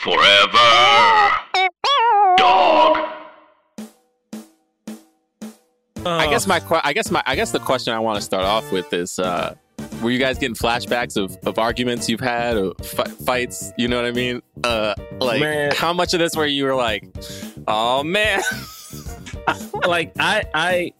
Forever. 0.00 0.56
Dog. 2.38 3.06
I 6.06 6.26
guess 6.30 6.46
my 6.46 6.58
que- 6.58 6.80
I 6.82 6.94
guess 6.94 7.10
my 7.10 7.22
I 7.26 7.36
guess 7.36 7.50
the 7.52 7.58
question 7.58 7.92
I 7.92 7.98
want 7.98 8.16
to 8.16 8.22
start 8.22 8.44
off 8.44 8.72
with 8.72 8.90
is 8.94 9.18
uh 9.18 9.54
were 10.02 10.10
you 10.10 10.18
guys 10.18 10.38
getting 10.38 10.54
flashbacks 10.56 11.22
of, 11.22 11.36
of 11.46 11.58
arguments 11.58 12.08
you've 12.08 12.20
had 12.20 12.56
or 12.56 12.72
fi- 12.82 13.04
fights 13.04 13.72
you 13.76 13.88
know 13.88 13.96
what 13.96 14.06
I 14.06 14.12
mean 14.12 14.40
uh 14.64 14.94
like 15.20 15.40
Man. 15.40 15.72
how 15.76 15.92
much 15.92 16.14
of 16.14 16.20
this 16.20 16.34
where 16.34 16.46
you 16.46 16.64
were 16.64 16.74
like 16.74 17.06
oh 17.68 18.02
man 18.02 18.40
like 19.86 20.12
I 20.18 20.44
I 20.54 20.92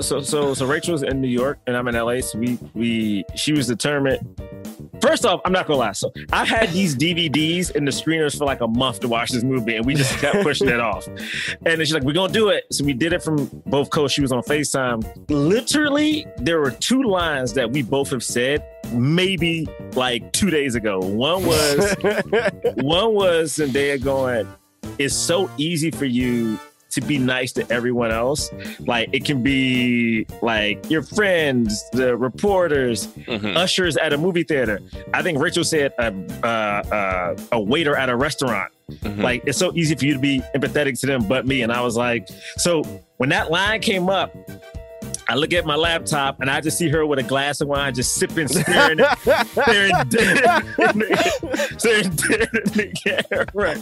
so 0.00 0.20
so 0.22 0.54
so 0.54 0.66
Rachel's 0.66 1.04
in 1.04 1.20
New 1.20 1.28
York 1.28 1.60
and 1.68 1.76
I'm 1.76 1.86
in 1.86 1.94
LA. 1.94 2.20
So 2.20 2.38
we 2.38 2.58
we 2.74 3.24
she 3.36 3.52
was 3.52 3.68
determined. 3.68 4.40
First 5.00 5.24
off, 5.24 5.40
I'm 5.44 5.52
not 5.52 5.66
gonna 5.66 5.78
lie. 5.78 5.92
So 5.92 6.12
I 6.32 6.44
had 6.44 6.70
these 6.70 6.94
DVDs 6.96 7.70
in 7.74 7.84
the 7.84 7.90
screeners 7.90 8.36
for 8.36 8.44
like 8.44 8.60
a 8.60 8.68
month 8.68 9.00
to 9.00 9.08
watch 9.08 9.30
this 9.30 9.42
movie, 9.42 9.76
and 9.76 9.84
we 9.84 9.94
just 9.94 10.16
kept 10.18 10.42
pushing 10.42 10.68
it 10.68 10.80
off. 10.80 11.06
And 11.06 11.18
then 11.62 11.78
she's 11.80 11.94
like, 11.94 12.02
"We're 12.02 12.12
gonna 12.12 12.32
do 12.32 12.48
it." 12.48 12.64
So 12.72 12.84
we 12.84 12.92
did 12.92 13.12
it 13.12 13.22
from 13.22 13.48
both 13.66 13.90
coasts. 13.90 14.14
She 14.14 14.22
was 14.22 14.32
on 14.32 14.42
Facetime. 14.42 15.04
Literally, 15.28 16.26
there 16.38 16.60
were 16.60 16.70
two 16.70 17.02
lines 17.02 17.52
that 17.54 17.70
we 17.70 17.82
both 17.82 18.10
have 18.10 18.24
said 18.24 18.64
maybe 18.92 19.68
like 19.94 20.32
two 20.32 20.50
days 20.50 20.74
ago. 20.74 20.98
One 20.98 21.46
was 21.46 21.94
one 22.76 23.14
was 23.14 23.58
Zendaya 23.58 24.02
going, 24.02 24.46
it's 24.98 25.14
so 25.14 25.50
easy 25.56 25.90
for 25.90 26.04
you 26.04 26.58
to 26.90 27.00
be 27.00 27.18
nice 27.18 27.52
to 27.52 27.70
everyone 27.72 28.10
else. 28.10 28.50
Like 28.80 29.08
it 29.12 29.24
can 29.24 29.42
be 29.42 30.26
like 30.42 30.88
your 30.90 31.02
friends, 31.02 31.82
the 31.92 32.16
reporters, 32.16 33.06
Mhm. 33.26 33.56
ushers 33.56 33.96
at 33.96 34.12
a 34.12 34.18
movie 34.18 34.42
theater. 34.44 34.80
I 35.14 35.22
think 35.22 35.38
Rachel 35.38 35.64
said 35.64 35.92
a, 35.98 36.12
uh, 36.42 36.46
uh, 36.46 37.36
a 37.52 37.60
waiter 37.60 37.96
at 37.96 38.08
a 38.08 38.16
restaurant. 38.16 38.72
Mhm. 38.90 39.22
Like 39.22 39.42
it's 39.46 39.58
so 39.58 39.72
easy 39.74 39.94
for 39.94 40.04
you 40.04 40.14
to 40.14 40.18
be 40.18 40.42
empathetic 40.54 40.98
to 41.00 41.06
them, 41.06 41.26
but 41.28 41.46
me. 41.46 41.62
And 41.62 41.72
I 41.72 41.80
was 41.80 41.96
like, 41.96 42.28
so 42.56 42.82
when 43.18 43.28
that 43.28 43.50
line 43.50 43.80
came 43.80 44.08
up, 44.08 44.34
I 45.30 45.34
look 45.36 45.52
at 45.52 45.64
my 45.64 45.76
laptop 45.76 46.40
and 46.40 46.50
I 46.50 46.60
just 46.60 46.76
see 46.76 46.88
her 46.88 47.06
with 47.06 47.18
a 47.20 47.22
glass 47.22 47.60
of 47.60 47.68
wine, 47.68 47.94
just 47.94 48.16
sipping, 48.16 48.48
staring, 48.48 48.98
staring 49.52 49.92
dead, 50.08 50.64
staring 51.78 52.10
dead 52.10 52.48
in 52.52 52.72
the 52.72 53.26
camera. 53.46 53.76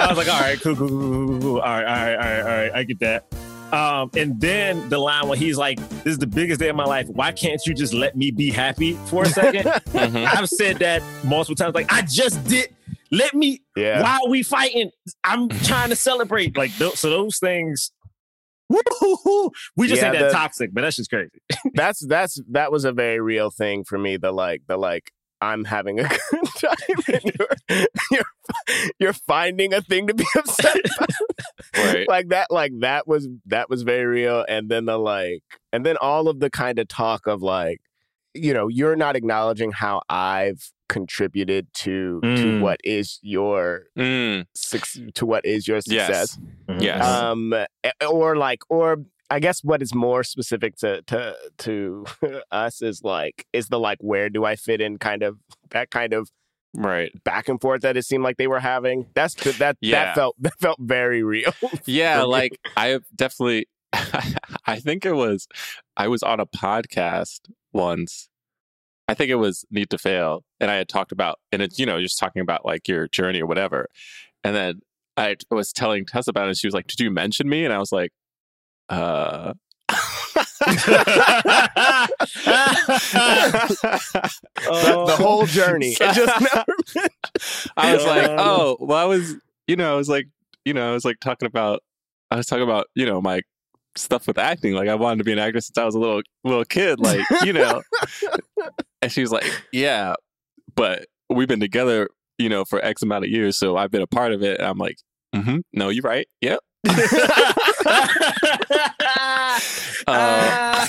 I 0.00 0.08
was 0.08 0.16
like, 0.18 0.28
all 0.32 0.40
right, 0.40 0.60
cool, 0.60 0.76
cool, 0.76 0.88
cool, 0.88 1.40
cool. 1.40 1.60
All 1.60 1.82
right, 1.82 1.84
all 1.84 1.92
right, 1.94 2.14
all 2.14 2.20
right, 2.20 2.40
all 2.40 2.46
right. 2.46 2.72
I 2.74 2.82
get 2.84 3.00
that. 3.00 3.24
Um, 3.72 4.10
and 4.16 4.40
then 4.40 4.88
the 4.88 4.98
line 4.98 5.28
where 5.28 5.36
he's 5.36 5.58
like, 5.58 5.78
"This 6.02 6.12
is 6.12 6.18
the 6.18 6.26
biggest 6.26 6.58
day 6.58 6.70
of 6.70 6.76
my 6.76 6.84
life. 6.86 7.06
Why 7.08 7.32
can't 7.32 7.60
you 7.66 7.74
just 7.74 7.92
let 7.92 8.16
me 8.16 8.30
be 8.30 8.50
happy 8.50 8.94
for 9.06 9.24
a 9.24 9.26
2nd 9.26 9.62
Mhm. 9.92 10.26
I've 10.26 10.48
said 10.48 10.78
that 10.78 11.02
multiple 11.24 11.54
times. 11.54 11.74
Like, 11.74 11.92
I 11.92 12.00
just 12.02 12.42
did. 12.44 12.74
Let 13.10 13.34
me. 13.34 13.60
yeah. 13.76 14.00
Why 14.02 14.20
are 14.24 14.30
we 14.30 14.42
fighting? 14.42 14.90
I'm 15.24 15.48
trying 15.50 15.90
to 15.90 15.96
celebrate. 15.96 16.56
Like, 16.56 16.74
tho- 16.78 16.90
so 16.92 17.10
those 17.10 17.38
things. 17.38 17.90
Woo-hoo-hoo. 18.68 19.50
We 19.76 19.88
just 19.88 20.02
Yeah, 20.02 20.08
ain't 20.10 20.18
that 20.18 20.26
the- 20.28 20.32
toxic, 20.32 20.70
but 20.72 20.82
that's 20.82 20.96
just 20.96 21.10
crazy. 21.10 21.30
that's 21.74 22.06
that's 22.06 22.40
that 22.50 22.70
was 22.72 22.84
a 22.84 22.92
very 22.92 23.20
real 23.20 23.50
thing 23.50 23.84
for 23.84 23.98
me. 23.98 24.16
The 24.16 24.32
like 24.32 24.62
the 24.66 24.76
like 24.76 25.12
I'm 25.40 25.64
having 25.64 26.00
a 26.00 26.02
good 26.30 26.48
time 26.58 27.14
and 27.14 27.32
you're 27.38 27.86
you're, 28.10 28.24
you're 28.98 29.12
finding 29.12 29.72
a 29.72 29.80
thing 29.80 30.08
to 30.08 30.14
be 30.14 30.26
upset 30.36 30.76
about. 30.96 31.08
Right. 31.76 32.08
like 32.08 32.28
that 32.30 32.50
like 32.50 32.72
that 32.80 33.06
was 33.06 33.28
that 33.46 33.70
was 33.70 33.82
very 33.82 34.04
real 34.06 34.44
and 34.48 34.68
then 34.68 34.86
the 34.86 34.98
like 34.98 35.42
and 35.72 35.86
then 35.86 35.96
all 36.00 36.28
of 36.28 36.40
the 36.40 36.50
kind 36.50 36.78
of 36.80 36.88
talk 36.88 37.26
of 37.28 37.40
like 37.42 37.80
you 38.42 38.52
know 38.54 38.68
you're 38.68 38.96
not 38.96 39.16
acknowledging 39.16 39.72
how 39.72 40.02
I've 40.08 40.70
contributed 40.88 41.66
to 41.74 42.20
to 42.22 42.28
Mm. 42.46 42.60
what 42.60 42.80
is 42.84 43.18
your 43.22 43.84
Mm, 43.98 44.46
suc- 44.54 45.12
to 45.14 45.26
what 45.26 45.44
is 45.44 45.68
your 45.68 45.80
success 45.80 46.38
yes 46.68 46.80
yes 46.80 47.04
um 47.04 47.52
or 48.10 48.36
like 48.36 48.60
or 48.70 48.96
i 49.30 49.38
guess 49.38 49.62
what 49.62 49.82
is 49.82 49.94
more 49.94 50.22
specific 50.24 50.76
to 50.76 51.02
to 51.02 51.34
to 51.58 52.06
us 52.50 52.80
is 52.80 53.02
like 53.04 53.46
is 53.52 53.68
the 53.68 53.78
like 53.78 53.98
where 54.00 54.30
do 54.30 54.44
i 54.46 54.56
fit 54.56 54.80
in 54.80 54.96
kind 54.98 55.22
of 55.22 55.36
that 55.70 55.90
kind 55.90 56.14
of 56.14 56.30
right 56.74 57.12
back 57.24 57.48
and 57.50 57.60
forth 57.60 57.82
that 57.82 57.96
it 57.98 58.04
seemed 58.04 58.24
like 58.24 58.36
they 58.38 58.46
were 58.46 58.60
having 58.60 59.06
that's 59.14 59.34
that 59.58 59.76
Yeah. 59.82 60.04
that 60.06 60.14
felt 60.14 60.36
that 60.40 60.54
felt 60.60 60.78
very 60.80 61.22
real 61.22 61.52
Yeah, 61.86 62.22
like 62.22 62.58
I 62.76 62.98
definitely 63.14 63.66
I 64.66 64.76
think 64.80 65.04
it 65.06 65.12
was 65.14 65.46
I 65.96 66.08
was 66.08 66.22
on 66.22 66.40
a 66.40 66.46
podcast 66.46 67.40
once. 67.72 68.28
I 69.08 69.14
think 69.14 69.30
it 69.30 69.36
was 69.36 69.64
Need 69.70 69.90
to 69.90 69.98
Fail. 69.98 70.44
And 70.60 70.70
I 70.70 70.76
had 70.76 70.88
talked 70.88 71.12
about 71.12 71.38
and 71.50 71.62
it's, 71.62 71.78
you 71.78 71.86
know, 71.86 71.98
just 72.00 72.18
talking 72.18 72.42
about 72.42 72.64
like 72.64 72.86
your 72.86 73.08
journey 73.08 73.40
or 73.40 73.46
whatever. 73.46 73.88
And 74.44 74.54
then 74.54 74.80
I 75.16 75.36
was 75.50 75.72
telling 75.72 76.04
Tess 76.04 76.28
about 76.28 76.44
it 76.44 76.48
and 76.48 76.58
she 76.58 76.66
was 76.66 76.74
like, 76.74 76.86
Did 76.86 77.00
you 77.00 77.10
mention 77.10 77.48
me? 77.48 77.64
And 77.64 77.72
I 77.72 77.78
was 77.78 77.90
like, 77.90 78.12
uh 78.88 79.54
the, 79.88 80.74
the 85.06 85.16
whole 85.18 85.46
journey 85.46 85.96
it 86.00 86.14
just 86.14 86.40
never 86.54 86.64
I 87.76 87.94
was 87.94 88.04
like, 88.04 88.28
oh, 88.30 88.76
well, 88.80 88.98
I 88.98 89.04
was, 89.04 89.36
you 89.66 89.76
know, 89.76 89.92
I 89.92 89.96
was 89.96 90.08
like, 90.08 90.28
you 90.64 90.74
know, 90.74 90.90
I 90.90 90.92
was 90.92 91.04
like 91.04 91.20
talking 91.20 91.46
about, 91.46 91.82
I 92.30 92.36
was 92.36 92.46
talking 92.46 92.64
about, 92.64 92.86
you 92.94 93.06
know, 93.06 93.20
my 93.20 93.42
stuff 93.98 94.26
with 94.26 94.38
acting. 94.38 94.74
Like 94.74 94.88
I 94.88 94.94
wanted 94.94 95.18
to 95.18 95.24
be 95.24 95.32
an 95.32 95.38
actor 95.38 95.60
since 95.60 95.76
I 95.76 95.84
was 95.84 95.94
a 95.94 95.98
little 95.98 96.22
little 96.44 96.64
kid. 96.64 97.00
Like 97.00 97.20
you 97.44 97.52
know, 97.52 97.82
and 99.02 99.12
she 99.12 99.20
was 99.20 99.32
like, 99.32 99.44
yeah, 99.72 100.14
but 100.74 101.06
we've 101.28 101.48
been 101.48 101.60
together, 101.60 102.08
you 102.38 102.48
know, 102.48 102.64
for 102.64 102.84
X 102.84 103.02
amount 103.02 103.24
of 103.24 103.30
years, 103.30 103.56
so 103.56 103.76
I've 103.76 103.90
been 103.90 104.02
a 104.02 104.06
part 104.06 104.32
of 104.32 104.42
it. 104.42 104.58
And 104.58 104.68
I'm 104.68 104.78
like, 104.78 104.98
mm-hmm, 105.34 105.58
no, 105.72 105.88
you're 105.88 106.02
right. 106.02 106.26
Yep. 106.40 106.60
Uh, 110.06 110.86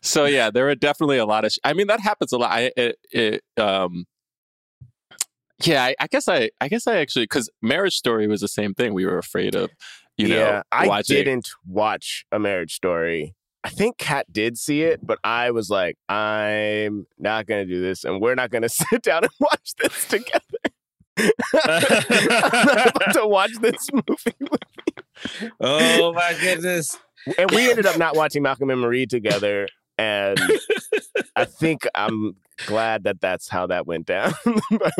so 0.00 0.24
yeah, 0.24 0.50
there 0.50 0.68
are 0.68 0.74
definitely 0.74 1.18
a 1.18 1.26
lot 1.26 1.44
of. 1.44 1.52
Sh- 1.52 1.58
I 1.64 1.74
mean, 1.74 1.86
that 1.88 2.00
happens 2.00 2.32
a 2.32 2.38
lot. 2.38 2.50
I 2.50 2.72
it, 2.76 2.96
it 3.10 3.42
um. 3.58 4.06
Yeah, 5.62 5.84
I, 5.84 5.94
I 6.00 6.06
guess 6.06 6.28
I 6.28 6.50
I 6.60 6.68
guess 6.68 6.86
I 6.86 6.96
actually 6.96 7.24
because 7.24 7.50
Marriage 7.60 7.94
Story 7.94 8.26
was 8.26 8.40
the 8.40 8.48
same 8.48 8.74
thing. 8.74 8.94
We 8.94 9.04
were 9.04 9.18
afraid 9.18 9.54
of, 9.54 9.70
you 10.18 10.28
know, 10.28 10.36
yeah 10.36 10.62
i 10.70 11.02
didn't 11.02 11.50
watch 11.66 12.24
a 12.32 12.38
marriage 12.38 12.74
story 12.74 13.34
i 13.64 13.68
think 13.70 13.96
kat 13.98 14.30
did 14.32 14.56
see 14.58 14.82
it 14.82 15.00
but 15.04 15.18
i 15.24 15.50
was 15.50 15.70
like 15.70 15.96
i'm 16.08 17.06
not 17.18 17.46
gonna 17.46 17.64
do 17.64 17.80
this 17.80 18.04
and 18.04 18.20
we're 18.20 18.34
not 18.34 18.50
gonna 18.50 18.68
sit 18.68 19.02
down 19.02 19.24
and 19.24 19.32
watch 19.40 19.72
this 19.80 20.06
together 20.06 20.42
i'm 21.64 22.66
not 22.66 22.96
about 22.96 23.14
to 23.14 23.26
watch 23.26 23.52
this 23.60 23.86
movie 23.92 24.36
with 24.50 24.60
oh 25.60 26.12
my 26.12 26.34
goodness. 26.40 26.98
and 27.38 27.50
we 27.50 27.70
ended 27.70 27.86
up 27.86 27.98
not 27.98 28.16
watching 28.16 28.42
Malcolm 28.42 28.70
and 28.70 28.80
Marie 28.80 29.06
together. 29.06 29.68
And 29.98 30.40
I 31.36 31.44
think 31.44 31.86
I'm 31.94 32.34
glad 32.66 33.04
that 33.04 33.20
that's 33.20 33.48
how 33.48 33.66
that 33.68 33.86
went 33.86 34.06
down. 34.06 34.32
But 34.70 34.92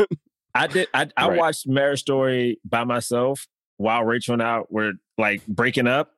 I 0.54 0.66
did. 0.68 0.86
I, 0.94 1.08
I 1.16 1.28
Right. 1.28 1.38
watched 1.38 1.66
Marriage 1.66 2.00
Story 2.00 2.60
by 2.64 2.84
myself 2.84 3.48
while 3.76 4.04
Rachel 4.04 4.34
and 4.34 4.42
I 4.42 4.62
were 4.68 4.92
like 5.18 5.46
breaking 5.46 5.86
up. 5.86 6.12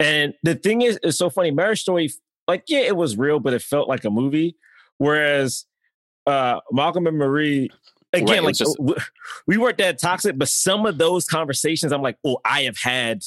And 0.00 0.34
the 0.42 0.54
thing 0.54 0.82
is, 0.82 0.98
it's 1.02 1.18
so 1.18 1.30
funny. 1.30 1.50
Marriage 1.50 1.80
Story, 1.82 2.10
like, 2.48 2.64
yeah, 2.68 2.80
it 2.80 2.96
was 2.96 3.16
real, 3.16 3.38
but 3.40 3.52
it 3.54 3.62
felt 3.62 3.88
like 3.88 4.04
a 4.04 4.10
movie. 4.10 4.56
Whereas 4.98 5.64
uh 6.26 6.60
Malcolm 6.70 7.06
and 7.06 7.18
Marie, 7.18 7.70
again, 8.12 8.38
it 8.38 8.42
like 8.44 8.54
just- 8.54 8.78
we 9.46 9.56
weren't 9.58 9.78
that 9.78 9.98
toxic, 9.98 10.38
but 10.38 10.48
some 10.48 10.86
of 10.86 10.98
those 10.98 11.26
conversations, 11.26 11.92
I'm 11.92 12.02
like, 12.02 12.18
oh, 12.24 12.38
I 12.44 12.62
have 12.62 12.76
had 12.82 13.22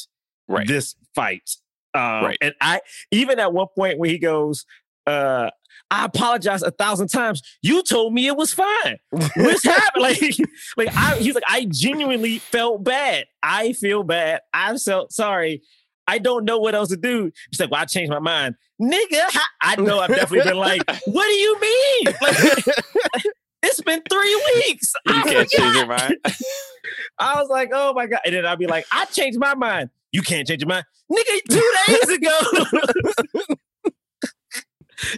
Right. 0.47 0.67
this 0.67 0.95
fight. 1.15 1.49
Um, 1.93 2.01
Right. 2.25 2.37
And 2.41 2.53
I 2.61 2.81
even 3.11 3.39
at 3.39 3.51
one 3.53 3.67
point 3.75 3.97
when 3.99 4.09
he 4.09 4.17
goes, 4.19 4.65
uh, 5.07 5.49
I 5.91 6.05
apologize 6.05 6.63
a 6.63 6.71
thousand 6.71 7.09
times. 7.09 7.41
You 7.61 7.83
told 7.83 8.13
me 8.13 8.27
it 8.27 8.35
was 8.35 8.53
fine. 8.53 8.97
What's 9.09 9.63
happened? 9.63 10.01
Like, 10.01 10.21
like 10.77 10.95
I 10.95 11.17
he's 11.17 11.35
like, 11.35 11.43
I 11.47 11.67
genuinely 11.69 12.39
felt 12.39 12.83
bad. 12.83 13.25
I 13.43 13.73
feel 13.73 14.03
bad. 14.03 14.41
I'm 14.53 14.77
so 14.77 15.07
sorry. 15.09 15.61
I 16.07 16.19
don't 16.19 16.45
know 16.45 16.59
what 16.59 16.75
else 16.75 16.89
to 16.89 16.97
do. 16.97 17.31
He's 17.49 17.59
like, 17.59 17.71
well, 17.71 17.81
I 17.81 17.85
changed 17.85 18.11
my 18.11 18.19
mind. 18.19 18.55
Nigga, 18.81 19.37
I 19.61 19.75
know 19.77 19.99
I've 19.99 20.09
definitely 20.09 20.49
been 20.49 20.57
like, 20.57 20.83
what 21.05 21.25
do 21.25 21.33
you 21.33 21.59
mean? 21.59 22.15
Like, 22.21 23.25
it's 23.63 23.81
been 23.81 24.03
three 24.07 24.35
weeks. 24.55 24.93
You 25.07 25.15
I 25.15 25.23
can't 25.23 25.49
change 25.49 25.75
your 25.75 25.87
mind. 25.87 26.15
I 27.17 27.41
was 27.41 27.49
like, 27.49 27.71
oh 27.73 27.93
my 27.93 28.05
God. 28.05 28.19
And 28.25 28.35
then 28.35 28.45
I'd 28.45 28.59
be 28.59 28.67
like, 28.67 28.85
I 28.91 29.05
changed 29.05 29.39
my 29.39 29.55
mind. 29.55 29.89
You 30.11 30.21
can't 30.21 30.47
change 30.47 30.61
your 30.61 30.69
mind. 30.69 30.85
Nigga, 31.11 31.39
two 31.49 31.73
days 31.87 32.09
ago. 32.09 33.55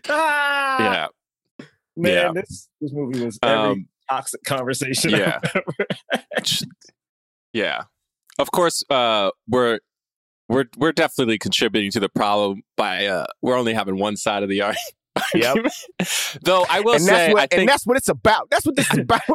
Ah, 0.10 0.78
yeah. 0.80 1.66
man, 1.96 2.12
yeah. 2.14 2.32
this, 2.34 2.70
this 2.82 2.92
movie 2.94 3.24
was 3.26 3.40
every 3.44 3.56
Um, 3.72 3.88
toxic 4.10 4.44
conversation. 4.44 5.12
yeah. 5.12 5.40
Yeah. 7.54 7.84
Of 8.40 8.52
course, 8.52 8.84
uh, 8.90 9.32
we're 9.48 9.80
we're 10.48 10.66
we're 10.78 10.92
definitely 10.92 11.38
contributing 11.40 11.92
to 11.92 12.00
the 12.00 12.10
problem 12.10 12.62
by 12.76 13.08
uh, 13.08 13.26
we're 13.42 13.58
only 13.58 13.74
having 13.74 13.98
one 13.98 14.16
side 14.16 14.44
of 14.44 14.50
the 14.50 14.62
ar- 14.64 14.76
Yep. 15.34 15.46
argument. 15.48 15.74
Though 16.44 16.64
I 16.70 16.80
will 16.82 16.94
and 16.94 17.02
say, 17.04 17.12
that's 17.12 17.34
what 17.34 17.54
I 17.54 17.58
and 17.58 17.68
that's 17.68 17.88
what 17.88 17.98
it's 17.98 18.10
about. 18.10 18.50
That's 18.52 18.66
what 18.68 18.76
this 18.76 18.92
is 18.94 19.00
about. 19.00 19.22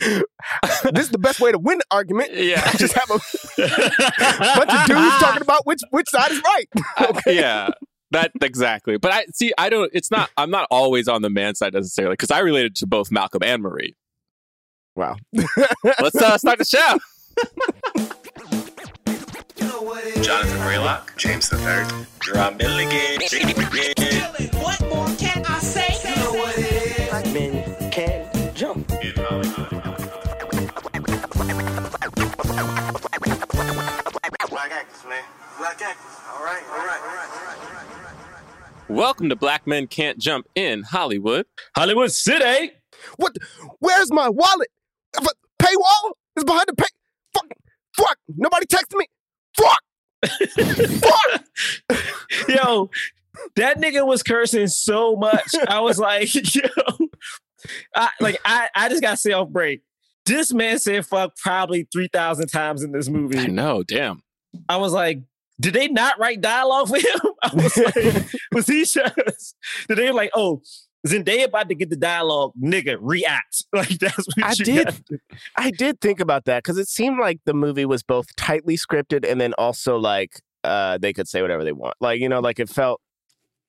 this 0.00 1.04
is 1.04 1.10
the 1.10 1.18
best 1.18 1.40
way 1.40 1.50
to 1.50 1.58
win 1.58 1.78
the 1.78 1.84
argument. 1.90 2.34
Yeah. 2.34 2.70
Just 2.72 2.92
have 2.92 3.10
a 3.10 3.18
bunch 3.18 4.70
of 4.70 4.86
dudes 4.86 5.18
talking 5.18 5.42
about 5.42 5.66
which 5.66 5.80
which 5.90 6.08
side 6.10 6.30
is 6.30 6.42
right. 6.42 6.66
I- 6.98 7.22
yeah. 7.26 7.68
That 8.10 8.32
exactly, 8.40 8.96
but 8.96 9.12
I 9.12 9.26
see. 9.34 9.52
I 9.58 9.68
don't. 9.68 9.90
It's 9.92 10.10
not. 10.10 10.30
I'm 10.36 10.50
not 10.50 10.66
always 10.70 11.08
on 11.08 11.20
the 11.22 11.28
man 11.30 11.54
side 11.54 11.74
necessarily 11.74 12.14
because 12.14 12.30
I 12.30 12.38
related 12.38 12.74
to 12.76 12.86
both 12.86 13.10
Malcolm 13.10 13.42
and 13.42 13.62
Marie. 13.62 13.96
Wow. 14.96 15.16
Let's 15.84 16.16
uh, 16.16 16.38
start 16.38 16.58
the 16.58 16.64
show. 16.64 16.98
Jonathan 20.22 20.58
Braylock, 20.58 21.16
James 21.16 21.48
the 21.48 21.56
Third, 21.58 21.86
Drum 22.18 22.56
Milligan. 22.56 23.20
What 24.60 24.80
more 24.88 25.06
can 25.16 25.44
I 25.46 25.58
say? 25.60 25.86
You 26.08 26.16
know 26.16 26.32
what 26.32 26.58
it 26.58 26.72
is. 26.72 27.08
Black 27.08 27.26
men 27.32 27.90
can 27.90 28.54
jump. 28.54 28.88
Black 34.48 34.72
actors, 34.72 35.04
man. 35.08 35.24
Black 35.58 35.80
actors. 35.82 36.18
All 36.34 36.44
right, 36.44 36.62
all 36.70 36.78
right, 36.78 37.00
all 37.00 37.14
right, 37.14 37.28
all 37.30 37.44
right, 37.46 37.58
all 37.58 37.74
right. 37.74 37.88
Welcome 38.88 39.28
to 39.28 39.36
Black 39.36 39.66
Men 39.66 39.86
Can't 39.86 40.18
Jump 40.18 40.48
in 40.54 40.82
Hollywood. 40.82 41.44
Hollywood 41.76 42.10
City. 42.10 42.72
What? 43.16 43.36
Where's 43.80 44.10
my 44.10 44.28
wallet? 44.30 44.68
Paywall 45.62 46.12
is 46.36 46.44
behind 46.44 46.64
the 46.68 46.74
pay. 46.74 46.86
Fuck. 47.34 47.46
Fuck. 47.96 48.18
Nobody 48.36 48.66
texted 48.66 48.96
me. 48.96 49.06
Fuck. 49.56 49.82
Fuck. 51.02 51.98
Yo, 52.48 52.90
that 53.56 53.78
nigga 53.78 54.06
was 54.06 54.22
cursing 54.22 54.68
so 54.68 55.16
much. 55.16 55.50
I 55.68 55.80
was 55.80 55.98
like, 55.98 56.34
yo, 56.54 56.62
I 57.94 58.08
like 58.20 58.40
I, 58.44 58.68
I 58.74 58.88
just 58.88 59.02
got 59.02 59.18
self 59.18 59.50
break. 59.50 59.82
This 60.24 60.52
man 60.52 60.78
said 60.78 61.06
fuck 61.06 61.36
probably 61.36 61.86
3,000 61.92 62.48
times 62.48 62.82
in 62.82 62.92
this 62.92 63.08
movie. 63.08 63.36
I 63.36 63.42
movie. 63.42 63.52
know. 63.52 63.82
Damn. 63.82 64.22
I 64.68 64.76
was 64.78 64.92
like, 64.92 65.20
did 65.60 65.74
they 65.74 65.88
not 65.88 66.18
write 66.18 66.40
dialogue 66.40 66.88
for 66.88 66.96
him? 66.96 67.20
I 67.42 67.50
was 67.54 67.76
like, 67.76 67.94
was 68.52 68.66
he 68.66 68.84
just, 68.84 69.56
did 69.88 69.98
they 69.98 70.10
like, 70.10 70.30
oh, 70.34 70.62
Zendaya 71.06 71.44
about 71.44 71.68
to 71.68 71.74
get 71.74 71.90
the 71.90 71.96
dialogue, 71.96 72.52
nigga, 72.60 72.96
react. 73.00 73.64
Like 73.72 73.88
that's 73.98 74.16
what 74.16 74.44
I 74.44 74.54
you 74.58 74.64
did. 74.64 75.04
I 75.56 75.70
did 75.70 76.00
think 76.00 76.20
about 76.20 76.46
that 76.46 76.62
because 76.62 76.78
it 76.78 76.88
seemed 76.88 77.18
like 77.20 77.40
the 77.44 77.54
movie 77.54 77.84
was 77.84 78.02
both 78.02 78.34
tightly 78.36 78.76
scripted 78.76 79.28
and 79.30 79.40
then 79.40 79.52
also 79.54 79.98
like 79.98 80.40
uh 80.64 80.98
they 80.98 81.12
could 81.12 81.28
say 81.28 81.42
whatever 81.42 81.64
they 81.64 81.72
want. 81.72 81.94
Like 82.00 82.20
you 82.20 82.28
know, 82.28 82.40
like 82.40 82.58
it 82.58 82.68
felt. 82.68 83.00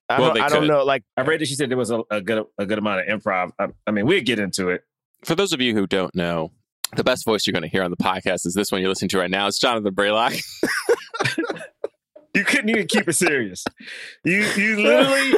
I 0.07 0.19
Well, 0.19 0.33
don't, 0.33 0.43
I 0.43 0.49
don't 0.49 0.67
know. 0.67 0.83
Like 0.83 1.03
I 1.17 1.21
read 1.21 1.39
that 1.41 1.47
she 1.47 1.53
said 1.53 1.69
there 1.69 1.77
was 1.77 1.91
a, 1.91 2.01
a 2.09 2.21
good 2.21 2.43
a 2.57 2.65
good 2.65 2.79
amount 2.79 3.01
of 3.01 3.21
improv. 3.21 3.51
I, 3.59 3.67
I 3.85 3.91
mean, 3.91 4.07
we'll 4.07 4.21
get 4.21 4.39
into 4.39 4.69
it. 4.69 4.81
For 5.23 5.35
those 5.35 5.53
of 5.53 5.61
you 5.61 5.75
who 5.75 5.85
don't 5.85 6.15
know, 6.15 6.51
the 6.95 7.03
best 7.03 7.25
voice 7.25 7.45
you're 7.45 7.51
going 7.51 7.63
to 7.63 7.69
hear 7.69 7.83
on 7.83 7.91
the 7.91 7.97
podcast 7.97 8.45
is 8.47 8.53
this 8.55 8.71
one 8.71 8.81
you're 8.81 8.89
listening 8.89 9.09
to 9.09 9.19
right 9.19 9.29
now. 9.29 9.45
It's 9.47 9.59
Jonathan 9.59 9.93
Braylock. 9.93 10.41
You 12.33 12.43
couldn't 12.43 12.69
even 12.69 12.87
keep 12.87 13.07
it 13.07 13.13
serious. 13.13 13.63
You 14.23 14.41
you 14.55 14.81
literally 14.81 15.33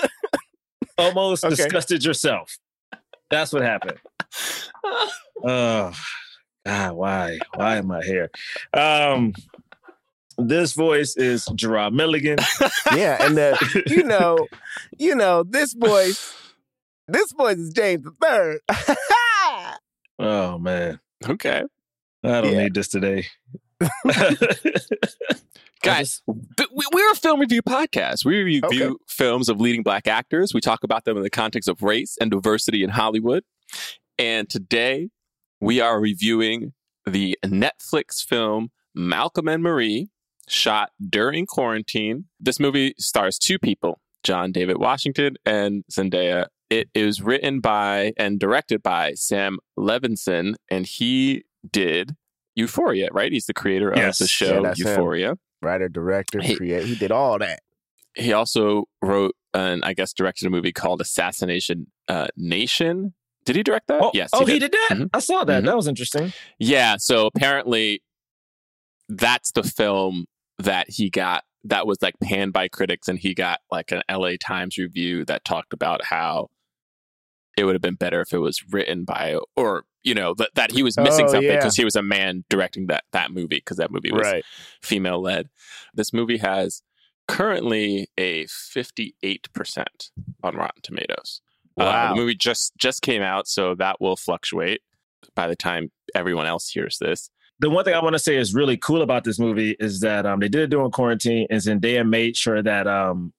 almost 0.98 1.44
Okay. 1.46 1.56
disgusted 1.56 2.04
yourself. 2.04 2.58
That's 3.30 3.54
what 3.54 3.62
happened. 3.64 3.98
Oh 5.44 5.92
God, 6.66 6.94
why? 6.94 7.40
Why 7.56 7.78
am 7.78 7.90
I 7.92 8.04
here? 8.04 8.30
Um 8.74 9.34
this 10.38 10.74
voice 10.74 11.16
is 11.18 11.46
Gerard 11.56 11.94
Milligan. 11.94 12.38
yeah, 12.96 13.26
and 13.26 13.36
the 13.36 13.84
you 13.88 14.04
know, 14.04 14.48
you 15.00 15.16
know 15.16 15.42
this 15.44 15.74
voice. 15.74 16.36
This 17.08 17.32
voice 17.32 17.58
is 17.58 17.74
James 17.74 18.04
the 18.04 18.12
Third. 18.22 18.60
Oh 20.20 20.60
man. 20.60 21.00
okay. 21.28 21.64
I 22.24 22.42
don't 22.42 22.52
Yeah. 22.54 22.64
need 22.64 22.76
this 22.76 22.88
today. 22.90 23.26
Guys, 25.84 26.22
we're 26.28 27.12
a 27.12 27.16
film 27.16 27.40
review 27.40 27.62
podcast. 27.64 28.24
We 28.24 28.42
review 28.44 28.62
Okay. 28.66 28.90
films 29.08 29.50
of 29.50 29.60
leading 29.60 29.82
black 29.82 30.08
actors. 30.08 30.54
We 30.54 30.62
talk 30.62 30.84
about 30.84 31.06
them 31.06 31.18
in 31.18 31.24
the 31.24 31.30
context 31.30 31.68
of 31.68 31.82
race 31.82 32.18
and 32.22 32.30
diversity 32.30 32.84
in 32.84 32.92
Hollywood. 32.92 33.44
And 34.20 34.48
today 34.50 35.10
we 35.60 35.82
are 35.82 36.00
reviewing 36.00 36.74
the 37.06 37.38
Netflix 37.44 38.24
film 38.24 38.70
Malcolm 38.94 39.48
and 39.48 39.64
Marie, 39.64 40.10
shot 40.48 40.92
during 41.10 41.46
quarantine. 41.48 42.26
This 42.40 42.60
movie 42.60 42.94
stars 43.00 43.40
two 43.40 43.58
people, 43.58 44.00
John 44.24 44.52
David 44.52 44.78
Washington 44.78 45.36
and 45.46 45.84
Zendaya. 45.92 46.48
It 46.70 46.90
is 46.94 47.22
written 47.22 47.60
by 47.60 48.14
and 48.18 48.40
directed 48.40 48.84
by 48.84 49.14
Sam 49.14 49.58
Levinson, 49.80 50.56
and 50.70 50.86
he 50.86 51.44
did 51.70 52.16
Euphoria, 52.62 53.10
right? 53.12 53.32
He's 53.32 53.46
the 53.46 53.54
creator 53.54 53.92
Yes. 53.96 54.20
of 54.22 54.28
the 54.28 54.46
Yeah, 54.46 54.52
show 54.52 54.64
him. 54.66 54.74
Euphoria. 54.78 55.34
Writer, 55.62 55.90
director, 55.90 56.40
Hey. 56.42 56.56
create. 56.56 56.86
He 56.86 56.96
did 56.96 57.12
all 57.12 57.38
that. 57.40 57.60
He 58.16 58.34
also 58.34 58.86
wrote 59.02 59.36
and 59.54 59.84
I 59.84 59.94
guess 59.94 60.14
directed 60.14 60.48
a 60.48 60.50
movie 60.50 60.72
called 60.72 61.02
Assassination 61.02 61.88
uh, 62.08 62.28
Nation. 62.38 63.14
Did 63.46 63.56
he 63.58 63.64
direct 63.64 63.88
that? 63.88 64.02
Oh, 64.02 64.12
yes. 64.14 64.30
oh, 64.34 64.46
he 64.46 64.60
did 64.60 64.72
that. 64.72 64.90
Mhm. 64.98 65.10
I 65.14 65.20
saw 65.20 65.44
that. 65.44 65.64
Mhm. 65.64 65.66
That 65.66 65.76
was 65.76 65.88
interesting. 65.88 66.32
Yeah. 66.60 66.96
So 66.98 67.26
apparently, 67.28 68.02
that's 69.10 69.52
the 69.52 69.64
film 69.64 70.26
that 70.60 70.90
he 70.90 71.10
got. 71.10 71.44
That 71.66 71.86
was 71.86 72.02
like 72.02 72.16
panned 72.24 72.54
by 72.54 72.68
critics, 72.70 73.08
and 73.08 73.20
he 73.20 73.34
got 73.34 73.60
like 73.72 73.92
an 73.92 74.02
LA 74.10 74.38
Times 74.38 74.78
review 74.78 75.26
that 75.26 75.44
talked 75.46 75.74
about 75.74 76.06
how 76.06 76.48
it 77.58 77.66
would 77.66 77.76
have 77.76 77.82
been 77.82 77.96
better 77.96 78.22
if 78.22 78.34
it 78.34 78.40
was 78.40 78.62
written 78.72 79.04
by, 79.04 79.38
or 79.56 79.84
you 80.04 80.16
know, 80.16 80.34
that, 80.34 80.50
that 80.56 80.72
he 80.72 80.82
was 80.84 80.98
missing 80.98 81.26
Oh, 81.26 81.32
something 81.34 81.44
yeah. 81.50 81.58
because 81.58 81.76
he 81.76 81.86
was 81.86 81.96
a 81.96 82.02
man 82.02 82.44
directing 82.50 82.88
that 82.88 83.04
that 83.12 83.32
movie 83.32 83.58
because 83.58 83.78
that 83.78 83.92
movie 83.92 84.12
was 84.12 84.24
Right. 84.24 84.44
female 84.82 85.22
led. 85.22 85.48
This 85.94 86.12
movie 86.12 86.38
has 86.38 86.82
currently 87.28 88.08
a 88.18 88.46
58% 88.46 89.12
on 90.44 90.56
Rotten 90.56 90.82
Tomatoes. 90.82 91.42
Uh, 91.80 91.84
Wow. 91.86 92.10
the 92.10 92.16
movie 92.22 92.36
just 92.36 92.74
just 92.78 93.02
came 93.02 93.22
out, 93.22 93.48
so 93.48 93.76
that 93.76 94.02
will 94.02 94.18
fluctuate 94.18 94.82
by 95.36 95.48
the 95.48 95.56
time 95.56 95.92
everyone 96.16 96.46
else 96.48 96.70
hears 96.70 96.98
this. 97.00 97.30
the 97.60 97.70
one 97.70 97.86
thing 97.86 97.94
I 97.94 98.02
want 98.02 98.14
to 98.14 98.20
say 98.20 98.38
is 98.38 98.56
really 98.56 98.76
cool 98.76 99.04
about 99.04 99.24
this 99.24 99.38
movie 99.38 99.76
is 99.80 100.00
that 100.00 100.26
um, 100.26 100.40
they 100.40 100.50
did 100.50 100.62
it 100.64 100.68
during 100.72 100.90
quarantine, 100.90 101.46
and 101.52 101.62
Zendaya 101.62 102.08
made 102.08 102.36
sure 102.36 102.62
that 102.64 102.88
um, 102.88 103.34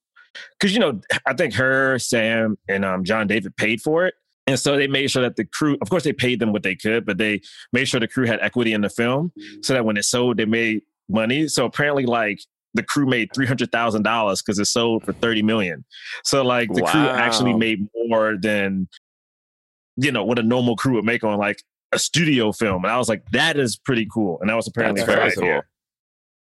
because 0.59 0.73
you 0.73 0.79
know 0.79 0.99
I 1.25 1.33
think 1.33 1.53
her, 1.55 1.97
Sam, 1.99 2.57
and 2.67 2.83
um, 2.85 3.03
John 3.03 3.27
David 3.27 3.55
paid 3.57 3.81
for 3.81 4.05
it, 4.05 4.13
and 4.47 4.59
so 4.59 4.77
they 4.77 4.87
made 4.87 5.09
sure 5.11 5.21
that 5.21 5.35
the 5.35 5.45
crew, 5.45 5.77
of 5.81 5.89
course, 5.89 6.03
they 6.03 6.13
paid 6.13 6.39
them 6.39 6.51
what 6.51 6.63
they 6.63 6.75
could, 6.75 7.05
but 7.05 7.17
they 7.17 7.41
made 7.71 7.85
sure 7.85 7.99
the 7.99 8.07
crew 8.07 8.25
had 8.25 8.39
equity 8.41 8.73
in 8.73 8.81
the 8.81 8.89
film, 8.89 9.31
so 9.61 9.73
that 9.73 9.85
when 9.85 9.97
it 9.97 10.03
sold, 10.03 10.37
they 10.37 10.45
made 10.45 10.81
money. 11.09 11.47
So 11.47 11.65
apparently, 11.65 12.05
like 12.05 12.39
the 12.73 12.83
crew 12.83 13.05
made 13.05 13.29
three 13.33 13.45
hundred 13.45 13.71
thousand 13.71 14.03
dollars 14.03 14.41
because 14.41 14.59
it 14.59 14.65
sold 14.65 15.03
for 15.03 15.13
thirty 15.13 15.41
million. 15.41 15.85
So 16.23 16.43
like 16.43 16.71
the 16.73 16.81
crew 16.81 17.07
actually 17.07 17.53
made 17.53 17.87
more 18.07 18.35
than 18.41 18.87
you 19.95 20.11
know 20.11 20.23
what 20.23 20.39
a 20.39 20.43
normal 20.43 20.75
crew 20.75 20.93
would 20.95 21.05
make 21.05 21.23
on 21.23 21.37
like 21.37 21.61
a 21.91 21.99
studio 21.99 22.51
film. 22.51 22.83
And 22.83 22.91
I 22.91 22.97
was 22.97 23.07
like, 23.07 23.23
that 23.31 23.57
is 23.57 23.77
pretty 23.77 24.07
cool. 24.11 24.39
And 24.41 24.49
that 24.49 24.55
was 24.55 24.67
apparently 24.67 25.01
That's 25.01 25.11
her 25.13 25.19
very 25.19 25.31
idea. 25.31 25.61
cool. 25.61 25.61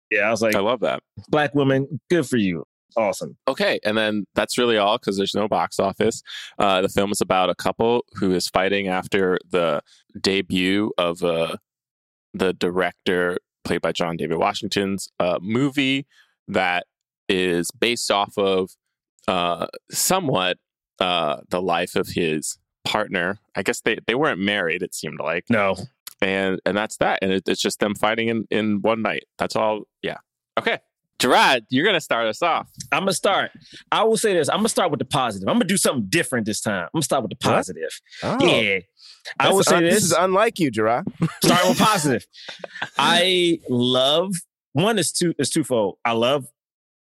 Yeah, 0.10 0.21
I 0.21 0.31
was 0.31 0.41
like, 0.41 0.55
I 0.55 0.60
love 0.60 0.79
that. 0.81 1.01
black 1.29 1.53
woman, 1.53 2.00
good 2.10 2.25
for 2.25 2.38
you. 2.38 2.63
Awesome. 2.98 3.38
Okay, 3.48 3.79
and 3.83 3.98
then 3.98 4.25
that's 4.36 4.57
really 4.57 4.77
all 4.77 4.98
because 4.98 5.17
there's 5.17 5.33
no 5.36 5.48
box 5.48 5.79
office. 5.79 6.21
Uh, 6.60 6.81
the 6.81 6.89
film 6.89 7.12
is 7.12 7.21
about 7.21 7.50
a 7.50 7.55
couple 7.55 8.05
who 8.15 8.31
is 8.33 8.48
fighting 8.50 8.88
after 8.88 9.38
the 9.50 9.81
debut 10.19 10.91
of 10.98 11.24
uh, 11.24 11.55
the 12.33 12.53
director, 12.53 13.38
played 13.63 13.81
by 13.81 13.91
John 13.91 14.17
David 14.17 14.38
Washington's 14.38 15.10
uh, 15.19 15.39
movie 15.41 16.05
that 16.48 16.86
is 17.29 17.71
based 17.71 18.12
off 18.12 18.38
of 18.38 18.71
uh, 19.27 19.67
somewhat 19.91 20.57
uh, 21.00 21.38
the 21.50 21.62
life 21.62 21.95
of 21.95 22.10
his 22.10 22.57
partner. 22.83 23.39
I 23.55 23.63
guess 23.63 23.81
they, 23.81 23.98
they 24.07 24.15
weren't 24.15 24.39
married. 24.39 24.81
It 24.83 24.93
seemed 24.95 25.19
like, 25.19 25.45
No. 25.50 25.75
and 26.21 26.60
and 26.65 26.75
that's 26.75 26.98
that. 26.98 27.19
And 27.21 27.31
it, 27.31 27.43
it's 27.48 27.62
just 27.62 27.79
them 27.79 27.95
fighting 27.95 28.27
in 28.27 28.45
in 28.51 28.81
one 28.81 29.01
night. 29.01 29.24
That's 29.38 29.55
all. 29.55 29.83
Yeah. 30.01 30.17
Okay, 30.60 30.79
Gerard, 31.21 31.65
you're 31.69 31.85
gonna 31.85 32.01
start 32.01 32.25
us 32.27 32.41
off. 32.41 32.67
I'm 32.91 33.01
gonna 33.01 33.13
start. 33.13 33.51
I 33.91 34.03
will 34.03 34.17
say 34.17 34.33
this. 34.33 34.49
I'm 34.49 34.57
gonna 34.57 34.69
start 34.69 34.89
with 34.89 34.97
the 34.97 35.05
positive. 35.05 35.47
I'm 35.47 35.55
gonna 35.55 35.65
do 35.65 35.77
something 35.77 36.07
different 36.09 36.47
this 36.47 36.61
time. 36.61 36.85
I'm 36.85 36.89
gonna 36.95 37.03
start 37.03 37.21
with 37.21 37.29
the 37.29 37.35
positive. 37.37 37.91
Oh, 38.23 38.37
Yeah. 38.43 38.79
I 39.39 39.53
will 39.53 39.61
say 39.63 39.75
un- 39.75 39.83
this. 39.83 39.93
This 39.95 40.03
is 40.05 40.11
unlike 40.13 40.57
you, 40.57 40.71
Gerard. 40.71 41.05
starting 41.43 41.69
with 41.69 41.77
positive. 41.79 42.25
I 42.97 43.59
love 43.69 44.33
one 44.73 44.97
is 44.97 45.11
two 45.11 45.35
is 45.37 45.51
twofold. 45.51 45.97
I 46.03 46.13
love 46.13 46.47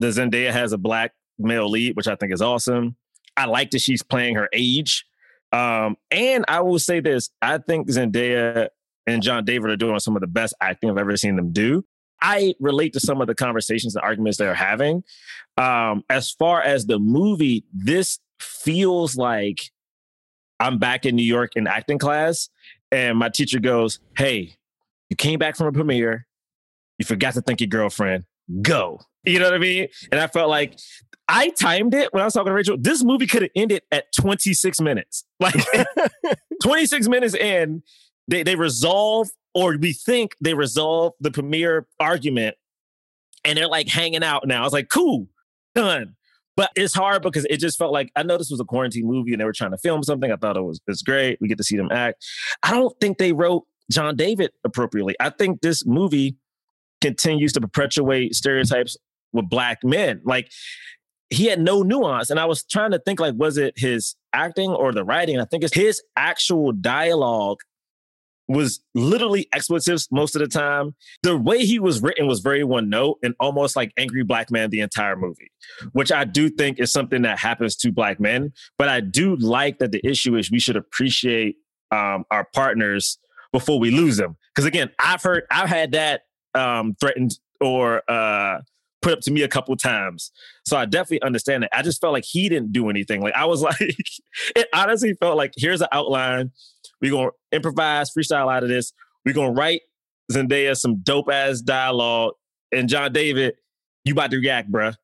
the 0.01 0.07
Zendaya 0.07 0.51
has 0.51 0.73
a 0.73 0.77
black 0.77 1.13
male 1.39 1.69
lead, 1.69 1.95
which 1.95 2.07
I 2.09 2.15
think 2.15 2.33
is 2.33 2.41
awesome. 2.41 2.97
I 3.37 3.45
like 3.45 3.71
that 3.71 3.79
she's 3.79 4.03
playing 4.03 4.35
her 4.35 4.49
age. 4.51 5.05
Um, 5.53 5.95
and 6.11 6.43
I 6.49 6.59
will 6.59 6.79
say 6.79 6.99
this: 6.99 7.29
I 7.41 7.59
think 7.59 7.87
Zendaya 7.89 8.67
and 9.07 9.23
John 9.23 9.45
David 9.45 9.71
are 9.71 9.77
doing 9.77 9.99
some 9.99 10.17
of 10.17 10.21
the 10.21 10.27
best 10.27 10.53
acting 10.61 10.89
I've 10.89 10.97
ever 10.97 11.15
seen 11.15 11.37
them 11.37 11.53
do. 11.53 11.85
I 12.21 12.53
relate 12.59 12.93
to 12.93 12.99
some 12.99 13.21
of 13.21 13.27
the 13.27 13.35
conversations 13.35 13.95
and 13.95 14.03
arguments 14.03 14.37
they're 14.37 14.53
having. 14.53 15.03
Um, 15.57 16.03
as 16.09 16.31
far 16.31 16.61
as 16.61 16.85
the 16.85 16.99
movie, 16.99 17.65
this 17.73 18.19
feels 18.39 19.15
like 19.15 19.71
I'm 20.59 20.77
back 20.77 21.05
in 21.05 21.15
New 21.15 21.23
York 21.23 21.51
in 21.55 21.67
acting 21.67 21.97
class, 21.97 22.49
and 22.91 23.17
my 23.17 23.29
teacher 23.29 23.59
goes, 23.59 23.99
"Hey, 24.17 24.55
you 25.09 25.15
came 25.15 25.39
back 25.39 25.55
from 25.55 25.67
a 25.67 25.71
premiere, 25.71 26.27
you 26.99 27.05
forgot 27.05 27.33
to 27.33 27.41
thank 27.41 27.61
your 27.61 27.67
girlfriend. 27.67 28.25
Go." 28.61 29.01
You 29.23 29.39
know 29.39 29.45
what 29.45 29.53
I 29.53 29.59
mean? 29.59 29.87
And 30.11 30.19
I 30.19 30.27
felt 30.27 30.49
like 30.49 30.79
I 31.27 31.49
timed 31.49 31.93
it 31.93 32.11
when 32.13 32.21
I 32.21 32.25
was 32.25 32.33
talking 32.33 32.47
to 32.47 32.53
Rachel. 32.53 32.77
This 32.79 33.03
movie 33.03 33.27
could 33.27 33.43
have 33.43 33.51
ended 33.55 33.83
at 33.91 34.11
26 34.13 34.81
minutes. 34.81 35.25
Like 35.39 35.55
26 36.63 37.07
minutes 37.07 37.33
in, 37.33 37.81
they 38.27 38.43
they 38.43 38.55
resolve, 38.55 39.29
or 39.53 39.77
we 39.77 39.93
think 39.93 40.35
they 40.41 40.53
resolve 40.53 41.13
the 41.19 41.31
premiere 41.31 41.87
argument, 41.99 42.55
and 43.43 43.57
they're 43.57 43.67
like 43.67 43.87
hanging 43.87 44.23
out 44.23 44.47
now. 44.47 44.61
I 44.61 44.63
was 44.63 44.73
like, 44.73 44.89
cool, 44.89 45.27
done. 45.75 46.15
But 46.57 46.71
it's 46.75 46.93
hard 46.93 47.21
because 47.21 47.45
it 47.45 47.57
just 47.57 47.77
felt 47.77 47.93
like 47.93 48.11
I 48.15 48.23
know 48.23 48.37
this 48.37 48.51
was 48.51 48.59
a 48.59 48.65
quarantine 48.65 49.07
movie 49.07 49.31
and 49.31 49.39
they 49.39 49.45
were 49.45 49.53
trying 49.53 49.71
to 49.71 49.77
film 49.77 50.03
something. 50.03 50.31
I 50.31 50.35
thought 50.35 50.57
it 50.57 50.61
was 50.61 50.81
it's 50.85 51.01
great. 51.01 51.39
We 51.39 51.47
get 51.47 51.57
to 51.57 51.63
see 51.63 51.77
them 51.77 51.89
act. 51.91 52.25
I 52.61 52.71
don't 52.71 52.95
think 52.99 53.17
they 53.17 53.31
wrote 53.31 53.63
John 53.89 54.15
David 54.15 54.51
appropriately. 54.63 55.15
I 55.19 55.29
think 55.29 55.61
this 55.61 55.85
movie 55.85 56.35
continues 56.99 57.53
to 57.53 57.61
perpetuate 57.61 58.35
stereotypes 58.35 58.97
with 59.33 59.49
black 59.49 59.83
men. 59.83 60.21
Like 60.25 60.51
he 61.29 61.45
had 61.45 61.61
no 61.61 61.81
nuance. 61.81 62.29
And 62.29 62.39
I 62.39 62.45
was 62.45 62.63
trying 62.63 62.91
to 62.91 62.99
think 62.99 63.19
like, 63.19 63.33
was 63.35 63.57
it 63.57 63.73
his 63.77 64.15
acting 64.33 64.71
or 64.71 64.91
the 64.91 65.05
writing? 65.05 65.39
I 65.39 65.45
think 65.45 65.63
it's 65.63 65.73
his 65.73 66.01
actual 66.17 66.73
dialogue 66.73 67.59
was 68.51 68.83
literally 68.93 69.47
expletives 69.53 70.07
most 70.11 70.35
of 70.35 70.39
the 70.39 70.47
time. 70.47 70.95
The 71.23 71.37
way 71.37 71.65
he 71.65 71.79
was 71.79 72.01
written 72.01 72.27
was 72.27 72.39
very 72.39 72.63
one 72.63 72.89
note 72.89 73.19
and 73.23 73.35
almost 73.39 73.75
like 73.75 73.91
angry 73.97 74.23
black 74.23 74.51
man 74.51 74.69
the 74.69 74.81
entire 74.81 75.15
movie, 75.15 75.51
which 75.93 76.11
I 76.11 76.23
do 76.23 76.49
think 76.49 76.79
is 76.79 76.91
something 76.91 77.21
that 77.23 77.39
happens 77.39 77.75
to 77.77 77.91
black 77.91 78.19
men. 78.19 78.53
But 78.77 78.89
I 78.89 78.99
do 78.99 79.35
like 79.37 79.79
that 79.79 79.91
the 79.91 80.05
issue 80.05 80.35
is 80.35 80.51
we 80.51 80.59
should 80.59 80.75
appreciate 80.75 81.57
um, 81.91 82.25
our 82.31 82.47
partners 82.53 83.17
before 83.51 83.79
we 83.79 83.91
lose 83.91 84.17
them. 84.17 84.37
Because 84.53 84.65
again, 84.65 84.91
I've 84.99 85.21
heard, 85.21 85.43
I've 85.51 85.69
had 85.69 85.91
that 85.91 86.21
um, 86.53 86.95
threatened 86.99 87.37
or 87.59 88.01
uh, 88.09 88.59
put 89.01 89.13
up 89.13 89.19
to 89.21 89.31
me 89.31 89.41
a 89.41 89.47
couple 89.47 89.75
times. 89.75 90.31
So 90.65 90.77
I 90.77 90.85
definitely 90.85 91.21
understand 91.23 91.63
it. 91.63 91.69
I 91.73 91.81
just 91.81 91.99
felt 92.01 92.13
like 92.13 92.25
he 92.25 92.49
didn't 92.49 92.71
do 92.71 92.89
anything. 92.89 93.21
Like 93.21 93.35
I 93.35 93.45
was 93.45 93.61
like, 93.61 93.79
it 94.55 94.67
honestly 94.73 95.13
felt 95.13 95.37
like 95.37 95.53
here's 95.55 95.81
an 95.81 95.87
outline. 95.91 96.51
We're 97.01 97.11
gonna 97.11 97.31
improvise, 97.51 98.11
freestyle 98.13 98.51
out 98.53 98.63
of 98.63 98.69
this. 98.69 98.93
We're 99.25 99.33
gonna 99.33 99.51
write 99.53 99.81
Zendaya 100.31 100.75
some 100.75 100.97
dope 100.97 101.29
ass 101.31 101.61
dialogue. 101.61 102.33
And 102.71 102.87
John 102.87 103.11
David, 103.11 103.55
you 104.05 104.13
about 104.13 104.31
to 104.31 104.37
react, 104.37 104.71
bruh. 104.71 104.95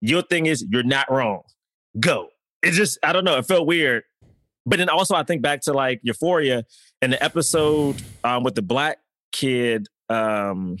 Your 0.00 0.22
thing 0.22 0.46
is 0.46 0.64
you're 0.70 0.82
not 0.82 1.10
wrong. 1.10 1.42
Go. 1.98 2.28
It 2.62 2.72
just, 2.72 2.98
I 3.02 3.12
don't 3.12 3.24
know, 3.24 3.36
it 3.36 3.46
felt 3.46 3.66
weird. 3.66 4.04
But 4.66 4.78
then 4.78 4.88
also 4.88 5.14
I 5.14 5.22
think 5.22 5.42
back 5.42 5.60
to 5.62 5.72
like 5.72 6.00
Euphoria 6.02 6.64
and 7.02 7.12
the 7.12 7.22
episode 7.22 8.02
um, 8.24 8.42
with 8.42 8.54
the 8.54 8.62
black 8.62 8.98
kid. 9.32 9.86
Um, 10.08 10.76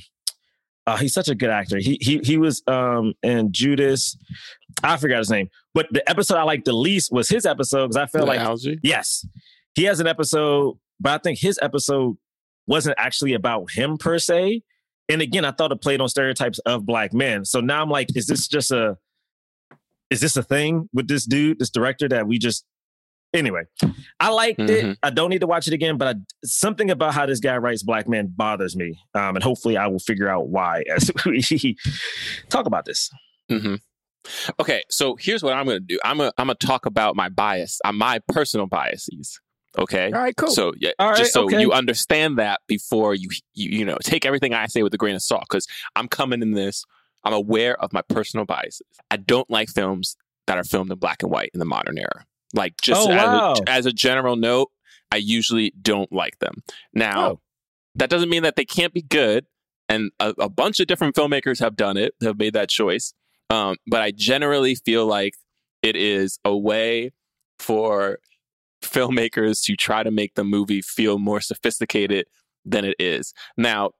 uh, 0.86 0.96
he's 0.96 1.12
such 1.14 1.28
a 1.28 1.34
good 1.34 1.50
actor. 1.50 1.78
He 1.78 1.98
he 2.00 2.18
he 2.24 2.36
was 2.36 2.62
um 2.66 3.14
in 3.22 3.52
Judas. 3.52 4.16
I 4.82 4.96
forgot 4.96 5.18
his 5.18 5.30
name, 5.30 5.48
but 5.74 5.86
the 5.90 6.08
episode 6.08 6.36
I 6.36 6.42
liked 6.42 6.64
the 6.64 6.72
least 6.72 7.12
was 7.12 7.28
his 7.28 7.44
episode 7.46 7.88
because 7.88 7.96
I 7.96 8.06
felt 8.06 8.24
The 8.26 8.32
like 8.32 8.40
Algee. 8.40 8.78
yes, 8.82 9.26
he 9.74 9.84
has 9.84 10.00
an 10.00 10.06
episode, 10.06 10.78
but 11.00 11.12
I 11.12 11.18
think 11.18 11.38
his 11.38 11.58
episode 11.62 12.16
wasn't 12.66 12.96
actually 12.98 13.32
about 13.34 13.70
him 13.72 13.96
per 13.98 14.18
se. 14.18 14.62
And 15.08 15.20
again, 15.22 15.44
I 15.44 15.50
thought 15.50 15.72
it 15.72 15.80
played 15.80 16.00
on 16.00 16.08
stereotypes 16.08 16.58
of 16.60 16.86
black 16.86 17.12
men. 17.12 17.44
So 17.44 17.60
now 17.60 17.82
I'm 17.82 17.90
like, 17.90 18.14
is 18.16 18.26
this 18.26 18.46
just 18.46 18.70
a 18.70 18.96
is 20.10 20.20
this 20.20 20.36
a 20.36 20.42
thing 20.42 20.88
with 20.92 21.08
this 21.08 21.24
dude, 21.24 21.58
this 21.58 21.70
director 21.70 22.08
that 22.08 22.26
we 22.26 22.38
just 22.38 22.64
anyway? 23.32 23.62
I 24.18 24.30
liked 24.30 24.58
Mhm. 24.60 24.70
it. 24.92 24.98
I 25.02 25.10
don't 25.10 25.30
need 25.30 25.40
to 25.40 25.46
watch 25.46 25.66
it 25.68 25.72
again, 25.74 25.96
but 25.98 26.16
I, 26.16 26.20
something 26.44 26.90
about 26.90 27.14
how 27.14 27.26
this 27.26 27.40
guy 27.40 27.56
writes 27.58 27.82
black 27.82 28.08
men 28.08 28.26
bothers 28.36 28.76
me. 28.76 28.98
Um, 29.14 29.36
and 29.36 29.42
hopefully 29.42 29.76
I 29.76 29.86
will 29.86 29.98
figure 30.00 30.28
out 30.28 30.48
why 30.48 30.82
as 30.94 31.10
we 31.26 31.76
talk 32.48 32.66
about 32.66 32.84
this. 32.84 33.10
hmm 33.48 33.76
Okay, 34.60 34.82
so 34.90 35.16
here's 35.16 35.42
what 35.42 35.54
I'm 35.54 35.64
going 35.64 35.78
to 35.78 35.84
do. 35.84 35.98
I'm 36.04 36.18
going 36.18 36.30
I'm 36.36 36.48
to 36.48 36.54
talk 36.54 36.84
about 36.86 37.16
my 37.16 37.28
bias, 37.30 37.80
uh, 37.84 37.92
my 37.92 38.20
personal 38.28 38.66
biases. 38.66 39.40
Okay. 39.78 40.06
All 40.06 40.20
right, 40.20 40.36
cool. 40.36 40.50
So 40.50 40.72
yeah, 40.78 40.90
All 40.98 41.10
right, 41.10 41.18
just 41.18 41.32
so 41.32 41.44
okay. 41.44 41.60
you 41.60 41.72
understand 41.72 42.38
that 42.38 42.60
before 42.66 43.14
you 43.14 43.28
you 43.54 43.70
you 43.78 43.84
know 43.84 43.96
take 44.02 44.24
everything 44.26 44.52
I 44.54 44.66
say 44.66 44.82
with 44.82 44.92
a 44.94 44.98
grain 44.98 45.14
of 45.14 45.22
salt 45.22 45.44
because 45.48 45.66
I'm 45.96 46.08
coming 46.08 46.42
in 46.42 46.52
this. 46.52 46.84
I'm 47.22 47.32
aware 47.34 47.80
of 47.82 47.92
my 47.92 48.02
personal 48.02 48.46
biases. 48.46 48.86
I 49.10 49.16
don't 49.18 49.48
like 49.50 49.68
films 49.68 50.16
that 50.46 50.56
are 50.58 50.64
filmed 50.64 50.90
in 50.90 50.98
black 50.98 51.22
and 51.22 51.30
white 51.30 51.50
in 51.54 51.60
the 51.60 51.66
modern 51.66 51.98
era. 51.98 52.24
Like 52.54 52.80
just 52.80 53.06
Oh, 53.08 53.12
as, 53.12 53.16
wow. 53.26 53.54
a, 53.66 53.70
as 53.70 53.86
a 53.86 53.92
general 53.92 54.36
note, 54.36 54.70
I 55.12 55.16
usually 55.16 55.72
don't 55.80 56.10
like 56.12 56.38
them. 56.40 56.62
Now, 56.94 57.30
Oh. 57.32 57.40
that 57.96 58.10
doesn't 58.10 58.30
mean 58.30 58.42
that 58.42 58.56
they 58.56 58.64
can't 58.64 58.92
be 58.94 59.02
good, 59.02 59.46
and 59.88 60.10
a, 60.18 60.34
a 60.38 60.48
bunch 60.48 60.80
of 60.80 60.86
different 60.88 61.14
filmmakers 61.14 61.60
have 61.60 61.76
done 61.76 61.96
it, 61.96 62.14
have 62.22 62.38
made 62.38 62.54
that 62.54 62.70
choice. 62.70 63.12
Um, 63.50 63.76
but 63.86 64.00
I 64.00 64.10
generally 64.12 64.74
feel 64.74 65.06
like 65.06 65.34
it 65.82 65.94
is 65.96 66.38
a 66.44 66.56
way 66.56 67.12
for 67.58 68.18
filmmakers 68.82 69.62
to 69.64 69.76
try 69.76 70.02
to 70.02 70.10
make 70.10 70.34
the 70.34 70.44
movie 70.44 70.82
feel 70.82 71.18
more 71.18 71.40
sophisticated 71.40 72.26
than 72.64 72.84
it 72.84 72.96
is. 72.98 73.32
Now, 73.56 73.92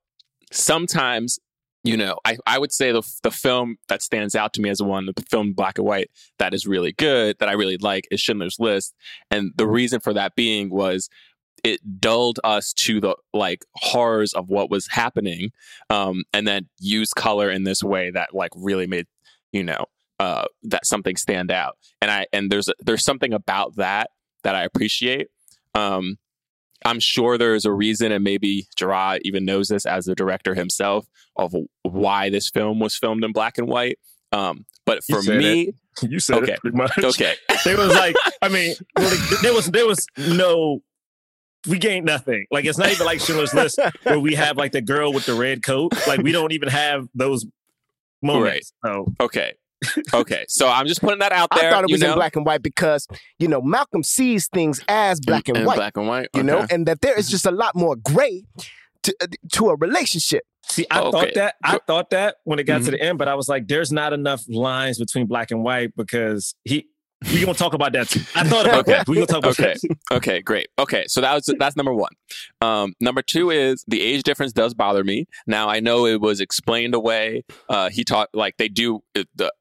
sometimes, 0.52 1.38
you 1.84 1.96
know, 1.96 2.18
I, 2.24 2.36
I 2.46 2.58
would 2.58 2.72
say 2.72 2.92
the, 2.92 3.02
the 3.22 3.30
film 3.30 3.76
that 3.88 4.02
stands 4.02 4.34
out 4.34 4.52
to 4.54 4.60
me 4.60 4.68
as 4.68 4.82
one, 4.82 5.06
the 5.06 5.24
film 5.30 5.52
black 5.52 5.78
and 5.78 5.86
white 5.86 6.10
that 6.38 6.52
is 6.54 6.66
really 6.66 6.92
good, 6.92 7.38
that 7.38 7.48
I 7.48 7.52
really 7.52 7.78
like, 7.78 8.06
is 8.10 8.20
Schindler's 8.20 8.56
List. 8.58 8.94
And 9.30 9.52
the 9.56 9.66
reason 9.66 10.00
for 10.00 10.12
that 10.12 10.34
being 10.34 10.70
was 10.70 11.08
it 11.64 12.00
dulled 12.00 12.40
us 12.44 12.72
to 12.72 13.00
the 13.00 13.16
like 13.32 13.64
horrors 13.74 14.32
of 14.32 14.48
what 14.48 14.70
was 14.70 14.88
happening 14.88 15.52
um, 15.88 16.24
and 16.32 16.46
then 16.46 16.68
used 16.78 17.14
color 17.14 17.50
in 17.50 17.64
this 17.64 17.82
way 17.82 18.10
that 18.10 18.34
like 18.34 18.50
really 18.56 18.86
made 18.86 19.06
you 19.52 19.62
know 19.62 19.84
uh, 20.18 20.44
that 20.62 20.86
something 20.86 21.16
stand 21.16 21.50
out 21.50 21.76
and 22.00 22.10
i 22.10 22.26
and 22.32 22.50
there's 22.50 22.68
there's 22.80 23.04
something 23.04 23.32
about 23.32 23.76
that 23.76 24.10
that 24.42 24.54
i 24.54 24.62
appreciate 24.64 25.28
um, 25.74 26.16
i'm 26.84 27.00
sure 27.00 27.36
there's 27.38 27.64
a 27.64 27.72
reason 27.72 28.12
and 28.12 28.24
maybe 28.24 28.66
gerard 28.76 29.20
even 29.24 29.44
knows 29.44 29.68
this 29.68 29.86
as 29.86 30.04
the 30.06 30.14
director 30.14 30.54
himself 30.54 31.06
of 31.36 31.54
why 31.82 32.30
this 32.30 32.48
film 32.50 32.80
was 32.80 32.96
filmed 32.96 33.24
in 33.24 33.32
black 33.32 33.58
and 33.58 33.68
white 33.68 33.98
um, 34.32 34.64
but 34.86 35.02
for 35.04 35.22
me 35.22 35.72
You 36.02 36.18
said 36.20 36.44
Okay. 36.44 36.52
it 36.52 36.60
pretty 36.60 36.76
much. 36.76 36.96
okay 36.98 37.34
There 37.64 37.76
was 37.76 37.92
like, 37.94 38.14
I 38.40 38.48
mean, 38.48 38.74
really, 38.98 39.16
there 39.42 39.52
was 39.52 39.66
there 39.66 39.86
was 39.86 40.06
no. 40.16 40.80
We 41.68 41.78
gained 41.78 42.06
nothing. 42.06 42.46
Like 42.50 42.64
it's 42.64 42.78
not 42.78 42.90
even 42.90 43.04
like 43.04 43.20
Schindler's 43.20 43.52
List 43.52 43.78
where 44.04 44.18
we 44.20 44.34
have 44.36 44.56
like 44.56 44.72
the 44.72 44.80
girl 44.80 45.12
with 45.12 45.26
the 45.26 45.34
red 45.34 45.62
coat. 45.62 45.92
Like 46.06 46.22
we 46.22 46.32
don't 46.32 46.52
even 46.52 46.68
have 46.68 47.08
those 47.14 47.44
moments. 48.22 48.72
So 48.84 49.12
okay 49.20 49.54
okay 50.14 50.44
so 50.48 50.68
i'm 50.68 50.86
just 50.86 51.00
putting 51.00 51.18
that 51.20 51.32
out 51.32 51.48
there 51.54 51.68
I 51.68 51.70
thought 51.72 51.84
it 51.84 51.90
you 51.90 51.94
was 51.94 52.02
know 52.02 52.10
in 52.10 52.14
black 52.16 52.36
and 52.36 52.44
white 52.44 52.62
because 52.62 53.06
you 53.38 53.48
know 53.48 53.60
Malcolm 53.62 54.02
sees 54.02 54.46
things 54.48 54.80
as 54.88 55.20
black 55.20 55.48
and 55.48 55.58
In 55.58 55.64
white. 55.64 55.76
black 55.76 55.96
and 55.96 56.06
white 56.06 56.28
you 56.34 56.42
know, 56.42 56.66
and 56.70 56.86
that 56.86 57.00
there 57.00 57.18
is 57.18 57.28
just 57.28 57.46
a 57.46 57.50
lot 57.50 57.74
more 57.74 57.96
gray 57.96 58.44
to 59.02 59.14
uh, 59.22 59.26
to 59.52 59.68
a 59.70 59.76
relationship. 59.76 60.42
see, 60.64 60.86
I 60.90 61.00
Okay. 61.00 61.10
thought 61.10 61.34
that 61.34 61.54
I 61.64 61.78
thought 61.86 62.10
that 62.10 62.36
when 62.44 62.58
it 62.58 62.64
got 62.64 62.82
to 62.82 62.88
Mhm. 62.88 62.92
the 62.92 63.00
end, 63.02 63.18
but 63.18 63.28
I 63.28 63.34
was 63.34 63.48
like, 63.48 63.68
there's 63.68 63.90
not 63.90 64.12
enough 64.12 64.42
lines 64.48 64.98
between 64.98 65.26
black 65.26 65.50
and 65.50 65.62
white 65.64 65.94
because 65.96 66.54
he. 66.64 66.86
We 67.34 67.40
gonna 67.40 67.52
talk 67.52 67.74
about 67.74 67.92
that 67.92 68.08
too. 68.08 68.20
I 68.34 68.48
thought 68.48 68.64
about 68.64 68.80
Okay. 68.80 68.92
that. 68.92 69.06
We're 69.06 69.16
gonna 69.16 69.26
talk 69.26 69.40
about 69.40 69.50
Okay. 69.60 69.74
that. 69.82 69.96
Okay, 70.10 70.40
great. 70.40 70.68
Okay, 70.78 71.04
so 71.06 71.20
that 71.20 71.34
was 71.34 71.54
that's 71.58 71.76
number 71.76 71.92
one. 71.92 72.12
Um, 72.62 72.94
number 72.98 73.20
two 73.20 73.50
is 73.50 73.84
the 73.86 74.00
age 74.00 74.22
difference 74.22 74.54
does 74.54 74.72
bother 74.72 75.04
me. 75.04 75.26
Now 75.46 75.68
I 75.68 75.80
know 75.80 76.06
it 76.06 76.18
was 76.22 76.40
explained 76.40 76.94
away. 76.94 77.44
Uh, 77.68 77.90
he 77.90 78.04
taught 78.04 78.30
like 78.32 78.56
they 78.56 78.68
do 78.68 79.00
uh, 79.14 79.24
the 79.34 79.52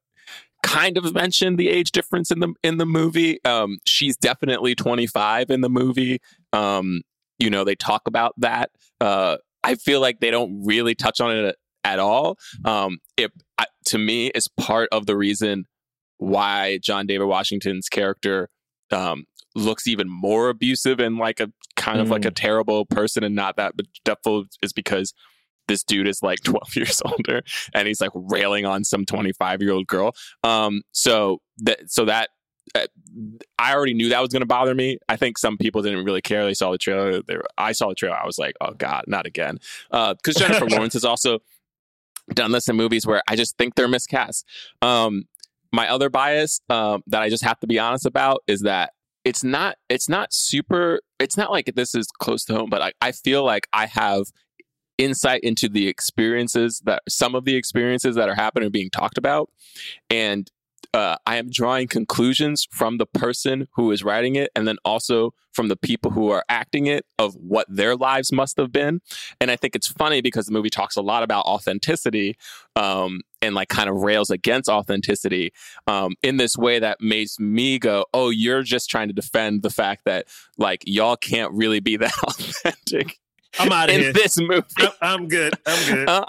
kind 0.64 0.98
of 0.98 1.14
mentioned 1.14 1.58
the 1.58 1.70
age 1.70 1.92
difference 1.92 2.32
in 2.32 2.40
the 2.40 2.54
in 2.64 2.78
the 2.78 2.86
movie. 2.86 3.44
Um, 3.44 3.78
she's 3.86 4.16
definitely 4.18 4.76
25 4.76 5.50
in 5.50 5.62
the 5.62 5.70
movie. 5.70 6.20
Um, 6.54 7.02
you 7.38 7.50
know 7.50 7.64
they 7.64 7.76
talk 7.76 8.04
about 8.08 8.34
that. 8.38 8.72
Uh, 9.00 9.38
I 9.64 9.76
feel 9.76 10.02
like 10.02 10.20
they 10.20 10.32
don't 10.32 10.66
really 10.66 10.96
touch 10.96 11.22
on 11.22 11.36
it 11.36 11.56
at 11.84 12.00
all. 12.00 12.38
Um, 12.66 13.00
it 13.18 13.32
I, 13.58 13.66
to 13.86 13.98
me 13.98 14.28
is 14.28 14.48
part 14.48 14.90
of 14.92 15.06
the 15.06 15.18
reason 15.18 15.66
why 16.18 16.80
John 16.80 17.08
David 17.08 17.26
Washington's 17.26 17.88
character 17.88 18.50
um, 18.92 19.26
looks 19.56 19.88
even 19.88 20.10
more 20.10 20.50
abusive 20.50 21.00
and 21.00 21.18
like 21.18 21.40
a 21.40 21.52
kind 21.76 22.00
of 22.00 22.10
like 22.10 22.26
a 22.26 22.32
terrible 22.32 22.86
person 22.86 23.24
and 23.24 23.36
not 23.36 23.56
that 23.56 23.74
depthful 24.06 24.46
is 24.62 24.74
because 24.74 25.14
this 25.70 25.84
dude 25.84 26.08
is 26.08 26.22
like 26.22 26.40
12 26.44 26.76
years 26.76 27.02
older 27.06 27.42
and 27.74 27.88
he's 27.88 28.02
like 28.02 28.12
railing 28.14 28.66
on 28.66 28.84
some 28.84 29.06
25 29.06 29.62
year 29.62 29.72
old 29.72 29.88
girl 29.88 30.14
um 30.44 30.82
so 30.92 31.40
that 31.60 31.80
so 31.90 32.04
that 32.04 32.30
uh, 32.76 32.86
I 33.58 33.74
already 33.74 33.94
knew 33.96 34.10
that 34.10 34.22
was 34.22 34.30
going 34.30 34.42
to 34.42 34.46
bother 34.46 34.76
me. 34.76 35.00
I 35.08 35.16
think 35.16 35.40
some 35.40 35.58
people 35.58 35.82
didn't 35.82 36.06
really 36.06 36.22
care. 36.22 36.46
They 36.46 36.54
saw 36.54 36.72
the 36.72 36.78
trailer. 36.78 37.24
They 37.24 37.36
were, 37.36 37.48
I 37.58 37.72
saw 37.72 37.90
the 37.90 37.96
trailer. 37.96 38.16
I 38.16 38.28
was 38.28 38.38
like, 38.38 38.54
"Oh 38.62 38.74
God, 38.74 39.06
not 39.08 39.26
again!" 39.26 39.58
Because 39.90 40.36
Jennifer 40.36 40.66
Lawrence 40.70 40.94
has 40.94 41.04
also 41.04 41.40
done 42.34 42.52
this 42.52 42.68
in 42.70 42.76
movies 42.76 43.08
where 43.08 43.24
I 43.28 43.36
just 43.36 43.58
think 43.58 43.74
they're 43.74 43.88
miscast. 43.88 44.46
Um, 44.84 45.24
my 45.72 45.90
other 45.90 46.10
bias 46.10 46.62
um, 46.70 47.04
that 47.08 47.22
I 47.22 47.30
just 47.30 47.44
have 47.44 47.60
to 47.62 47.68
be 47.68 47.80
honest 47.80 48.06
about 48.06 48.44
is 48.48 48.62
that 48.62 48.94
it's 49.26 49.44
not 49.44 49.76
it's 49.90 50.10
not 50.10 50.34
super 50.34 51.02
it's 51.20 51.38
not 51.38 51.52
like 51.52 51.74
this 51.76 51.94
is 51.94 52.08
close 52.08 52.46
to 52.46 52.54
home, 52.56 52.70
but 52.70 52.82
I, 52.82 52.94
I 53.02 53.12
feel 53.12 53.44
like 53.44 53.68
I 53.74 53.86
have 53.86 54.26
insight 55.00 55.42
into 55.42 55.68
the 55.68 55.88
experiences 55.88 56.82
that 56.86 57.02
some 57.10 57.34
of 57.34 57.46
the 57.46 57.56
experiences 57.56 58.16
that 58.16 58.30
are 58.30 58.36
happening 58.36 58.68
are 58.68 58.72
being 58.72 58.92
talked 58.92 59.18
about, 59.18 59.50
and 60.12 60.52
uh, 60.94 61.18
I 61.26 61.38
am 61.38 61.50
drawing 61.50 61.88
conclusions 61.88 62.68
from 62.72 62.98
the 62.98 63.06
person 63.06 63.68
who 63.74 63.92
is 63.92 64.04
writing 64.04 64.36
it, 64.36 64.52
and 64.56 64.68
then 64.68 64.78
also 64.84 65.34
from 65.52 65.68
the 65.68 65.76
people 65.76 66.12
who 66.12 66.30
are 66.32 66.44
acting 66.50 66.88
it 66.88 67.06
of 67.18 67.36
what 67.36 67.68
their 67.70 67.96
lives 67.96 68.32
must 68.32 68.58
have 68.58 68.72
been. 68.72 69.02
And 69.40 69.52
I 69.52 69.56
think 69.56 69.76
it's 69.76 69.88
funny 69.88 70.22
because 70.22 70.46
the 70.46 70.52
movie 70.52 70.70
talks 70.70 70.96
a 70.96 71.02
lot 71.02 71.22
about 71.22 71.46
authenticity 71.46 72.38
um, 72.76 73.22
and 73.42 73.56
like 73.56 73.70
kind 73.70 73.90
of 73.90 73.98
rails 73.98 74.30
against 74.30 74.70
authenticity 74.70 75.52
um, 75.86 76.16
in 76.24 76.38
this 76.38 76.58
way 76.58 76.80
that 76.80 77.02
makes 77.02 77.40
me 77.40 77.78
go, 77.78 78.06
"Oh, 78.14 78.30
you're 78.30 78.64
just 78.64 78.90
trying 78.90 79.10
to 79.10 79.14
defend 79.14 79.62
the 79.62 79.70
fact 79.70 80.06
that 80.06 80.28
like 80.58 80.84
y'all 80.86 81.18
can't 81.18 81.54
really 81.54 81.80
be 81.80 81.98
that 81.98 82.18
authentic." 82.24 83.20
I'm 83.58 83.72
out 83.72 83.90
of 83.90 83.96
in 83.96 84.02
here. 84.02 84.14
this 84.14 84.40
movie. 84.40 84.64
I'm, 84.80 84.90
I'm 85.02 85.28
good. 85.28 85.54
I'm 85.66 85.94
good. 85.96 86.10
Uh, 86.10 86.26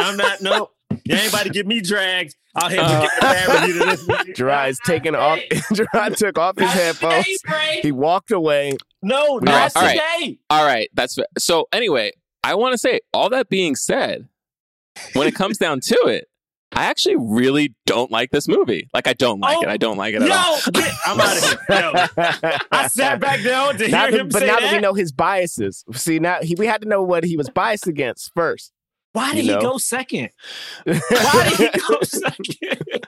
I'm 0.00 0.16
not. 0.16 0.40
No, 0.40 0.70
you 1.04 1.14
ain't 1.16 1.28
about 1.28 1.44
to 1.44 1.50
get 1.50 1.66
me 1.66 1.80
dragged. 1.80 2.34
I'll 2.56 2.70
have 2.70 2.78
to 2.78 2.84
Uh, 2.84 3.00
get 3.02 3.10
the 3.16 3.20
bad 3.20 3.48
review 3.66 3.78
to 3.80 3.84
this 3.86 4.08
movie. 4.08 4.32
Gerard's 4.32 4.78
taking 4.86 5.14
off. 5.14 5.40
Gerard 5.72 6.16
took 6.16 6.38
off 6.38 6.56
his 6.58 6.70
headphones. 6.70 7.26
He 7.82 7.90
walked 7.92 8.30
away. 8.30 8.76
No, 9.02 9.38
right, 9.40 9.44
not 9.44 9.76
All 9.76 9.82
right. 9.82 10.38
all 10.50 10.64
right, 10.64 10.88
that's 10.94 11.18
so. 11.36 11.66
Anyway, 11.72 12.12
I 12.42 12.54
want 12.54 12.72
to 12.72 12.78
say 12.78 13.00
all 13.12 13.28
that 13.30 13.48
being 13.48 13.74
said, 13.74 14.28
when 15.14 15.26
it 15.28 15.34
comes 15.34 15.58
down 15.58 15.80
to 15.80 15.96
it, 16.06 16.28
I 16.76 16.86
actually 16.86 17.16
really 17.16 17.74
don't 17.86 18.10
like 18.10 18.30
this 18.30 18.48
movie. 18.48 18.88
Like, 18.92 19.06
I 19.06 19.12
don't 19.12 19.40
like 19.40 19.56
Oh, 19.58 19.62
it. 19.62 19.68
I 19.68 19.76
don't 19.76 19.96
like 19.96 20.14
it 20.14 20.22
at 20.22 20.28
Yo, 20.28 20.34
all. 20.34 20.58
get, 20.72 20.92
I'm 21.06 21.20
out 21.20 21.36
of 21.36 21.42
here. 21.42 22.58
I 22.72 22.88
sat 22.88 23.20
back 23.20 23.42
down 23.42 23.76
to 23.78 23.88
Now 23.88 24.02
hear 24.02 24.10
that- 24.10 24.20
him 24.20 24.28
but 24.28 24.40
say 24.40 24.46
now 24.46 24.54
that. 24.56 24.62
that 24.62 24.72
we 24.74 24.80
know 24.80 24.94
his 24.94 25.12
biases, 25.12 25.84
see 25.92 26.18
now 26.18 26.38
he, 26.42 26.54
we 26.58 26.66
had 26.66 26.82
to 26.82 26.88
know 26.88 27.02
what 27.02 27.24
he 27.24 27.36
was 27.36 27.48
biased 27.50 27.86
against 27.86 28.30
first. 28.34 28.72
Why 29.12 29.28
you 29.30 29.42
did 29.42 29.44
he 29.44 29.60
go 29.60 29.78
second? 29.78 30.30
Why 30.84 31.54
did 31.56 31.70
he 31.74 31.80
go 31.88 32.00
second? 32.02 33.06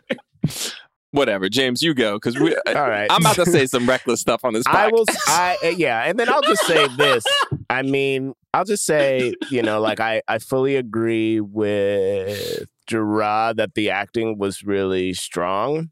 Whatever, 1.12 1.48
James, 1.48 1.82
you 1.82 1.94
go 1.94 2.14
because 2.16 2.38
we. 2.38 2.54
All 2.68 2.74
right, 2.74 3.06
I'm 3.10 3.22
about 3.22 3.36
to 3.36 3.46
say 3.46 3.66
some 3.66 3.88
reckless 3.88 4.20
stuff 4.20 4.44
on 4.44 4.52
this. 4.52 4.64
Podcast. 4.64 4.74
I 4.76 4.88
will. 4.92 5.04
I 5.28 5.58
uh, 5.64 5.68
yeah, 5.68 6.02
and 6.04 6.18
then 6.18 6.28
I'll 6.28 6.42
just 6.42 6.64
say 6.66 6.86
this. 6.96 7.24
I 7.70 7.82
mean, 7.82 8.34
I'll 8.52 8.64
just 8.64 8.84
say, 8.84 9.32
you 9.50 9.62
know, 9.62 9.80
like 9.80 9.98
I 9.98 10.22
I 10.28 10.38
fully 10.38 10.76
agree 10.76 11.40
with 11.40 12.66
Gerard 12.86 13.56
that 13.56 13.74
the 13.74 13.90
acting 13.90 14.38
was 14.38 14.62
really 14.64 15.12
strong. 15.14 15.90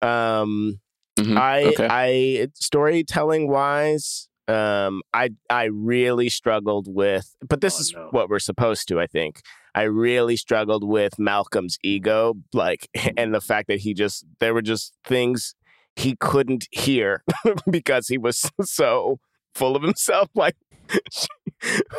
Um, 0.00 0.80
Mhm, 1.18 1.36
I 1.36 1.64
okay. 1.66 1.86
I 1.90 2.48
storytelling 2.54 3.48
wise, 3.48 4.28
um, 4.48 5.02
I 5.12 5.30
I 5.50 5.64
really 5.64 6.28
struggled 6.30 6.86
with, 6.88 7.36
but 7.46 7.60
this 7.60 7.76
Oh, 7.78 7.80
is 7.82 7.92
no. 7.94 8.08
what 8.12 8.28
we're 8.30 8.38
supposed 8.38 8.88
to. 8.88 8.98
I 8.98 9.06
think 9.06 9.42
I 9.74 9.82
really 9.82 10.36
struggled 10.36 10.84
with 10.84 11.18
Malcolm's 11.18 11.78
ego, 11.84 12.34
like, 12.54 12.88
and 13.18 13.34
the 13.34 13.40
fact 13.42 13.68
that 13.68 13.80
he 13.80 13.92
just 13.94 14.24
there 14.40 14.54
were 14.54 14.62
just 14.62 14.94
things 15.04 15.54
he 15.94 16.16
couldn't 16.18 16.66
hear 16.70 17.22
because 17.70 18.08
he 18.08 18.16
was 18.16 18.50
so 18.64 19.18
full 19.54 19.76
of 19.76 19.82
himself. 19.82 20.28
Like 20.34 20.56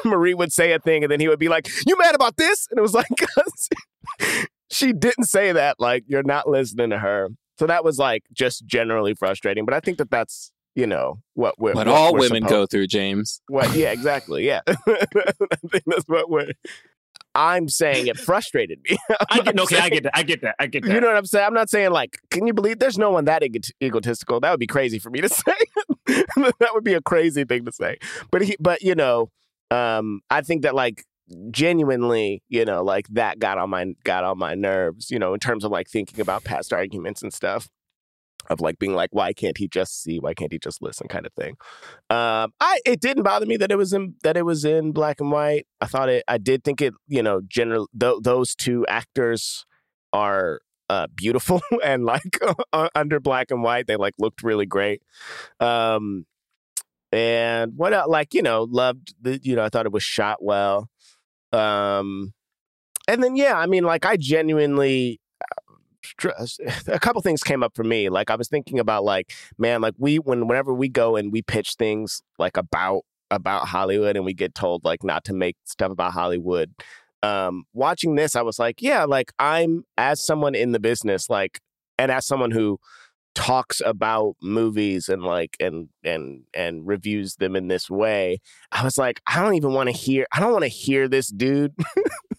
Marie 0.05 0.33
would 0.33 0.51
say 0.51 0.73
a 0.73 0.79
thing, 0.79 1.03
and 1.03 1.11
then 1.11 1.19
he 1.19 1.27
would 1.27 1.39
be 1.39 1.49
like, 1.49 1.67
"You 1.87 1.97
mad 1.97 2.15
about 2.15 2.37
this?" 2.37 2.67
And 2.69 2.77
it 2.77 2.81
was 2.81 2.93
like, 2.93 3.07
she 4.69 4.91
didn't 4.93 5.25
say 5.25 5.51
that. 5.51 5.79
Like, 5.79 6.03
you're 6.07 6.23
not 6.23 6.47
listening 6.49 6.89
to 6.89 6.99
her. 6.99 7.29
So 7.59 7.67
that 7.67 7.83
was 7.83 7.97
like 7.97 8.23
just 8.33 8.65
generally 8.65 9.13
frustrating. 9.13 9.65
But 9.65 9.73
I 9.73 9.79
think 9.79 9.97
that 9.99 10.11
that's 10.11 10.51
you 10.75 10.85
know 10.87 11.19
what 11.33 11.57
we're 11.59 11.73
what 11.73 11.87
what 11.87 11.95
all 11.95 12.13
we're 12.13 12.21
women 12.21 12.43
supposed- 12.43 12.49
go 12.49 12.65
through, 12.65 12.87
James. 12.87 13.41
What? 13.47 13.73
Yeah, 13.75 13.91
exactly. 13.91 14.45
Yeah, 14.45 14.61
I 14.67 14.73
think 15.71 15.83
that's 15.85 16.07
what 16.07 16.29
we're. 16.29 16.51
I'm 17.35 17.67
saying 17.67 18.07
it 18.07 18.17
frustrated 18.17 18.79
me. 18.87 18.97
I 19.29 19.41
get, 19.41 19.59
okay, 19.59 19.79
I 19.79 19.89
get 19.89 20.03
that. 20.03 20.17
I 20.17 20.23
get 20.23 20.41
that. 20.41 20.55
I 20.59 20.67
get 20.67 20.83
that. 20.83 20.93
You 20.93 21.01
know 21.01 21.07
what 21.07 21.15
I'm 21.15 21.25
saying? 21.25 21.45
I'm 21.45 21.53
not 21.53 21.69
saying 21.69 21.91
like, 21.91 22.19
can 22.29 22.45
you 22.45 22.53
believe 22.53 22.79
there's 22.79 22.97
no 22.97 23.09
one 23.09 23.25
that 23.25 23.43
ego- 23.43 23.59
egotistical? 23.81 24.39
That 24.39 24.51
would 24.51 24.59
be 24.59 24.67
crazy 24.67 24.99
for 24.99 25.09
me 25.09 25.21
to 25.21 25.29
say. 25.29 25.55
that 26.05 26.69
would 26.73 26.83
be 26.83 26.93
a 26.93 27.01
crazy 27.01 27.43
thing 27.43 27.65
to 27.65 27.71
say. 27.71 27.97
But 28.31 28.43
he, 28.43 28.55
but 28.59 28.81
you 28.81 28.93
know, 28.95 29.29
um, 29.71 30.21
I 30.29 30.41
think 30.41 30.61
that 30.61 30.75
like 30.75 31.03
genuinely, 31.49 32.43
you 32.49 32.65
know, 32.65 32.83
like 32.83 33.07
that 33.09 33.39
got 33.39 33.57
on 33.57 33.69
my 33.69 33.93
got 34.03 34.23
on 34.23 34.37
my 34.37 34.53
nerves. 34.53 35.09
You 35.09 35.17
know, 35.17 35.33
in 35.33 35.39
terms 35.39 35.63
of 35.63 35.71
like 35.71 35.89
thinking 35.89 36.19
about 36.19 36.43
past 36.43 36.71
arguments 36.71 37.23
and 37.23 37.33
stuff. 37.33 37.67
Of 38.49 38.61
like 38.61 38.79
being 38.79 38.93
like, 38.93 39.09
why 39.11 39.33
can't 39.33 39.57
he 39.57 39.67
just 39.67 40.01
see? 40.03 40.19
Why 40.19 40.33
can't 40.33 40.51
he 40.51 40.59
just 40.59 40.81
listen? 40.81 41.07
Kind 41.07 41.25
of 41.25 41.33
thing. 41.33 41.55
Um, 42.09 42.53
I 42.59 42.79
it 42.85 42.99
didn't 42.99 43.23
bother 43.23 43.45
me 43.45 43.57
that 43.57 43.71
it 43.71 43.77
was 43.77 43.93
in 43.93 44.15
that 44.23 44.37
it 44.37 44.45
was 44.45 44.65
in 44.65 44.91
black 44.91 45.21
and 45.21 45.31
white. 45.31 45.65
I 45.81 45.85
thought 45.85 46.09
it. 46.09 46.23
I 46.27 46.37
did 46.37 46.63
think 46.63 46.81
it. 46.81 46.93
You 47.07 47.23
know, 47.23 47.41
general 47.47 47.89
th- 47.99 48.19
those 48.21 48.55
two 48.55 48.85
actors 48.87 49.65
are 50.11 50.59
uh, 50.89 51.07
beautiful 51.15 51.61
and 51.83 52.05
like 52.05 52.39
under 52.93 53.19
black 53.19 53.51
and 53.51 53.63
white 53.63 53.87
they 53.87 53.95
like 53.95 54.13
looked 54.19 54.43
really 54.43 54.65
great 54.65 55.01
um 55.59 56.25
and 57.11 57.73
what 57.75 57.93
else 57.93 58.07
like 58.07 58.33
you 58.33 58.41
know 58.41 58.67
loved 58.69 59.13
the 59.21 59.39
you 59.43 59.55
know 59.55 59.63
i 59.63 59.69
thought 59.69 59.85
it 59.85 59.91
was 59.91 60.03
shot 60.03 60.43
well 60.43 60.89
um 61.51 62.33
and 63.07 63.23
then 63.23 63.35
yeah 63.35 63.57
i 63.57 63.65
mean 63.65 63.83
like 63.83 64.05
i 64.05 64.17
genuinely 64.17 65.19
a 66.87 66.99
couple 66.99 67.21
things 67.21 67.43
came 67.43 67.63
up 67.63 67.75
for 67.75 67.83
me 67.83 68.09
like 68.09 68.29
i 68.29 68.35
was 68.35 68.47
thinking 68.47 68.79
about 68.79 69.03
like 69.03 69.33
man 69.57 69.81
like 69.81 69.93
we 69.97 70.17
when 70.17 70.47
whenever 70.47 70.73
we 70.73 70.89
go 70.89 71.15
and 71.15 71.31
we 71.31 71.41
pitch 71.41 71.75
things 71.77 72.21
like 72.39 72.57
about 72.57 73.01
about 73.31 73.67
hollywood 73.67 74.15
and 74.15 74.25
we 74.25 74.33
get 74.33 74.53
told 74.53 74.83
like 74.83 75.03
not 75.03 75.23
to 75.23 75.33
make 75.33 75.55
stuff 75.63 75.91
about 75.91 76.13
hollywood 76.13 76.71
um 77.21 77.63
watching 77.73 78.15
this 78.15 78.35
i 78.35 78.41
was 78.41 78.59
like 78.59 78.81
yeah 78.81 79.05
like 79.05 79.31
i'm 79.39 79.83
as 79.97 80.23
someone 80.23 80.55
in 80.55 80.71
the 80.71 80.79
business 80.79 81.29
like 81.29 81.59
and 81.97 82.11
as 82.11 82.25
someone 82.25 82.51
who 82.51 82.77
talks 83.35 83.81
about 83.83 84.35
movies 84.41 85.09
and 85.09 85.23
like 85.23 85.55
and 85.59 85.89
and 86.03 86.43
and 86.53 86.85
reviews 86.85 87.35
them 87.37 87.55
in 87.55 87.67
this 87.67 87.89
way 87.89 88.39
i 88.71 88.83
was 88.83 88.97
like 88.97 89.21
i 89.27 89.41
don't 89.41 89.55
even 89.55 89.73
want 89.73 89.89
to 89.89 89.95
hear 89.95 90.25
i 90.33 90.39
don't 90.39 90.51
want 90.51 90.63
to 90.63 90.69
hear 90.69 91.07
this 91.07 91.29
dude 91.29 91.73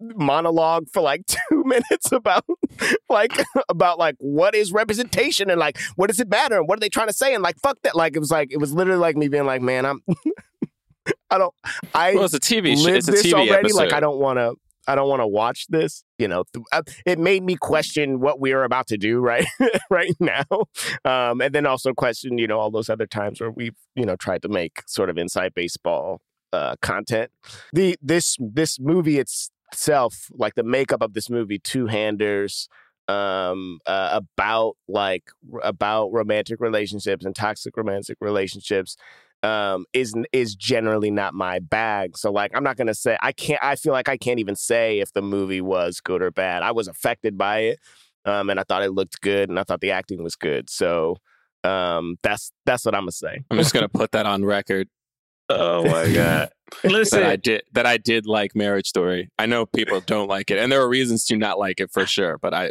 monologue 0.00 0.86
for 0.92 1.02
like 1.02 1.22
two 1.26 1.64
minutes 1.64 2.12
about 2.12 2.44
like 3.08 3.32
about 3.68 3.98
like 3.98 4.16
what 4.18 4.54
is 4.54 4.72
representation 4.72 5.50
and 5.50 5.58
like 5.60 5.78
what 5.96 6.08
does 6.08 6.20
it 6.20 6.28
matter 6.28 6.58
and 6.58 6.68
what 6.68 6.78
are 6.78 6.80
they 6.80 6.88
trying 6.88 7.08
to 7.08 7.12
say 7.12 7.34
and 7.34 7.42
like 7.42 7.56
fuck 7.62 7.78
that 7.82 7.94
like 7.94 8.16
it 8.16 8.18
was 8.18 8.30
like 8.30 8.48
it 8.50 8.58
was 8.58 8.72
literally 8.72 9.00
like 9.00 9.16
me 9.16 9.28
being 9.28 9.44
like 9.46 9.62
man 9.62 9.84
i'm 9.84 10.02
i 11.30 11.38
don't 11.38 11.54
i 11.94 12.14
Well, 12.14 12.24
it's 12.24 12.34
a 12.34 12.40
TV 12.40 12.76
show. 12.82 12.92
It's 12.92 13.08
a 13.08 13.12
TV 13.12 13.34
already. 13.34 13.52
episode. 13.52 13.76
Like 13.76 13.92
I 13.92 14.00
don't 14.00 14.18
want 14.18 14.38
to. 14.38 14.54
I 14.86 14.94
don't 14.94 15.08
want 15.08 15.20
to 15.20 15.26
watch 15.26 15.66
this. 15.68 16.04
You 16.18 16.28
know, 16.28 16.44
th- 16.52 16.64
uh, 16.70 16.82
it 17.06 17.18
made 17.18 17.42
me 17.42 17.56
question 17.56 18.20
what 18.20 18.38
we 18.38 18.52
are 18.52 18.64
about 18.64 18.86
to 18.88 18.98
do 18.98 19.20
right 19.20 19.46
right 19.90 20.14
now, 20.20 20.44
um, 21.06 21.40
and 21.40 21.54
then 21.54 21.66
also 21.66 21.92
question 21.94 22.36
you 22.38 22.46
know 22.46 22.58
all 22.58 22.70
those 22.70 22.90
other 22.90 23.06
times 23.06 23.40
where 23.40 23.50
we've 23.50 23.76
you 23.94 24.04
know 24.04 24.16
tried 24.16 24.42
to 24.42 24.48
make 24.48 24.82
sort 24.86 25.08
of 25.10 25.16
inside 25.18 25.54
baseball 25.54 26.20
uh, 26.52 26.76
content. 26.82 27.30
The 27.72 27.96
this 28.02 28.36
this 28.38 28.78
movie 28.78 29.18
itself, 29.74 30.30
like 30.32 30.54
the 30.54 30.62
makeup 30.62 31.02
of 31.02 31.12
this 31.12 31.28
movie, 31.28 31.58
two 31.58 31.86
handers. 31.86 32.68
Um, 33.06 33.80
uh, 33.84 34.08
about 34.12 34.76
like 34.88 35.24
r- 35.52 35.60
about 35.62 36.10
romantic 36.10 36.58
relationships 36.58 37.26
and 37.26 37.36
toxic 37.36 37.76
romantic 37.76 38.16
relationships, 38.22 38.96
um 39.42 39.84
is 39.92 40.14
is 40.32 40.54
generally 40.54 41.10
not 41.10 41.34
my 41.34 41.58
bag. 41.58 42.16
So 42.16 42.32
like 42.32 42.52
i'm 42.54 42.64
not 42.64 42.78
gonna 42.78 42.94
say 42.94 43.18
i 43.20 43.30
can't 43.30 43.62
i 43.62 43.76
feel 43.76 43.92
like 43.92 44.08
i 44.08 44.16
can't 44.16 44.40
even 44.40 44.56
say 44.56 45.00
if 45.00 45.12
the 45.12 45.20
movie 45.20 45.60
was 45.60 46.00
good 46.00 46.22
or 46.22 46.30
bad. 46.30 46.62
I 46.62 46.72
was 46.72 46.88
affected 46.88 47.36
by 47.36 47.58
it 47.58 47.78
um 48.24 48.48
and 48.48 48.58
i 48.58 48.62
thought 48.62 48.82
it 48.82 48.92
looked 48.92 49.20
good 49.20 49.50
and 49.50 49.60
i 49.60 49.64
thought 49.64 49.82
the 49.82 49.90
acting 49.90 50.22
was 50.22 50.34
good. 50.34 50.70
So 50.70 51.16
um 51.62 52.16
that's 52.22 52.52
that's 52.64 52.86
what 52.86 52.94
i'm 52.94 53.02
gonna 53.02 53.12
say. 53.12 53.44
I'm 53.50 53.58
just 53.58 53.74
gonna 53.74 53.90
put 53.90 54.12
that 54.12 54.24
on 54.24 54.46
record 54.46 54.88
Oh 55.48 55.84
my 55.84 56.12
god! 56.14 56.50
Listen, 56.82 57.20
that 57.20 57.30
I 57.30 57.36
did 57.36 57.62
that 57.72 57.86
I 57.86 57.96
did 57.98 58.26
like 58.26 58.54
Marriage 58.56 58.86
Story. 58.88 59.30
I 59.38 59.46
know 59.46 59.66
people 59.66 60.00
don't 60.00 60.28
like 60.28 60.50
it, 60.50 60.58
and 60.58 60.70
there 60.72 60.80
are 60.80 60.88
reasons 60.88 61.24
to 61.26 61.36
not 61.36 61.58
like 61.58 61.80
it 61.80 61.90
for 61.92 62.06
sure. 62.06 62.38
But 62.38 62.54
I, 62.54 62.70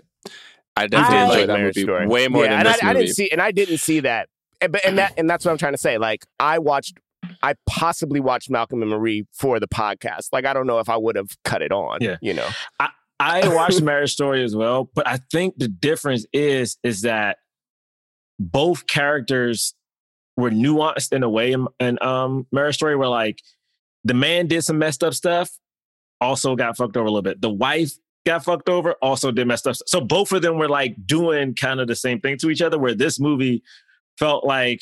I 0.76 0.88
definitely 0.88 1.18
I 1.18 1.24
enjoyed 1.24 1.38
like 1.38 1.48
that 1.48 1.54
Marriage 1.54 1.76
movie 1.78 1.86
Story. 1.86 2.08
way 2.08 2.28
more 2.28 2.44
yeah, 2.46 2.50
than 2.52 2.60
and 2.60 2.68
this 2.68 2.84
I, 2.84 2.90
I 2.90 2.94
didn't 2.94 3.14
see 3.14 3.30
and 3.32 3.42
i 3.42 3.52
didn't 3.52 3.78
see 3.78 4.00
that 4.02 4.28
and, 4.60 4.72
but, 4.72 4.84
and 4.86 4.98
that 4.98 5.14
and 5.18 5.30
that's 5.30 5.46
what 5.46 5.52
i'm 5.52 5.58
trying 5.58 5.74
to 5.74 5.78
say 5.78 5.98
like 6.00 6.26
i 6.40 6.58
watched 6.58 6.98
i 7.44 7.54
possibly 7.68 8.20
watched 8.20 8.50
malcolm 8.50 8.82
and 8.82 8.90
marie 8.90 9.28
for 9.34 9.60
the 9.60 9.68
podcast 9.68 10.30
like 10.32 10.46
i 10.46 10.54
don't 10.54 10.66
know 10.66 10.80
if 10.80 10.90
i 10.90 10.98
would 10.98 11.16
have 11.16 11.30
cut 11.44 11.62
it 11.62 11.72
on 11.72 12.00
Yeah. 12.02 12.18
you 12.22 12.34
know 12.34 12.48
I, 12.80 12.90
I 13.20 13.48
watched 13.54 13.82
Marriage 13.82 14.12
Story 14.12 14.44
as 14.44 14.54
well, 14.56 14.90
but 14.96 15.08
I 15.08 15.18
think 15.32 15.54
the 15.58 15.68
difference 15.70 16.26
is 16.34 16.78
is 16.84 17.02
that 17.02 17.38
both 18.40 18.86
characters 18.88 19.76
were 20.38 20.52
nuanced 20.52 21.14
in 21.14 21.24
a 21.24 21.30
way 21.30 21.52
in, 21.52 21.68
in 21.80 22.02
um 22.02 22.48
Marriage 22.52 22.76
Story 22.76 22.96
where 22.96 23.10
like 23.10 23.42
the 24.04 24.14
man 24.14 24.48
did 24.48 24.64
some 24.64 24.78
messed 24.78 25.04
up 25.04 25.14
stuff, 25.14 25.50
also 26.20 26.56
got 26.56 26.78
fucked 26.78 26.98
over 26.98 27.06
a 27.06 27.10
little 27.10 27.22
bit. 27.22 27.42
The 27.42 27.50
wife 27.50 27.94
got 28.26 28.44
fucked 28.44 28.70
over 28.70 28.94
also 29.02 29.32
did 29.32 29.48
messed 29.48 29.68
up. 29.68 29.76
So 29.86 30.02
both 30.02 30.32
of 30.32 30.42
them 30.42 30.58
were 30.58 30.70
like 30.70 30.96
doing 31.06 31.56
kind 31.56 31.80
of 31.80 31.88
the 31.88 31.96
same 31.96 32.20
thing 32.20 32.38
to 32.40 32.50
each 32.50 32.62
other. 32.62 32.80
Where 32.80 32.96
this 32.96 33.20
movie 33.20 33.64
felt 34.18 34.46
like 34.46 34.82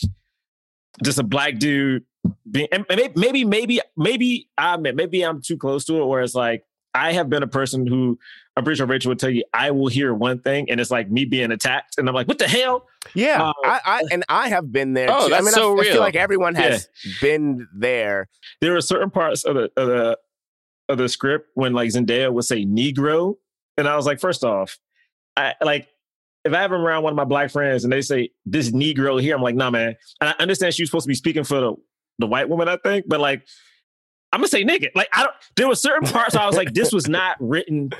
just 1.03 1.19
a 1.19 1.23
black 1.23 1.57
dude 1.57 2.03
being 2.49 2.67
and 2.71 2.85
maybe 2.89 3.11
maybe 3.15 3.45
maybe 3.45 3.81
maybe 3.97 4.49
I'm 4.57 4.81
maybe 4.81 5.23
I'm 5.23 5.41
too 5.41 5.57
close 5.57 5.85
to 5.85 6.01
it. 6.01 6.05
Where 6.05 6.21
it's 6.21 6.35
like 6.35 6.63
I 6.93 7.13
have 7.13 7.29
been 7.29 7.43
a 7.43 7.47
person 7.47 7.87
who 7.87 8.19
I'm 8.57 8.63
pretty 8.65 8.77
sure 8.77 8.85
Rachel 8.85 9.09
would 9.09 9.19
tell 9.19 9.29
you 9.29 9.43
I 9.53 9.71
will 9.71 9.87
hear 9.87 10.13
one 10.13 10.39
thing 10.39 10.69
and 10.69 10.79
it's 10.79 10.91
like 10.91 11.09
me 11.09 11.25
being 11.25 11.51
attacked 11.51 11.97
and 11.97 12.07
I'm 12.07 12.13
like, 12.15 12.27
what 12.27 12.37
the 12.37 12.47
hell? 12.47 12.85
Yeah, 13.15 13.41
Uh, 13.41 13.53
I, 13.63 13.79
I 13.85 14.03
and 14.11 14.23
I 14.27 14.49
have 14.49 14.71
been 14.71 14.93
there. 14.93 15.07
Oh, 15.09 15.23
too. 15.25 15.29
that's 15.29 15.41
I 15.41 15.45
mean, 15.45 15.53
so 15.53 15.77
I, 15.77 15.81
I 15.81 15.83
feel 15.85 16.01
like 16.01 16.15
everyone 16.15 16.55
has 16.55 16.87
been 17.21 17.67
there. 17.73 18.27
There 18.59 18.73
were 18.73 18.81
certain 18.81 19.09
parts 19.09 19.45
of 19.45 19.55
the 19.55 19.71
of 19.77 19.87
the 19.87 20.17
of 20.89 20.97
the 20.97 21.07
script 21.07 21.49
when 21.53 21.73
like 21.73 21.89
Zendaya 21.89 22.31
would 22.31 22.43
say 22.43 22.65
Negro, 22.65 23.35
and 23.77 23.87
I 23.87 23.95
was 23.95 24.05
like, 24.05 24.19
first 24.19 24.43
off, 24.43 24.77
I 25.37 25.55
like 25.61 25.87
if 26.43 26.53
I 26.53 26.61
have 26.61 26.71
around 26.73 27.03
one 27.03 27.13
of 27.13 27.17
my 27.17 27.23
black 27.23 27.51
friends 27.51 27.83
and 27.83 27.93
they 27.93 28.01
say 28.01 28.31
this 28.45 28.71
Negro 28.71 29.21
here, 29.21 29.35
I'm 29.35 29.41
like, 29.41 29.55
nah, 29.55 29.69
man. 29.69 29.95
And 30.19 30.29
I 30.29 30.35
understand 30.39 30.73
she 30.73 30.83
was 30.83 30.89
supposed 30.89 31.05
to 31.05 31.09
be 31.09 31.15
speaking 31.15 31.43
for 31.45 31.59
the 31.59 31.73
the 32.19 32.27
white 32.27 32.49
woman, 32.49 32.67
I 32.67 32.77
think, 32.77 33.05
but 33.07 33.19
like. 33.19 33.47
I'm 34.33 34.39
gonna 34.39 34.47
say 34.47 34.63
nigga. 34.63 34.87
Like 34.95 35.09
I 35.11 35.23
don't. 35.23 35.35
There 35.57 35.67
were 35.67 35.75
certain 35.75 36.07
parts 36.07 36.37
I 36.37 36.45
was 36.47 36.55
like, 36.55 36.73
this 36.73 36.93
was 36.93 37.09
not 37.09 37.35
written 37.41 37.91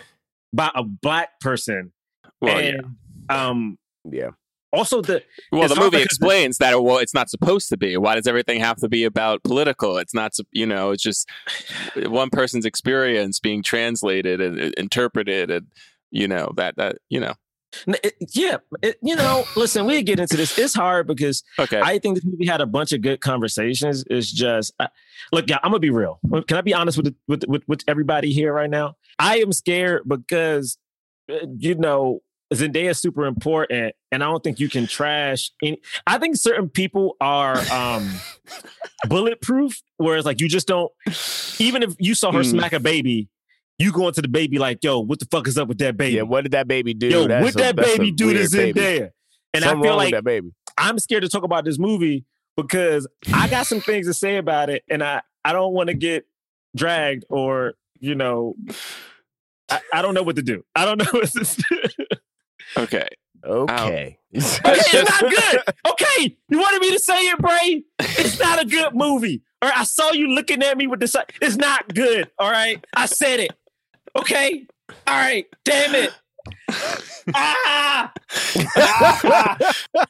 by 0.54 0.72
a 0.76 0.84
black 0.84 1.40
person. 1.40 1.92
Well, 2.42 2.62
yeah. 2.62 2.82
um, 3.30 3.78
Yeah, 4.10 4.32
also 4.74 5.02
the 5.02 5.24
Well, 5.52 5.68
the 5.68 5.76
movie 5.76 6.02
explains 6.02 6.58
that. 6.58 6.82
Well, 6.82 6.98
it's 6.98 7.14
not 7.14 7.30
supposed 7.30 7.70
to 7.70 7.78
be. 7.78 7.98
Why 7.98 8.16
does 8.16 8.28
everything 8.28 8.60
have 8.60 8.78
to 8.78 8.90
be 8.90 9.04
about 9.04 9.44
political? 9.44 9.98
It's 9.98 10.14
not. 10.14 10.34
You 10.52 10.66
know, 10.66 10.92
it's 10.92 11.04
just 11.04 11.30
one 11.96 12.30
person's 12.30 12.66
experience 12.66 13.40
being 13.40 13.64
translated 13.64 14.42
and 14.42 14.60
uh, 14.60 14.72
interpreted, 14.78 15.52
and 15.52 15.68
you 16.10 16.28
know 16.28 16.52
that 16.58 16.76
that 16.78 16.98
you 17.10 17.20
know. 17.20 17.34
It- 17.88 18.16
yeah, 18.34 18.58
it, 18.82 18.98
you 19.02 19.16
know, 19.16 19.44
listen, 19.56 19.86
we 19.86 20.02
get 20.04 20.20
into 20.20 20.36
this. 20.38 20.58
It's 20.58 20.74
hard 20.74 21.08
because 21.08 21.44
Okay. 21.60 21.80
I 21.82 22.00
think 22.00 22.16
this 22.16 22.26
movie 22.26 22.46
had 22.46 22.62
a 22.62 22.66
bunch 22.66 22.92
of 22.92 23.02
good 23.02 23.22
conversations. 23.22 24.04
It's 24.10 24.32
just, 24.32 24.74
I, 24.80 24.90
look, 25.32 25.50
yeah, 25.50 25.58
I'm 25.64 25.72
gonna 25.72 25.80
be 25.80 25.90
real. 25.90 26.20
Can 26.48 26.58
I 26.58 26.62
be 26.62 26.74
honest 26.74 26.98
with, 26.98 27.16
with 27.28 27.44
with 27.48 27.64
with 27.68 27.84
everybody 27.88 28.32
here 28.34 28.54
right 28.54 28.70
now? 28.70 28.96
I 29.20 29.38
am 29.40 29.52
scared 29.54 30.02
because, 30.08 30.78
uh, 31.32 31.46
you 31.58 31.76
know, 31.76 32.22
Zendaya 32.54 32.90
is 32.90 33.00
super 33.00 33.26
important, 33.26 33.96
and 34.12 34.22
I 34.22 34.28
don't 34.28 34.44
think 34.44 34.60
you 34.60 34.68
can 34.68 34.86
trash 34.86 35.52
any. 35.64 35.80
I 36.06 36.18
think 36.18 36.36
certain 36.36 36.68
people 36.68 37.16
are 37.22 37.58
um 37.72 38.12
bulletproof, 39.08 39.82
whereas 39.98 40.26
like 40.26 40.42
you 40.42 40.48
just 40.50 40.68
don't. 40.68 40.92
Even 41.60 41.84
if 41.84 41.96
you 42.00 42.16
saw 42.16 42.32
her 42.32 42.40
Hmm. 42.40 42.50
smack 42.50 42.74
a 42.74 42.80
baby, 42.80 43.30
you 43.82 43.92
go 43.92 44.08
into 44.08 44.22
the 44.22 44.28
baby 44.28 44.58
like, 44.60 44.80
yo, 44.84 45.00
what 45.00 45.20
the 45.20 45.26
fuck 45.26 45.48
is 45.48 45.58
up 45.58 45.68
with 45.68 45.78
that 45.80 45.98
baby? 45.98 46.18
yeah. 46.18 46.22
What 46.24 46.44
did 46.44 46.52
that 46.54 46.68
baby 46.68 46.94
do? 46.94 47.08
Yo, 47.08 47.28
That's 47.28 47.44
what 47.44 47.56
a- 47.56 47.58
that 47.58 47.72
a 47.80 47.82
baby 47.82 48.12
do 48.12 48.34
to 48.34 48.68
in 48.68 48.74
there? 48.76 49.14
And 49.54 49.64
Something 49.64 49.80
I 49.86 49.88
feel 49.90 49.98
like 49.98 50.14
that 50.14 50.24
baby. 50.24 50.52
I'm 50.78 50.98
scared 51.00 51.24
to 51.24 51.30
talk 51.30 51.44
about 51.44 51.66
this 51.66 51.78
movie 51.78 52.24
because 52.56 53.08
I 53.34 53.48
got 53.50 53.68
some 53.68 53.82
things 53.82 54.08
to 54.08 54.14
say 54.14 54.38
about 54.38 54.70
it, 54.70 54.84
and 54.90 55.04
I 55.04 55.22
I 55.44 55.52
don't 55.54 55.74
want 55.74 55.88
to 55.90 55.94
get 55.94 56.26
dragged 56.76 57.26
or 57.30 57.74
you 58.00 58.16
know. 58.16 58.56
I, 59.70 59.80
I 59.94 60.02
don't 60.02 60.14
know 60.14 60.24
what 60.24 60.36
to 60.38 60.42
do. 60.42 60.64
I 60.76 60.86
don't 60.86 60.98
know 61.04 61.12
what 61.12 61.30
to 61.32 61.64
do. 61.70 62.06
okay. 62.78 63.08
Okay. 63.44 64.18
Okay, 64.34 64.42
it's 64.64 64.64
not 64.64 65.20
good. 65.30 65.62
Okay, 65.90 66.38
you 66.48 66.58
wanted 66.58 66.80
me 66.80 66.92
to 66.92 67.00
say 67.00 67.20
it, 67.20 67.38
Bray? 67.40 67.84
It's 68.00 68.40
not 68.40 68.62
a 68.62 68.66
good 68.66 68.96
movie. 68.96 69.42
All 69.62 69.68
right, 69.68 69.78
I 69.80 69.84
saw 69.84 70.14
you 70.14 70.30
looking 70.30 70.64
at 70.64 70.78
me 70.78 70.88
with 70.88 71.02
this. 71.02 71.16
It's 71.42 71.58
not 71.58 71.94
good. 71.94 72.32
All 72.40 72.50
right, 72.50 72.82
I 72.96 73.08
said 73.08 73.42
it. 73.42 73.52
Okay, 74.16 74.66
all 75.08 75.18
right. 75.20 75.46
Damn 75.64 75.96
it. 75.96 76.12
Ah! 77.36 78.12
Ah! 78.76 79.58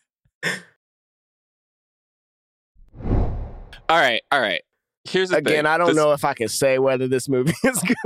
All 3.90 3.98
right. 4.00 4.22
All 4.32 4.40
right. 4.40 4.62
Here's 5.04 5.30
the 5.32 5.38
Again, 5.38 5.64
thing. 5.64 5.66
I 5.66 5.78
don't 5.78 5.88
This- 5.88 5.96
know 5.98 6.14
if 6.14 6.24
I 6.24 6.34
can 6.34 6.48
say 6.48 6.78
whether 6.80 7.08
this 7.08 7.28
movie 7.28 7.54
is 7.64 7.82
good. 7.82 7.98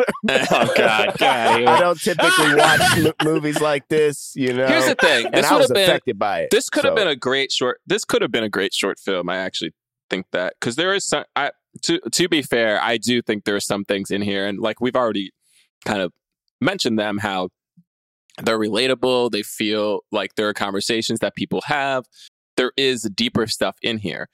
oh 0.52 0.74
God. 0.76 1.14
God. 1.18 1.64
I 1.66 1.80
don't 1.80 2.00
typically 2.00 2.56
watch 2.56 2.82
m- 2.98 3.14
movies 3.24 3.60
like 3.60 3.88
this, 3.90 4.32
you 4.36 4.54
know. 4.54 4.66
Here's 4.66 4.88
the 4.88 4.96
thing. 4.96 5.26
and 5.26 5.36
This 5.36 5.46
I 5.46 5.52
would 5.54 5.60
was 5.60 5.68
have 5.70 5.76
been. 5.76 5.90
affected 5.90 6.18
by 6.18 6.40
it. 6.42 6.52
This 6.52 6.70
could 6.70 6.86
have 6.86 6.96
been 6.96 7.08
a 7.10 7.16
great 7.16 7.52
short. 7.52 7.82
This 7.86 8.06
could 8.06 8.22
have 8.22 8.32
been 8.32 8.44
a 8.46 8.50
great 8.50 8.74
short 8.74 8.98
film. 8.98 9.30
I 9.30 9.38
actually 9.38 9.74
think 10.10 10.26
that 10.32 10.54
because 10.60 10.78
there 10.78 10.94
is 10.96 11.06
some. 11.08 11.26
I 11.36 11.52
to 11.84 12.00
to 12.00 12.30
be 12.30 12.42
fair, 12.42 12.82
I 12.82 12.98
do 12.98 13.22
think 13.22 13.44
there 13.44 13.56
are 13.56 13.60
some 13.60 13.84
things 13.84 14.10
in 14.10 14.22
here, 14.22 14.48
and 14.48 14.58
like 14.60 14.80
we've 14.80 14.96
already 14.96 15.32
kind 15.86 16.02
of 16.02 16.12
mentioned 16.62 17.00
them 17.00 17.18
how 17.18 17.50
they're 18.44 18.60
relatable. 18.60 19.32
They 19.32 19.44
feel 19.44 20.02
like 20.12 20.36
there 20.36 20.50
are 20.50 20.54
conversations 20.54 21.20
that 21.20 21.36
people 21.36 21.62
have. 21.66 22.06
There 22.58 22.72
is 22.78 23.04
deeper 23.04 23.48
stuff 23.48 23.78
in 23.82 23.98
here. 23.98 24.30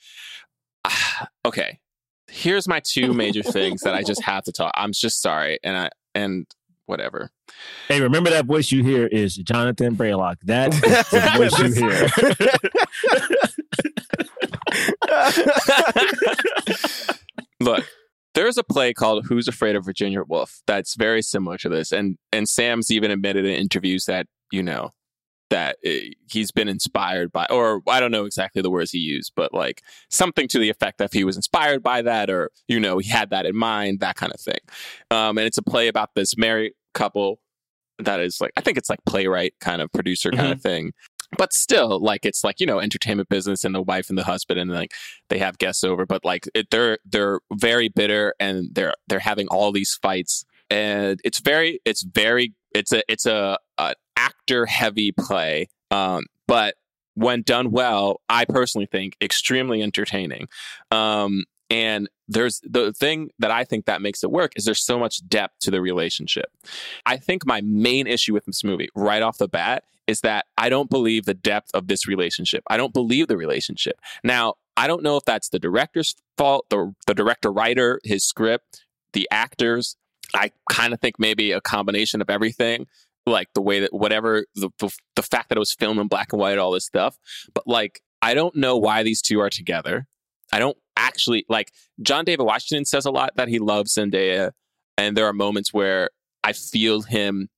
Ah, 0.86 1.28
okay, 1.46 1.80
here's 2.28 2.68
my 2.68 2.80
two 2.80 3.14
major 3.14 3.44
things 3.44 3.82
that 3.82 3.94
I 3.94 4.04
just 4.04 4.24
have 4.26 4.44
to 4.46 4.52
talk. 4.52 4.72
I'm 4.76 4.92
just 4.94 5.22
sorry, 5.22 5.60
and 5.64 5.78
I 5.78 5.90
and 6.16 6.48
whatever. 6.86 7.30
Hey, 7.88 8.02
remember 8.02 8.30
that 8.30 8.46
voice 8.46 8.72
you 8.72 8.84
hear 8.84 9.08
is 9.08 9.36
Jonathan 9.36 9.96
Braylock. 9.96 10.38
That 10.44 10.74
is 10.74 10.82
the 10.82 11.20
voice 11.38 11.58
you 11.60 11.72
hear. 11.74 12.10
Look, 17.60 17.86
there's 18.34 18.58
a 18.58 18.64
play 18.64 18.94
called 18.94 19.26
Who's 19.26 19.48
Afraid 19.48 19.76
of 19.76 19.86
Virginia 19.86 20.24
Woolf 20.28 20.62
that's 20.68 20.96
very 20.96 21.22
similar 21.22 21.58
to 21.60 21.70
this, 21.70 21.92
and 21.92 22.18
and 22.32 22.48
Sam's 22.48 22.92
even 22.92 23.12
admitted 23.12 23.46
in 23.46 23.52
interviews 23.52 24.06
that 24.06 24.28
you 24.52 24.64
know 24.64 24.92
that 25.50 25.78
uh, 25.86 25.90
he's 26.30 26.52
been 26.52 26.68
inspired 26.68 27.32
by, 27.32 27.46
or 27.50 27.82
I 27.88 28.00
don't 28.00 28.12
know 28.12 28.26
exactly 28.26 28.62
the 28.62 28.70
words 28.70 28.92
he 28.92 29.00
used, 29.00 29.34
but 29.36 29.54
like 29.54 29.84
something 30.10 30.48
to 30.48 30.60
the 30.60 30.70
effect 30.70 30.98
that 30.98 31.14
he 31.14 31.24
was 31.24 31.36
inspired 31.36 31.84
by 31.84 32.02
that, 32.02 32.30
or 32.30 32.50
you 32.68 32.80
know 32.80 32.98
he 32.98 33.10
had 33.10 33.30
that 33.30 33.46
in 33.46 33.56
mind, 33.56 34.00
that 34.00 34.16
kind 34.16 34.34
of 34.34 34.40
thing. 34.40 34.60
Um, 35.12 35.38
and 35.38 35.46
it's 35.46 35.58
a 35.58 35.64
play 35.64 35.88
about 35.88 36.16
this 36.16 36.38
married 36.38 36.74
couple 36.94 37.40
that 38.00 38.20
is 38.20 38.42
like 38.42 38.52
I 38.58 38.62
think 38.62 38.78
it's 38.78 38.90
like 38.90 39.00
playwright 39.06 39.54
kind 39.60 39.82
of 39.82 39.92
producer 39.92 40.32
kind 40.32 40.52
of 40.52 40.62
thing. 40.62 40.94
But 41.38 41.54
still, 41.54 42.00
like 42.00 42.26
it's 42.26 42.44
like 42.44 42.60
you 42.60 42.66
know, 42.66 42.80
entertainment 42.80 43.30
business, 43.30 43.64
and 43.64 43.74
the 43.74 43.82
wife 43.82 44.10
and 44.10 44.18
the 44.18 44.24
husband, 44.24 44.60
and 44.60 44.72
like 44.72 44.94
they 45.30 45.40
have 45.40 45.58
guests 45.58 45.84
over. 45.84 46.06
But 46.06 46.26
like 46.26 46.48
it, 46.54 46.70
they're 46.72 46.98
they're 47.06 47.40
very 47.54 47.90
bitter, 47.90 48.34
and 48.40 48.70
they're 48.74 48.94
they're 49.08 49.20
having 49.20 49.48
all 49.48 49.72
these 49.72 49.98
fights, 50.02 50.44
and 50.70 51.20
it's 51.24 51.40
very 51.40 51.80
it's 51.86 52.04
very 52.04 52.54
it's 52.74 52.92
a 52.92 53.04
it's 53.08 53.26
a 53.26 53.58
an 53.78 53.94
actor 54.18 54.66
heavy 54.66 55.12
play. 55.12 55.70
Um, 55.90 56.26
but 56.48 56.76
when 57.16 57.42
done 57.42 57.72
well, 57.72 58.22
I 58.30 58.46
personally 58.46 58.88
think 58.88 59.16
extremely 59.22 59.82
entertaining. 59.82 60.48
Um, 60.92 61.46
and 61.70 62.10
there's 62.28 62.62
the 62.64 62.92
thing 62.92 63.30
that 63.40 63.52
I 63.52 63.64
think 63.64 63.86
that 63.86 64.02
makes 64.02 64.24
it 64.24 64.32
work 64.32 64.52
is 64.56 64.66
there's 64.66 64.84
so 64.84 65.00
much 65.00 65.26
depth 65.28 65.60
to 65.62 65.72
the 65.72 65.82
relationship. 65.82 66.48
I 67.06 67.18
think 67.18 67.46
my 67.46 67.62
main 67.62 68.08
issue 68.08 68.34
with 68.34 68.46
this 68.46 68.64
movie 68.64 68.90
right 68.96 69.22
off 69.22 69.38
the 69.38 69.48
bat 69.48 69.84
is 70.08 70.22
that 70.22 70.46
I 70.58 70.70
don't 70.70 70.90
believe 70.90 71.26
the 71.26 71.34
depth 71.34 71.70
of 71.74 71.88
this 71.88 72.08
relationship. 72.08 72.64
I 72.68 72.78
don't 72.78 72.94
believe 72.94 73.28
the 73.28 73.38
relationship. 73.38 73.96
Now, 74.24 74.56
I 74.78 74.88
don't 74.88 75.04
know 75.04 75.18
if 75.18 75.26
that's 75.26 75.50
the 75.50 75.60
director's 75.60 76.16
fault, 76.38 76.66
the 76.70 76.94
the 77.08 77.14
director 77.14 77.52
writer, 77.52 78.00
his 78.04 78.26
script, 78.26 78.86
the 79.14 79.28
actors. 79.32 79.96
I 80.34 80.52
kind 80.72 80.94
of 80.94 81.02
think 81.02 81.20
maybe 81.20 81.52
a 81.52 81.62
combination 81.62 82.22
of 82.22 82.30
everything, 82.30 82.88
like 83.26 83.50
the 83.54 83.62
way 83.62 83.82
that 83.82 83.94
whatever 83.94 84.46
the, 84.56 84.70
the 84.80 84.90
the 85.16 85.24
fact 85.24 85.50
that 85.50 85.58
it 85.58 85.60
was 85.60 85.74
filmed 85.74 86.00
in 86.00 86.08
black 86.08 86.32
and 86.32 86.40
white, 86.40 86.58
all 86.58 86.72
this 86.72 86.86
stuff. 86.86 87.18
But 87.54 87.68
like, 87.68 88.02
I 88.22 88.34
don't 88.34 88.56
know 88.56 88.78
why 88.78 89.04
these 89.04 89.22
two 89.22 89.40
are 89.40 89.50
together. 89.50 90.08
I 90.52 90.60
don't 90.60 90.78
actually 90.98 91.46
like 91.50 91.72
John 92.02 92.26
David 92.26 92.44
Washington 92.44 92.86
says 92.86 93.06
a 93.06 93.12
lot 93.12 93.32
that 93.36 93.48
he 93.48 93.60
loves 93.60 93.96
Zendaya, 93.96 94.52
and 94.98 95.16
there 95.16 95.26
are 95.26 95.34
moments 95.34 95.74
where 95.74 96.10
I 96.44 96.54
feel 96.54 97.02
him, 97.02 97.50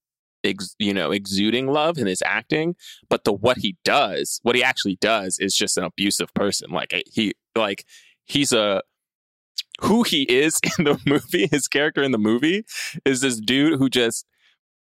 ex, 0.44 0.76
you 0.80 0.94
know, 0.94 1.12
exuding 1.12 1.68
love 1.68 1.98
in 1.98 2.08
his 2.08 2.22
acting. 2.26 2.76
But 3.10 3.24
the 3.24 3.34
what 3.34 3.58
he 3.58 3.78
does, 3.84 4.40
what 4.44 4.56
he 4.56 4.64
actually 4.64 4.98
does, 5.02 5.38
is 5.40 5.56
just 5.56 5.78
an 5.78 5.84
abusive 5.84 6.34
person. 6.34 6.72
Like 6.72 6.94
eh, 6.94 7.02
he, 7.12 7.34
like 7.56 7.86
he's 8.26 8.54
a 8.54 8.82
who 9.82 10.04
he 10.04 10.24
is 10.24 10.60
in 10.78 10.86
the 10.86 11.00
movie. 11.06 11.48
His 11.48 11.68
character 11.68 12.04
in 12.04 12.12
the 12.12 12.18
movie 12.18 12.66
is 13.06 13.22
this 13.22 13.40
dude 13.40 13.80
who 13.80 13.90
just 13.90 14.26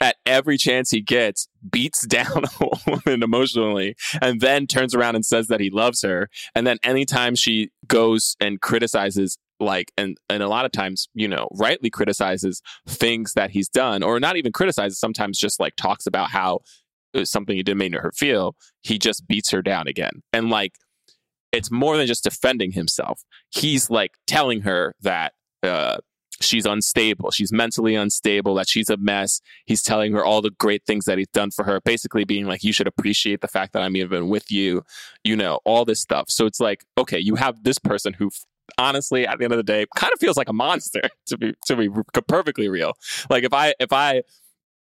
at 0.02 0.16
every 0.26 0.58
chance 0.58 0.92
he 0.92 1.02
gets 1.02 1.48
beats 1.70 2.02
down 2.08 2.44
a 2.46 2.68
woman 2.88 3.24
emotionally 3.24 3.96
and 4.22 4.42
then 4.42 4.66
turns 4.66 4.96
around 4.96 5.16
and 5.16 5.26
says 5.26 5.48
that 5.48 5.60
he 5.60 5.70
loves 5.70 6.02
her 6.02 6.30
and 6.56 6.66
then 6.66 6.78
anytime 6.84 7.36
she 7.36 7.70
goes 7.88 8.36
and 8.40 8.62
criticizes 8.62 9.38
like 9.60 9.92
and 9.98 10.18
and 10.30 10.42
a 10.42 10.48
lot 10.48 10.66
of 10.66 10.72
times 10.72 11.10
you 11.14 11.28
know 11.28 11.48
rightly 11.54 11.90
criticizes 11.90 12.62
things 12.88 13.34
that 13.34 13.52
he's 13.52 13.70
done 13.70 14.04
or 14.04 14.20
not 14.20 14.38
even 14.38 14.52
criticizes 14.52 15.00
sometimes 15.00 15.38
just 15.38 15.60
like 15.60 15.76
talks 15.76 16.06
about 16.06 16.30
how 16.30 16.60
was 17.14 17.30
something 17.30 17.56
he 17.56 17.64
did 17.64 17.76
make 17.76 17.94
her 17.94 18.12
feel 18.16 18.56
he 18.82 18.98
just 18.98 19.28
beats 19.28 19.50
her 19.52 19.62
down 19.62 19.88
again 19.88 20.22
and 20.32 20.50
like 20.50 20.74
it's 21.52 21.72
more 21.72 21.98
than 21.98 22.08
just 22.08 22.24
defending 22.24 22.72
himself 22.72 23.22
he's 23.50 23.90
like 23.90 24.12
telling 24.28 24.62
her 24.62 24.96
that 25.02 25.34
uh 25.64 25.98
she's 26.42 26.66
unstable. 26.66 27.32
She's 27.32 27.52
mentally 27.52 27.96
unstable, 27.96 28.56
that 28.56 28.70
she's 28.70 28.90
a 28.90 28.98
mess. 28.98 29.42
He's 29.66 29.84
telling 29.84 30.14
her 30.14 30.24
all 30.24 30.42
the 30.42 30.52
great 30.52 30.86
things 30.86 31.06
that 31.06 31.18
he's 31.18 31.28
done 31.28 31.52
for 31.52 31.66
her, 31.66 31.82
basically 31.82 32.24
being 32.24 32.46
like, 32.46 32.64
you 32.64 32.74
should 32.74 32.88
appreciate 32.88 33.42
the 33.42 33.48
fact 33.48 33.74
that 33.74 33.82
I'm 33.82 33.96
even 33.96 34.30
with 34.30 34.52
you, 34.52 34.84
you 35.24 35.36
know, 35.36 35.60
all 35.66 35.86
this 35.86 36.00
stuff. 36.00 36.30
So 36.30 36.46
it's 36.46 36.60
like, 36.60 36.86
okay, 36.98 37.20
you 37.20 37.36
have 37.36 37.64
this 37.64 37.80
person 37.80 38.14
who 38.14 38.32
honestly 38.78 39.26
at 39.28 39.38
the 39.38 39.44
end 39.44 39.54
of 39.54 39.58
the 39.58 39.64
day 39.64 39.86
kind 39.96 40.14
of 40.14 40.20
feels 40.20 40.38
like 40.38 40.50
a 40.50 40.54
monster 40.54 41.02
to 41.28 41.38
be 41.38 41.54
to 41.66 41.76
be 41.76 41.90
perfectly 42.28 42.68
real. 42.68 42.94
Like 43.30 43.44
if 43.44 43.54
I 43.54 43.74
if 43.80 43.92
I 43.94 44.24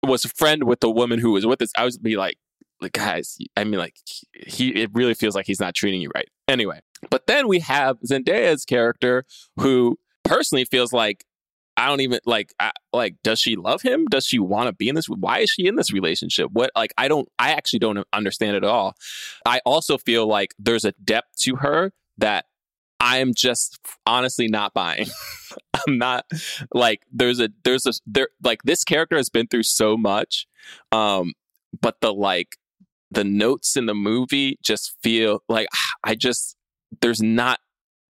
was 0.02 0.24
a 0.24 0.28
friend 0.28 0.64
with 0.64 0.80
the 0.80 0.90
woman 0.90 1.18
who 1.18 1.32
was 1.32 1.46
with 1.46 1.62
us, 1.62 1.72
I 1.76 1.84
would 1.84 2.02
be 2.02 2.16
like, 2.16 2.36
like 2.80 2.92
guys, 2.92 3.38
I 3.56 3.64
mean 3.64 3.78
like 3.78 3.96
he 4.32 4.70
it 4.70 4.90
really 4.92 5.14
feels 5.14 5.34
like 5.34 5.46
he's 5.46 5.60
not 5.60 5.74
treating 5.74 6.00
you 6.00 6.10
right. 6.14 6.28
Anyway, 6.48 6.80
but 7.10 7.26
then 7.26 7.48
we 7.48 7.60
have 7.60 7.98
Zendaya's 8.00 8.64
character 8.64 9.24
who 9.56 9.98
personally 10.24 10.64
feels 10.64 10.92
like 10.92 11.24
I 11.76 11.88
don't 11.88 12.00
even 12.00 12.20
like 12.24 12.54
I, 12.58 12.72
like 12.92 13.16
does 13.22 13.38
she 13.38 13.56
love 13.56 13.82
him? 13.82 14.06
Does 14.06 14.26
she 14.26 14.38
want 14.38 14.68
to 14.68 14.72
be 14.72 14.88
in 14.88 14.94
this? 14.94 15.08
Why 15.08 15.40
is 15.40 15.50
she 15.50 15.66
in 15.66 15.76
this 15.76 15.92
relationship? 15.92 16.50
What 16.52 16.70
like 16.74 16.92
I 16.96 17.08
don't 17.08 17.28
I 17.38 17.52
actually 17.52 17.80
don't 17.80 18.06
understand 18.12 18.56
it 18.56 18.64
at 18.64 18.68
all. 18.68 18.94
I 19.44 19.60
also 19.66 19.98
feel 19.98 20.26
like 20.26 20.54
there's 20.58 20.84
a 20.84 20.92
depth 20.92 21.38
to 21.40 21.56
her 21.56 21.92
that 22.18 22.46
I 23.00 23.18
am 23.18 23.34
just 23.34 23.78
honestly 24.06 24.48
not 24.48 24.74
buying. 24.74 25.06
I'm 25.86 25.98
not 25.98 26.24
like 26.72 27.02
there's 27.12 27.40
a 27.40 27.50
there's 27.64 27.86
a 27.86 27.92
there 28.06 28.28
like 28.42 28.62
this 28.64 28.84
character 28.84 29.16
has 29.16 29.28
been 29.28 29.46
through 29.46 29.62
so 29.62 29.96
much 29.96 30.46
um 30.92 31.32
but 31.80 32.00
the 32.00 32.12
like 32.12 32.56
the 33.10 33.24
notes 33.24 33.76
in 33.76 33.86
the 33.86 33.94
movie 33.94 34.58
just 34.62 34.96
feel 35.02 35.42
like 35.48 35.68
I 36.02 36.14
just 36.14 36.56
there's 37.00 37.22
not 37.22 37.60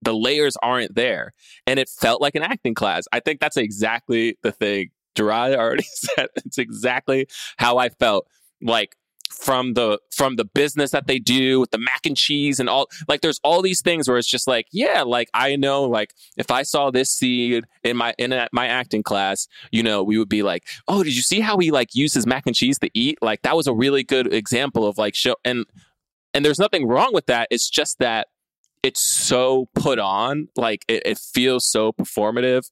the 0.01 0.13
layers 0.13 0.55
aren't 0.61 0.95
there. 0.95 1.33
And 1.65 1.79
it 1.79 1.89
felt 1.89 2.21
like 2.21 2.35
an 2.35 2.43
acting 2.43 2.75
class. 2.75 3.05
I 3.11 3.19
think 3.19 3.39
that's 3.39 3.57
exactly 3.57 4.37
the 4.43 4.51
thing 4.51 4.89
Gerard 5.15 5.55
already 5.55 5.83
said. 5.93 6.27
It's 6.37 6.57
exactly 6.57 7.27
how 7.57 7.77
I 7.77 7.89
felt. 7.89 8.27
Like 8.61 8.95
from 9.29 9.73
the 9.73 9.99
from 10.11 10.35
the 10.35 10.45
business 10.45 10.91
that 10.91 11.07
they 11.07 11.19
do 11.19 11.59
with 11.59 11.71
the 11.71 11.77
mac 11.77 12.05
and 12.05 12.17
cheese 12.17 12.59
and 12.59 12.69
all 12.69 12.87
like 13.07 13.21
there's 13.21 13.39
all 13.43 13.61
these 13.61 13.81
things 13.81 14.07
where 14.07 14.17
it's 14.17 14.29
just 14.29 14.47
like 14.47 14.67
yeah 14.71 15.03
like 15.03 15.29
i 15.33 15.55
know 15.55 15.83
like 15.83 16.13
if 16.37 16.49
i 16.51 16.63
saw 16.63 16.89
this 16.91 17.11
seed 17.11 17.63
in 17.83 17.95
my 17.95 18.13
in 18.17 18.33
a, 18.33 18.47
my 18.51 18.67
acting 18.67 19.03
class 19.03 19.47
you 19.71 19.83
know 19.83 20.03
we 20.03 20.17
would 20.17 20.29
be 20.29 20.43
like 20.43 20.63
oh 20.87 21.03
did 21.03 21.15
you 21.15 21.21
see 21.21 21.39
how 21.39 21.57
he 21.57 21.71
like 21.71 21.93
uses 21.93 22.25
mac 22.25 22.45
and 22.45 22.55
cheese 22.55 22.79
to 22.79 22.89
eat? 22.93 23.17
Like 23.21 23.41
that 23.43 23.55
was 23.55 23.67
a 23.67 23.73
really 23.73 24.03
good 24.03 24.33
example 24.33 24.85
of 24.85 24.97
like 24.97 25.15
show 25.15 25.35
and 25.45 25.65
and 26.33 26.45
there's 26.45 26.59
nothing 26.59 26.87
wrong 26.87 27.13
with 27.13 27.25
that. 27.27 27.47
It's 27.49 27.69
just 27.69 27.99
that 27.99 28.27
it's 28.83 29.01
so 29.01 29.67
put 29.73 29.99
on 29.99 30.49
like 30.55 30.85
it, 30.87 31.03
it 31.05 31.17
feels 31.17 31.65
so 31.65 31.91
performative 31.91 32.69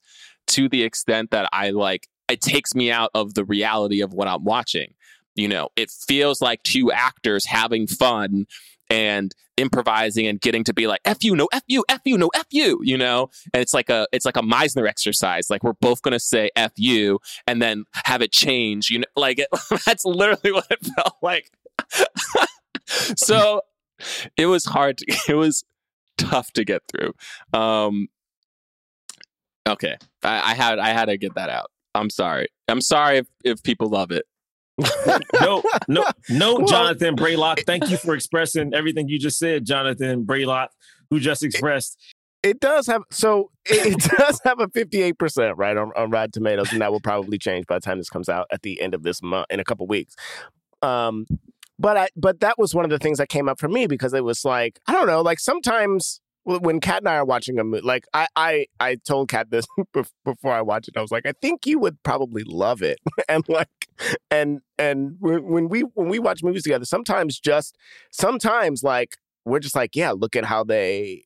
to 0.47 0.69
the 0.69 0.83
extent 0.83 1.31
that 1.31 1.49
i 1.51 1.71
like 1.71 2.07
it 2.29 2.41
takes 2.41 2.75
me 2.75 2.91
out 2.91 3.09
of 3.15 3.33
the 3.33 3.43
reality 3.43 4.01
of 4.01 4.13
what 4.13 4.27
i'm 4.27 4.43
watching 4.43 4.93
you 5.35 5.47
know 5.47 5.69
it 5.75 5.89
feels 5.91 6.41
like 6.41 6.61
two 6.63 6.91
actors 6.91 7.45
having 7.45 7.87
fun 7.87 8.45
and 8.89 9.33
improvising 9.57 10.27
and 10.27 10.41
getting 10.41 10.63
to 10.63 10.73
be 10.73 10.85
like 10.85 11.01
f 11.05 11.23
you 11.23 11.35
no 11.35 11.47
f 11.53 11.63
you 11.67 11.83
f 11.89 12.01
you 12.05 12.17
no 12.17 12.29
f 12.35 12.45
you 12.51 12.79
you 12.83 12.97
know 12.97 13.29
and 13.53 13.61
it's 13.61 13.73
like 13.73 13.89
a 13.89 14.07
it's 14.11 14.25
like 14.25 14.37
a 14.37 14.41
meisner 14.41 14.87
exercise 14.87 15.49
like 15.49 15.63
we're 15.63 15.73
both 15.73 16.01
to 16.01 16.19
say 16.19 16.49
f 16.55 16.71
you 16.75 17.19
and 17.47 17.61
then 17.61 17.85
have 17.93 18.21
it 18.21 18.31
change 18.31 18.89
you 18.89 18.99
know 18.99 19.05
like 19.15 19.39
it, 19.39 19.47
that's 19.85 20.05
literally 20.05 20.51
what 20.51 20.67
it 20.69 20.79
felt 20.95 21.15
like 21.21 21.49
so 22.85 23.61
it 24.37 24.45
was 24.45 24.65
hard 24.65 24.97
to, 24.99 25.05
it 25.29 25.35
was 25.35 25.63
tough 26.17 26.51
to 26.53 26.63
get 26.63 26.83
through. 26.87 27.13
Um, 27.53 28.07
okay, 29.67 29.97
I, 30.23 30.51
I 30.51 30.55
had 30.55 30.79
I 30.79 30.89
had 30.89 31.05
to 31.05 31.17
get 31.17 31.35
that 31.35 31.49
out. 31.49 31.71
I'm 31.93 32.09
sorry. 32.09 32.47
I'm 32.67 32.81
sorry 32.81 33.19
if, 33.19 33.27
if 33.43 33.63
people 33.63 33.89
love 33.89 34.11
it. 34.11 34.25
No, 34.77 35.63
no, 35.87 36.05
no, 36.29 36.55
well, 36.55 36.65
Jonathan 36.65 37.15
Braylock. 37.15 37.65
Thank 37.65 37.89
you 37.89 37.97
for 37.97 38.13
expressing 38.13 38.73
everything 38.73 39.07
you 39.07 39.19
just 39.19 39.39
said, 39.39 39.65
Jonathan 39.65 40.25
Braylock, 40.25 40.69
who 41.09 41.19
just 41.19 41.43
expressed. 41.43 41.97
It, 42.43 42.49
it 42.49 42.59
does 42.59 42.87
have 42.87 43.03
so 43.09 43.51
it, 43.65 43.93
it 43.93 43.99
does 44.17 44.41
have 44.43 44.59
a 44.59 44.67
58% 44.67 45.53
right 45.55 45.77
on, 45.77 45.91
on 45.95 46.09
Rotten 46.09 46.31
Tomatoes, 46.31 46.71
and 46.71 46.81
that 46.81 46.91
will 46.91 46.99
probably 46.99 47.37
change 47.37 47.65
by 47.67 47.75
the 47.75 47.81
time 47.81 47.97
this 47.97 48.09
comes 48.09 48.29
out 48.29 48.47
at 48.51 48.61
the 48.63 48.81
end 48.81 48.93
of 48.93 49.03
this 49.03 49.21
month 49.21 49.47
in 49.49 49.59
a 49.59 49.63
couple 49.63 49.87
weeks. 49.87 50.15
Um, 50.81 51.25
but 51.79 51.97
I, 51.97 52.07
but 52.15 52.39
that 52.41 52.57
was 52.57 52.73
one 52.73 52.85
of 52.85 52.91
the 52.91 52.99
things 52.99 53.17
that 53.17 53.29
came 53.29 53.49
up 53.49 53.59
for 53.59 53.67
me 53.67 53.87
because 53.87 54.13
it 54.13 54.23
was 54.23 54.45
like 54.45 54.79
I 54.87 54.93
don't 54.93 55.07
know, 55.07 55.21
like 55.21 55.39
sometimes 55.39 56.21
when 56.45 56.79
Kat 56.79 56.99
and 56.99 57.09
I 57.09 57.15
are 57.15 57.25
watching 57.25 57.59
a 57.59 57.63
movie, 57.63 57.85
like 57.85 58.05
I 58.13 58.27
I 58.35 58.67
I 58.79 58.95
told 58.95 59.29
Kat 59.29 59.49
this 59.49 59.65
before 60.25 60.53
I 60.53 60.61
watched 60.61 60.89
it, 60.89 60.97
I 60.97 61.01
was 61.01 61.11
like, 61.11 61.25
I 61.25 61.33
think 61.41 61.65
you 61.65 61.79
would 61.79 62.01
probably 62.03 62.43
love 62.43 62.81
it, 62.81 62.99
and 63.29 63.43
like 63.49 63.84
and 64.31 64.61
and 64.77 65.15
when 65.19 65.69
we 65.69 65.81
when 65.81 66.09
we 66.09 66.19
watch 66.19 66.43
movies 66.43 66.63
together, 66.63 66.85
sometimes 66.85 67.39
just 67.39 67.75
sometimes 68.11 68.83
like 68.83 69.17
we're 69.45 69.59
just 69.59 69.75
like, 69.75 69.95
yeah, 69.95 70.11
look 70.11 70.35
at 70.35 70.45
how 70.45 70.63
they 70.63 71.23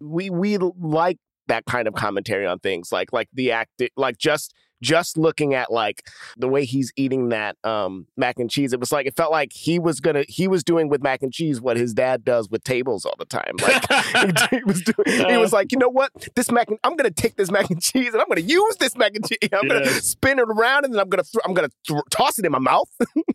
we 0.00 0.30
we 0.30 0.58
like 0.58 1.18
that 1.46 1.64
kind 1.66 1.86
of 1.86 1.94
commentary 1.94 2.46
on 2.46 2.58
things 2.58 2.90
like 2.90 3.12
like 3.12 3.28
the 3.32 3.52
act 3.52 3.82
like 3.96 4.16
just 4.18 4.54
just 4.84 5.16
looking 5.16 5.54
at 5.54 5.72
like 5.72 6.06
the 6.36 6.46
way 6.46 6.64
he's 6.64 6.92
eating 6.96 7.30
that 7.30 7.56
um, 7.64 8.06
mac 8.16 8.38
and 8.38 8.50
cheese, 8.50 8.72
it 8.72 8.78
was 8.78 8.92
like 8.92 9.06
it 9.06 9.16
felt 9.16 9.32
like 9.32 9.52
he 9.52 9.78
was 9.78 9.98
gonna 10.00 10.24
he 10.28 10.46
was 10.46 10.62
doing 10.62 10.88
with 10.88 11.02
mac 11.02 11.22
and 11.22 11.32
cheese 11.32 11.60
what 11.60 11.76
his 11.76 11.94
dad 11.94 12.24
does 12.24 12.48
with 12.50 12.62
tables 12.62 13.04
all 13.04 13.14
the 13.18 13.24
time. 13.24 13.54
Like 13.62 14.50
he, 14.50 14.62
was 14.64 14.82
doing, 14.82 15.30
he 15.30 15.36
was 15.38 15.52
like, 15.52 15.72
you 15.72 15.78
know 15.78 15.88
what, 15.88 16.12
this 16.36 16.52
mac 16.52 16.68
and, 16.68 16.78
I'm 16.84 16.96
gonna 16.96 17.10
take 17.10 17.36
this 17.36 17.50
mac 17.50 17.70
and 17.70 17.82
cheese 17.82 18.12
and 18.12 18.20
I'm 18.20 18.28
gonna 18.28 18.42
use 18.42 18.76
this 18.76 18.96
mac 18.96 19.14
and 19.14 19.26
cheese. 19.26 19.38
I'm 19.52 19.66
gonna 19.66 19.86
spin 19.86 20.38
it 20.38 20.46
around 20.48 20.84
and 20.84 20.92
then 20.92 21.00
I'm 21.00 21.08
gonna 21.08 21.24
th- 21.24 21.42
I'm 21.44 21.54
gonna 21.54 21.70
th- 21.88 22.00
toss 22.10 22.38
it 22.38 22.44
in 22.44 22.52
my 22.52 22.58
mouth 22.58 22.90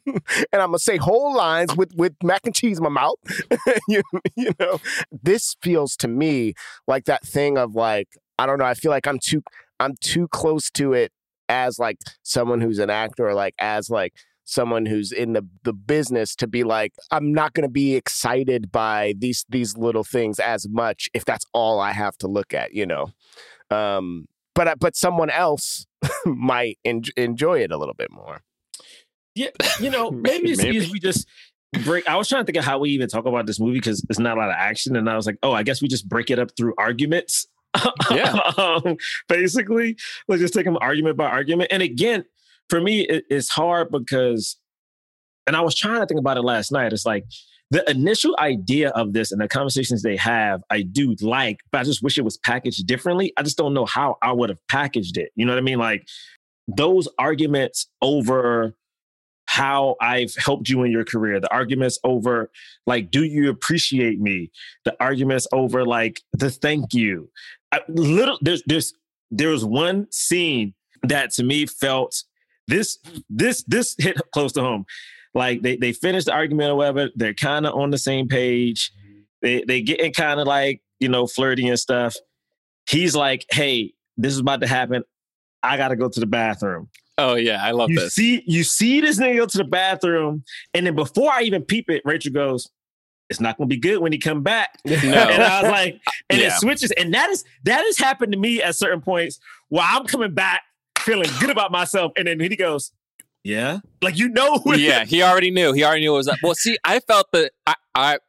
and 0.05 0.21
I'm 0.53 0.69
gonna 0.69 0.79
say 0.79 0.97
whole 0.97 1.35
lines 1.35 1.75
with 1.75 1.93
with 1.95 2.13
mac 2.23 2.45
and 2.45 2.53
cheese 2.53 2.77
in 2.77 2.83
my 2.83 2.89
mouth. 2.89 3.15
you, 3.87 4.03
you 4.35 4.51
know, 4.59 4.79
this 5.11 5.55
feels 5.61 5.95
to 5.97 6.07
me 6.07 6.53
like 6.87 7.05
that 7.05 7.25
thing 7.25 7.57
of 7.57 7.75
like 7.75 8.09
I 8.37 8.45
don't 8.45 8.59
know. 8.59 8.65
I 8.65 8.73
feel 8.73 8.91
like 8.91 9.07
I'm 9.07 9.19
too 9.19 9.43
I'm 9.79 9.95
too 10.01 10.27
close 10.27 10.69
to 10.71 10.93
it 10.93 11.11
as 11.49 11.79
like 11.79 11.97
someone 12.23 12.61
who's 12.61 12.79
an 12.79 12.89
actor 12.89 13.27
or 13.27 13.33
like 13.33 13.55
as 13.59 13.89
like 13.89 14.13
someone 14.45 14.85
who's 14.85 15.11
in 15.11 15.33
the 15.33 15.45
the 15.63 15.73
business 15.73 16.35
to 16.35 16.47
be 16.47 16.63
like 16.63 16.93
I'm 17.11 17.33
not 17.33 17.53
going 17.53 17.67
to 17.67 17.71
be 17.71 17.95
excited 17.95 18.71
by 18.71 19.13
these 19.17 19.45
these 19.49 19.77
little 19.77 20.03
things 20.03 20.39
as 20.39 20.67
much 20.69 21.09
if 21.13 21.25
that's 21.25 21.45
all 21.53 21.79
I 21.79 21.91
have 21.91 22.17
to 22.19 22.27
look 22.27 22.53
at, 22.53 22.73
you 22.73 22.85
know. 22.85 23.09
Um 23.69 24.27
but 24.55 24.79
but 24.79 24.95
someone 24.95 25.29
else 25.29 25.85
might 26.25 26.79
en- 26.85 27.03
enjoy 27.15 27.59
it 27.59 27.71
a 27.71 27.77
little 27.77 27.93
bit 27.93 28.11
more. 28.11 28.41
Yeah, 29.35 29.49
you 29.79 29.89
know, 29.89 30.11
maybe 30.11 30.51
it's 30.51 30.63
maybe. 30.63 30.89
we 30.91 30.99
just 30.99 31.27
break. 31.83 32.07
I 32.07 32.15
was 32.15 32.27
trying 32.27 32.41
to 32.41 32.45
think 32.45 32.57
of 32.57 32.65
how 32.65 32.79
we 32.79 32.89
even 32.89 33.07
talk 33.07 33.25
about 33.25 33.45
this 33.45 33.59
movie 33.59 33.79
because 33.79 34.03
it's 34.09 34.19
not 34.19 34.37
a 34.37 34.39
lot 34.39 34.49
of 34.49 34.55
action, 34.57 34.95
and 34.95 35.09
I 35.09 35.15
was 35.15 35.25
like, 35.25 35.37
oh, 35.43 35.53
I 35.53 35.63
guess 35.63 35.81
we 35.81 35.87
just 35.87 36.09
break 36.09 36.29
it 36.31 36.39
up 36.39 36.49
through 36.57 36.73
arguments 36.77 37.47
yeah. 38.11 38.33
um, 38.57 38.97
basically, 39.27 39.97
let's 40.27 40.41
just 40.41 40.53
take 40.53 40.65
them 40.65 40.77
argument 40.81 41.17
by 41.17 41.25
argument. 41.25 41.71
And 41.71 41.83
again, 41.83 42.25
for 42.69 42.81
me, 42.81 43.01
it, 43.01 43.25
it's 43.29 43.49
hard 43.49 43.91
because, 43.91 44.57
and 45.47 45.55
I 45.55 45.61
was 45.61 45.75
trying 45.75 45.99
to 45.99 46.05
think 46.05 46.19
about 46.19 46.37
it 46.37 46.43
last 46.43 46.71
night. 46.71 46.93
It's 46.93 47.05
like 47.05 47.25
the 47.71 47.87
initial 47.89 48.35
idea 48.39 48.89
of 48.89 49.13
this 49.13 49.31
and 49.31 49.39
the 49.39 49.47
conversations 49.47 50.01
they 50.01 50.17
have, 50.17 50.61
I 50.69 50.81
do 50.81 51.15
like, 51.21 51.59
but 51.71 51.81
I 51.81 51.83
just 51.83 52.01
wish 52.01 52.17
it 52.17 52.23
was 52.23 52.37
packaged 52.37 52.85
differently. 52.87 53.33
I 53.37 53.43
just 53.43 53.57
don't 53.57 53.73
know 53.73 53.85
how 53.85 54.17
I 54.21 54.31
would 54.31 54.49
have 54.49 54.59
packaged 54.67 55.17
it. 55.17 55.31
You 55.35 55.45
know 55.45 55.53
what 55.53 55.59
I 55.59 55.63
mean? 55.63 55.79
Like 55.79 56.07
those 56.67 57.07
arguments 57.17 57.87
over 58.01 58.75
how 59.49 59.95
I've 59.99 60.35
helped 60.35 60.69
you 60.69 60.83
in 60.83 60.91
your 60.91 61.03
career, 61.03 61.39
the 61.39 61.51
arguments 61.51 61.97
over 62.03 62.51
like, 62.85 63.09
do 63.09 63.23
you 63.23 63.49
appreciate 63.49 64.19
me? 64.19 64.51
The 64.85 64.95
arguments 64.99 65.47
over 65.51 65.83
like 65.87 66.21
the 66.33 66.51
thank 66.51 66.93
you. 66.93 67.31
I, 67.71 67.81
little 67.87 68.37
there's 68.41 68.61
there's 68.67 68.93
there 69.31 69.49
was 69.49 69.65
one 69.65 70.05
scene 70.11 70.75
that 71.01 71.31
to 71.31 71.43
me 71.43 71.65
felt 71.65 72.23
this 72.67 72.99
this 73.27 73.63
this 73.63 73.95
hit 73.97 74.21
close 74.33 74.53
to 74.53 74.61
home. 74.61 74.85
Like 75.33 75.63
they 75.63 75.77
they 75.77 75.93
finished 75.93 76.27
the 76.27 76.33
argument 76.33 76.69
or 76.69 76.75
whatever, 76.75 77.09
they're 77.15 77.33
kind 77.33 77.65
of 77.65 77.73
on 77.73 77.89
the 77.89 77.97
same 77.97 78.27
page. 78.27 78.91
They 79.41 79.63
they 79.67 79.81
getting 79.81 80.13
kind 80.13 80.39
of 80.39 80.45
like, 80.45 80.83
you 80.99 81.09
know, 81.09 81.25
flirty 81.25 81.67
and 81.67 81.79
stuff. 81.79 82.15
He's 82.87 83.15
like, 83.15 83.47
hey, 83.49 83.95
this 84.15 84.31
is 84.31 84.39
about 84.39 84.61
to 84.61 84.67
happen. 84.67 85.03
I 85.63 85.75
gotta 85.75 85.95
go 85.95 86.07
to 86.07 86.19
the 86.19 86.27
bathroom. 86.27 86.89
Oh 87.19 87.35
yeah, 87.35 87.63
I 87.63 87.71
love 87.71 87.89
you 87.89 87.99
this. 87.99 88.13
See, 88.13 88.43
you 88.47 88.63
see 88.63 89.01
this 89.01 89.19
nigga 89.19 89.37
go 89.37 89.45
to 89.45 89.57
the 89.57 89.63
bathroom, 89.63 90.43
and 90.73 90.87
then 90.87 90.95
before 90.95 91.31
I 91.31 91.41
even 91.41 91.63
peep 91.63 91.89
it, 91.89 92.01
Rachel 92.05 92.31
goes, 92.31 92.69
"It's 93.29 93.39
not 93.39 93.57
gonna 93.57 93.67
be 93.67 93.77
good 93.77 93.99
when 93.99 94.11
he 94.11 94.17
come 94.17 94.41
back." 94.41 94.79
No. 94.85 94.93
and 95.03 95.43
I 95.43 95.61
was 95.61 95.71
like, 95.71 96.01
and 96.29 96.39
yeah. 96.39 96.47
it 96.47 96.53
switches, 96.53 96.91
and 96.91 97.13
that 97.13 97.29
is 97.29 97.43
that 97.65 97.83
has 97.85 97.97
happened 97.97 98.31
to 98.31 98.37
me 98.39 98.61
at 98.61 98.75
certain 98.75 99.01
points 99.01 99.39
where 99.67 99.85
I'm 99.87 100.05
coming 100.05 100.33
back 100.33 100.61
feeling 100.99 101.29
good 101.39 101.49
about 101.49 101.71
myself, 101.71 102.13
and 102.15 102.27
then 102.27 102.39
he 102.39 102.55
goes, 102.55 102.93
"Yeah," 103.43 103.79
like 104.01 104.17
you 104.17 104.29
know, 104.29 104.61
yeah, 104.65 105.03
he 105.03 105.21
already 105.21 105.51
knew. 105.51 105.73
He 105.73 105.83
already 105.83 106.01
knew 106.01 106.13
it 106.13 106.17
was. 106.17 106.25
That. 106.27 106.37
Well, 106.41 106.55
see, 106.55 106.77
I 106.85 107.01
felt 107.01 107.27
that 107.33 107.51
I, 107.67 107.75
I 107.95 108.19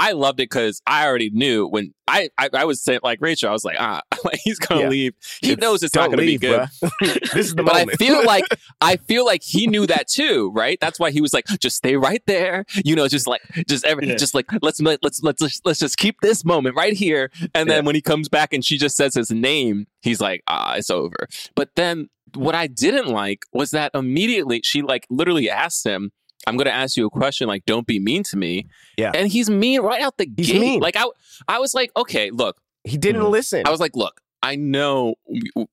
I 0.00 0.12
loved 0.12 0.40
it 0.40 0.48
because 0.48 0.80
I 0.86 1.06
already 1.06 1.28
knew 1.30 1.66
when 1.66 1.92
I, 2.08 2.30
I 2.38 2.48
I 2.54 2.64
was 2.64 2.82
saying 2.82 3.00
like 3.02 3.20
Rachel, 3.20 3.50
I 3.50 3.52
was 3.52 3.64
like, 3.64 3.76
ah, 3.78 4.00
he's 4.44 4.58
gonna 4.58 4.80
Yeah. 4.82 4.88
leave. 4.88 5.14
He 5.42 5.52
It's- 5.52 5.60
knows 5.62 5.82
it's 5.82 5.94
not 5.94 6.10
gonna 6.10 6.22
leave, 6.22 6.40
be 6.40 6.46
good. 6.48 6.66
this 7.00 7.34
is 7.46 7.54
the 7.54 7.62
but 7.62 7.74
moment. 7.74 7.90
I 7.92 7.96
feel 7.96 8.24
like 8.24 8.44
I 8.80 8.96
feel 8.96 9.24
like 9.26 9.42
he 9.44 9.66
knew 9.66 9.86
that 9.86 10.08
too, 10.08 10.50
right? 10.54 10.78
That's 10.80 10.98
why 10.98 11.10
he 11.10 11.20
was 11.20 11.34
like, 11.34 11.44
just 11.60 11.76
stay 11.76 11.96
right 11.96 12.22
there, 12.26 12.64
you 12.84 12.96
know, 12.96 13.06
just 13.08 13.26
like 13.26 13.42
just 13.68 13.84
every 13.84 14.08
Yeah. 14.08 14.16
just 14.16 14.34
like 14.34 14.46
let's 14.62 14.80
let's 14.80 15.02
let's 15.02 15.22
let's 15.40 15.60
let's 15.64 15.78
just 15.78 15.98
keep 15.98 16.16
this 16.22 16.44
moment 16.44 16.74
right 16.76 16.94
here. 16.94 17.30
And 17.54 17.68
then 17.70 17.84
when 17.84 17.94
he 17.94 18.00
comes 18.00 18.28
back 18.28 18.52
and 18.54 18.64
she 18.64 18.78
just 18.78 18.96
says 18.96 19.14
his 19.14 19.30
name, 19.30 19.86
he's 20.02 20.20
like, 20.20 20.42
ah, 20.48 20.74
it's 20.76 20.90
over. 20.90 21.28
But 21.54 21.70
then 21.76 22.08
what 22.34 22.54
I 22.54 22.68
didn't 22.68 23.08
like 23.08 23.44
was 23.52 23.72
that 23.72 23.90
immediately 23.94 24.60
she 24.64 24.82
like 24.82 25.06
literally 25.10 25.50
asked 25.50 25.84
him. 25.84 26.10
I'm 26.46 26.56
going 26.56 26.66
to 26.66 26.74
ask 26.74 26.96
you 26.96 27.06
a 27.06 27.10
question. 27.10 27.46
Like, 27.48 27.64
don't 27.66 27.86
be 27.86 27.98
mean 27.98 28.22
to 28.24 28.36
me. 28.36 28.66
Yeah. 28.96 29.12
And 29.14 29.28
he's 29.28 29.50
mean 29.50 29.80
right 29.82 30.00
out 30.02 30.16
the 30.16 30.28
He's 30.36 30.50
gate. 30.52 30.60
mean. 30.60 30.80
Like, 30.80 30.96
I, 30.96 31.04
I 31.48 31.58
was 31.58 31.74
like, 31.74 31.90
okay, 31.96 32.30
look, 32.30 32.60
he 32.84 32.96
didn't 32.96 33.22
Mhm. 33.22 33.30
listen. 33.30 33.62
I 33.66 33.70
was 33.70 33.80
like, 33.80 33.94
look, 33.94 34.20
I 34.42 34.56
know, 34.56 35.16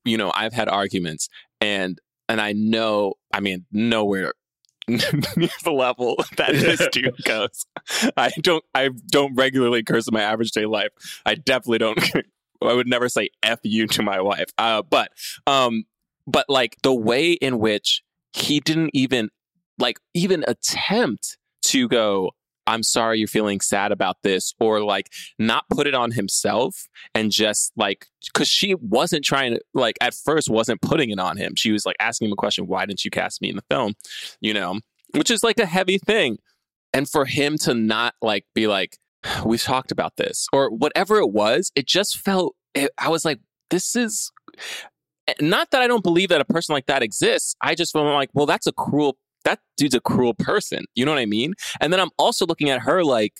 you 0.04 0.18
know, 0.18 0.30
I've 0.34 0.52
had 0.52 0.68
arguments, 0.68 1.28
and 1.60 1.98
and 2.28 2.38
I 2.40 2.52
know, 2.52 3.14
I 3.32 3.40
mean, 3.40 3.64
nowhere 3.72 4.34
near 4.88 4.98
the 5.64 5.72
level 5.72 6.16
that 6.36 6.50
this 6.52 6.86
dude 6.92 7.16
goes. 7.24 7.64
I 8.16 8.30
don't, 8.42 8.62
I 8.74 8.90
don't 9.10 9.34
regularly 9.34 9.82
curse 9.82 10.06
in 10.06 10.12
my 10.12 10.20
average 10.22 10.50
day 10.50 10.66
life. 10.66 10.90
I 11.24 11.34
definitely 11.36 11.78
don't. 11.78 11.98
I 12.62 12.74
would 12.74 12.88
never 12.88 13.08
say 13.08 13.30
"f 13.42 13.60
you" 13.62 13.86
to 13.86 14.02
my 14.02 14.20
wife. 14.20 14.48
Uh, 14.58 14.82
but, 14.82 15.12
um, 15.46 15.84
but 16.26 16.44
like 16.50 16.76
the 16.82 16.92
way 16.92 17.32
in 17.32 17.58
which 17.58 18.02
he 18.34 18.60
didn't 18.60 18.90
even, 18.92 19.30
like, 19.78 19.98
even 20.14 20.44
attempt 20.46 21.38
to 21.66 21.88
go. 21.88 22.32
I'm 22.66 22.82
sorry 22.82 23.18
you're 23.18 23.28
feeling 23.28 23.60
sad 23.60 23.92
about 23.92 24.16
this, 24.22 24.52
or 24.60 24.82
like 24.82 25.10
not 25.38 25.64
put 25.70 25.86
it 25.86 25.94
on 25.94 26.10
himself 26.10 26.86
and 27.14 27.30
just 27.30 27.72
like 27.76 28.06
because 28.26 28.46
she 28.46 28.74
wasn't 28.74 29.24
trying 29.24 29.54
to 29.54 29.60
like 29.72 29.96
at 30.02 30.12
first 30.12 30.50
wasn't 30.50 30.82
putting 30.82 31.08
it 31.08 31.18
on 31.18 31.38
him. 31.38 31.54
She 31.56 31.72
was 31.72 31.86
like 31.86 31.96
asking 31.98 32.28
him 32.28 32.32
a 32.32 32.36
question 32.36 32.66
why 32.66 32.84
didn't 32.84 33.06
you 33.06 33.10
cast 33.10 33.40
me 33.40 33.48
in 33.48 33.56
the 33.56 33.64
film? 33.70 33.94
You 34.42 34.52
know? 34.52 34.80
Which 35.14 35.30
is 35.30 35.42
like 35.42 35.58
a 35.58 35.64
heavy 35.64 35.96
thing. 35.96 36.36
And 36.92 37.08
for 37.08 37.24
him 37.24 37.56
to 37.58 37.72
not 37.72 38.14
like 38.20 38.44
be 38.54 38.66
like 38.66 38.98
we've 39.44 39.62
talked 39.62 39.92
about 39.92 40.16
this 40.16 40.46
or 40.52 40.70
whatever 40.70 41.18
it 41.18 41.30
was 41.30 41.72
it 41.74 41.86
just 41.86 42.18
felt 42.18 42.54
it, 42.74 42.90
i 42.98 43.08
was 43.08 43.24
like 43.24 43.40
this 43.70 43.96
is 43.96 44.30
eh, 45.26 45.34
not 45.40 45.70
that 45.70 45.82
i 45.82 45.86
don't 45.86 46.02
believe 46.02 46.28
that 46.28 46.40
a 46.40 46.44
person 46.44 46.72
like 46.72 46.86
that 46.86 47.02
exists. 47.02 47.56
I 47.60 47.74
just 47.74 47.92
feel 47.92 48.04
like 48.04 48.30
well 48.32 48.46
that's 48.46 48.66
a 48.66 48.72
cruel 48.72 49.18
that 49.44 49.60
dude's 49.76 49.94
a 49.94 50.00
cruel 50.00 50.34
person 50.34 50.84
you 50.94 51.04
know 51.04 51.12
what 51.12 51.20
i 51.20 51.26
mean 51.26 51.54
and 51.80 51.92
then 51.92 52.00
i'm 52.00 52.10
also 52.18 52.46
looking 52.46 52.70
at 52.70 52.80
her 52.80 53.04
like 53.04 53.34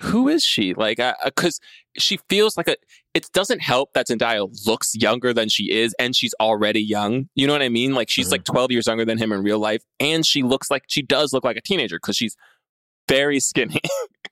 who 0.00 0.28
is 0.28 0.42
she 0.42 0.72
like 0.74 0.98
because 1.24 1.60
she 1.98 2.18
feels 2.28 2.56
like 2.56 2.68
a 2.68 2.76
it 3.12 3.28
doesn't 3.32 3.60
help 3.60 3.92
that 3.92 4.06
Zendaya 4.06 4.48
looks 4.66 4.94
younger 4.94 5.34
than 5.34 5.48
she 5.48 5.70
is 5.70 5.94
and 5.98 6.14
she's 6.14 6.34
already 6.40 6.80
young. 6.80 7.28
You 7.34 7.46
know 7.46 7.52
what 7.52 7.62
I 7.62 7.68
mean? 7.68 7.92
Like 7.92 8.08
she's 8.08 8.30
like 8.30 8.44
12 8.44 8.70
years 8.70 8.86
younger 8.86 9.04
than 9.04 9.18
him 9.18 9.32
in 9.32 9.42
real 9.42 9.58
life 9.58 9.82
and 9.98 10.24
she 10.24 10.42
looks 10.42 10.70
like 10.70 10.84
she 10.88 11.02
does 11.02 11.32
look 11.32 11.44
like 11.44 11.56
a 11.56 11.60
teenager 11.60 11.96
because 11.96 12.16
she's 12.16 12.36
very 13.08 13.40
skinny. 13.40 13.80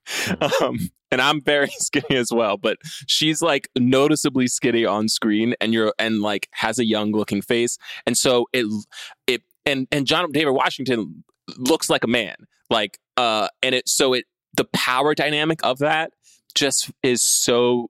um 0.62 0.78
and 1.10 1.20
I'm 1.20 1.40
very 1.40 1.68
skinny 1.78 2.16
as 2.16 2.30
well, 2.32 2.56
but 2.56 2.78
she's 3.06 3.42
like 3.42 3.68
noticeably 3.76 4.46
skinny 4.46 4.84
on 4.84 5.08
screen 5.08 5.54
and 5.60 5.74
you're 5.74 5.92
and 5.98 6.20
like 6.22 6.48
has 6.52 6.78
a 6.78 6.86
young 6.86 7.12
looking 7.12 7.42
face. 7.42 7.78
And 8.06 8.16
so 8.16 8.46
it 8.52 8.66
it 9.26 9.42
and 9.68 9.86
and 9.92 10.06
John 10.06 10.32
David 10.32 10.52
Washington 10.52 11.24
looks 11.56 11.88
like 11.88 12.04
a 12.04 12.08
man. 12.08 12.36
Like 12.70 12.98
uh 13.16 13.48
and 13.62 13.74
it 13.74 13.88
so 13.88 14.12
it 14.14 14.24
the 14.54 14.64
power 14.72 15.14
dynamic 15.14 15.60
of 15.62 15.78
that 15.78 16.12
just 16.54 16.90
is 17.02 17.22
so 17.22 17.88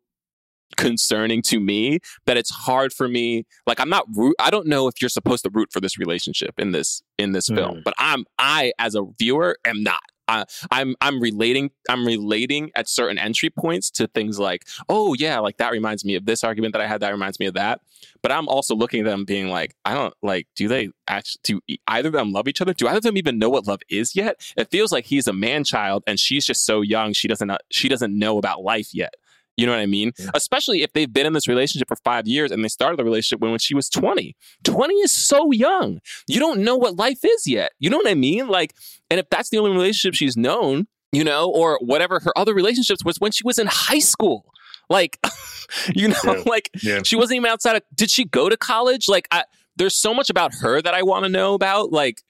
concerning 0.77 1.43
to 1.43 1.59
me 1.59 1.99
that 2.27 2.37
it's 2.37 2.51
hard 2.51 2.93
for 2.93 3.09
me 3.09 3.45
like 3.67 3.81
i'm 3.81 3.89
not 3.89 4.05
root 4.15 4.37
i 4.39 4.51
don't 4.51 4.67
know 4.67 4.87
if 4.87 5.01
you're 5.01 5.09
supposed 5.09 5.43
to 5.43 5.51
root 5.53 5.69
for 5.73 5.81
this 5.81 5.99
relationship 5.99 6.55
in 6.59 6.73
this 6.73 7.03
in 7.19 7.33
this 7.33 7.47
film 7.47 7.81
but 7.85 7.95
i'm 7.99 8.25
i 8.39 8.71
as 8.79 8.95
a 8.95 9.03
viewer 9.19 9.57
am 9.65 9.83
not 9.83 10.03
I, 10.29 10.45
I'm 10.71 10.95
I'm 11.01 11.21
relating 11.21 11.71
I'm 11.89 12.07
relating 12.07 12.71
at 12.75 12.89
certain 12.89 13.19
entry 13.19 13.51
points 13.51 13.91
to 13.93 14.07
things 14.07 14.39
like 14.39 14.67
oh 14.89 15.15
yeah 15.15 15.39
like 15.39 15.57
that 15.57 15.73
reminds 15.73 16.05
me 16.05 16.15
of 16.15 16.27
this 16.27 16.45
argument 16.45 16.75
that 16.75 16.83
I 16.83 16.87
had 16.87 17.01
that 17.01 17.11
reminds 17.11 17.41
me 17.41 17.47
of 17.47 17.55
that. 17.55 17.81
But 18.23 18.33
I'm 18.33 18.49
also 18.49 18.75
looking 18.75 19.01
at 19.01 19.07
them 19.07 19.25
being 19.25 19.49
like 19.49 19.75
I 19.85 19.95
don't 19.95 20.15
like 20.23 20.47
do 20.55 20.69
they 20.69 20.91
actually 21.07 21.41
do 21.45 21.61
either 21.89 22.09
of 22.09 22.13
them 22.13 22.33
love 22.33 22.47
each 22.47 22.61
other? 22.61 22.75
Do 22.75 22.87
either 22.87 22.99
of 22.99 23.03
them 23.03 23.17
even 23.17 23.39
know 23.39 23.49
what 23.49 23.67
love 23.67 23.81
is 23.89 24.15
yet? 24.15 24.41
It 24.57 24.71
feels 24.71 24.93
like 24.93 25.07
he's 25.07 25.27
a 25.27 25.33
man 25.33 25.65
child 25.65 26.05
and 26.07 26.21
she's 26.21 26.45
just 26.45 26.65
so 26.67 26.83
young 26.83 27.13
she 27.13 27.27
doesn't 27.27 27.51
uh, 27.51 27.59
she 27.71 27.89
doesn't 27.89 28.17
know 28.17 28.39
about 28.39 28.63
life 28.63 28.95
yet 28.95 29.15
you 29.59 29.67
know 29.67 29.73
what 29.73 29.81
I 29.81 29.87
mean? 29.87 30.13
Especially 30.35 30.83
if 30.83 30.93
they've 30.95 31.13
been 31.13 31.27
in 31.27 31.35
this 31.35 31.47
relationship 31.49 31.89
for 31.89 31.97
five 31.97 32.27
years 32.27 32.51
and 32.51 32.65
they 32.65 32.69
started 32.69 32.99
the 32.99 33.05
relationship 33.05 33.41
when, 33.41 33.51
when 33.51 33.59
she 33.59 33.75
was 33.75 33.91
20. 33.91 34.35
20 34.65 34.95
is 34.95 35.13
so 35.13 35.51
young. 35.53 36.01
You 36.29 36.39
don't 36.41 36.61
know 36.61 36.77
what 36.77 36.97
life 36.97 37.19
is 37.25 37.47
yet. 37.47 37.73
You 37.81 37.91
know 37.91 37.97
what 37.99 38.09
I 38.09 38.15
mean? 38.15 38.49
Like, 38.49 38.73
and 39.11 39.19
if 39.21 39.29
that's 39.31 39.51
the 39.51 39.59
only 39.59 39.73
relationship 39.73 40.15
she's 40.15 40.37
known, 40.37 40.87
you 41.13 41.25
know, 41.25 41.51
or 41.51 41.79
whatever 41.83 42.21
her 42.21 42.33
other 42.39 42.55
relationships 42.55 43.05
was 43.05 43.19
when 43.19 43.33
she 43.33 43.43
was 43.45 43.59
in 43.59 43.67
high 43.67 43.99
school. 43.99 44.47
Like, 44.89 45.19
you 45.95 46.09
know, 46.09 46.17
Yeah. 46.25 46.43
like 46.47 46.71
Yeah. 46.83 47.01
she 47.05 47.17
wasn't 47.17 47.39
even 47.39 47.51
outside 47.51 47.77
of, 47.77 47.83
did 47.95 48.11
she 48.11 48.25
go 48.25 48.49
to 48.49 48.57
college? 48.57 49.09
Like, 49.09 49.27
I, 49.31 49.43
there's 49.77 49.97
so 49.97 50.15
much 50.15 50.31
about 50.31 50.55
her 50.61 50.81
that 50.81 50.95
I 50.95 51.03
want 51.03 51.25
to 51.25 51.29
know 51.29 51.55
about. 51.55 51.93
Like, 51.93 52.23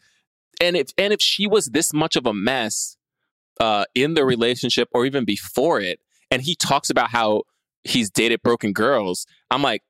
and 0.60 0.76
if, 0.76 0.88
and 0.96 1.12
if 1.12 1.20
she 1.20 1.46
was 1.46 1.66
this 1.66 1.92
much 1.92 2.16
of 2.16 2.24
a 2.26 2.32
mess, 2.34 2.96
uh, 3.60 3.84
in 3.94 4.14
the 4.14 4.24
relationship 4.24 4.88
or 4.92 5.04
even 5.04 5.24
before 5.24 5.80
it, 5.80 6.00
and 6.30 6.42
he 6.42 6.54
talks 6.54 6.90
about 6.90 7.10
how 7.10 7.42
he's 7.84 8.10
dated 8.10 8.42
broken 8.42 8.72
girls. 8.72 9.26
I'm 9.50 9.62
like, 9.62 9.82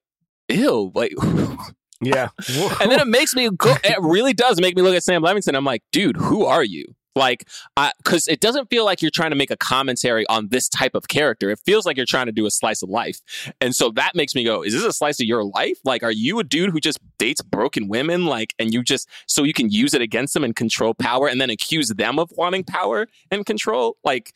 ew, 0.49 0.93
like, 0.95 1.13
yeah. 2.01 2.29
and 2.81 2.91
then 2.91 3.01
it 3.01 3.09
makes 3.09 3.35
me 3.35 3.51
go. 3.57 3.75
It 3.85 3.99
really 4.01 4.33
does 4.33 4.61
make 4.61 4.77
me 4.77 4.83
look 4.83 4.95
at 4.95 5.03
Sam 5.03 5.23
Levinson. 5.23 5.55
I'm 5.55 5.65
like, 5.65 5.83
dude, 5.93 6.17
who 6.17 6.45
are 6.45 6.65
you? 6.65 6.95
Like, 7.19 7.49
because 7.77 8.29
it 8.29 8.39
doesn't 8.41 8.71
feel 8.71 8.85
like 8.85 9.03
you're 9.03 9.11
trying 9.11 9.31
to 9.31 9.37
make 9.37 9.51
a 9.51 9.57
commentary 9.57 10.25
on 10.29 10.49
this 10.49 10.69
type 10.69 10.95
of 10.95 11.09
character. 11.09 11.51
It 11.51 11.59
feels 11.67 11.85
like 11.85 11.97
you're 11.97 12.07
trying 12.07 12.27
to 12.27 12.33
do 12.33 12.47
a 12.47 12.51
slice 12.51 12.81
of 12.81 12.89
life, 12.89 13.21
and 13.61 13.75
so 13.75 13.91
that 13.97 14.15
makes 14.15 14.37
me 14.37 14.45
go, 14.45 14.63
is 14.63 14.73
this 14.73 14.85
a 14.85 14.93
slice 14.93 15.21
of 15.21 15.27
your 15.27 15.43
life? 15.43 15.79
Like, 15.85 16.05
are 16.05 16.13
you 16.13 16.39
a 16.39 16.45
dude 16.45 16.71
who 16.71 16.79
just 16.79 17.01
dates 17.19 17.43
broken 17.43 17.89
women, 17.89 18.27
like, 18.27 18.55
and 18.61 18.73
you 18.73 18.85
just 18.85 19.09
so 19.27 19.43
you 19.43 19.53
can 19.53 19.69
use 19.69 19.95
it 19.95 20.01
against 20.01 20.33
them 20.33 20.45
and 20.45 20.55
control 20.55 20.95
power, 20.95 21.27
and 21.27 21.41
then 21.41 21.51
accuse 21.51 21.89
them 21.89 22.21
of 22.21 22.31
wanting 22.37 22.63
power 22.63 23.09
and 23.33 23.45
control? 23.45 23.97
Like, 24.05 24.33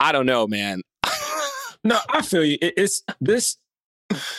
I 0.00 0.10
don't 0.10 0.26
know, 0.26 0.48
man. 0.48 0.82
No, 1.84 1.98
I 2.08 2.22
feel 2.22 2.44
you. 2.44 2.58
It, 2.60 2.74
it's 2.76 3.02
this 3.20 3.56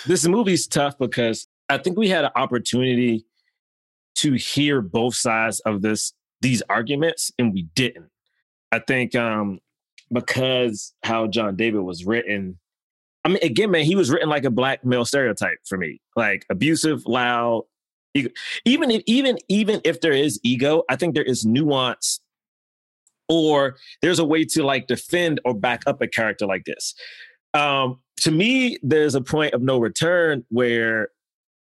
this 0.06 0.28
movie's 0.28 0.68
tough 0.68 0.98
because 0.98 1.48
I 1.70 1.78
think 1.78 1.98
we 1.98 2.10
had 2.10 2.26
an 2.26 2.32
opportunity 2.36 3.26
to 4.16 4.34
hear 4.34 4.82
both 4.82 5.16
sides 5.16 5.60
of 5.62 5.82
this 5.82 6.14
these 6.42 6.62
arguments 6.70 7.32
and 7.40 7.54
we 7.54 7.64
didn't. 7.76 8.10
I 8.72 8.80
think 8.80 9.16
um 9.16 9.60
because 10.12 10.94
how 11.04 11.28
John 11.28 11.56
David 11.56 11.82
was 11.82 12.06
written. 12.06 12.60
I 13.24 13.30
mean, 13.30 13.40
again, 13.44 13.70
man, 13.72 13.86
he 13.86 13.96
was 13.96 14.10
written 14.10 14.30
like 14.30 14.46
a 14.46 14.50
black 14.50 14.84
male 14.84 15.06
stereotype 15.06 15.60
for 15.66 15.78
me, 15.78 16.02
like 16.16 16.44
abusive, 16.50 17.06
loud. 17.06 17.64
ego- 18.16 18.32
Even 18.66 18.90
if, 18.92 19.04
even 19.06 19.38
even 19.48 19.80
if 19.86 20.02
there 20.02 20.12
is 20.12 20.40
ego, 20.44 20.84
I 20.90 20.96
think 20.96 21.14
there 21.16 21.24
is 21.24 21.46
nuance, 21.46 22.20
or 23.30 23.78
there's 24.02 24.20
a 24.20 24.26
way 24.26 24.44
to 24.46 24.64
like 24.64 24.88
defend 24.88 25.40
or 25.46 25.54
back 25.54 25.84
up 25.88 26.02
a 26.02 26.08
character 26.08 26.46
like 26.46 26.66
this. 26.66 26.94
Um, 27.54 28.00
to 28.22 28.32
me, 28.32 28.78
there's 28.84 29.16
a 29.16 29.22
point 29.22 29.54
of 29.54 29.62
no 29.62 29.80
return 29.80 30.46
where 30.50 31.10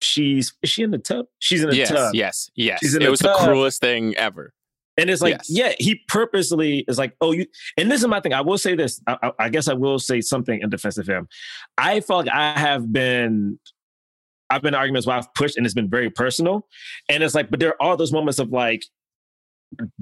she's 0.01 0.53
is 0.63 0.71
she 0.71 0.83
in 0.83 0.91
the 0.91 0.99
tub? 0.99 1.27
She's 1.39 1.63
in 1.63 1.71
the 1.71 1.77
yes, 1.77 1.89
tub. 1.89 2.15
yes, 2.15 2.51
yes. 2.55 2.95
In 2.95 3.03
It 3.03 3.11
was 3.11 3.21
tub. 3.21 3.39
the 3.39 3.45
cruelest 3.47 3.81
thing 3.81 4.15
ever. 4.17 4.53
And 4.97 5.09
it's 5.11 5.23
like, 5.23 5.35
Yes. 5.35 5.47
yeah, 5.49 5.73
he 5.79 6.01
purposely 6.09 6.85
is 6.89 6.99
like, 6.99 7.15
oh, 7.21 7.31
you. 7.31 7.47
And 7.77 7.89
this 7.91 8.01
is 8.01 8.09
my 8.09 8.21
thing. 8.21 8.33
I 8.33 8.41
will 8.41 8.59
say 8.59 8.75
this. 8.75 9.01
I, 9.07 9.17
I, 9.23 9.33
I 9.39 9.49
guess 9.49 9.69
I 9.69 9.75
will 9.75 10.01
say 10.01 10.21
something 10.21 10.61
in 10.61 10.71
defense 10.71 10.99
of 10.99 11.07
him. 11.07 11.29
I 11.79 12.01
felt 12.01 12.27
like 12.27 12.35
I 12.35 12.59
have 12.59 12.93
been, 12.93 13.61
I've 14.51 14.63
been 14.63 14.75
arguments 14.75 15.07
where 15.07 15.17
I've 15.17 15.33
pushed, 15.35 15.57
and 15.57 15.65
it's 15.65 15.75
been 15.75 15.89
very 15.89 16.11
personal. 16.11 16.67
And 17.09 17.23
it's 17.23 17.35
like, 17.35 17.49
but 17.49 17.61
there 17.61 17.71
are 17.71 17.83
all 17.83 17.97
those 17.97 18.13
moments 18.13 18.41
of 18.41 18.51
like, 18.51 18.85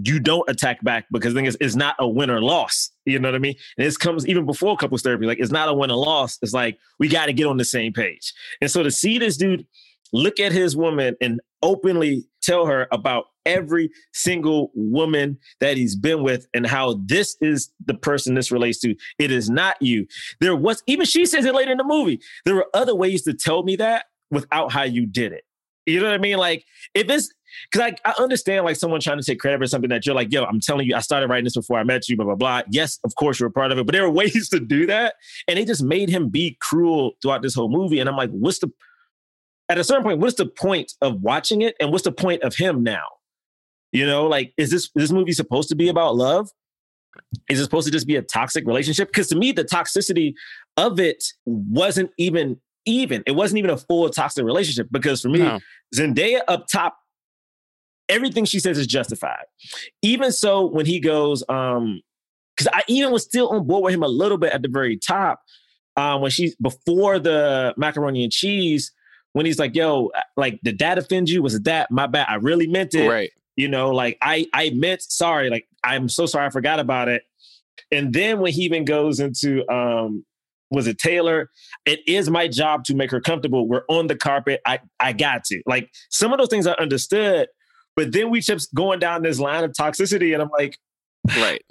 you 0.03 0.21
don't 0.21 0.49
attack 0.49 0.83
back 0.83 1.07
because 1.11 1.35
the 1.35 1.39
thing 1.39 1.47
is, 1.47 1.57
it's 1.61 1.77
not 1.77 1.97
a 1.99 2.09
win 2.09 2.31
or 2.31 2.41
loss. 2.41 2.91
You 3.05 3.19
know 3.19 3.29
what 3.29 3.35
I 3.35 3.39
mean? 3.39 3.57
And 3.77 3.87
this 3.87 3.97
comes 3.97 4.27
even 4.27 4.47
before 4.47 4.77
couples 4.77 5.03
therapy. 5.03 5.27
Like, 5.27 5.39
it's 5.41 5.53
not 5.53 5.69
a 5.69 5.75
win 5.75 5.91
or 5.91 5.97
loss. 5.97 6.39
It's 6.43 6.53
like 6.53 6.79
we 6.99 7.09
got 7.09 7.27
to 7.27 7.33
get 7.33 7.47
on 7.47 7.57
the 7.57 7.65
same 7.65 7.93
page. 7.93 8.33
And 8.61 8.71
so 8.71 8.83
to 8.83 8.91
see 8.91 9.19
this 9.19 9.37
dude 9.37 9.67
look 10.13 10.39
at 10.41 10.53
his 10.53 10.77
woman 10.77 11.17
and 11.21 11.41
openly 11.63 12.25
tell 12.43 12.67
her 12.67 12.87
about 12.93 13.25
every 13.45 13.91
single 14.13 14.71
woman 14.75 15.39
that 15.61 15.77
he's 15.77 15.97
been 15.97 16.23
with 16.23 16.47
and 16.55 16.67
how 16.67 17.01
this 17.05 17.37
is 17.41 17.71
the 17.85 17.95
person 17.95 18.35
this 18.35 18.51
relates 18.51 18.79
to. 18.81 18.95
It 19.19 19.31
is 19.31 19.51
not 19.51 19.81
you. 19.81 20.07
There 20.41 20.57
was, 20.57 20.83
even 20.87 21.07
she 21.07 21.27
says 21.27 21.45
it 21.45 21.55
later 21.55 21.73
in 21.73 21.79
the 21.79 21.85
movie, 21.85 22.21
there 22.45 22.55
were 22.55 22.69
other 22.75 22.95
ways 22.95 23.23
to 23.23 23.35
tell 23.35 23.63
me 23.63 23.77
that 23.77 24.07
without 24.31 24.73
how 24.73 24.83
you 24.83 25.07
did 25.07 25.33
it. 25.33 25.45
You 25.87 26.01
know 26.01 26.07
what 26.07 26.15
I 26.15 26.19
mean? 26.19 26.37
Like 26.37 26.65
if 26.95 27.09
it's 27.09 27.33
because 27.71 27.93
I, 28.05 28.11
I 28.11 28.15
understand 28.21 28.65
like 28.65 28.77
someone 28.77 29.01
trying 29.01 29.19
to 29.19 29.25
take 29.25 29.39
credit 29.39 29.59
for 29.59 29.67
something 29.67 29.91
that 29.91 30.05
you're 30.05 30.15
like, 30.15 30.33
yo, 30.33 30.45
I'm 30.45 30.61
telling 30.61 30.87
you, 30.87 30.95
I 30.95 31.01
started 31.01 31.31
writing 31.31 31.45
this 31.45 31.55
before 31.55 31.79
I 31.79 31.85
met 31.85 32.09
you, 32.09 32.17
blah, 32.17 32.27
blah, 32.27 32.35
blah. 32.35 32.63
Yes, 32.71 32.99
of 33.05 33.15
course 33.15 33.41
you're 33.41 33.49
a 33.49 33.53
part 33.53 33.73
of 33.73 33.79
it, 33.79 33.87
but 33.87 33.93
there 33.93 34.05
are 34.05 34.11
ways 34.17 34.49
to 34.51 34.61
do 34.61 34.87
that. 34.87 35.15
And 35.49 35.59
they 35.59 35.65
just 35.65 35.83
made 35.83 36.11
him 36.11 36.29
be 36.29 36.59
cruel 36.61 37.13
throughout 37.23 37.43
this 37.43 37.55
whole 37.55 37.71
movie. 37.71 38.01
And 38.01 38.09
I'm 38.09 38.17
like, 38.17 38.31
what's 38.31 38.59
the 38.59 38.71
at 39.69 39.79
a 39.79 39.85
certain 39.85 40.05
point, 40.05 40.21
what's 40.21 40.37
the 40.37 40.47
point 40.47 40.93
of 41.01 41.21
watching 41.23 41.63
it? 41.63 41.75
And 41.81 41.91
what's 41.91 42.05
the 42.05 42.13
point 42.13 42.43
of 42.43 42.55
him 42.55 42.83
now? 42.83 43.07
You 43.93 44.07
know, 44.07 44.27
like, 44.27 44.53
is 44.57 44.71
this 44.71 44.85
is 44.85 44.91
this 44.95 45.13
movie 45.13 45.33
supposed 45.33 45.69
to 45.71 45.77
be 45.77 45.89
about 45.89 46.17
love? 46.17 46.51
Is 47.49 47.59
it 47.59 47.65
supposed 47.65 47.87
to 47.87 47.93
just 47.93 48.07
be 48.07 48.17
a 48.17 48.23
toxic 48.23 48.67
relationship? 48.67 49.09
Because 49.09 49.29
to 49.29 49.37
me, 49.37 49.53
the 49.53 49.65
toxicity 49.65 50.35
of 50.77 51.01
it 51.01 51.25
wasn't 51.47 52.11
even 52.19 52.61
even. 52.87 53.23
It 53.27 53.33
wasn't 53.33 53.59
even 53.59 53.71
a 53.71 53.77
full 53.77 54.09
toxic 54.11 54.45
relationship. 54.45 54.89
Because 54.91 55.21
for 55.21 55.29
me, 55.29 55.41
No. 55.41 55.59
Zendaya 55.95 56.41
up 56.49 56.67
top, 56.73 56.97
everything 58.09 58.45
she 58.45 58.61
says 58.61 58.79
is 58.79 58.87
justified. 58.87 59.45
Even 60.03 60.33
so, 60.33 60.67
when 60.67 60.87
he 60.87 61.01
goes, 61.01 61.43
um, 61.49 62.01
because 62.57 62.73
I 62.73 62.83
even 62.89 63.13
was 63.13 63.23
still 63.25 63.51
on 63.51 63.67
board 63.67 63.85
with 63.85 63.95
him 63.95 64.03
a 64.03 64.09
little 64.09 64.39
bit 64.39 64.53
at 64.53 64.63
the 64.63 64.69
very 64.69 64.97
top. 64.97 65.41
Um, 65.97 66.21
when 66.21 66.31
she's 66.31 66.55
before 66.57 67.19
the 67.19 67.75
macaroni 67.77 68.23
and 68.23 68.33
cheese, 68.33 68.93
when 69.33 69.45
he's 69.47 69.59
like, 69.59 69.75
yo, 69.75 70.11
like, 70.37 70.61
did 70.63 70.79
that 70.79 70.97
offend 70.99 71.29
you? 71.29 71.43
Was 71.43 71.55
it 71.55 71.65
that? 71.65 71.91
My 71.91 72.07
bad. 72.07 72.27
I 72.29 72.37
really 72.37 72.67
meant 72.67 72.95
it 72.95 73.09
Right. 73.09 73.31
you 73.57 73.69
know 73.69 73.91
like 73.91 74.19
i 74.21 74.47
i 74.53 74.69
meant 74.71 75.01
sorry 75.01 75.49
like 75.49 75.67
i'm 75.83 76.09
so 76.11 76.27
sorry 76.27 76.47
i 76.47 76.51
forgot 76.51 76.79
about 76.79 77.09
it 77.09 77.23
and 77.91 78.13
then 78.13 78.39
when 78.41 78.53
he 78.53 78.63
even 78.63 78.85
goes 78.85 79.19
into 79.21 79.67
um 79.73 80.25
was 80.71 80.87
it 80.87 80.99
taylor? 80.99 81.51
It 81.85 82.01
is 82.07 82.29
my 82.29 82.49
job 82.49 82.85
to 82.85 82.95
make 82.95 83.11
her 83.11 83.21
comfortable. 83.21 83.69
We're 83.69 83.85
on 83.89 84.07
the 84.07 84.17
carpet. 84.17 84.61
I 84.67 84.81
i 85.01 85.13
got 85.13 85.45
to. 85.45 85.63
Like 85.67 85.91
some 86.11 86.33
of 86.33 86.39
those 86.39 86.49
things 86.49 86.67
i 86.67 86.73
understood 86.73 87.49
but 87.95 88.13
then 88.13 88.29
we 88.31 88.43
kept 88.43 88.75
going 88.75 88.99
down 88.99 89.23
this 89.23 89.39
line 89.39 89.65
of 89.65 89.73
toxicity 89.73 90.35
and 90.35 90.43
i'm 90.43 90.51
like 90.59 90.79
Right. 91.35 91.63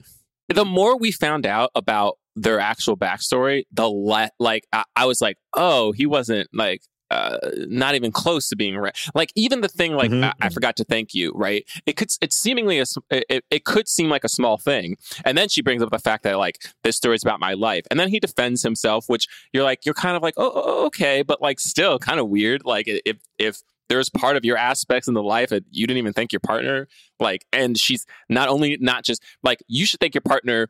The 0.49 0.65
more 0.65 0.97
we 0.97 1.11
found 1.11 1.45
out 1.45 1.71
about 1.75 2.17
their 2.35 2.59
actual 2.59 2.97
backstory, 2.97 3.63
the 3.71 3.87
le- 3.87 4.31
like 4.39 4.67
I, 4.73 4.83
I 4.95 5.05
was 5.05 5.21
like, 5.21 5.37
oh, 5.55 5.91
he 5.91 6.05
wasn't 6.05 6.49
like 6.53 6.81
uh 7.11 7.37
not 7.67 7.95
even 7.95 8.11
close 8.11 8.49
to 8.49 8.55
being 8.55 8.75
right. 8.77 8.95
Like 9.13 9.31
even 9.35 9.61
the 9.61 9.67
thing 9.67 9.93
like 9.93 10.11
Mhm. 10.11 10.23
I, 10.23 10.33
I 10.41 10.49
forgot 10.49 10.75
to 10.77 10.83
thank 10.83 11.13
you, 11.13 11.31
right? 11.35 11.63
It 11.85 11.97
could 11.97 12.09
it's 12.21 12.35
seemingly 12.35 12.79
a 12.79 12.85
it, 13.09 13.43
it 13.49 13.63
could 13.63 13.87
seem 13.87 14.09
like 14.09 14.23
a 14.23 14.29
small 14.29 14.57
thing, 14.57 14.97
and 15.23 15.37
then 15.37 15.49
she 15.49 15.61
brings 15.61 15.81
up 15.83 15.91
the 15.91 15.99
fact 15.99 16.23
that 16.23 16.37
like 16.37 16.63
this 16.83 16.97
story's 16.97 17.23
about 17.23 17.39
my 17.39 17.53
life, 17.53 17.85
and 17.91 17.99
then 17.99 18.09
he 18.09 18.19
defends 18.19 18.63
himself, 18.63 19.05
which 19.07 19.27
you're 19.53 19.63
like 19.63 19.85
you're 19.85 19.93
kind 19.93 20.17
of 20.17 20.23
like 20.23 20.33
oh, 20.37 20.51
oh 20.55 20.85
okay, 20.87 21.21
but 21.21 21.41
like 21.41 21.59
still 21.59 21.99
kind 21.99 22.19
of 22.19 22.27
weird. 22.27 22.65
Like 22.65 22.85
if 22.87 23.17
if 23.37 23.61
there's 23.87 24.09
part 24.09 24.35
of 24.35 24.43
your 24.43 24.57
aspects 24.57 25.07
in 25.07 25.13
the 25.13 25.21
life 25.21 25.49
that 25.49 25.63
you 25.69 25.85
didn't 25.85 25.99
even 25.99 26.11
thank 26.11 26.33
your 26.33 26.39
partner 26.39 26.87
like 27.19 27.45
and 27.53 27.77
she's 27.77 28.03
not 28.29 28.49
only 28.49 28.77
not 28.81 29.03
just 29.03 29.21
like 29.43 29.59
you 29.67 29.85
should 29.85 29.99
thank 29.99 30.15
your 30.15 30.23
partner 30.23 30.69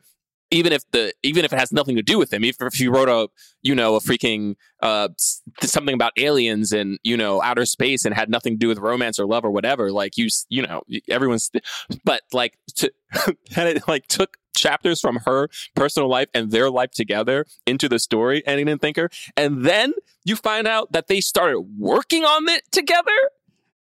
even 0.50 0.72
if 0.72 0.88
the 0.92 1.12
even 1.22 1.44
if 1.44 1.52
it 1.52 1.58
has 1.58 1.72
nothing 1.72 1.96
to 1.96 2.02
do 2.02 2.18
with 2.18 2.32
him 2.32 2.44
even 2.44 2.66
if 2.66 2.78
you 2.80 2.90
wrote 2.92 3.08
a 3.08 3.28
you 3.62 3.74
know 3.74 3.96
a 3.96 4.00
freaking 4.00 4.54
uh 4.82 5.08
something 5.62 5.94
about 5.94 6.12
aliens 6.16 6.72
and 6.72 6.98
you 7.02 7.16
know 7.16 7.42
outer 7.42 7.64
space 7.66 8.04
and 8.04 8.14
had 8.14 8.30
nothing 8.30 8.54
to 8.54 8.58
do 8.58 8.68
with 8.68 8.78
romance 8.78 9.18
or 9.18 9.26
love 9.26 9.44
or 9.44 9.50
whatever 9.50 9.90
like 9.90 10.16
you 10.16 10.28
you 10.48 10.62
know 10.62 10.82
everyone's 11.08 11.50
but 12.04 12.22
like 12.32 12.58
to 12.74 12.92
and 13.56 13.68
it 13.68 13.88
like 13.88 14.06
took 14.06 14.36
chapters 14.56 15.00
from 15.00 15.16
her 15.26 15.48
personal 15.74 16.08
life 16.08 16.28
and 16.32 16.50
their 16.50 16.70
life 16.70 16.90
together 16.90 17.44
into 17.66 17.88
the 17.88 17.98
story 17.98 18.42
and 18.46 18.58
he 18.58 18.64
didn't 18.64 18.80
think 18.80 18.96
her 18.96 19.10
and 19.36 19.64
then 19.64 19.92
you 20.24 20.34
find 20.36 20.66
out 20.66 20.92
that 20.92 21.08
they 21.08 21.20
started 21.20 21.60
working 21.78 22.24
on 22.24 22.48
it 22.48 22.62
together 22.72 23.10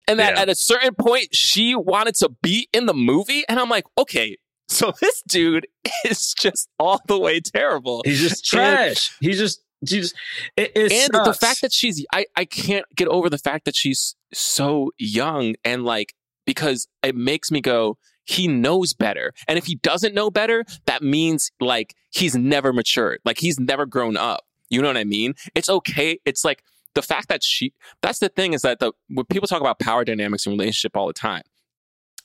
and 0.08 0.18
that 0.18 0.34
Yeah. 0.34 0.42
at 0.42 0.48
a 0.48 0.54
certain 0.54 0.94
point 0.94 1.34
she 1.34 1.74
wanted 1.74 2.14
to 2.16 2.30
be 2.40 2.68
in 2.72 2.86
the 2.86 2.94
movie 2.94 3.44
and 3.48 3.58
i'm 3.60 3.68
like 3.68 3.84
okay 3.98 4.36
so 4.68 4.92
this 5.00 5.22
dude 5.28 5.66
is 6.04 6.34
just 6.34 6.68
all 6.78 7.00
the 7.06 7.18
way 7.18 7.40
terrible. 7.40 8.02
He's 8.04 8.20
just 8.20 8.44
trash. 8.44 9.14
He's 9.20 9.38
just 9.38 9.62
he's 9.80 9.90
just 9.90 10.14
it, 10.56 10.72
it 10.74 10.92
and 10.92 11.24
the 11.24 11.34
fact 11.34 11.60
that 11.60 11.72
she's 11.72 12.04
I, 12.12 12.26
I 12.34 12.44
can't 12.44 12.86
get 12.94 13.08
over 13.08 13.30
the 13.30 13.38
fact 13.38 13.64
that 13.66 13.76
she's 13.76 14.16
so 14.32 14.90
young 14.98 15.54
and 15.64 15.84
like 15.84 16.14
because 16.44 16.88
it 17.02 17.16
makes 17.16 17.50
me 17.50 17.60
go 17.60 17.98
he 18.24 18.48
knows 18.48 18.92
better. 18.92 19.32
And 19.46 19.56
if 19.56 19.66
he 19.66 19.76
doesn't 19.76 20.14
know 20.14 20.30
better 20.30 20.64
that 20.86 21.02
means 21.02 21.52
like 21.60 21.94
he's 22.10 22.34
never 22.34 22.72
matured. 22.72 23.20
Like 23.24 23.38
he's 23.38 23.60
never 23.60 23.86
grown 23.86 24.16
up. 24.16 24.44
You 24.68 24.82
know 24.82 24.88
what 24.88 24.96
i 24.96 25.04
mean? 25.04 25.34
It's 25.54 25.68
okay. 25.68 26.18
It's 26.24 26.44
like 26.44 26.62
the 26.94 27.02
fact 27.02 27.28
that 27.28 27.44
she 27.44 27.72
that's 28.02 28.18
the 28.18 28.28
thing 28.28 28.52
is 28.52 28.62
that 28.62 28.80
the 28.80 28.92
when 29.08 29.26
people 29.26 29.46
talk 29.46 29.60
about 29.60 29.78
power 29.78 30.04
dynamics 30.04 30.46
in 30.46 30.52
relationship 30.52 30.96
all 30.96 31.06
the 31.06 31.12
time 31.12 31.42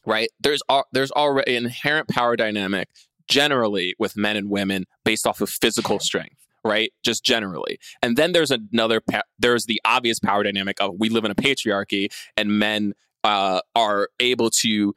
right? 0.05 0.29
There's 0.39 0.61
al- 0.69 0.87
there's 0.91 1.11
already 1.11 1.55
an 1.55 1.65
inherent 1.65 2.09
power 2.09 2.35
dynamic 2.35 2.89
generally 3.27 3.95
with 3.99 4.17
men 4.17 4.35
and 4.35 4.49
women 4.49 4.85
based 5.05 5.25
off 5.25 5.41
of 5.41 5.49
physical 5.49 5.99
strength 5.99 6.35
right? 6.63 6.93
Just 7.03 7.23
generally. 7.23 7.79
And 8.01 8.17
then 8.17 8.33
there's 8.33 8.51
another 8.51 9.01
pa- 9.01 9.23
there's 9.39 9.65
the 9.65 9.81
obvious 9.85 10.19
power 10.19 10.43
dynamic 10.43 10.79
of 10.79 10.95
we 10.99 11.09
live 11.09 11.25
in 11.25 11.31
a 11.31 11.35
patriarchy 11.35 12.13
and 12.37 12.59
men 12.59 12.93
uh, 13.23 13.61
are 13.75 14.09
able 14.19 14.49
to 14.49 14.93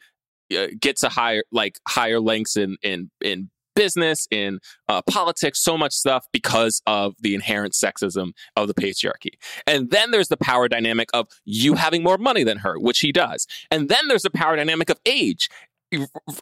uh, 0.57 0.67
get 0.79 0.99
to 0.99 1.09
higher 1.09 1.43
like 1.51 1.79
higher 1.89 2.21
lengths 2.21 2.57
in 2.57 2.77
in 2.83 3.11
in 3.23 3.51
business 3.75 4.27
in 4.31 4.61
uh, 4.89 5.03
politics 5.03 5.63
so 5.63 5.77
much 5.77 5.93
stuff 5.93 6.27
because 6.33 6.83
of 6.87 7.15
the 7.21 7.35
inherent 7.35 7.75
sexism 7.75 8.33
of 8.57 8.69
the 8.69 8.75
patriarchy. 8.75 9.33
And 9.67 9.91
then 9.91 10.11
there's 10.11 10.29
the 10.29 10.37
power 10.37 10.69
dynamic 10.69 11.09
of 11.13 11.29
you 11.45 11.75
having 11.75 12.03
more 12.03 12.19
money 12.19 12.45
than 12.45 12.59
her 12.59 12.79
which 12.79 13.01
he 13.01 13.13
does. 13.13 13.47
And 13.71 13.89
then 13.89 14.09
there's 14.09 14.23
the 14.23 14.31
power 14.31 14.57
dynamic 14.57 14.91
of 14.91 14.99
age. 15.07 15.49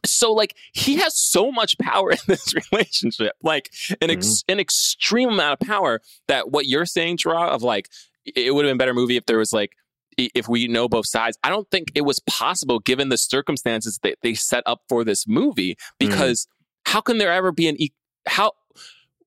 So 0.06 0.32
like 0.32 0.56
he 0.72 0.96
has 0.96 1.18
so 1.18 1.52
much 1.52 1.76
power 1.78 2.10
in 2.12 2.18
this 2.26 2.54
relationship 2.72 3.32
like 3.42 3.70
an 4.00 4.10
ex- 4.10 4.44
an 4.48 4.58
extreme 4.58 5.28
amount 5.28 5.60
of 5.60 5.66
power 5.66 6.00
that 6.28 6.50
what 6.50 6.66
you're 6.66 6.86
saying 6.86 7.18
Gerard, 7.18 7.50
of 7.50 7.62
like 7.62 7.88
it 8.24 8.54
would 8.54 8.64
have 8.64 8.70
been 8.70 8.76
a 8.76 8.78
better 8.78 8.94
movie 8.94 9.16
if 9.16 9.26
there 9.26 9.38
was 9.38 9.52
like 9.52 9.72
if 10.16 10.48
we 10.48 10.68
know 10.68 10.88
both 10.88 11.06
sides. 11.06 11.38
I 11.42 11.48
don't 11.48 11.70
think 11.70 11.90
it 11.94 12.02
was 12.02 12.20
possible 12.20 12.78
given 12.78 13.08
the 13.08 13.18
circumstances 13.18 13.98
that 14.02 14.18
they 14.22 14.34
set 14.34 14.62
up 14.66 14.82
for 14.88 15.04
this 15.04 15.26
movie 15.26 15.76
because 15.98 16.46
how 16.92 17.00
can 17.00 17.16
there 17.16 17.32
ever 17.32 17.52
be 17.52 17.68
an 17.68 17.80
e- 17.80 17.92
how 18.26 18.52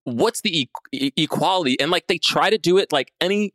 what's 0.04 0.42
the 0.42 0.70
e- 0.92 1.12
equality? 1.18 1.80
And 1.80 1.90
like 1.90 2.06
they 2.06 2.20
try 2.20 2.52
to 2.52 2.60
do 2.60 2.78
it 2.78 2.92
like 2.92 3.12
any 3.20 3.54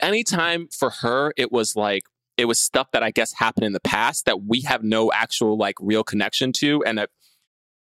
any 0.00 0.24
time 0.24 0.66
for 0.76 0.90
her 0.90 1.32
it 1.36 1.52
was 1.52 1.76
like 1.76 2.02
it 2.36 2.46
was 2.46 2.58
stuff 2.58 2.90
that 2.92 3.04
i 3.04 3.10
guess 3.12 3.32
happened 3.34 3.64
in 3.64 3.72
the 3.72 3.80
past 3.80 4.26
that 4.26 4.42
we 4.42 4.62
have 4.62 4.82
no 4.82 5.12
actual 5.12 5.56
like 5.56 5.76
real 5.80 6.02
connection 6.02 6.52
to 6.52 6.82
and 6.84 6.98
that 6.98 7.10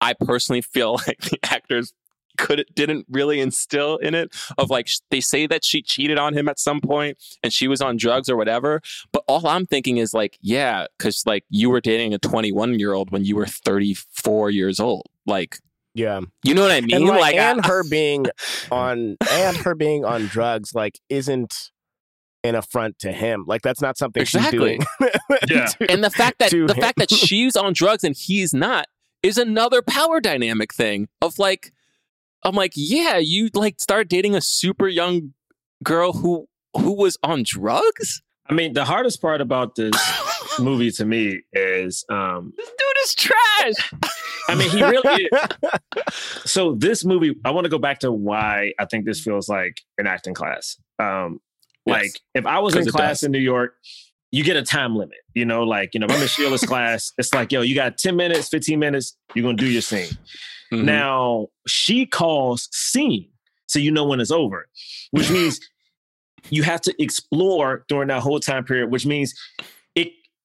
i 0.02 0.12
personally 0.12 0.60
feel 0.60 0.92
like 1.06 1.18
the 1.22 1.38
actors 1.42 1.94
could 2.36 2.64
didn't 2.74 3.06
really 3.10 3.40
instill 3.40 3.96
in 3.96 4.14
it 4.14 4.34
of 4.58 4.70
like 4.70 4.88
they 5.10 5.20
say 5.20 5.46
that 5.46 5.64
she 5.64 5.82
cheated 5.82 6.18
on 6.18 6.36
him 6.36 6.48
at 6.48 6.58
some 6.58 6.80
point 6.80 7.18
and 7.42 7.52
she 7.52 7.68
was 7.68 7.80
on 7.80 7.96
drugs 7.96 8.28
or 8.28 8.36
whatever 8.36 8.80
but 9.12 9.24
all 9.26 9.46
i'm 9.46 9.66
thinking 9.66 9.96
is 9.96 10.14
like 10.14 10.38
yeah 10.40 10.86
because 10.96 11.22
like 11.26 11.44
you 11.48 11.70
were 11.70 11.80
dating 11.80 12.14
a 12.14 12.18
21 12.18 12.78
year 12.78 12.92
old 12.92 13.10
when 13.10 13.24
you 13.24 13.36
were 13.36 13.46
34 13.46 14.50
years 14.50 14.78
old 14.78 15.06
like 15.26 15.58
Yeah. 15.94 16.20
you 16.44 16.54
know 16.54 16.62
what 16.62 16.70
i 16.70 16.80
mean 16.80 16.94
and 16.96 17.04
like, 17.06 17.34
I- 17.34 17.50
and 17.50 17.64
her 17.66 17.82
being 17.88 18.26
on 18.70 19.16
and 19.30 19.56
her 19.58 19.74
being 19.74 20.04
on 20.04 20.26
drugs 20.26 20.74
like 20.74 20.98
isn't 21.08 21.54
an 22.42 22.54
affront 22.54 22.98
to 23.00 23.12
him. 23.12 23.44
Like 23.46 23.60
that's 23.60 23.82
not 23.82 23.98
something 23.98 24.22
Exactly. 24.22 24.78
she's 24.78 24.86
doing. 24.98 25.10
Yeah. 25.50 25.66
to- 25.66 25.90
and 25.92 26.02
the 26.02 26.08
fact 26.08 26.38
that 26.38 26.50
the 26.50 26.56
him. 26.58 26.68
fact 26.68 26.96
that 26.98 27.10
she's 27.14 27.54
on 27.54 27.74
drugs 27.74 28.02
and 28.02 28.16
he's 28.16 28.54
not 28.54 28.86
is 29.22 29.36
another 29.36 29.82
power 29.82 30.20
dynamic 30.22 30.72
thing 30.72 31.08
of 31.20 31.38
like 31.38 31.70
i'm 32.42 32.54
like 32.54 32.72
yeah 32.76 33.18
you 33.18 33.50
like 33.52 33.78
start 33.78 34.08
dating 34.08 34.34
a 34.34 34.40
super 34.40 34.88
young 34.88 35.34
girl 35.84 36.14
who 36.14 36.46
who 36.74 36.94
was 36.94 37.18
on 37.22 37.42
drugs 37.44 38.22
i 38.48 38.54
mean 38.54 38.72
the 38.72 38.86
hardest 38.86 39.20
part 39.20 39.42
about 39.42 39.74
this 39.74 39.92
movie 40.60 40.90
to 40.90 41.04
me 41.04 41.40
is 41.52 42.04
um 42.10 42.52
this 42.56 42.68
dude 42.68 43.04
is 43.04 43.14
trash 43.14 43.92
i 44.48 44.54
mean 44.54 44.70
he 44.70 44.82
really 44.82 45.28
so 46.44 46.74
this 46.74 47.04
movie 47.04 47.34
i 47.44 47.50
want 47.50 47.64
to 47.64 47.68
go 47.68 47.78
back 47.78 47.98
to 48.00 48.12
why 48.12 48.72
i 48.78 48.84
think 48.84 49.04
this 49.04 49.20
feels 49.20 49.48
like 49.48 49.80
an 49.98 50.06
acting 50.06 50.34
class 50.34 50.76
um 50.98 51.40
Yes. 51.86 51.94
like 52.02 52.20
if 52.34 52.46
i 52.46 52.58
was 52.58 52.76
in 52.76 52.84
class 52.86 53.20
does. 53.20 53.24
in 53.24 53.32
new 53.32 53.38
york 53.38 53.74
you 54.32 54.44
get 54.44 54.56
a 54.56 54.62
time 54.62 54.94
limit 54.96 55.16
you 55.34 55.44
know 55.46 55.62
like 55.64 55.94
you 55.94 56.00
know 56.00 56.06
if 56.06 56.12
i'm 56.12 56.20
in 56.22 56.28
sheila's 56.28 56.60
class 56.66 57.12
it's 57.16 57.32
like 57.32 57.50
yo 57.52 57.62
you 57.62 57.74
got 57.74 57.96
10 57.96 58.14
minutes 58.16 58.48
15 58.48 58.78
minutes 58.78 59.16
you're 59.34 59.42
gonna 59.42 59.56
do 59.56 59.66
your 59.66 59.82
scene 59.82 60.10
Mhm. 60.72 60.84
now 60.84 61.48
she 61.66 62.06
calls 62.06 62.68
scene 62.70 63.28
so 63.66 63.78
you 63.80 63.90
know 63.90 64.04
when 64.04 64.20
it's 64.20 64.30
over 64.30 64.68
which 65.10 65.30
means 65.30 65.58
you 66.50 66.62
have 66.62 66.80
to 66.82 66.94
explore 67.02 67.84
during 67.88 68.06
that 68.08 68.20
whole 68.22 68.38
time 68.40 68.64
period 68.64 68.90
which 68.90 69.04
means 69.04 69.34
it 69.58 69.64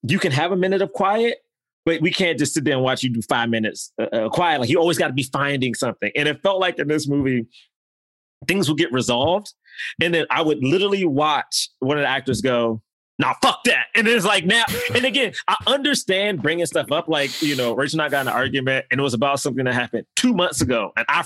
you 0.08 0.20
can 0.20 0.32
have 0.32 0.51
a 0.51 0.56
minute 0.56 0.82
of 0.82 0.91
quiet 0.93 1.39
but 1.86 2.01
we 2.01 2.12
can't 2.12 2.39
just 2.39 2.53
sit 2.53 2.64
there 2.64 2.74
and 2.74 2.84
watch 2.84 3.03
you 3.03 3.10
do 3.10 3.22
five 3.22 3.49
minutes 3.49 3.91
uh, 3.99 4.06
uh, 4.06 4.30
quiet 4.30 4.60
like 4.60 4.70
you 4.70 4.80
always 4.80 4.97
got 4.97 5.08
to 5.08 5.14
be 5.14 5.24
finding 5.24 5.74
something 5.74 6.12
and 6.16 6.28
it 6.28 6.41
felt 6.41 6.60
like 6.60 6.78
in 6.80 6.88
this 6.88 7.08
movie 7.08 7.45
things 8.47 8.68
would 8.68 8.78
get 8.78 8.91
resolved 8.91 9.53
and 10.01 10.14
then 10.14 10.26
i 10.30 10.41
would 10.41 10.64
literally 10.64 11.06
watch 11.06 11.70
one 11.80 11.97
of 11.97 12.01
the 12.01 12.08
actors 12.08 12.41
go 12.41 12.82
nah, 13.20 13.34
fuck 13.41 13.64
that. 13.66 13.88
And 13.95 14.08
it's 14.08 14.26
like 14.26 14.45
now, 14.45 14.64
and 14.93 15.06
again, 15.06 15.34
I 15.47 15.56
understand 15.68 16.41
bringing 16.41 16.66
stuff 16.66 16.91
up. 16.91 17.08
Like, 17.08 17.41
you 17.41 17.56
know, 17.56 17.74
Rachel 17.74 17.99
and 17.99 18.06
I 18.06 18.10
got 18.10 18.28
an 18.28 18.34
argument 18.34 18.86
and 18.91 18.99
it 18.99 19.03
was 19.03 19.14
about 19.14 19.39
something 19.39 19.66
that 19.66 19.74
happened 19.74 20.06
two 20.16 20.34
months 20.34 20.62
ago. 20.62 20.91
And 20.97 21.06
I, 21.10 21.26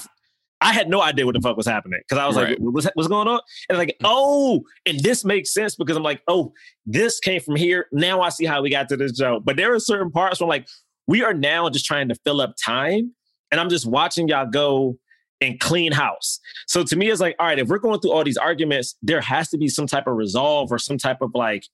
I 0.61 0.73
had 0.73 0.89
no 0.89 1.01
idea 1.01 1.25
what 1.25 1.35
the 1.35 1.41
fuck 1.41 1.55
was 1.55 1.65
happening 1.67 1.99
because 2.07 2.21
I 2.21 2.27
was 2.27 2.35
Right. 2.35 2.49
like, 2.49 2.57
what's, 2.59 2.87
what's 2.93 3.07
going 3.07 3.27
on? 3.27 3.39
And 3.69 3.77
like, 3.77 3.95
oh, 4.03 4.61
and 4.85 4.99
this 4.99 5.23
makes 5.23 5.53
sense 5.53 5.75
because 5.75 5.95
I'm 5.95 6.03
like, 6.03 6.21
oh, 6.27 6.53
this 6.85 7.19
came 7.19 7.39
from 7.41 7.55
here. 7.55 7.87
Now 7.93 8.21
I 8.21 8.29
see 8.29 8.45
how 8.45 8.61
we 8.61 8.69
got 8.69 8.89
to 8.89 8.97
this 8.97 9.13
joke. 9.13 9.43
But 9.45 9.55
there 9.55 9.73
are 9.73 9.79
certain 9.79 10.11
parts 10.11 10.39
where 10.39 10.45
I'm 10.45 10.49
like, 10.49 10.67
we 11.07 11.23
are 11.23 11.33
now 11.33 11.69
just 11.69 11.85
trying 11.85 12.09
to 12.09 12.15
fill 12.25 12.41
up 12.41 12.55
time. 12.63 13.13
And 13.51 13.59
I'm 13.59 13.69
just 13.69 13.85
watching 13.85 14.27
y'all 14.27 14.45
go 14.45 14.97
and 15.41 15.59
clean 15.59 15.93
house. 15.93 16.39
So 16.67 16.83
to 16.83 16.95
me, 16.97 17.09
it's 17.09 17.21
like, 17.21 17.35
all 17.39 17.47
right, 17.47 17.57
if 17.57 17.69
we're 17.69 17.79
going 17.79 18.01
through 18.01 18.11
all 18.11 18.23
these 18.25 18.37
arguments, 18.37 18.95
there 19.01 19.21
has 19.21 19.49
to 19.49 19.57
be 19.57 19.69
some 19.69 19.87
type 19.87 20.05
of 20.07 20.15
resolve 20.17 20.71
or 20.71 20.77
some 20.77 20.97
type 20.97 21.21
of 21.21 21.31
like 21.33 21.65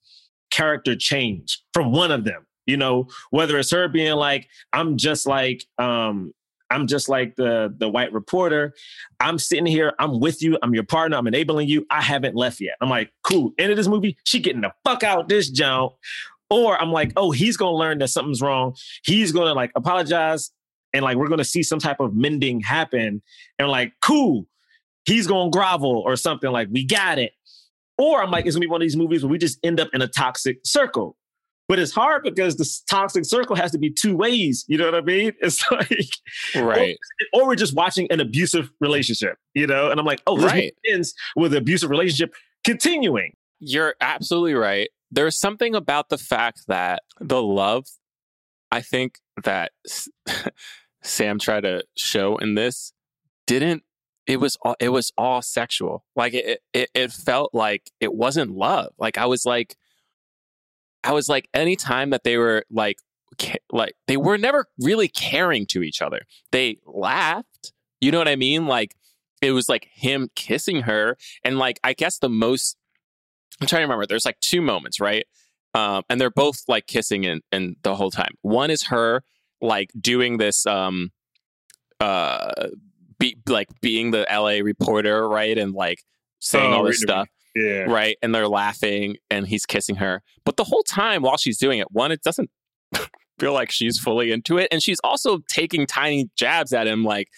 character 0.51 0.95
change 0.95 1.61
from 1.73 1.91
one 1.91 2.11
of 2.11 2.23
them. 2.23 2.45
You 2.67 2.77
know, 2.77 3.07
whether 3.31 3.57
it's 3.59 3.71
her 3.71 3.87
being 3.87 4.13
like, 4.15 4.47
I'm 4.73 4.97
just 4.97 5.27
like, 5.27 5.65
um, 5.79 6.33
I'm 6.69 6.87
just 6.87 7.09
like 7.09 7.35
the 7.35 7.73
the 7.77 7.87
white 7.87 8.11
reporter. 8.11 8.73
I'm 9.19 9.37
sitting 9.39 9.65
here. 9.65 9.93
I'm 9.99 10.19
with 10.19 10.41
you. 10.41 10.57
I'm 10.61 10.73
your 10.73 10.83
partner. 10.83 11.17
I'm 11.17 11.27
enabling 11.27 11.67
you. 11.67 11.85
I 11.89 12.01
haven't 12.01 12.35
left 12.35 12.59
yet. 12.59 12.75
I'm 12.81 12.89
like, 12.89 13.11
cool. 13.23 13.51
End 13.57 13.71
of 13.71 13.77
this 13.77 13.87
movie. 13.87 14.17
She 14.23 14.39
getting 14.39 14.61
the 14.61 14.73
fuck 14.83 15.03
out 15.03 15.29
this 15.29 15.49
jump. 15.49 15.93
Or 16.49 16.79
I'm 16.79 16.91
like, 16.91 17.11
oh, 17.17 17.31
he's 17.31 17.57
gonna 17.57 17.75
learn 17.75 17.99
that 17.99 18.09
something's 18.09 18.41
wrong. 18.41 18.75
He's 19.03 19.31
gonna 19.31 19.53
like 19.53 19.71
apologize, 19.75 20.51
and 20.93 21.03
like 21.03 21.17
we're 21.17 21.27
gonna 21.27 21.43
see 21.43 21.63
some 21.63 21.79
type 21.79 21.99
of 21.99 22.15
mending 22.15 22.61
happen. 22.61 23.21
And 23.59 23.67
like, 23.69 23.93
cool. 24.01 24.45
He's 25.05 25.27
gonna 25.27 25.51
grovel 25.51 26.01
or 26.05 26.15
something. 26.15 26.51
Like 26.51 26.67
we 26.71 26.85
got 26.85 27.19
it. 27.19 27.33
Or 27.97 28.21
I'm 28.21 28.31
like, 28.31 28.45
it's 28.45 28.55
gonna 28.55 28.65
be 28.65 28.69
one 28.69 28.81
of 28.81 28.85
these 28.85 28.97
movies 28.97 29.23
where 29.23 29.31
we 29.31 29.37
just 29.37 29.59
end 29.63 29.79
up 29.79 29.89
in 29.93 30.01
a 30.01 30.07
toxic 30.07 30.59
circle. 30.63 31.17
But 31.67 31.79
it's 31.79 31.91
hard 31.93 32.23
because 32.23 32.57
this 32.57 32.81
toxic 32.81 33.25
circle 33.25 33.55
has 33.55 33.71
to 33.71 33.77
be 33.79 33.89
two 33.89 34.15
ways. 34.15 34.65
You 34.67 34.77
know 34.77 34.85
what 34.85 34.95
I 34.95 35.01
mean? 35.01 35.31
It's 35.41 35.63
like 35.71 36.09
Right. 36.55 36.97
or 37.33 37.47
we're 37.47 37.55
just 37.55 37.73
watching 37.75 38.07
an 38.11 38.19
abusive 38.19 38.69
relationship, 38.79 39.37
you 39.55 39.65
know? 39.65 39.89
And 39.89 39.99
I'm 39.99 40.05
like, 40.05 40.21
oh, 40.27 40.35
this 40.37 40.45
Right. 40.51 40.75
ends 40.87 41.13
with 41.35 41.53
an 41.53 41.57
abusive 41.57 41.89
relationship 41.89 42.35
continuing. 42.63 43.33
You're 43.59 43.95
absolutely 43.99 44.53
right. 44.53 44.89
There's 45.11 45.35
something 45.37 45.73
about 45.75 46.09
the 46.09 46.17
fact 46.17 46.61
that 46.67 47.01
the 47.19 47.41
love, 47.41 47.85
I 48.71 48.81
think 48.81 49.19
that 49.43 49.71
Sam 51.03 51.39
tried 51.39 51.61
to 51.61 51.83
show 51.97 52.37
in 52.37 52.55
this 52.55 52.93
didn't. 53.47 53.83
It 54.27 54.39
was 54.39 54.57
all. 54.63 54.75
It 54.79 54.89
was 54.89 55.11
all 55.17 55.41
sexual. 55.43 56.03
Like 56.15 56.33
it. 56.33 56.61
It, 56.73 56.89
it 56.95 57.11
felt 57.11 57.53
like 57.53 57.91
it 57.99 58.13
wasn't 58.13 58.51
love. 58.51 58.91
Like 58.97 59.19
I 59.19 59.27
was 59.27 59.45
like, 59.45 59.75
I 61.05 61.11
was 61.13 61.29
like, 61.29 61.47
anytime 61.53 62.09
that 62.09 62.23
they 62.23 62.37
were 62.37 62.65
like, 62.69 62.97
like 63.71 63.95
they 64.07 64.17
were 64.17 64.37
never 64.37 64.65
really 64.79 65.07
caring 65.07 65.65
to 65.67 65.83
each 65.83 66.01
other. 66.01 66.21
They 66.51 66.77
laughed. 66.85 67.73
You 68.01 68.11
know 68.11 68.17
what 68.17 68.27
I 68.27 68.35
mean? 68.35 68.65
Like 68.65 68.95
it 69.41 69.51
was 69.51 69.69
like 69.69 69.87
him 69.91 70.29
kissing 70.35 70.81
her, 70.81 71.17
and 71.43 71.57
like 71.57 71.79
I 71.83 71.93
guess 71.93 72.17
the 72.17 72.29
most 72.29 72.77
I'm 73.61 73.67
trying 73.67 73.81
to 73.81 73.85
remember. 73.85 74.05
There's 74.05 74.25
like 74.25 74.39
two 74.39 74.61
moments, 74.61 74.99
right? 74.99 75.25
Um, 75.73 76.03
and 76.09 76.19
they're 76.19 76.29
both 76.29 76.63
like 76.67 76.87
kissing 76.87 77.25
and 77.25 77.41
and 77.51 77.75
the 77.83 77.95
whole 77.95 78.11
time. 78.11 78.33
One 78.41 78.69
is 78.69 78.83
her 78.87 79.23
like 79.61 79.91
doing 79.99 80.37
this, 80.37 80.65
um, 80.65 81.11
uh, 81.99 82.67
be 83.17 83.37
like 83.47 83.67
being 83.81 84.11
the 84.11 84.25
LA 84.31 84.63
reporter, 84.63 85.27
right, 85.27 85.57
and 85.57 85.73
like 85.73 85.99
saying 86.39 86.73
Oh, 86.73 86.77
all 86.77 86.83
this 86.83 87.01
stuff, 87.01 87.27
Yeah. 87.55 87.83
right? 87.83 88.17
And 88.21 88.35
they're 88.35 88.47
laughing, 88.47 89.15
and 89.29 89.47
he's 89.47 89.65
kissing 89.65 89.95
her. 89.97 90.21
But 90.43 90.57
the 90.57 90.63
whole 90.65 90.83
time 90.83 91.21
while 91.21 91.37
she's 91.37 91.57
doing 91.57 91.79
it, 91.79 91.87
one, 91.91 92.11
it 92.11 92.21
doesn't 92.21 92.49
feel 93.39 93.53
like 93.53 93.71
she's 93.71 93.97
fully 93.99 94.31
into 94.31 94.57
it, 94.57 94.67
and 94.71 94.81
she's 94.83 94.99
also 95.03 95.39
taking 95.49 95.85
tiny 95.87 96.29
jabs 96.35 96.73
at 96.73 96.87
him, 96.87 97.03
like 97.03 97.29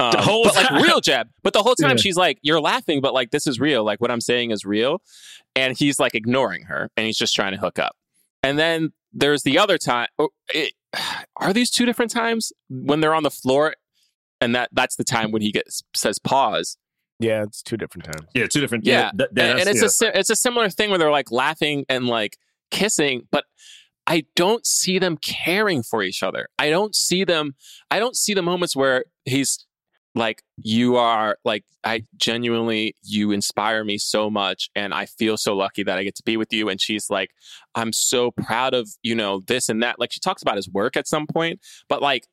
um, 0.00 0.12
whole 0.18 0.44
but 0.44 0.54
like 0.56 0.70
real 0.82 1.00
jab. 1.00 1.28
But 1.42 1.52
the 1.52 1.62
whole 1.62 1.74
time 1.74 1.90
Yeah. 1.92 1.96
she's 1.96 2.16
like, 2.16 2.38
"You're 2.42 2.60
laughing, 2.60 3.00
but 3.00 3.14
like 3.14 3.30
this 3.30 3.46
is 3.46 3.58
real. 3.60 3.84
Like 3.84 4.00
what 4.00 4.10
I'm 4.10 4.20
saying 4.20 4.50
is 4.50 4.64
real." 4.64 5.02
And 5.56 5.76
he's 5.76 5.98
like 5.98 6.14
ignoring 6.14 6.64
her, 6.64 6.90
and 6.96 7.06
he's 7.06 7.16
just 7.18 7.34
trying 7.34 7.52
to 7.52 7.58
hook 7.58 7.78
up. 7.78 7.96
And 8.42 8.58
then 8.58 8.92
there's 9.12 9.42
the 9.42 9.58
other 9.58 9.78
time. 9.78 10.08
oh, 10.18 10.28
It, 10.54 10.72
are 11.36 11.52
these 11.52 11.70
two 11.70 11.84
different 11.86 12.10
times 12.10 12.52
when 12.68 13.00
they're 13.00 13.14
on 13.14 13.22
the 13.24 13.30
floor? 13.30 13.74
And 14.42 14.54
that 14.54 14.70
that's 14.72 14.96
the 14.96 15.04
time 15.04 15.32
when 15.32 15.42
he 15.42 15.52
gets 15.52 15.82
says 15.94 16.18
pause. 16.18 16.76
Yeah, 17.20 17.42
it's 17.42 17.62
two 17.62 17.76
different 17.76 18.06
times. 18.06 18.26
Yeah, 18.34 18.46
two 18.46 18.60
different. 18.60 18.86
Yeah, 18.86 19.10
th- 19.16 19.30
and, 19.30 19.60
and 19.60 19.68
it's 19.68 19.80
yeah. 19.80 19.86
a 19.86 19.90
si- 19.90 20.18
it's 20.18 20.30
a 20.30 20.36
similar 20.36 20.70
thing 20.70 20.88
where 20.88 20.98
they're 20.98 21.10
like 21.10 21.30
laughing 21.30 21.84
and 21.88 22.06
like 22.06 22.38
kissing, 22.70 23.28
but 23.30 23.44
I 24.06 24.24
don't 24.34 24.66
see 24.66 24.98
them 24.98 25.18
caring 25.18 25.82
for 25.82 26.02
each 26.02 26.22
other. 26.22 26.48
I 26.58 26.70
don't 26.70 26.94
see 26.94 27.24
them. 27.24 27.54
I 27.90 27.98
don't 27.98 28.16
see 28.16 28.32
the 28.32 28.42
moments 28.42 28.74
where 28.74 29.04
he's 29.26 29.66
like, 30.14 30.42
"You 30.56 30.96
are 30.96 31.36
like, 31.44 31.64
I 31.84 32.04
genuinely, 32.16 32.94
you 33.02 33.32
inspire 33.32 33.84
me 33.84 33.98
so 33.98 34.30
much, 34.30 34.70
and 34.74 34.94
I 34.94 35.04
feel 35.06 35.36
so 35.36 35.54
lucky 35.54 35.82
that 35.82 35.98
I 35.98 36.04
get 36.04 36.16
to 36.16 36.22
be 36.24 36.38
with 36.38 36.52
you." 36.52 36.70
And 36.70 36.80
she's 36.80 37.10
like, 37.10 37.30
"I'm 37.74 37.92
so 37.92 38.30
proud 38.30 38.72
of 38.72 38.88
you 39.02 39.14
know 39.14 39.42
this 39.46 39.68
and 39.68 39.82
that." 39.82 40.00
Like 40.00 40.10
she 40.10 40.20
talks 40.20 40.40
about 40.40 40.56
his 40.56 40.70
work 40.70 40.96
at 40.96 41.06
some 41.06 41.26
point, 41.26 41.60
but 41.88 42.00
like. 42.00 42.26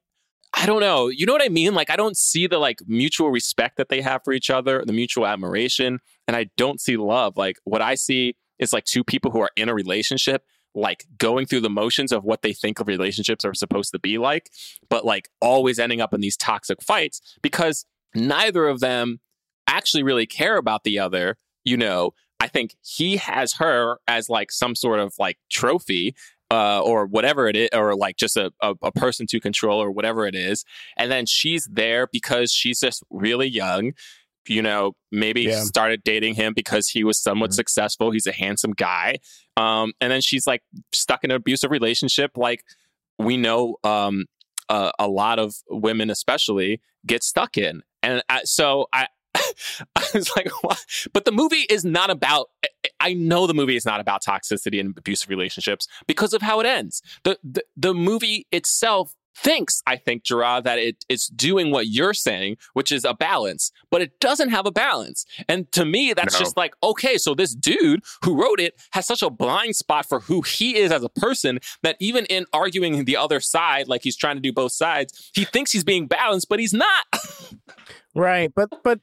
I 0.53 0.65
don't 0.65 0.79
know. 0.79 1.07
You 1.07 1.25
know 1.25 1.33
what 1.33 1.43
I 1.43 1.49
mean? 1.49 1.73
Like 1.73 1.89
I 1.89 1.95
don't 1.95 2.17
see 2.17 2.47
the 2.47 2.57
like 2.57 2.79
mutual 2.87 3.29
respect 3.29 3.77
that 3.77 3.89
they 3.89 4.01
have 4.01 4.21
for 4.23 4.33
each 4.33 4.49
other, 4.49 4.83
the 4.85 4.93
mutual 4.93 5.27
admiration, 5.27 5.99
and 6.27 6.35
I 6.35 6.47
don't 6.57 6.81
see 6.81 6.97
love. 6.97 7.37
Like 7.37 7.57
what 7.63 7.81
I 7.81 7.95
see 7.95 8.35
is 8.59 8.73
like 8.73 8.85
two 8.85 9.03
people 9.03 9.31
who 9.31 9.39
are 9.41 9.51
in 9.55 9.69
a 9.69 9.73
relationship, 9.73 10.43
like 10.73 11.05
going 11.17 11.45
through 11.45 11.61
the 11.61 11.69
motions 11.69 12.11
of 12.11 12.23
what 12.23 12.41
they 12.41 12.53
think 12.53 12.79
of 12.79 12.87
relationships 12.87 13.45
are 13.45 13.53
supposed 13.53 13.91
to 13.91 13.99
be 13.99 14.17
like, 14.17 14.49
but 14.89 15.05
like 15.05 15.29
always 15.41 15.79
ending 15.79 16.01
up 16.01 16.13
in 16.13 16.21
these 16.21 16.37
toxic 16.37 16.81
fights 16.81 17.21
because 17.41 17.85
neither 18.15 18.67
of 18.67 18.79
them 18.79 19.19
actually 19.67 20.03
really 20.03 20.25
care 20.25 20.57
about 20.57 20.83
the 20.83 20.97
other. 20.97 21.37
You 21.65 21.77
know, 21.77 22.13
I 22.39 22.47
think 22.47 22.75
he 22.81 23.17
has 23.17 23.53
her 23.53 23.97
as 24.07 24.29
like 24.29 24.51
some 24.51 24.75
sort 24.75 24.99
of 24.99 25.13
like 25.19 25.37
trophy 25.49 26.15
uh, 26.51 26.79
or 26.81 27.05
whatever 27.05 27.47
it 27.47 27.55
is, 27.55 27.69
or 27.73 27.95
like 27.95 28.15
just 28.17 28.37
a, 28.37 28.51
a, 28.61 28.73
a 28.81 28.91
person 28.91 29.27
to 29.27 29.39
control 29.39 29.81
or 29.81 29.91
whatever 29.91 30.25
it 30.25 30.35
is. 30.35 30.63
And 30.95 31.11
then 31.11 31.25
she's 31.25 31.65
there 31.71 32.07
because 32.11 32.51
she's 32.51 32.79
just 32.79 33.03
really 33.09 33.47
young. 33.47 33.93
You 34.47 34.61
know, 34.61 34.95
maybe 35.11 35.41
Yeah. 35.43 35.63
started 35.63 36.03
dating 36.05 36.35
him 36.35 36.53
because 36.53 36.87
he 36.87 37.03
was 37.03 37.21
somewhat 37.21 37.49
Mhm. 37.49 37.55
successful. 37.55 38.11
He's 38.11 38.27
a 38.27 38.31
handsome 38.31 38.71
guy. 38.71 39.17
Um, 39.57 39.91
and 39.99 40.09
then 40.09 40.21
she's 40.21 40.47
like 40.47 40.63
stuck 40.93 41.25
in 41.25 41.31
an 41.31 41.35
abusive 41.35 41.69
relationship. 41.69 42.37
Like 42.37 42.63
we 43.19 43.35
know 43.35 43.75
um, 43.83 44.25
uh, 44.69 44.91
a 44.99 45.07
lot 45.09 45.39
of 45.39 45.55
women, 45.69 46.09
especially, 46.09 46.79
get 47.05 47.23
stuck 47.23 47.57
in. 47.57 47.83
And 48.01 48.23
I, 48.29 48.43
so 48.45 48.87
I, 48.93 49.07
I 49.97 50.03
was 50.13 50.31
like, 50.37 50.49
what? 50.63 50.83
But 51.11 51.25
the 51.25 51.31
movie 51.33 51.65
is 51.69 51.83
not 51.83 52.09
about. 52.09 52.49
I 52.99 53.13
know 53.13 53.47
the 53.47 53.53
movie 53.53 53.75
is 53.75 53.85
not 53.85 53.99
about 53.99 54.23
toxicity 54.23 54.79
and 54.79 54.97
abusive 54.97 55.29
relationships 55.29 55.87
because 56.07 56.33
of 56.33 56.41
how 56.41 56.59
it 56.59 56.65
ends. 56.65 57.01
The 57.23 57.37
the, 57.43 57.63
the 57.75 57.93
movie 57.93 58.47
itself 58.51 59.13
thinks, 59.39 59.83
I 59.85 59.97
think, 59.97 60.23
Gerard, 60.23 60.63
that 60.63 60.79
it 60.79 61.05
is 61.09 61.27
doing 61.27 61.69
what 61.69 61.85
you're 61.85 62.15
saying, 62.15 62.57
which 62.73 62.91
is 62.91 63.05
a 63.05 63.13
balance, 63.13 63.71
but 63.91 64.01
it 64.01 64.19
doesn't 64.19 64.49
have 64.49 64.65
a 64.65 64.71
balance. 64.71 65.27
And 65.47 65.71
to 65.73 65.85
me, 65.85 66.11
that's 66.13 66.33
No. 66.33 66.39
just 66.39 66.57
like, 66.57 66.73
okay, 66.81 67.19
so 67.19 67.35
this 67.35 67.53
dude 67.53 68.01
who 68.23 68.41
wrote 68.41 68.59
it 68.59 68.73
has 68.93 69.05
such 69.05 69.21
a 69.21 69.29
blind 69.29 69.75
spot 69.75 70.07
for 70.09 70.21
who 70.21 70.41
he 70.41 70.75
is 70.77 70.91
as 70.91 71.03
a 71.03 71.09
person 71.09 71.59
that 71.83 71.97
even 71.99 72.25
in 72.25 72.45
arguing 72.51 73.05
the 73.05 73.15
other 73.15 73.39
side, 73.39 73.87
like 73.87 74.01
he's 74.01 74.17
trying 74.17 74.37
to 74.37 74.41
do 74.41 74.51
both 74.51 74.71
sides, 74.71 75.29
he 75.35 75.45
thinks 75.45 75.71
he's 75.71 75.83
being 75.83 76.07
balanced, 76.07 76.49
but 76.49 76.59
he's 76.59 76.73
not. 76.73 77.05
Right, 78.17 78.51
but 78.55 78.69
but 78.83 78.99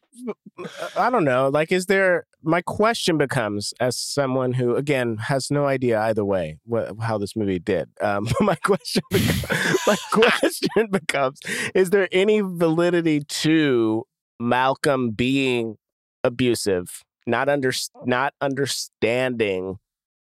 uh, 0.59 0.89
I 0.99 1.09
don't 1.09 1.25
know. 1.25 1.49
Like, 1.49 1.71
is 1.71 1.87
there? 1.87 2.27
My 2.43 2.61
question 2.62 3.17
becomes, 3.17 3.73
as 3.81 3.97
someone 3.97 4.55
who 4.55 4.75
again 4.75 5.17
has 5.29 5.51
no 5.53 5.67
idea 5.67 6.01
either 6.01 6.25
way 6.25 6.59
what, 6.65 6.93
how 7.01 7.17
this 7.19 7.37
movie 7.37 7.61
did. 7.61 7.89
Um, 8.01 8.27
my 8.41 8.57
question, 8.57 9.03
becomes, 9.11 9.79
my 9.87 9.97
question 10.12 10.89
becomes: 10.91 11.39
Is 11.77 11.91
there 11.91 12.09
any 12.11 12.41
validity 12.41 13.21
to 13.21 14.05
Malcolm 14.41 15.11
being 15.12 15.77
abusive, 16.25 17.05
not 17.25 17.49
under 17.49 17.73
not 18.05 18.35
understanding 18.41 19.79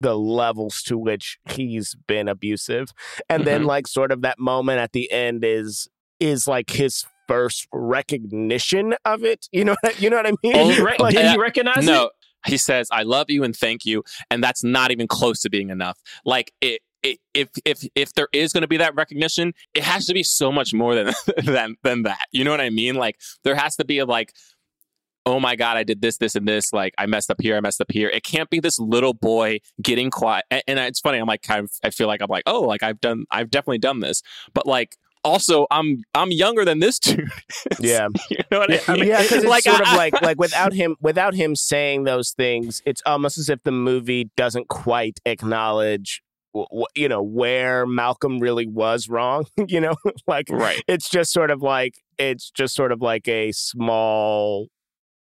the 0.02 0.18
levels 0.18 0.82
to 0.84 0.98
which 0.98 1.38
he's 1.50 1.96
been 2.08 2.30
abusive, 2.30 2.88
and 3.30 3.46
then 3.46 3.64
Mhm. 3.64 3.68
like 3.68 3.88
sort 3.88 4.14
of 4.14 4.22
that 4.22 4.40
moment 4.40 4.80
at 4.80 4.94
the 4.94 5.12
end 5.12 5.44
is 5.44 5.90
is 6.22 6.48
like 6.48 6.70
his 6.72 7.06
first 7.30 7.68
recognition 7.72 8.96
of 9.06 9.24
it. 9.24 9.48
You 9.52 9.64
know 9.66 9.76
what 9.82 9.96
I, 9.96 10.00
you 10.00 10.10
know 10.10 10.18
what 10.18 10.28
I 10.28 10.34
mean? 10.44 10.54
Did 10.54 10.76
he, 10.76 10.82
re- 10.84 10.96
Like, 11.00 11.16
did 11.16 11.32
he 11.32 11.38
recognize 11.38 11.86
no, 11.86 12.06
it? 12.06 12.12
he 12.46 12.58
says, 12.58 12.88
"I 12.92 13.04
love 13.04 13.30
you 13.30 13.44
and 13.44 13.56
thank 13.56 13.86
you," 13.86 14.04
and 14.30 14.44
that's 14.44 14.64
not 14.64 14.92
even 14.92 15.08
close 15.08 15.42
to 15.42 15.50
being 15.50 15.70
enough. 15.70 16.00
Like 16.26 16.52
it. 16.62 16.82
it 17.04 17.20
if 17.34 17.50
if 17.66 17.88
if 17.96 18.14
there 18.14 18.28
is 18.34 18.52
going 18.52 18.64
to 18.64 18.68
be 18.68 18.78
that 18.78 18.96
recognition, 18.96 19.54
it 19.74 19.84
has 19.84 20.06
to 20.08 20.14
be 20.14 20.24
so 20.24 20.52
much 20.52 20.74
more 20.74 20.96
than 20.96 21.14
than 21.44 21.76
than 21.84 22.04
that. 22.04 22.26
You 22.32 22.44
know 22.44 22.52
what 22.52 22.62
I 22.62 22.70
mean? 22.70 22.96
Like 22.96 23.20
there 23.44 23.56
has 23.56 23.76
to 23.78 23.86
be 23.86 24.00
a 24.00 24.06
like 24.06 24.34
oh 25.26 25.40
my 25.40 25.56
god, 25.56 25.78
I 25.78 25.84
did 25.84 26.02
this, 26.02 26.18
this, 26.18 26.36
and 26.36 26.48
this. 26.48 26.74
Like 26.74 26.94
I 26.98 27.06
messed 27.06 27.30
up 27.30 27.40
here, 27.40 27.56
I 27.56 27.60
messed 27.60 27.82
up 27.82 27.92
here. 27.92 28.10
It 28.10 28.24
can't 28.24 28.50
be 28.50 28.60
this 28.60 28.80
little 28.80 29.14
boy 29.14 29.60
getting 29.82 30.10
quiet. 30.10 30.46
And, 30.50 30.64
and 30.68 30.80
it's 30.80 31.00
funny. 31.00 31.20
I'm 31.20 31.28
like 31.28 31.44
kind 31.44 31.64
of. 31.64 31.72
I 31.84 31.92
feel 31.92 32.08
like 32.08 32.22
I'm 32.22 32.30
like, 32.30 32.44
oh, 32.48 32.62
like 32.62 32.84
I've 32.84 33.00
done. 33.00 33.26
I've 33.30 33.52
definitely 33.52 33.78
done 33.80 34.00
this. 34.00 34.24
But 34.54 34.66
like 34.66 34.98
also, 35.24 35.68
I'm 35.72 36.04
I'm 36.14 36.32
younger 36.32 36.66
than 36.66 36.80
this 36.80 37.00
dude. 37.00 37.30
Yeah. 37.80 38.08
you 38.30 38.38
know 38.52 38.60
what 38.60 38.90
I 38.90 38.94
mean? 38.96 39.08
yeah, 39.08 39.22
because 39.22 39.40
it's 39.44 39.46
like 39.48 39.64
sort 39.64 39.82
I- 39.82 39.92
of 39.92 39.98
like 39.98 40.22
like 40.22 40.40
without 40.46 40.74
him 40.74 40.96
without 41.02 41.34
him 41.34 41.56
saying 41.56 42.04
those 42.06 42.32
things, 42.32 42.82
it's 42.86 43.02
almost 43.06 43.38
as 43.38 43.50
if 43.50 43.62
the 43.64 43.72
movie 43.72 44.30
doesn't 44.38 44.68
quite 44.70 45.20
acknowledge, 45.26 46.22
w- 46.54 46.68
w- 46.70 46.86
you 46.96 47.10
know, 47.10 47.22
where 47.22 47.86
Malcolm 47.86 48.40
really 48.40 48.68
was 48.68 49.10
wrong. 49.10 49.46
you 49.68 49.82
know, 49.82 49.96
like 50.28 50.48
right. 50.50 50.82
it's 50.88 51.10
just 51.10 51.32
sort 51.32 51.52
of 51.52 51.62
like 51.62 51.96
it's 52.18 52.50
just 52.52 52.76
sort 52.76 52.92
of 52.92 53.02
like 53.02 53.28
a 53.28 53.52
small, 53.52 54.68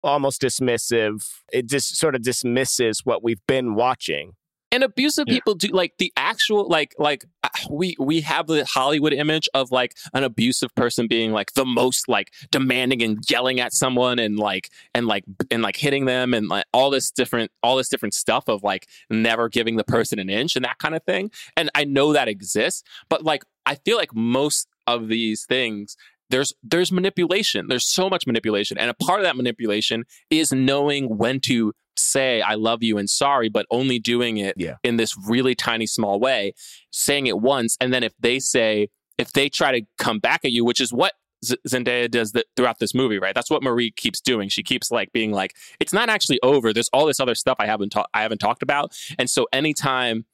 almost 0.04 0.42
dismissive. 0.42 1.24
It 1.52 1.68
just 1.70 1.98
sort 1.98 2.16
of 2.16 2.22
dismisses 2.24 3.02
what 3.04 3.24
we've 3.24 3.46
been 3.48 3.76
watching. 3.76 4.34
And 4.72 4.84
abusive 4.84 5.26
Yeah. 5.28 5.36
people 5.36 5.56
do 5.56 5.68
like 5.70 5.94
the 5.98 6.12
actual 6.16 6.68
like 6.68 6.96
like 6.98 7.26
uh, 7.44 7.50
we 7.70 7.96
we 8.00 8.22
have 8.22 8.48
the 8.48 8.66
hollywood 8.66 9.14
image 9.14 9.50
of 9.54 9.72
like 9.72 9.98
an 10.14 10.24
abusive 10.24 10.74
person 10.76 11.08
being 11.08 11.32
like 11.32 11.54
the 11.54 11.66
most 11.66 12.08
like 12.08 12.32
demanding 12.52 13.02
and 13.04 13.24
yelling 13.30 13.60
at 13.60 13.74
someone 13.74 14.20
and 14.20 14.38
like 14.40 14.70
and 14.94 15.08
like 15.08 15.24
and 15.50 15.62
like 15.62 15.76
hitting 15.76 16.06
them 16.06 16.34
and 16.34 16.48
like 16.48 16.66
all 16.74 16.90
this 16.90 17.12
different 17.12 17.52
all 17.64 17.76
this 17.76 17.90
different 17.90 18.14
stuff 18.14 18.48
of 18.48 18.64
like 18.64 18.88
never 19.10 19.50
giving 19.50 19.76
the 19.78 19.84
person 19.84 20.20
an 20.20 20.30
inch 20.30 20.56
and 20.56 20.64
that 20.66 20.78
kind 20.80 20.96
of 20.96 21.04
thing 21.04 21.30
and 21.58 21.70
i 21.76 21.84
know 21.84 22.14
that 22.14 22.28
exists 22.28 22.84
but 23.10 23.24
like 23.24 23.44
i 23.66 23.76
feel 23.76 23.98
like 23.98 24.14
most 24.16 24.68
of 24.88 25.08
these 25.08 25.46
things 25.46 25.96
there's 26.32 26.54
there's 26.64 26.92
manipulation 26.92 27.68
there's 27.68 27.86
so 27.88 28.10
much 28.10 28.26
manipulation 28.26 28.78
and 28.78 28.90
a 28.90 28.94
part 28.94 29.20
of 29.20 29.24
that 29.26 29.36
manipulation 29.36 30.04
is 30.30 30.52
knowing 30.52 31.18
when 31.18 31.40
to 31.40 31.74
say 31.96 32.42
i 32.42 32.56
love 32.56 32.82
you 32.82 32.98
and 32.98 33.10
sorry 33.10 33.50
but 33.50 33.66
only 33.70 34.00
doing 34.00 34.38
it 34.38 34.56
Yeah. 34.58 34.76
in 34.84 34.98
this 34.98 35.16
really 35.28 35.56
tiny 35.56 35.86
small 35.86 36.20
way 36.20 36.54
saying 36.92 37.28
it 37.28 37.40
once 37.40 37.78
and 37.82 37.94
then 37.94 38.04
if 38.04 38.14
they 38.20 38.40
say 38.40 38.90
if 39.18 39.34
they 39.34 39.50
try 39.50 39.80
to 39.80 39.86
come 39.98 40.20
back 40.20 40.42
at 40.46 40.52
you 40.52 40.66
which 40.66 40.82
is 40.82 40.92
what 40.92 41.14
Z- 41.44 41.58
Zendaya 41.68 42.10
does 42.10 42.34
th- 42.34 42.46
throughout 42.56 42.78
this 42.78 42.94
movie, 42.94 43.18
right? 43.18 43.34
That's 43.34 43.50
what 43.50 43.64
Marie 43.64 43.90
keeps 43.90 44.22
doing. 44.22 44.48
She 44.48 44.62
keeps 44.62 44.92
like 44.92 45.12
being 45.12 45.32
like, 45.32 45.56
"It's 45.80 45.92
not 45.92 46.08
actually 46.08 46.40
over. 46.44 46.72
There's 46.72 46.90
all 46.94 47.08
this 47.08 47.20
other 47.20 47.34
stuff 47.34 47.58
I 47.60 47.66
haven't 47.66 47.90
ta- 47.90 48.06
I 48.14 48.22
haven't 48.22 48.38
talked 48.38 48.62
about." 48.62 48.96
And 49.18 49.28
so 49.28 49.48
anytime 49.52 50.26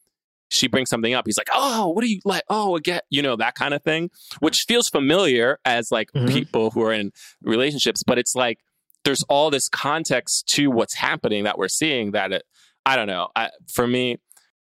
she 0.50 0.68
brings 0.68 0.90
something 0.90 1.14
up, 1.14 1.26
he's 1.26 1.38
like, 1.38 1.50
"Oh, 1.54 1.90
what 1.90 2.04
are 2.04 2.08
you 2.08 2.20
like? 2.26 2.44
Oh, 2.50 2.76
again, 2.76 3.02
you 3.10 3.22
know 3.22 3.36
that 3.36 3.56
kind 3.56 3.74
of 3.74 3.84
thing," 3.84 4.10
which 4.40 4.64
feels 4.68 4.90
familiar 4.90 5.60
as 5.66 5.92
like 5.92 6.10
Mhm. 6.14 6.30
people 6.32 6.72
who 6.72 6.82
are 6.84 6.94
in 6.94 7.12
relationships, 7.42 8.04
but 8.06 8.18
it's 8.18 8.36
like 8.36 8.60
there's 9.06 9.24
all 9.30 9.50
this 9.50 9.70
context 9.70 10.48
to 10.56 10.70
what's 10.70 10.94
happening 10.96 11.44
that 11.46 11.58
we're 11.58 11.68
seeing 11.70 12.12
that 12.12 12.32
it, 12.34 12.44
I 12.86 12.96
don't 12.96 13.08
know. 13.08 13.30
I, 13.36 13.52
for 13.72 13.88
me, 13.88 14.18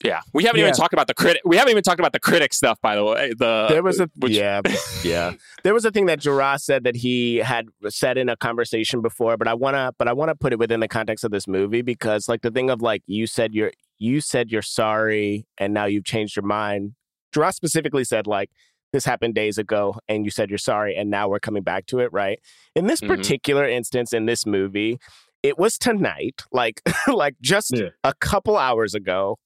yeah, 0.05 0.21
we 0.35 0.45
haven't 0.45 0.61
Yeah. 0.61 0.67
even 0.67 0.77
talked 0.77 0.93
about 0.93 1.07
the 1.07 1.15
critic. 1.15 1.41
We 1.47 1.57
haven't 1.57 1.71
even 1.71 1.83
talked 1.83 2.01
about 2.01 2.13
the 2.13 2.21
critic 2.21 2.53
stuff, 2.53 2.79
by 2.83 2.97
the 2.97 3.05
way. 3.05 3.33
The 3.37 3.67
there 3.71 3.83
was 3.83 3.99
a 3.99 4.11
which- 4.17 4.33
yeah 4.33 4.61
yeah 5.03 5.33
there 5.63 5.73
was 5.73 5.87
a 5.87 5.91
thing 5.91 6.05
that 6.07 6.21
Gerard 6.21 6.61
said 6.61 6.85
that 6.85 6.97
he 6.97 7.37
had 7.37 7.69
said 7.89 8.19
in 8.19 8.29
a 8.29 8.37
conversation 8.37 9.01
before 9.01 9.37
but 9.39 9.49
i 9.49 9.55
want 9.55 9.75
to 9.75 9.93
but 9.99 10.07
i 10.07 10.13
want 10.13 10.29
to 10.29 10.35
put 10.35 10.53
it 10.53 10.59
within 10.59 10.81
the 10.81 10.89
context 10.89 11.25
of 11.25 11.31
this 11.31 11.49
movie 11.49 11.81
because 11.83 12.29
like 12.29 12.43
the 12.43 12.51
thing 12.51 12.69
of 12.69 12.83
like 12.83 13.03
you 13.07 13.27
said 13.27 13.55
you're 13.55 13.73
you 13.99 14.21
said 14.21 14.51
you're 14.51 14.63
sorry 14.63 15.47
and 15.59 15.73
now 15.75 15.85
you've 15.87 16.05
changed 16.05 16.37
your 16.37 16.45
mind 16.45 16.93
Gerard 17.33 17.55
specifically 17.55 18.05
said 18.05 18.27
like 18.27 18.51
this 18.93 19.05
happened 19.05 19.35
days 19.35 19.59
ago 19.59 19.97
and 20.09 20.25
you 20.25 20.31
said 20.31 20.49
you're 20.51 20.59
sorry 20.59 20.97
and 20.97 21.11
now 21.11 21.29
we're 21.29 21.41
coming 21.41 21.63
back 21.63 21.87
to 21.87 21.99
it 21.99 22.13
right 22.13 22.39
in 22.75 22.87
this 22.87 23.01
Mhm. 23.01 23.09
particular 23.09 23.69
instance 23.69 24.13
in 24.13 24.27
this 24.27 24.47
movie 24.47 24.99
it 25.43 25.59
was 25.59 25.79
tonight 25.79 26.43
like 26.53 26.81
like 27.09 27.35
just 27.41 27.73
Yeah. 27.77 27.91
a 28.05 28.15
couple 28.15 28.57
hours 28.57 28.95
ago 28.95 29.39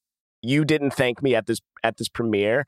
you 0.42 0.64
didn't 0.64 0.92
thank 0.92 1.22
me 1.22 1.34
at 1.34 1.46
this 1.46 1.58
at 1.82 1.96
this 1.96 2.08
premiere 2.08 2.64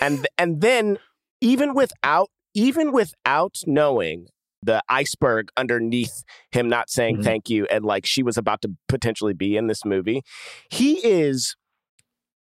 and 0.00 0.26
and 0.38 0.60
then 0.60 0.98
even 1.40 1.74
without 1.74 2.28
even 2.54 2.92
without 2.92 3.56
knowing 3.66 4.26
the 4.62 4.82
iceberg 4.88 5.48
underneath 5.56 6.22
him 6.52 6.68
not 6.68 6.90
saying 6.90 7.18
Mhm. 7.18 7.24
thank 7.24 7.48
you 7.50 7.66
and 7.70 7.84
like 7.84 8.04
she 8.04 8.22
was 8.22 8.36
about 8.36 8.60
to 8.62 8.70
potentially 8.88 9.32
be 9.32 9.56
in 9.56 9.66
this 9.68 9.84
movie. 9.84 10.22
He 10.70 10.94
is 11.06 11.56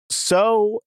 so 0.10 0.82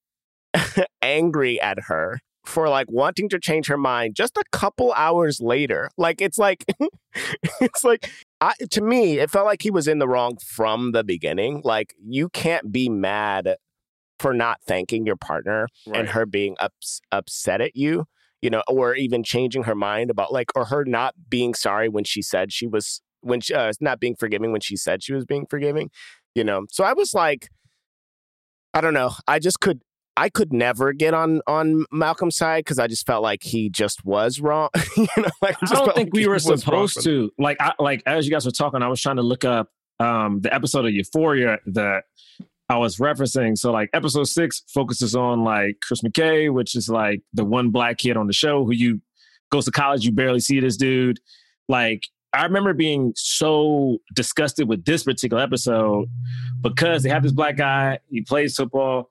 angry 1.02 1.60
at 1.60 1.78
her 1.86 2.20
for 2.44 2.68
like 2.68 2.90
wanting 2.90 3.28
to 3.30 3.38
change 3.38 3.68
her 3.68 3.78
mind 3.78 4.14
just 4.14 4.36
a 4.36 4.42
couple 4.52 4.92
hours 4.94 5.40
later. 5.40 5.88
Like 5.96 6.20
it's 6.20 6.38
like 6.38 6.64
it's 7.60 7.84
like 7.84 8.10
I, 8.40 8.52
to 8.70 8.82
me 8.82 9.18
it 9.18 9.30
felt 9.30 9.46
like 9.46 9.62
he 9.62 9.70
was 9.70 9.88
in 9.88 9.98
the 9.98 10.08
wrong 10.08 10.36
from 10.44 10.92
the 10.92 11.02
beginning. 11.04 11.62
Like 11.64 11.94
you 12.04 12.28
can't 12.28 12.70
be 12.70 12.88
mad 12.88 13.56
for 14.20 14.34
not 14.34 14.58
thanking 14.66 15.06
your 15.06 15.16
partner 15.16 15.66
and 15.92 16.08
her 16.10 16.24
being 16.26 16.54
ups, 16.60 17.00
upset 17.10 17.60
at 17.60 17.74
you, 17.74 18.04
you 18.44 18.50
know, 18.50 18.62
or 18.68 18.94
even 18.94 19.24
changing 19.24 19.62
her 19.62 19.74
mind 19.74 20.10
about 20.10 20.30
like, 20.30 20.52
or 20.54 20.66
her 20.66 20.84
not 20.84 21.14
being 21.30 21.54
sorry 21.54 21.88
when 21.88 22.04
she 22.04 22.20
said 22.20 22.52
she 22.52 22.66
was, 22.66 23.00
when 23.22 23.40
she, 23.40 23.54
uh, 23.54 23.72
not 23.80 23.98
being 23.98 24.14
forgiving 24.14 24.52
when 24.52 24.60
she 24.60 24.76
said 24.76 25.02
she 25.02 25.14
was 25.14 25.24
being 25.24 25.46
forgiving, 25.48 25.90
you 26.34 26.44
know. 26.44 26.66
So 26.70 26.84
I 26.84 26.92
was 26.92 27.14
like, 27.14 27.48
I 28.74 28.82
don't 28.82 28.92
know. 28.92 29.12
I 29.26 29.38
just 29.38 29.60
could, 29.60 29.80
I 30.14 30.28
could 30.28 30.52
never 30.52 30.92
get 30.92 31.14
on 31.14 31.40
on 31.46 31.86
Malcolm's 31.90 32.36
side 32.36 32.60
because 32.60 32.78
I 32.78 32.86
just 32.86 33.06
felt 33.06 33.22
like 33.22 33.42
he 33.42 33.70
just 33.70 34.04
was 34.04 34.40
wrong. 34.40 34.68
you 34.96 35.08
know, 35.16 35.30
like, 35.40 35.56
I 35.62 35.66
just 35.66 35.72
don't 35.72 35.94
think 35.94 36.08
like 36.08 36.12
we 36.12 36.26
were 36.26 36.38
supposed 36.38 37.02
to. 37.02 37.30
Like, 37.38 37.56
I 37.60 37.72
like 37.78 38.02
as 38.04 38.26
you 38.26 38.30
guys 38.30 38.44
were 38.44 38.52
talking, 38.52 38.82
I 38.82 38.88
was 38.88 39.00
trying 39.00 39.16
to 39.16 39.22
look 39.22 39.44
up 39.46 39.70
um 40.00 40.42
the 40.42 40.54
episode 40.54 40.84
of 40.84 40.92
Euphoria 40.92 41.58
that 41.66 42.04
I 42.68 42.78
was 42.78 42.96
referencing. 42.96 43.58
So, 43.58 43.72
like, 43.72 43.90
episode 43.92 44.24
six 44.24 44.62
focuses 44.72 45.14
on 45.14 45.44
like 45.44 45.78
Chris 45.82 46.00
McKay, 46.02 46.52
which 46.52 46.74
is 46.74 46.88
like 46.88 47.20
the 47.32 47.44
one 47.44 47.70
black 47.70 47.98
kid 47.98 48.16
on 48.16 48.26
the 48.26 48.32
show 48.32 48.64
who 48.64 48.72
you 48.72 49.00
goes 49.50 49.66
to 49.66 49.70
college, 49.70 50.04
you 50.04 50.12
barely 50.12 50.40
see 50.40 50.60
this 50.60 50.76
dude. 50.76 51.20
Like, 51.68 52.04
I 52.32 52.42
remember 52.42 52.74
being 52.74 53.12
so 53.14 53.98
disgusted 54.12 54.68
with 54.68 54.84
this 54.84 55.04
particular 55.04 55.42
episode 55.42 56.08
because 56.60 57.02
they 57.02 57.10
have 57.10 57.22
this 57.22 57.32
black 57.32 57.56
guy, 57.56 58.00
he 58.10 58.22
plays 58.22 58.56
football, 58.56 59.10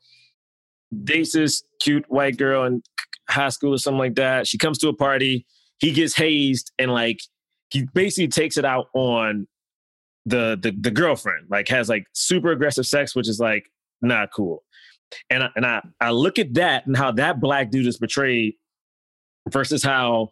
dates 1.04 1.32
this 1.32 1.64
cute 1.80 2.06
white 2.10 2.38
girl 2.38 2.66
in 2.66 2.84
high 3.30 3.50
school 3.50 3.74
or 3.74 3.78
something 3.78 4.00
like 4.00 4.16
that. 4.16 4.48
She 4.48 4.58
comes 4.58 4.78
to 4.80 4.90
a 4.90 4.94
party, 4.94 5.46
he 5.80 5.92
gets 5.92 6.16
hazed, 6.16 6.72
and 6.78 6.92
like 6.92 7.22
he 7.70 7.88
basically 7.94 8.28
takes 8.28 8.58
it 8.58 8.66
out 8.66 8.88
on 8.94 9.48
the 10.26 10.58
the, 10.62 10.72
the 10.72 10.92
girlfriend, 10.92 11.48
like 11.50 11.68
has 11.70 11.90
like 11.90 12.06
super 12.14 12.52
aggressive 12.52 12.86
sex, 12.86 13.16
which 13.16 13.30
is 13.30 13.40
like 13.40 13.72
not 14.02 14.32
cool. 14.34 14.64
And 15.30 15.44
I, 15.44 15.50
and 15.56 15.66
I 15.66 15.82
I 16.02 16.12
look 16.12 16.40
at 16.40 16.54
that 16.56 16.86
and 16.86 16.98
how 16.98 17.12
that 17.12 17.40
black 17.40 17.72
dude 17.72 17.88
is 17.88 17.98
portrayed 17.98 18.56
versus 19.50 19.84
how 19.84 20.30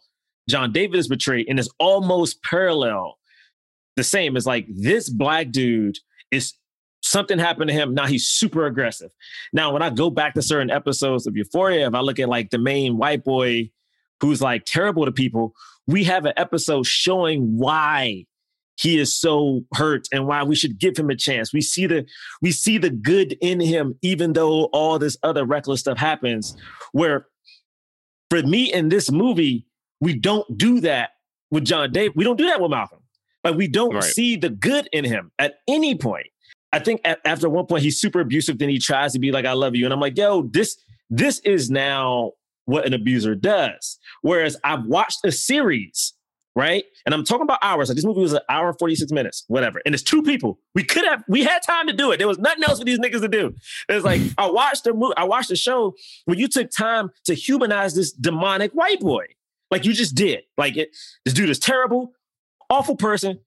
John 0.49 0.71
David 0.71 0.97
is 0.97 1.07
portrayed, 1.07 1.47
and 1.49 1.59
it's 1.59 1.69
almost 1.79 2.43
parallel. 2.43 3.17
The 3.97 4.03
same 4.03 4.37
as 4.37 4.45
like 4.45 4.67
this 4.69 5.09
black 5.09 5.51
dude 5.51 5.97
is 6.31 6.53
something 7.01 7.37
happened 7.37 7.69
to 7.69 7.73
him. 7.73 7.93
Now 7.93 8.07
he's 8.07 8.27
super 8.27 8.65
aggressive. 8.65 9.11
Now, 9.53 9.73
when 9.73 9.81
I 9.81 9.89
go 9.89 10.09
back 10.09 10.33
to 10.35 10.41
certain 10.41 10.71
episodes 10.71 11.27
of 11.27 11.35
Euphoria, 11.35 11.87
if 11.87 11.93
I 11.93 11.99
look 11.99 12.19
at 12.19 12.29
like 12.29 12.51
the 12.51 12.57
main 12.57 12.97
white 12.97 13.23
boy 13.23 13.69
who's 14.21 14.41
like 14.41 14.63
terrible 14.65 15.05
to 15.05 15.11
people, 15.11 15.53
we 15.87 16.03
have 16.05 16.25
an 16.25 16.33
episode 16.37 16.85
showing 16.85 17.57
why 17.57 18.25
he 18.81 18.97
is 18.97 19.15
so 19.15 19.63
hurt 19.75 20.07
and 20.11 20.25
why 20.25 20.43
we 20.43 20.55
should 20.55 20.79
give 20.79 20.97
him 20.97 21.09
a 21.09 21.15
chance. 21.15 21.53
We 21.53 21.61
see 21.61 21.85
the 21.85 22.05
we 22.41 22.51
see 22.51 22.77
the 22.77 22.89
good 22.89 23.37
in 23.41 23.59
him, 23.59 23.95
even 24.01 24.33
though 24.33 24.65
all 24.73 24.97
this 24.97 25.17
other 25.23 25.45
reckless 25.45 25.81
stuff 25.81 25.97
happens. 25.97 26.55
Where 26.91 27.27
for 28.29 28.41
me 28.43 28.71
in 28.73 28.89
this 28.89 29.11
movie, 29.11 29.65
we 29.99 30.15
don't 30.17 30.57
do 30.57 30.79
that 30.81 31.11
with 31.51 31.65
John 31.65 31.91
Dave. 31.91 32.11
We 32.15 32.23
don't 32.23 32.37
do 32.37 32.47
that 32.47 32.61
with 32.61 32.71
Malcolm. 32.71 32.99
Like 33.43 33.55
we 33.55 33.67
don't 33.67 33.93
Right. 33.93 34.03
see 34.03 34.35
the 34.35 34.49
good 34.49 34.87
in 34.91 35.03
him 35.05 35.31
at 35.37 35.55
any 35.67 35.95
point. 35.95 36.27
I 36.73 36.79
think 36.79 37.01
at, 37.03 37.19
after 37.25 37.49
one 37.49 37.65
point 37.65 37.83
he's 37.83 37.99
super 37.99 38.19
abusive. 38.21 38.57
Then 38.57 38.69
he 38.69 38.79
tries 38.79 39.13
to 39.13 39.19
be 39.19 39.31
like, 39.31 39.45
"I 39.45 39.53
love 39.53 39.75
you," 39.75 39.85
and 39.85 39.93
I'm 39.93 39.99
like, 39.99 40.17
"Yo, 40.17 40.43
this 40.43 40.77
this 41.09 41.39
is 41.39 41.69
now 41.69 42.31
what 42.65 42.85
an 42.85 42.93
abuser 42.93 43.35
does." 43.35 43.99
Whereas 44.21 44.55
I've 44.63 44.85
watched 44.85 45.19
a 45.25 45.31
series, 45.31 46.13
right, 46.55 46.83
and 47.05 47.13
I'm 47.13 47.23
talking 47.23 47.43
about 47.43 47.59
hours. 47.61 47.89
Like 47.89 47.95
this 47.95 48.05
movie 48.05 48.21
was 48.21 48.33
an 48.33 48.41
hour 48.49 48.69
and 48.69 48.77
46 48.77 49.11
minutes, 49.11 49.45
whatever, 49.47 49.81
and 49.85 49.93
it's 49.93 50.03
two 50.03 50.21
people. 50.23 50.59
We 50.75 50.83
could 50.83 51.05
have, 51.05 51.23
we 51.27 51.43
had 51.43 51.61
time 51.61 51.87
to 51.87 51.93
do 51.93 52.11
it. 52.11 52.17
There 52.17 52.27
was 52.27 52.39
nothing 52.39 52.63
else 52.63 52.79
for 52.79 52.85
these 52.85 52.99
niggas 52.99 53.21
to 53.21 53.27
do. 53.27 53.55
It's 53.89 54.05
like 54.05 54.21
I 54.37 54.49
watched 54.49 54.83
the 54.83 54.93
movie, 54.93 55.13
I 55.17 55.23
watched 55.23 55.49
the 55.49 55.55
show 55.55 55.95
where 56.25 56.37
you 56.37 56.47
took 56.47 56.69
time 56.71 57.09
to 57.25 57.33
humanize 57.33 57.95
this 57.95 58.11
demonic 58.11 58.71
white 58.71 58.99
boy, 58.99 59.25
like 59.69 59.85
you 59.85 59.93
just 59.93 60.15
did. 60.15 60.43
Like 60.57 60.77
it, 60.77 60.89
this 61.25 61.33
dude 61.33 61.49
is 61.49 61.59
terrible, 61.59 62.13
awful 62.69 62.95
person. 62.95 63.39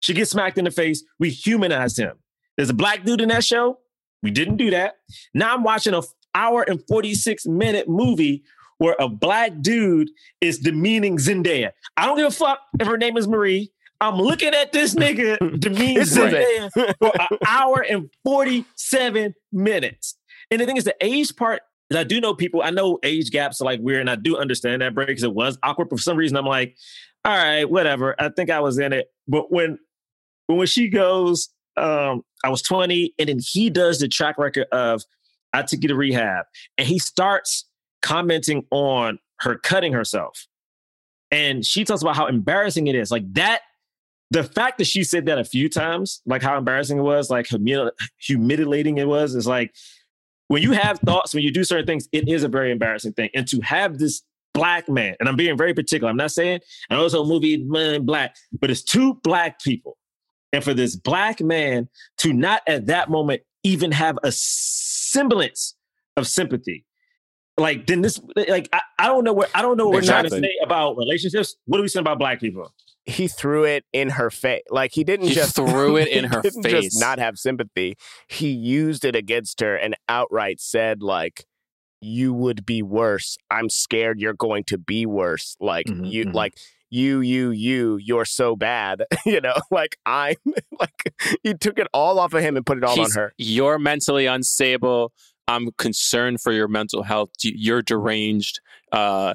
She 0.00 0.14
gets 0.14 0.30
smacked 0.30 0.58
in 0.58 0.64
the 0.64 0.70
face. 0.70 1.04
We 1.18 1.30
humanized 1.30 1.98
him. 1.98 2.16
There's 2.56 2.70
a 2.70 2.74
black 2.74 3.04
dude 3.04 3.20
in 3.20 3.28
that 3.28 3.44
show. 3.44 3.78
We 4.22 4.30
didn't 4.30 4.56
do 4.56 4.70
that. 4.70 4.96
Now 5.34 5.54
I'm 5.54 5.62
watching 5.62 5.94
a 5.94 6.02
hour 6.34 6.62
and 6.62 6.82
46 6.88 7.46
minute 7.46 7.88
movie 7.88 8.42
where 8.80 8.96
a 8.98 9.10
black 9.10 9.60
dude 9.60 10.10
is 10.40 10.58
demeaning 10.58 11.18
Zendaya. 11.18 11.72
I 11.98 12.06
don't 12.06 12.16
give 12.16 12.26
a 12.26 12.30
fuck 12.30 12.60
if 12.80 12.86
her 12.86 12.96
name 12.96 13.18
is 13.18 13.28
Marie. 13.28 13.70
I'm 14.00 14.16
looking 14.16 14.54
at 14.54 14.72
this 14.72 14.94
nigga, 14.94 15.36
demeaning 15.60 15.98
Zendaya, 15.98 16.70
for 16.72 17.12
an 17.14 17.38
hour 17.46 17.84
and 17.86 18.08
47 18.24 19.34
minutes. 19.52 20.16
And 20.50 20.62
the 20.62 20.64
thing 20.64 20.78
is, 20.78 20.84
the 20.84 20.96
age 21.02 21.36
part, 21.36 21.60
and 21.90 21.98
I 21.98 22.04
do 22.04 22.22
know 22.22 22.32
people, 22.32 22.62
I 22.62 22.70
know 22.70 22.98
age 23.02 23.30
gaps 23.30 23.60
are 23.60 23.66
like 23.66 23.80
weird, 23.80 24.00
and 24.00 24.08
I 24.08 24.16
do 24.16 24.38
understand 24.38 24.80
that 24.80 24.94
break 24.94 25.08
because 25.08 25.24
it 25.24 25.34
was 25.34 25.58
awkward. 25.62 25.90
But 25.90 25.98
for 25.98 26.02
some 26.02 26.16
reason, 26.16 26.38
I'm 26.38 26.46
like, 26.46 26.74
all 27.26 27.36
right, 27.36 27.70
whatever. 27.70 28.16
I 28.18 28.30
think 28.30 28.48
I 28.48 28.60
was 28.60 28.78
in 28.78 28.94
it. 28.94 29.08
But 29.28 29.52
when 29.52 29.78
when 30.46 30.66
she 30.66 30.88
goes, 30.88 31.50
um, 31.76 32.22
I 32.42 32.48
was 32.48 32.62
20, 32.62 33.12
and 33.18 33.28
then 33.28 33.40
he 33.40 33.68
does 33.68 33.98
the 33.98 34.08
track 34.08 34.38
record 34.38 34.68
of 34.72 35.02
I 35.52 35.62
took 35.62 35.82
you 35.82 35.88
to 35.88 35.96
rehab, 35.96 36.46
and 36.78 36.86
he 36.88 36.98
starts 36.98 37.66
commenting 38.02 38.66
on 38.70 39.18
her 39.40 39.56
cutting 39.56 39.92
herself. 39.92 40.46
And 41.30 41.64
she 41.64 41.84
talks 41.84 42.02
about 42.02 42.16
how 42.16 42.26
embarrassing 42.26 42.88
it 42.88 42.94
is. 42.94 43.10
Like 43.10 43.32
that, 43.34 43.62
the 44.30 44.44
fact 44.44 44.78
that 44.78 44.86
she 44.86 45.04
said 45.04 45.26
that 45.26 45.38
a 45.38 45.44
few 45.44 45.68
times, 45.68 46.22
like 46.26 46.42
how 46.42 46.58
embarrassing 46.58 46.98
it 46.98 47.02
was, 47.02 47.30
like 47.30 47.46
humili- 47.46 47.92
humiliating 48.18 48.98
it 48.98 49.06
was, 49.06 49.34
is 49.34 49.46
like 49.46 49.74
when 50.48 50.62
you 50.62 50.72
have 50.72 50.98
thoughts, 51.00 51.32
when 51.32 51.44
you 51.44 51.52
do 51.52 51.64
certain 51.64 51.86
things, 51.86 52.08
it 52.12 52.28
is 52.28 52.42
a 52.42 52.48
very 52.48 52.72
embarrassing 52.72 53.12
thing. 53.12 53.30
And 53.34 53.46
to 53.48 53.60
have 53.60 53.98
this 53.98 54.22
black 54.52 54.88
man, 54.88 55.14
and 55.20 55.28
I'm 55.28 55.36
being 55.36 55.56
very 55.56 55.74
particular, 55.74 56.10
I'm 56.10 56.16
not 56.16 56.32
saying, 56.32 56.60
I 56.90 56.96
know 56.96 57.04
it's 57.04 57.14
a 57.14 57.22
movie, 57.22 57.58
man, 57.58 58.04
black, 58.04 58.34
but 58.58 58.70
it's 58.70 58.82
two 58.82 59.14
black 59.22 59.60
people. 59.60 59.96
And 60.52 60.64
for 60.64 60.74
this 60.74 60.96
black 60.96 61.40
man 61.40 61.88
to 62.18 62.32
not 62.32 62.62
at 62.66 62.86
that 62.86 63.10
moment 63.10 63.42
even 63.62 63.92
have 63.92 64.18
a 64.24 64.32
semblance 64.32 65.76
of 66.16 66.26
sympathy. 66.26 66.84
Like 67.60 67.86
then 67.86 68.00
this 68.02 68.20
like 68.48 68.68
I, 68.72 68.80
I 68.98 69.06
don't 69.06 69.24
know 69.24 69.32
what 69.32 69.50
I 69.54 69.62
don't 69.62 69.76
know 69.76 69.86
what 69.86 69.94
we're 69.96 70.02
trying 70.02 70.24
to 70.24 70.30
say 70.30 70.54
about 70.62 70.96
relationships. 70.96 71.56
What 71.66 71.78
are 71.78 71.82
we 71.82 71.88
saying 71.88 72.02
about 72.02 72.18
black 72.18 72.40
people? 72.40 72.72
he 73.06 73.26
threw 73.28 73.64
it 73.64 73.84
in 73.92 74.10
her 74.10 74.30
face. 74.30 74.62
Like 74.70 74.92
he 74.92 75.02
didn't 75.04 75.26
He 75.28 75.34
just 75.34 75.56
threw 75.56 75.96
it 75.96 76.08
in 76.08 76.24
he 76.28 76.30
her 76.34 76.42
didn't 76.42 76.62
face. 76.62 76.84
Just 76.84 77.00
not 77.00 77.18
have 77.18 77.38
sympathy. 77.38 77.96
He 78.28 78.50
used 78.50 79.04
it 79.04 79.16
against 79.16 79.60
her 79.60 79.74
and 79.74 79.96
outright 80.08 80.60
said 80.60 81.02
like, 81.02 81.44
"You 82.00 82.32
would 82.34 82.64
be 82.66 82.82
worse. 82.82 83.36
I'm 83.50 83.68
scared 83.70 84.20
you're 84.20 84.34
going 84.34 84.64
to 84.64 84.78
be 84.78 85.06
worse. 85.06 85.56
Like 85.60 85.86
Mhm, 85.86 86.10
you, 86.10 86.24
mhm. 86.26 86.34
like 86.34 86.54
you, 86.90 87.20
you, 87.20 87.50
you. 87.50 87.96
You're 88.02 88.24
so 88.24 88.54
bad. 88.56 89.04
you 89.26 89.40
know. 89.40 89.54
Like 89.70 89.96
I'm 90.06 90.36
like 90.80 91.14
he 91.42 91.54
took 91.54 91.78
it 91.78 91.88
all 91.94 92.18
off 92.18 92.34
of 92.34 92.42
him 92.42 92.56
and 92.56 92.64
put 92.66 92.78
it 92.78 92.84
all 92.84 92.94
He's- 92.94 93.16
on 93.16 93.22
her. 93.22 93.32
You're 93.38 93.78
mentally 93.78 94.26
unstable. 94.26 95.12
I'm 95.54 95.68
concerned 95.78 96.40
for 96.40 96.52
your 96.52 96.68
mental 96.68 97.02
health. 97.02 97.30
You- 97.42 97.52
You're 97.56 97.82
deranged. 97.82 98.60
Uh, 98.92 99.34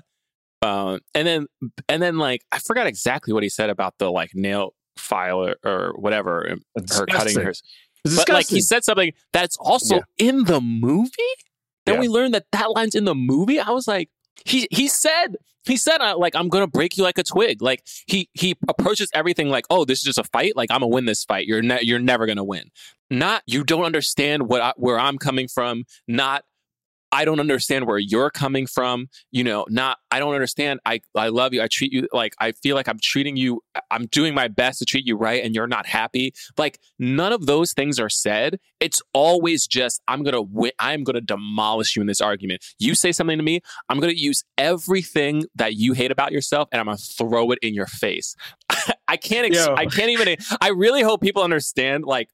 uh, 0.62 1.00
and 1.14 1.28
then, 1.28 1.48
and 1.90 2.02
then, 2.02 2.18
like, 2.18 2.42
I 2.52 2.60
forgot 2.60 2.88
exactly 2.88 3.34
what 3.34 3.44
he 3.44 3.50
said 3.50 3.70
about 3.70 3.96
the 4.00 4.10
like 4.12 4.32
nail 4.34 4.74
file 4.98 5.46
or, 5.46 5.56
or 5.64 5.94
whatever. 5.98 6.56
Her 6.96 7.06
cutting 7.06 7.38
her. 7.40 7.50
It's 7.50 8.16
But 8.16 8.30
like 8.30 8.48
he 8.48 8.62
said 8.62 8.84
something 8.84 9.14
that's 9.34 9.58
also 9.58 10.02
in 10.18 10.46
the 10.46 10.62
movie. 10.62 11.12
Then 11.86 11.96
Yeah. 11.96 12.02
we 12.02 12.08
learned 12.08 12.34
that 12.34 12.46
that 12.52 12.72
line's 12.72 12.96
in 12.96 13.06
the 13.06 13.16
movie. 13.16 13.60
I 13.60 13.70
was 13.72 13.88
like, 13.88 14.10
he 14.46 14.68
he 14.72 14.88
said 14.88 15.36
he 15.66 15.78
said 15.78 15.98
like 16.14 16.36
I'm 16.36 16.50
gonna 16.50 16.68
break 16.68 16.98
you 16.98 17.04
like 17.04 17.18
a 17.18 17.24
twig. 17.24 17.62
Like 17.62 17.84
he 18.08 18.30
he 18.34 18.56
approaches 18.68 19.10
everything 19.14 19.50
like, 19.50 19.66
oh, 19.70 19.86
this 19.86 20.00
is 20.00 20.04
just 20.04 20.18
a 20.18 20.24
fight. 20.24 20.56
Like 20.56 20.72
I'm 20.72 20.80
gonna 20.80 20.88
win 20.88 21.06
this 21.06 21.24
fight. 21.24 21.48
You're 21.48 21.62
ne- 21.62 21.82
you're 21.82 22.00
never 22.00 22.26
gonna 22.26 22.44
win. 22.44 22.72
Not 23.10 23.44
you 23.46 23.64
don't 23.64 23.84
understand 23.84 24.48
what 24.48 24.62
I, 24.62 24.74
where 24.78 25.00
I'm 25.00 25.18
coming 25.18 25.48
from. 25.48 25.84
Not 26.08 26.44
I 27.16 27.24
don't 27.24 27.40
understand 27.40 27.88
where 27.88 27.98
you're 27.98 28.30
coming 28.30 28.68
from. 28.68 29.08
You 29.32 29.46
know, 29.46 29.66
not 29.70 30.00
I 30.12 30.20
don't 30.20 30.34
understand. 30.34 30.82
I 30.86 31.00
I 31.16 31.30
love 31.30 31.54
you. 31.54 31.62
I 31.62 31.68
treat 31.72 31.94
you 31.94 32.10
like 32.12 32.36
I 32.42 32.52
feel 32.52 32.76
like 32.76 32.90
I'm 32.90 33.00
treating 33.02 33.38
you. 33.38 33.62
I'm 33.90 34.08
doing 34.08 34.36
my 34.36 34.50
best 34.50 34.80
to 34.80 34.86
treat 34.86 35.08
you 35.08 35.16
right, 35.16 35.42
and 35.42 35.56
you're 35.56 35.66
not 35.66 35.86
happy. 35.86 36.34
Like 36.58 36.78
none 37.00 37.32
of 37.32 37.46
those 37.46 37.72
things 37.72 38.02
are 38.02 38.10
said. 38.10 38.60
It's 38.82 39.02
always 39.14 39.66
just 39.66 40.02
I'm 40.10 40.24
gonna 40.24 40.42
win. 40.42 40.74
I'm 40.78 41.06
gonna 41.06 41.22
demolish 41.22 41.96
you 41.96 42.02
in 42.02 42.08
this 42.08 42.20
argument. 42.20 42.66
You 42.80 42.96
say 42.96 43.14
something 43.14 43.38
to 43.38 43.44
me, 43.44 43.62
I'm 43.88 44.02
gonna 44.02 44.12
use 44.12 44.44
everything 44.58 45.46
that 45.56 45.76
you 45.76 45.94
hate 45.94 46.12
about 46.12 46.34
yourself, 46.34 46.68
and 46.74 46.82
I'm 46.82 46.88
gonna 46.88 46.98
throw 46.98 47.50
it 47.52 47.60
in 47.62 47.74
your 47.74 47.88
face. 47.88 48.36
I 49.08 49.16
can't. 49.16 49.46
Ex- 49.46 49.68
I 49.68 49.86
can't 49.86 50.10
even. 50.10 50.36
I 50.60 50.70
really 50.70 51.02
hope 51.02 51.22
people 51.22 51.44
understand. 51.44 52.04
Like, 52.04 52.30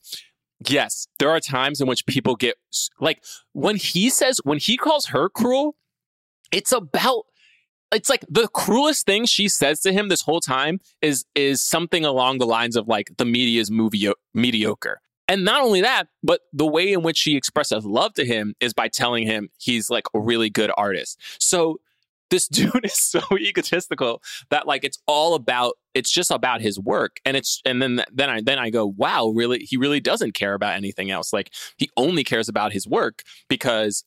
yes, 0.68 1.07
there 1.20 1.30
are 1.30 1.39
times 1.39 1.82
in 1.82 1.88
which 1.88 2.05
people 2.05 2.36
get 2.36 2.55
like 2.99 3.24
when 3.53 3.76
he 3.76 4.09
says 4.09 4.39
when 4.43 4.57
he 4.57 4.78
calls 4.78 5.07
her 5.07 5.30
cruel. 5.30 5.76
It's 6.51 6.72
about 6.72 7.24
it's 7.93 8.09
like 8.09 8.26
the 8.30 8.47
cruelest 8.47 9.05
thing 9.05 9.26
she 9.26 9.47
says 9.47 9.82
to 9.82 9.91
him 9.91 10.09
this 10.09 10.22
whole 10.22 10.41
time 10.41 10.80
is 11.01 11.26
is 11.36 11.62
something 11.62 12.05
along 12.05 12.38
the 12.38 12.45
lines 12.45 12.76
of 12.76 12.88
like 12.88 13.12
the 13.18 13.26
media's 13.26 13.72
movie 13.72 14.12
mediocre. 14.34 15.01
And 15.28 15.45
not 15.45 15.62
only 15.64 15.80
that, 15.82 16.07
but 16.24 16.41
the 16.51 16.68
way 16.68 16.91
in 16.91 17.03
which 17.03 17.18
she 17.18 17.38
expresses 17.38 17.86
love 17.86 18.14
to 18.16 18.26
him 18.26 18.53
is 18.59 18.74
by 18.74 18.89
telling 18.89 19.26
him 19.26 19.49
he's 19.57 19.89
like 19.89 20.03
a 20.14 20.20
really 20.20 20.49
good 20.49 20.72
artist. 20.76 21.18
So 21.39 21.80
this 22.32 22.47
dude 22.47 22.84
is 22.84 22.93
so 22.99 23.21
egotistical 23.38 24.21
that 24.49 24.65
like 24.65 24.84
it's 24.84 24.97
all 25.05 25.36
about 25.36 25.75
it's 25.93 26.11
just 26.11 26.32
about 26.32 26.61
his 26.61 26.79
work 26.79 27.17
and 27.25 27.38
it's 27.38 27.61
and 27.65 27.82
then 27.82 28.03
then 28.11 28.29
I 28.29 28.41
then 28.41 28.57
I 28.57 28.71
go 28.71 28.88
wow 28.97 29.27
really 29.27 29.59
he 29.59 29.77
really 29.77 29.99
doesn't 29.99 30.34
care 30.34 30.55
about 30.55 30.73
anything 30.73 31.11
else 31.11 31.32
like 31.32 31.53
he 31.77 31.89
only 31.95 32.23
cares 32.23 32.49
about 32.49 32.73
his 32.73 32.88
work 32.88 33.21
because 33.47 34.03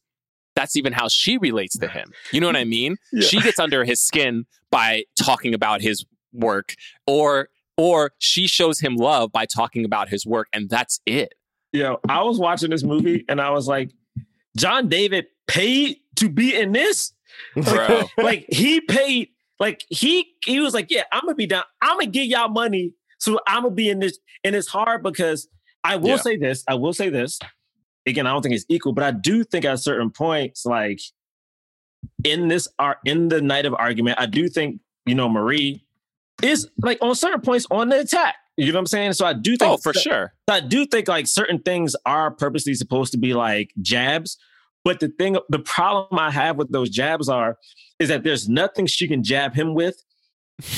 that's 0.57 0.77
even 0.77 0.93
how 0.93 1.09
she 1.09 1.37
relates 1.37 1.77
to 1.79 1.89
him. 1.89 2.13
You 2.31 2.41
know 2.41 2.47
what 2.47 2.57
I 2.57 2.65
mean? 2.65 2.97
Yeah. 3.13 3.27
She 3.27 3.41
gets 3.41 3.59
under 3.59 3.85
his 3.85 4.01
skin 4.01 4.45
by 4.71 5.05
talking 5.17 5.55
about 5.55 5.81
his 5.83 6.05
work 6.33 6.75
or 7.07 7.49
or 7.77 8.13
she 8.19 8.47
shows 8.47 8.81
him 8.81 8.97
love 8.97 9.31
by 9.31 9.47
talking 9.47 9.85
about 9.85 10.09
his 10.09 10.27
work 10.27 10.49
and 10.53 10.69
that's 10.69 11.01
it. 11.07 11.35
Yo, 11.73 11.99
I 12.09 12.23
was 12.23 12.39
watching 12.39 12.71
this 12.71 12.83
movie 12.83 13.25
and 13.29 13.41
I 13.41 13.51
was 13.51 13.69
like, 13.69 13.91
John 14.57 14.89
David 14.89 15.27
paid 15.47 15.99
to 16.17 16.29
be 16.29 16.55
in 16.55 16.73
this? 16.73 17.13
Bro. 17.57 18.09
like 18.19 18.47
he 18.49 18.81
paid, 18.81 19.29
like 19.61 19.83
he 19.89 20.35
he 20.45 20.61
was 20.61 20.75
like, 20.75 20.91
Yeah, 20.91 21.03
I'm 21.13 21.23
gonna 21.23 21.35
be 21.35 21.47
down, 21.47 21.65
I'm 21.81 21.99
gonna 21.99 22.07
give 22.11 22.27
y'all 22.27 22.49
money. 22.49 22.93
So 23.19 23.39
I'm 23.47 23.63
gonna 23.63 23.75
be 23.75 23.89
in 23.89 23.99
this. 24.01 24.19
And 24.43 24.55
it's 24.57 24.69
hard 24.69 25.03
because 25.03 25.49
I 25.83 25.97
will 25.97 26.11
Yeah. 26.11 26.17
say 26.17 26.37
this, 26.37 26.65
I 26.69 26.75
will 26.75 26.93
say 26.93 27.09
this. 27.11 27.39
Again, 28.07 28.27
I 28.27 28.31
don't 28.33 28.43
think 28.43 28.55
it's 28.55 28.67
equal, 28.69 28.93
but 28.93 29.05
I 29.05 29.13
do 29.13 29.45
think 29.45 29.65
at 29.65 29.79
certain 29.79 30.11
points, 30.11 30.67
like 30.67 31.01
in 32.23 32.49
this 32.49 32.69
art 32.79 32.99
in 33.05 33.29
the 33.29 33.41
night 33.41 33.67
of 33.67 33.75
argument, 33.75 34.19
I 34.21 34.27
do 34.27 34.49
think, 34.49 34.81
you 35.07 35.15
know, 35.15 35.29
Marie 35.29 35.85
is 36.43 36.69
like 36.83 36.99
on 37.01 37.15
certain 37.15 37.41
points 37.41 37.67
on 37.71 37.89
the 37.89 38.01
attack. 38.01 38.35
You 38.57 38.67
know 38.67 38.75
what 38.75 38.81
I'm 38.81 38.87
saying? 38.87 39.13
So 39.15 39.27
I 39.27 39.33
do 39.33 39.57
think 39.57 39.73
Oh, 39.73 39.77
for 39.79 39.93
sure. 39.93 40.33
I 40.49 40.61
do 40.61 40.87
think 40.87 41.09
like 41.09 41.27
certain 41.27 41.59
things 41.61 41.97
are 42.07 42.31
purposely 42.31 42.75
supposed 42.75 43.13
to 43.13 43.19
be 43.19 43.35
like 43.35 43.73
jabs. 43.81 44.37
But 44.85 45.01
the 45.01 45.09
thing, 45.09 45.39
the 45.49 45.59
problem 45.59 46.19
I 46.19 46.31
have 46.31 46.57
with 46.57 46.71
those 46.71 46.91
jabs 46.91 47.29
are, 47.29 47.57
is 47.99 48.09
that 48.09 48.23
there's 48.23 48.49
nothing 48.49 48.87
she 48.87 49.09
can 49.09 49.23
jab 49.23 49.55
him 49.55 49.75
with 49.75 50.03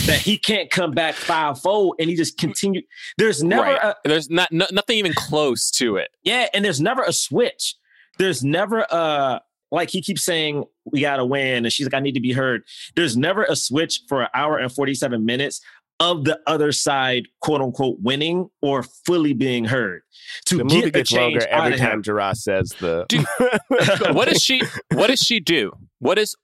that 0.07 0.18
he 0.18 0.38
can't 0.38 0.70
come 0.70 0.92
back 0.92 1.14
fivefold 1.14 1.96
and 1.98 2.09
he 2.09 2.16
just 2.16 2.40
hmm. 2.40 2.46
continue. 2.46 2.82
There's 3.18 3.42
never 3.42 3.62
right. 3.62 3.82
a, 3.82 3.96
There's 4.04 4.30
not 4.30 4.50
no, 4.52 4.66
nothing 4.72 4.98
even 4.98 5.12
close 5.14 5.70
to 5.72 5.96
it. 5.96 6.11
yeah, 6.22 6.48
and 6.54 6.64
there's 6.64 6.80
never 6.80 7.02
a 7.02 7.12
switch. 7.12 7.74
There's 8.18 8.42
never 8.42 8.86
a 8.90 9.42
like 9.72 9.90
he 9.90 10.00
keeps 10.00 10.24
saying 10.24 10.64
we 10.84 11.00
gotta 11.00 11.24
win, 11.24 11.64
and 11.64 11.72
she's 11.72 11.86
like, 11.86 11.94
I 11.94 12.00
need 12.00 12.14
to 12.14 12.20
be 12.20 12.32
heard. 12.32 12.62
There's 12.94 13.16
never 13.16 13.44
a 13.44 13.57
switch 13.57 14.00
for 14.09 14.22
an 14.22 14.28
hour 14.32 14.59
and 14.59 14.72
47 14.72 15.24
minutes 15.24 15.61
of 16.01 16.24
the 16.24 16.38
other 16.47 16.72
side, 16.72 17.26
quote 17.40 17.61
unquote, 17.61 17.99
winning 18.01 18.51
or 18.61 18.82
fully 18.82 19.32
being 19.32 19.64
heard. 19.64 20.03
To 20.47 20.59
The 20.59 20.64
movie 20.64 20.76
get 20.76 20.86
a 20.86 20.90
gets 20.90 21.11
change 21.11 21.34
longer 21.34 21.49
every 21.49 21.78
time 21.78 22.03
Jarrah 22.03 22.34
says 22.34 22.74
the. 22.80 23.07
Dude, 23.09 23.26
what 24.14 24.28
does 24.28 24.42
she 24.42 24.62
what 24.92 25.09
does 25.09 25.20
she 25.20 25.40
do? 25.40 25.72
What 25.99 26.18
is 26.18 26.36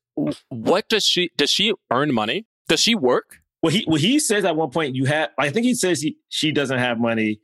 what 0.48 0.88
does 0.88 1.04
she 1.04 1.30
does 1.36 1.50
she 1.50 1.72
earn 1.90 2.12
money? 2.12 2.46
Does 2.68 2.80
she 2.80 2.94
work? 2.94 3.38
Well, 3.62 3.72
he 3.72 3.84
well, 3.86 4.00
he 4.00 4.18
says 4.18 4.44
at 4.44 4.56
one 4.56 4.70
point 4.70 4.94
you 4.96 5.04
have. 5.04 5.30
I 5.38 5.50
think 5.50 5.66
he 5.66 5.74
says 5.74 6.00
he 6.00 6.16
she 6.28 6.52
doesn't 6.52 6.78
have 6.78 6.98
money 6.98 7.40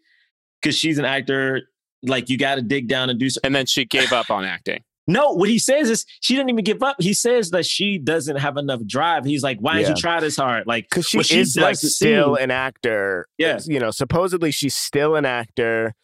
because 0.60 0.76
she's 0.76 0.98
an 0.98 1.04
actor. 1.04 1.62
Like 2.02 2.28
you 2.28 2.38
got 2.38 2.56
to 2.56 2.62
dig 2.62 2.88
down 2.88 3.10
and 3.10 3.18
do 3.18 3.28
something. 3.28 3.48
And 3.48 3.54
then 3.54 3.66
she 3.66 3.84
gave 3.84 4.12
up 4.12 4.30
on 4.30 4.44
acting. 4.44 4.82
No, 5.08 5.32
what 5.32 5.48
he 5.48 5.58
says 5.58 5.88
is 5.88 6.04
she 6.20 6.34
didn't 6.34 6.50
even 6.50 6.64
give 6.64 6.82
up. 6.82 6.96
He 7.00 7.14
says 7.14 7.50
that 7.50 7.64
she 7.64 7.96
doesn't 7.96 8.36
have 8.36 8.58
enough 8.58 8.84
drive. 8.86 9.24
He's 9.24 9.42
like, 9.42 9.58
why 9.58 9.78
didn't 9.78 9.96
you 9.96 10.00
try 10.00 10.20
this 10.20 10.36
hard? 10.36 10.66
Like, 10.66 10.84
because 10.84 11.06
she 11.08 11.22
she 11.22 11.40
is 11.40 11.56
like 11.56 11.76
still 11.76 12.34
an 12.34 12.50
actor. 12.50 13.26
Yeah. 13.38 13.58
you 13.64 13.80
know, 13.80 13.90
supposedly 13.90 14.50
she's 14.50 14.74
still 14.74 15.16
an 15.16 15.24
actor. 15.24 15.94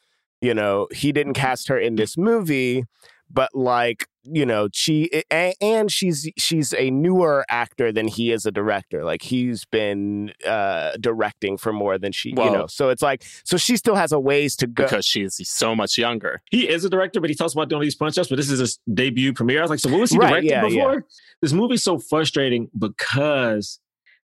You 0.41 0.55
know, 0.55 0.89
he 0.91 1.13
didn't 1.13 1.35
mm-hmm. 1.35 1.43
cast 1.43 1.69
her 1.69 1.79
in 1.79 1.97
this 1.97 2.17
movie, 2.17 2.85
but 3.31 3.55
like, 3.55 4.09
you 4.25 4.47
know, 4.47 4.69
she 4.73 5.23
and 5.31 5.91
she's 5.91 6.29
she's 6.37 6.73
a 6.75 6.91
newer 6.91 7.45
actor 7.51 7.93
than 7.93 8.09
he 8.09 8.33
is 8.33 8.47
a 8.47 8.51
director. 8.53 9.05
Like 9.05 9.23
he's 9.23 9.65
been 9.67 10.33
uh 10.47 10.93
directing 11.01 11.57
for 11.57 11.73
more 11.73 11.99
than 11.99 12.13
she, 12.13 12.31
you 12.31 12.35
know. 12.37 12.67
So 12.67 12.89
it's 12.89 13.03
like, 13.03 13.25
so 13.45 13.57
she 13.57 13.77
still 13.77 13.95
has 13.95 14.13
a 14.13 14.19
ways 14.21 14.57
to 14.57 14.67
go. 14.67 14.85
because 14.85 15.05
she's 15.05 15.41
so 15.49 15.75
much 15.75 15.99
younger. 15.99 16.43
he 16.51 16.69
is 16.69 16.85
a 16.85 16.91
director, 16.91 17.21
but 17.21 17.31
he 17.31 17.37
talks 17.37 17.53
about 17.53 17.69
doing 17.69 17.83
these 17.83 17.95
punch 17.95 18.19
ups. 18.19 18.29
But 18.29 18.37
this 18.37 18.51
is 18.51 18.59
his 18.61 18.79
debut 18.93 19.33
premiere. 19.33 19.59
I 19.59 19.63
was 19.63 19.71
like, 19.71 19.81
so 19.81 19.91
what 19.91 20.01
was 20.01 20.11
he 20.11 20.19
Right, 20.19 20.29
directing 20.29 20.51
yeah, 20.51 20.67
yeah. 20.67 20.69
before? 20.69 21.07
This 21.43 21.53
movie's 21.53 21.83
so 21.83 21.99
frustrating 21.99 22.71
because, 22.79 23.79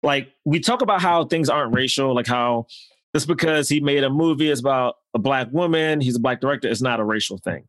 like, 0.03 0.31
we 0.45 0.59
talk 0.59 0.81
about 0.81 1.01
how 1.01 1.25
things 1.25 1.49
aren't 1.49 1.73
racial, 1.73 2.13
like 2.13 2.27
how 2.27 2.67
just 3.15 3.27
because 3.27 3.67
he 3.69 3.79
made 3.79 4.03
a 4.03 4.09
movie 4.09 4.49
is 4.49 4.59
about 4.59 4.95
a 5.15 5.19
black 5.19 5.47
woman, 5.51 6.01
he's 6.01 6.15
a 6.15 6.19
black 6.19 6.39
director, 6.41 6.67
it's 6.67 6.81
not 6.81 6.99
a 6.99 7.03
racial 7.03 7.37
thing. 7.39 7.63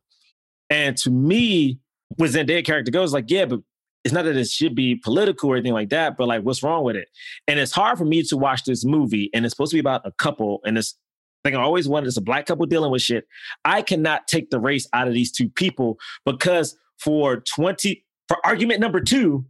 And 0.69 0.95
to 0.97 1.09
me, 1.09 1.79
with 2.17 2.33
Zendaya 2.33 2.65
character 2.65 2.91
goes, 2.91 3.13
like, 3.13 3.25
yeah, 3.29 3.45
but 3.45 3.59
it's 4.03 4.13
not 4.13 4.25
that 4.25 4.37
it 4.37 4.47
should 4.47 4.75
be 4.75 4.95
political 4.95 5.49
or 5.49 5.55
anything 5.55 5.73
like 5.73 5.89
that, 5.89 6.17
but 6.17 6.27
like, 6.27 6.43
what's 6.43 6.63
wrong 6.63 6.83
with 6.83 6.95
it? 6.95 7.09
And 7.47 7.59
it's 7.59 7.73
hard 7.73 7.97
for 7.97 8.05
me 8.05 8.23
to 8.23 8.37
watch 8.37 8.63
this 8.63 8.85
movie, 8.85 9.29
and 9.33 9.45
it's 9.45 9.53
supposed 9.53 9.71
to 9.71 9.75
be 9.75 9.81
about 9.81 10.05
a 10.05 10.11
couple, 10.13 10.61
and 10.65 10.77
it's 10.77 10.97
thing 11.43 11.55
I 11.55 11.61
always 11.61 11.87
wanted 11.87 12.07
is 12.07 12.17
a 12.17 12.21
black 12.21 12.45
couple 12.45 12.65
dealing 12.65 12.91
with 12.91 13.01
shit. 13.01 13.25
I 13.65 13.81
cannot 13.81 14.27
take 14.27 14.49
the 14.49 14.59
race 14.59 14.87
out 14.93 15.07
of 15.07 15.13
these 15.13 15.31
two 15.31 15.49
people 15.49 15.97
because 16.25 16.77
for 16.97 17.37
20, 17.37 18.03
for 18.27 18.37
argument 18.45 18.79
number 18.79 18.99
two, 18.99 19.45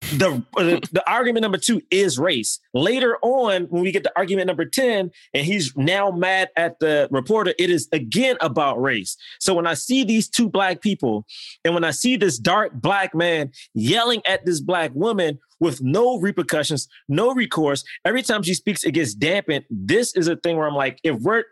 the, 0.00 0.42
uh, 0.56 0.80
the 0.92 1.02
argument 1.06 1.42
number 1.42 1.58
two 1.58 1.82
is 1.90 2.18
race. 2.18 2.60
Later 2.72 3.18
on, 3.22 3.64
when 3.64 3.82
we 3.82 3.92
get 3.92 4.04
to 4.04 4.12
argument 4.16 4.46
number 4.46 4.64
10, 4.64 5.10
and 5.34 5.46
he's 5.46 5.76
now 5.76 6.10
mad 6.10 6.48
at 6.56 6.78
the 6.78 7.08
reporter, 7.10 7.52
it 7.58 7.70
is 7.70 7.88
again 7.92 8.36
about 8.40 8.80
race. 8.80 9.16
So 9.40 9.54
when 9.54 9.66
I 9.66 9.74
see 9.74 10.04
these 10.04 10.28
two 10.28 10.48
black 10.48 10.80
people, 10.80 11.26
and 11.64 11.74
when 11.74 11.84
I 11.84 11.90
see 11.90 12.16
this 12.16 12.38
dark 12.38 12.72
black 12.74 13.14
man 13.14 13.50
yelling 13.74 14.22
at 14.26 14.46
this 14.46 14.60
black 14.60 14.92
woman 14.94 15.38
with 15.60 15.82
no 15.82 16.20
repercussions, 16.20 16.88
no 17.08 17.32
recourse, 17.34 17.84
every 18.04 18.22
time 18.22 18.42
she 18.42 18.54
speaks, 18.54 18.84
it 18.84 18.92
gets 18.92 19.14
dampened. 19.14 19.64
This 19.70 20.14
is 20.14 20.28
a 20.28 20.36
thing 20.36 20.56
where 20.56 20.68
I'm 20.68 20.74
like, 20.74 21.00
if 21.02 21.20
we're 21.20 21.44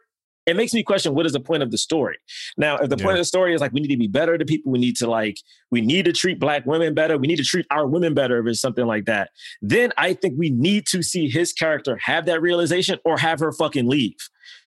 it 0.46 0.56
makes 0.56 0.72
me 0.72 0.82
question 0.82 1.14
what 1.14 1.26
is 1.26 1.32
the 1.32 1.40
point 1.40 1.62
of 1.62 1.70
the 1.70 1.78
story. 1.78 2.18
Now, 2.56 2.76
if 2.76 2.88
the 2.88 2.96
point 2.96 3.14
of 3.14 3.18
the 3.18 3.24
story 3.24 3.52
is 3.54 3.60
like 3.60 3.72
we 3.72 3.80
need 3.80 3.88
to 3.88 3.96
be 3.96 4.06
better 4.06 4.38
to 4.38 4.44
people, 4.44 4.70
we 4.70 4.78
need 4.78 4.96
to 4.96 5.10
like 5.10 5.38
we 5.70 5.80
need 5.80 6.04
to 6.04 6.12
treat 6.12 6.38
black 6.38 6.64
women 6.64 6.94
better, 6.94 7.18
we 7.18 7.26
need 7.26 7.36
to 7.36 7.44
treat 7.44 7.66
our 7.70 7.86
women 7.86 8.14
better, 8.14 8.38
if 8.38 8.46
it's 8.46 8.60
something 8.60 8.86
like 8.86 9.06
that, 9.06 9.30
then 9.60 9.92
I 9.98 10.14
think 10.14 10.34
we 10.38 10.50
need 10.50 10.86
to 10.88 11.02
see 11.02 11.28
his 11.28 11.52
character 11.52 11.98
have 12.02 12.26
that 12.26 12.40
realization 12.40 12.98
or 13.04 13.18
have 13.18 13.40
her 13.40 13.52
fucking 13.52 13.88
leave. 13.88 14.16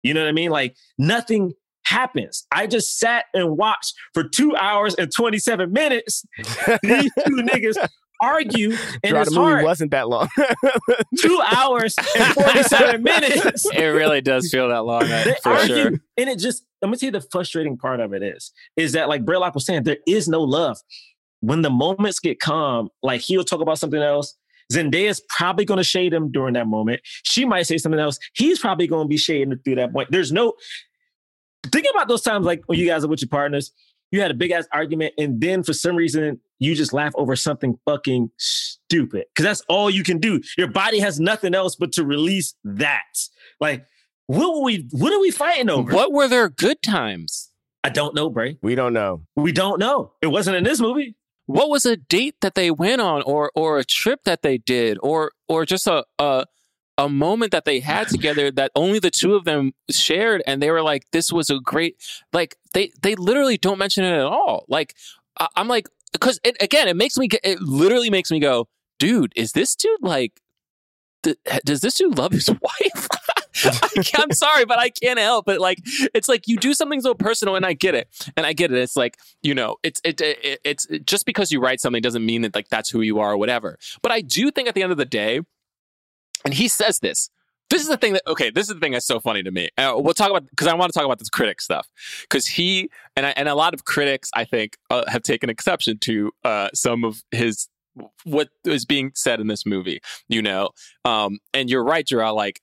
You 0.03 0.15
know 0.15 0.23
what 0.23 0.29
I 0.29 0.33
mean? 0.33 0.51
Like 0.51 0.77
nothing 0.99 1.53
happens. 1.85 2.47
I 2.53 2.67
just 2.67 2.99
sat 2.99 3.27
and 3.35 3.57
watched 3.57 3.95
for 4.13 4.25
two 4.25 4.57
hours 4.57 4.95
and 4.95 5.13
27 5.13 5.73
minutes 5.73 6.25
these 6.83 7.11
two 7.27 7.43
niggas 7.43 7.77
argue 8.21 8.73
and 9.03 9.11
Draw 9.11 9.21
it's 9.23 9.31
the 9.31 9.37
movie 9.41 9.53
hard. 9.53 9.65
wasn't 9.65 9.91
that 9.93 10.09
long. 10.09 10.29
Two 11.19 11.41
hours 11.55 11.95
and 12.19 12.35
47 12.35 13.03
minutes. 13.03 13.67
It 13.73 13.85
really 13.87 14.21
does 14.21 14.51
feel 14.51 14.69
that 14.69 14.85
long, 14.85 15.05
uh, 15.05 15.25
They 15.25 15.35
for 15.43 15.51
argue, 15.51 15.75
sure. 15.77 15.87
and 16.17 16.29
it 16.29 16.39
just 16.39 16.65
let 16.83 16.91
me 16.91 16.97
tell 16.97 17.09
you 17.09 17.13
the 17.13 17.27
frustrating 17.33 17.77
part 17.77 18.01
of 18.01 18.13
it 18.13 18.23
is, 18.23 18.53
is 18.77 18.93
that 18.93 19.09
like 19.09 19.25
Braylock 19.25 19.55
was 19.55 19.67
saying, 19.67 19.83
there 19.85 19.99
is 20.07 20.29
no 20.29 20.41
love. 20.43 20.79
When 21.41 21.63
the 21.63 21.71
moments 21.71 22.19
get 22.19 22.39
calm, 22.41 22.91
like 23.03 23.21
he'll 23.23 23.45
talk 23.45 23.61
about 23.61 23.79
something 23.79 24.01
else. 24.03 24.37
Zendaya's 24.73 25.21
probably 25.29 25.65
going 25.65 25.79
to 25.79 25.85
shade 25.85 26.13
him 26.15 26.31
during 26.31 26.55
that 26.55 26.69
moment. 26.69 27.01
She 27.25 27.45
might 27.45 27.63
say 27.63 27.77
something 27.77 27.99
else. 28.01 28.19
He's 28.35 28.61
probably 28.61 28.87
going 28.87 29.05
to 29.07 29.09
be 29.09 29.17
shading 29.17 29.59
through 29.65 29.75
that 29.77 29.93
point. 29.93 30.11
There's 30.13 30.31
no 30.33 30.53
think 31.73 31.87
about 31.93 32.09
those 32.09 32.23
times 32.23 32.47
like 32.47 32.63
when 32.67 32.79
you 32.79 32.87
guys 32.87 33.05
are 33.05 33.09
with 33.09 33.21
your 33.21 33.29
partners, 33.29 33.73
you 34.11 34.21
had 34.21 34.31
a 34.31 34.35
big 34.35 34.51
ass 34.51 34.67
argument, 34.73 35.15
and 35.19 35.41
then 35.41 35.63
for 35.63 35.73
some 35.73 35.97
reason 35.97 36.41
you 36.59 36.75
just 36.75 36.93
laugh 36.93 37.13
over 37.17 37.37
something 37.37 37.79
fucking 37.85 38.31
stupid 38.37 39.25
because 39.35 39.45
that's 39.45 39.63
all 39.69 39.91
you 39.91 40.03
can 40.03 40.19
do. 40.19 40.41
Your 40.59 40.69
body 40.69 41.01
has 41.01 41.19
nothing 41.19 41.55
else 41.55 41.77
but 41.77 41.93
to 41.93 42.05
release 42.05 42.55
that. 42.65 43.03
Like, 43.61 43.87
what 44.27 44.55
were 44.55 44.63
we? 44.63 44.89
What 44.91 45.13
are 45.13 45.21
we 45.21 45.31
fighting 45.31 45.71
over? 45.71 45.93
What 45.93 46.13
were 46.13 46.29
their 46.29 46.49
good 46.49 46.83
times? 46.83 47.51
I 47.83 47.89
don't 47.89 48.15
know, 48.15 48.29
Bray. 48.29 48.59
we 48.63 48.75
don't 48.75 48.93
know. 48.93 49.23
We 49.37 49.53
don't 49.53 49.79
know. 49.79 50.13
It 50.21 50.27
wasn't 50.27 50.57
in 50.57 50.65
this 50.65 50.81
movie. 50.81 51.17
What 51.47 51.71
was 51.71 51.87
a 51.87 51.97
date 51.97 52.37
that 52.43 52.55
they 52.55 52.71
went 52.71 53.01
on, 53.01 53.23
or 53.23 53.51
or 53.55 53.79
a 53.79 53.85
trip 53.85 54.21
that 54.25 54.43
they 54.43 54.59
did, 54.59 54.99
or 55.03 55.33
or 55.49 55.65
just 55.65 55.87
a 55.87 56.05
a, 56.19 56.45
a 57.01 57.09
moment 57.09 57.51
that 57.53 57.65
they 57.65 57.81
had 57.81 58.09
together 58.09 58.51
that 58.51 58.71
only 58.75 58.99
the 58.99 59.11
two 59.11 59.35
of 59.35 59.45
them 59.45 59.73
shared, 59.91 60.43
and 60.47 60.63
they 60.63 60.71
were 60.71 60.83
like, 60.83 61.11
"This 61.13 61.33
was 61.33 61.49
a 61.49 61.59
great." 61.59 61.97
Like 62.33 62.57
they 62.75 62.93
they 63.03 63.15
literally 63.15 63.57
don't 63.57 63.79
mention 63.79 64.05
it 64.05 64.13
at 64.13 64.27
all. 64.27 64.67
Like 64.69 64.95
I, 65.39 65.49
I'm 65.57 65.67
like, 65.67 65.89
because 66.13 66.39
it, 66.45 66.57
again, 66.61 66.89
it 66.89 66.97
makes 66.97 67.17
me 67.17 67.29
it 67.43 67.61
literally 67.61 68.11
makes 68.11 68.31
me 68.31 68.39
go, 68.39 68.69
dude, 68.99 69.33
is 69.35 69.53
this 69.53 69.75
dude 69.75 70.03
like, 70.03 70.41
th- 71.23 71.39
does 71.65 71.81
this 71.81 71.97
dude 71.97 72.19
love 72.19 72.33
his 72.33 72.51
wife? 72.61 73.09
I'm 74.15 74.33
sorry, 74.33 74.67
but 74.67 74.79
I 74.79 74.91
can't 74.91 75.19
help 75.19 75.49
it. 75.49 75.61
Like, 75.61 75.79
it's 76.15 76.29
like 76.29 76.47
you 76.47 76.59
do 76.59 76.75
something 76.75 77.01
so 77.01 77.15
personal, 77.15 77.57
and 77.57 77.65
I 77.65 77.73
get 77.73 77.95
it, 77.95 78.09
and 78.37 78.45
I 78.45 78.53
get 78.53 78.73
it. 78.73 78.79
It's 78.79 78.97
like 78.97 79.17
you 79.43 79.55
know, 79.55 79.77
it's 79.83 80.03
it, 80.05 80.21
it 80.21 80.61
it's 80.65 80.87
just 81.05 81.25
because 81.25 81.51
you 81.51 81.61
write 81.61 81.81
something 81.81 82.03
doesn't 82.03 82.27
mean 82.27 82.43
that 82.43 82.55
like 82.55 82.69
that's 82.69 82.91
who 82.91 83.01
you 83.01 83.21
are 83.21 83.33
or 83.33 83.39
whatever. 83.39 83.79
But 84.03 84.13
I 84.13 84.21
do 84.21 84.51
think 84.51 84.69
at 84.69 84.75
the 84.75 84.83
end 84.83 84.93
of 84.93 84.99
the 84.99 85.07
day, 85.07 85.41
and 86.45 86.55
he 86.55 86.69
says 86.69 87.01
this. 87.01 87.31
This 87.69 87.83
is 87.83 87.89
the 87.89 87.97
thing 87.97 88.15
that 88.15 88.23
okay. 88.27 88.51
This 88.51 88.69
is 88.69 88.75
the 88.75 88.81
thing 88.81 88.93
that's 88.93 89.07
so 89.07 89.21
funny 89.21 89.45
to 89.45 89.51
me. 89.53 89.69
Uh, 89.79 89.95
we'll 89.97 90.13
talk 90.13 90.31
about 90.31 90.49
because 90.51 90.67
I 90.67 90.75
want 90.75 90.93
to 90.93 90.99
talk 90.99 91.05
about 91.07 91.21
this 91.21 91.31
critic 91.31 91.61
stuff 91.61 91.87
because 92.23 92.47
he 92.47 92.91
and 93.17 93.27
I, 93.27 93.31
and 93.31 93.49
a 93.49 93.55
lot 93.55 93.75
of 93.75 93.85
critics 93.85 94.29
I 94.35 94.45
think 94.45 94.77
uh, 94.91 95.05
have 95.09 95.23
taken 95.23 95.49
exception 95.49 95.99
to 95.99 96.33
uh, 96.45 96.69
some 96.75 97.05
of 97.05 97.23
his 97.31 97.69
what 98.25 98.49
is 98.65 98.85
being 98.85 99.13
said 99.15 99.41
in 99.41 99.47
this 99.47 99.65
movie. 99.65 100.01
You 100.29 100.43
know, 100.43 100.71
um, 101.05 101.39
and 101.55 101.71
you're 101.71 101.85
right, 101.85 102.05
Gerald. 102.05 102.37
Like 102.37 102.61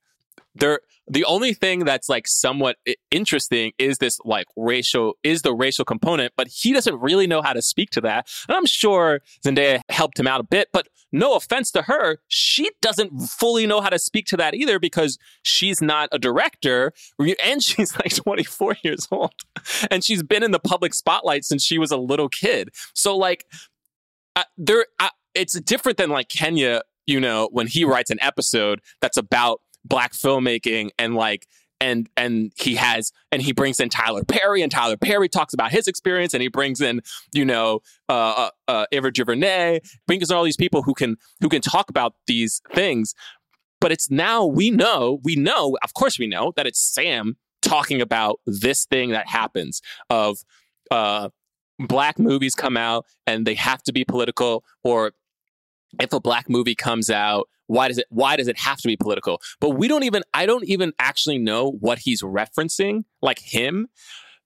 there 0.59 0.79
the 1.09 1.23
only 1.25 1.53
thing 1.53 1.85
that's 1.85 2.09
like 2.09 2.27
somewhat 2.27 2.77
interesting 3.11 3.71
is 3.77 3.97
this 3.99 4.19
like 4.25 4.47
racial 4.55 5.13
is 5.23 5.41
the 5.41 5.53
racial 5.53 5.85
component 5.85 6.33
but 6.35 6.47
he 6.47 6.73
doesn't 6.73 6.99
really 6.99 7.27
know 7.27 7.41
how 7.41 7.53
to 7.53 7.61
speak 7.61 7.89
to 7.91 8.01
that. 8.01 8.27
And 8.47 8.55
i'm 8.55 8.65
sure 8.65 9.21
zendaya 9.45 9.81
helped 9.89 10.19
him 10.19 10.27
out 10.27 10.39
a 10.39 10.43
bit 10.43 10.69
but 10.73 10.87
no 11.11 11.35
offense 11.35 11.71
to 11.71 11.83
her 11.83 12.19
she 12.27 12.69
doesn't 12.81 13.17
fully 13.19 13.65
know 13.65 13.81
how 13.81 13.89
to 13.89 13.99
speak 13.99 14.25
to 14.27 14.37
that 14.37 14.53
either 14.53 14.79
because 14.79 15.17
she's 15.41 15.81
not 15.81 16.09
a 16.11 16.19
director 16.19 16.91
and 17.43 17.63
she's 17.67 17.95
like 17.95 18.13
24 18.15 18.75
years 18.83 19.07
old 19.11 19.33
and 19.89 20.03
she's 20.03 20.23
been 20.23 20.43
in 20.43 20.51
the 20.51 20.59
public 20.59 20.93
spotlight 20.93 21.45
since 21.45 21.63
she 21.63 21.77
was 21.77 21.91
a 21.91 21.97
little 21.97 22.29
kid. 22.29 22.69
So 22.93 23.15
like 23.15 23.45
uh, 24.35 24.43
there 24.57 24.85
uh, 24.99 25.09
it's 25.33 25.59
different 25.61 25.97
than 25.97 26.09
like 26.09 26.29
kenya 26.29 26.81
you 27.05 27.19
know 27.19 27.49
when 27.51 27.67
he 27.67 27.83
writes 27.83 28.11
an 28.11 28.19
episode 28.21 28.81
that's 29.01 29.17
about 29.17 29.61
black 29.87 30.13
filmmaking 30.13 30.89
and 30.97 31.15
like 31.15 31.47
and 31.79 32.09
and 32.17 32.51
he 32.55 32.75
has 32.75 33.11
and 33.31 33.41
he 33.41 33.51
brings 33.51 33.79
in 33.79 33.89
Tyler 33.89 34.23
Perry 34.23 34.61
and 34.61 34.71
Tyler 34.71 34.97
Perry 34.97 35.29
talks 35.29 35.53
about 35.53 35.71
his 35.71 35.87
experience 35.87 36.33
and 36.33 36.41
he 36.41 36.47
brings 36.47 36.81
in 36.81 37.01
you 37.33 37.45
know 37.45 37.81
uh 38.09 38.13
uh, 38.13 38.49
uh 38.67 38.85
Ava 38.91 39.11
DuVernay 39.11 39.79
brings 40.07 40.29
in 40.29 40.35
all 40.35 40.43
these 40.43 40.57
people 40.57 40.81
who 40.81 40.93
can 40.93 41.17
who 41.41 41.49
can 41.49 41.61
talk 41.61 41.89
about 41.89 42.13
these 42.25 42.61
things. 42.73 43.13
But 43.79 43.91
it's 43.91 44.09
now 44.09 44.45
we 44.45 44.71
know 44.71 45.19
we 45.23 45.35
know 45.35 45.77
of 45.83 45.93
course 45.93 46.17
we 46.17 46.27
know 46.27 46.53
that 46.55 46.65
it's 46.65 46.79
Sam 46.79 47.37
talking 47.61 48.01
about 48.01 48.39
this 48.45 48.85
thing 48.85 49.11
that 49.11 49.27
happens 49.27 49.81
of 50.09 50.37
uh 50.89 51.29
black 51.79 52.17
movies 52.17 52.55
come 52.55 52.75
out 52.75 53.05
and 53.27 53.45
they 53.45 53.53
have 53.53 53.83
to 53.83 53.93
be 53.93 54.03
political 54.03 54.63
or 54.83 55.11
if 55.99 56.11
a 56.11 56.19
black 56.19 56.49
movie 56.49 56.75
comes 56.75 57.09
out 57.09 57.47
why 57.67 57.87
does 57.87 57.97
it 57.97 58.05
why 58.09 58.35
does 58.35 58.47
it 58.47 58.57
have 58.59 58.77
to 58.79 58.87
be 58.87 58.97
political? 58.97 59.39
But 59.61 59.71
we 59.71 59.87
don't 59.87 60.03
even 60.03 60.23
i 60.33 60.45
don't 60.45 60.65
even 60.65 60.93
actually 60.99 61.37
know 61.37 61.71
what 61.79 61.99
he's 61.99 62.21
referencing 62.21 63.03
like 63.21 63.39
him 63.39 63.87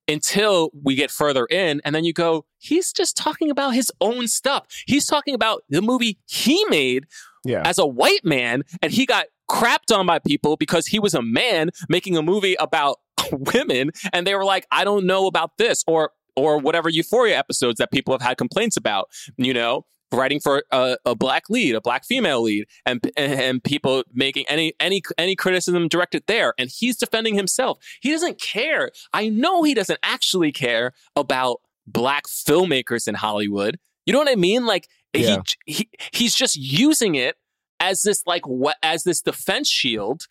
until 0.08 0.72
we 0.84 0.96
get 0.96 1.12
further 1.12 1.46
in 1.46 1.82
and 1.86 1.94
then 1.96 2.04
you 2.04 2.14
go 2.14 2.46
he's 2.58 2.92
just 2.92 3.16
talking 3.16 3.50
about 3.50 3.72
his 3.72 3.92
own 4.02 4.28
stuff. 4.28 4.66
He's 4.86 5.06
talking 5.06 5.34
about 5.36 5.64
the 5.70 5.82
movie 5.82 6.20
he 6.28 6.64
made 6.70 7.06
Yeah. 7.46 7.62
as 7.66 7.78
a 7.80 7.86
white 7.86 8.24
man 8.26 8.64
and 8.82 8.92
he 8.92 9.06
got 9.06 9.28
crapped 9.50 9.96
on 9.96 10.06
by 10.06 10.20
people 10.20 10.58
because 10.58 10.88
he 10.88 11.00
was 11.00 11.14
a 11.14 11.22
man 11.22 11.70
making 11.90 12.18
a 12.18 12.22
movie 12.22 12.56
about 12.60 12.98
women 13.32 13.92
and 14.14 14.26
they 14.26 14.34
were 14.36 14.46
like 14.46 14.66
i 14.72 14.84
don't 14.84 15.06
know 15.06 15.28
about 15.28 15.52
this 15.58 15.84
or 15.88 16.12
or 16.36 16.58
whatever 16.58 16.90
euphoria 16.90 17.38
episodes 17.38 17.78
that 17.78 17.92
people 17.92 18.14
have 18.14 18.22
had 18.22 18.38
complaints 18.38 18.78
about 18.78 19.10
you 19.38 19.54
know 19.54 19.86
writing 20.14 20.40
for 20.40 20.64
a, 20.72 20.98
a 21.06 21.16
black 21.16 21.50
lead 21.50 21.76
a 21.76 21.82
black 21.82 22.06
female 22.06 22.42
lead 22.42 22.66
and 22.86 23.00
and 23.18 23.64
people 23.64 24.04
making 24.14 24.46
any 24.48 24.74
any 24.80 25.02
any 25.18 25.36
criticism 25.36 25.88
directed 25.88 26.24
there. 26.28 26.54
And 26.58 26.70
he's 26.70 26.98
defending 26.98 27.36
himself. 27.36 27.80
He 28.02 28.12
doesn't 28.12 28.40
care. 28.40 28.92
I 29.14 29.30
know 29.30 29.64
he 29.64 29.74
doesn't 29.74 30.00
actually 30.04 30.52
care 30.52 30.94
about 31.16 31.58
black 31.88 32.26
filmmakers 32.28 33.08
in 33.08 33.16
hollywood. 33.16 33.80
You 34.06 34.14
know 34.14 34.20
what 34.20 34.30
i 34.30 34.36
mean? 34.36 34.66
Like 34.66 34.88
Yeah. 35.14 35.42
he, 35.66 35.74
he 35.74 35.90
he's 36.14 36.36
just 36.36 36.56
using 36.56 37.16
it 37.16 37.36
as 37.80 38.04
this 38.04 38.24
like 38.28 38.48
what 38.48 38.78
as 38.84 39.04
this 39.04 39.22
defense 39.22 39.68
shield 39.68 40.28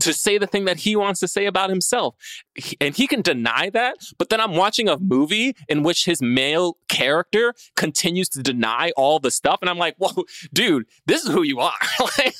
to 0.00 0.12
say 0.12 0.38
the 0.38 0.46
thing 0.46 0.64
that 0.66 0.78
he 0.78 0.96
wants 0.96 1.20
to 1.20 1.28
say 1.28 1.46
about 1.46 1.70
himself. 1.70 2.14
He- 2.54 2.76
and 2.80 2.94
he 2.96 3.06
can 3.06 3.22
deny 3.22 3.70
that, 3.70 3.96
but 4.18 4.28
then 4.28 4.40
I'm 4.40 4.54
watching 4.54 4.88
a 4.88 4.98
movie 4.98 5.54
in 5.68 5.82
which 5.82 6.04
his 6.04 6.20
male 6.22 6.76
character 6.88 7.54
continues 7.76 8.28
to 8.30 8.42
deny 8.42 8.92
all 8.96 9.18
the 9.18 9.30
stuff 9.30 9.58
and 9.60 9.70
I'm 9.70 9.78
like, 9.78 9.94
"Whoa, 9.98 10.24
dude, 10.52 10.86
this 11.06 11.24
is 11.24 11.30
who 11.30 11.42
you 11.42 11.60
are." 11.60 11.72
like, 12.18 12.34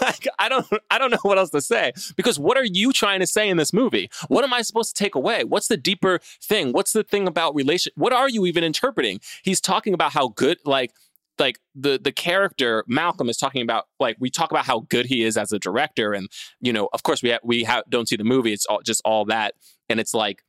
like, 0.00 0.26
I 0.38 0.48
don't 0.48 0.66
I 0.90 0.98
don't 0.98 1.10
know 1.10 1.18
what 1.22 1.38
else 1.38 1.50
to 1.50 1.60
say 1.60 1.92
because 2.16 2.38
what 2.38 2.56
are 2.56 2.64
you 2.64 2.92
trying 2.92 3.20
to 3.20 3.26
say 3.26 3.48
in 3.48 3.56
this 3.56 3.72
movie? 3.72 4.10
What 4.28 4.44
am 4.44 4.52
I 4.52 4.62
supposed 4.62 4.96
to 4.96 5.02
take 5.02 5.14
away? 5.14 5.44
What's 5.44 5.68
the 5.68 5.76
deeper 5.76 6.20
thing? 6.42 6.72
What's 6.72 6.92
the 6.92 7.02
thing 7.04 7.26
about 7.26 7.54
relation? 7.54 7.92
What 7.96 8.12
are 8.12 8.28
you 8.28 8.46
even 8.46 8.64
interpreting? 8.64 9.20
He's 9.42 9.60
talking 9.60 9.94
about 9.94 10.12
how 10.12 10.28
good 10.28 10.58
like 10.64 10.92
like 11.38 11.58
the 11.74 11.98
the 12.02 12.12
character 12.12 12.84
Malcolm 12.86 13.28
is 13.28 13.36
talking 13.36 13.62
about 13.62 13.84
like 14.00 14.16
we 14.18 14.30
talk 14.30 14.50
about 14.50 14.64
how 14.64 14.80
good 14.88 15.06
he 15.06 15.22
is 15.22 15.36
as 15.36 15.52
a 15.52 15.58
director 15.58 16.12
and 16.12 16.28
you 16.60 16.72
know 16.72 16.88
of 16.92 17.02
course 17.02 17.22
we 17.22 17.30
ha- 17.30 17.38
we 17.42 17.64
ha- 17.64 17.82
don't 17.88 18.08
see 18.08 18.16
the 18.16 18.24
movie 18.24 18.52
it's 18.52 18.66
all 18.66 18.80
just 18.84 19.00
all 19.04 19.24
that 19.24 19.54
and 19.88 20.00
it's 20.00 20.14
like 20.14 20.42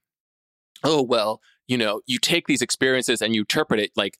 oh 0.84 1.02
well 1.02 1.42
you 1.68 1.78
know 1.78 2.02
you 2.06 2.18
take 2.20 2.48
these 2.48 2.62
experiences 2.62 3.22
and 3.22 3.36
you 3.36 3.42
interpret 3.42 3.80
it 3.80 3.92
like 3.96 4.18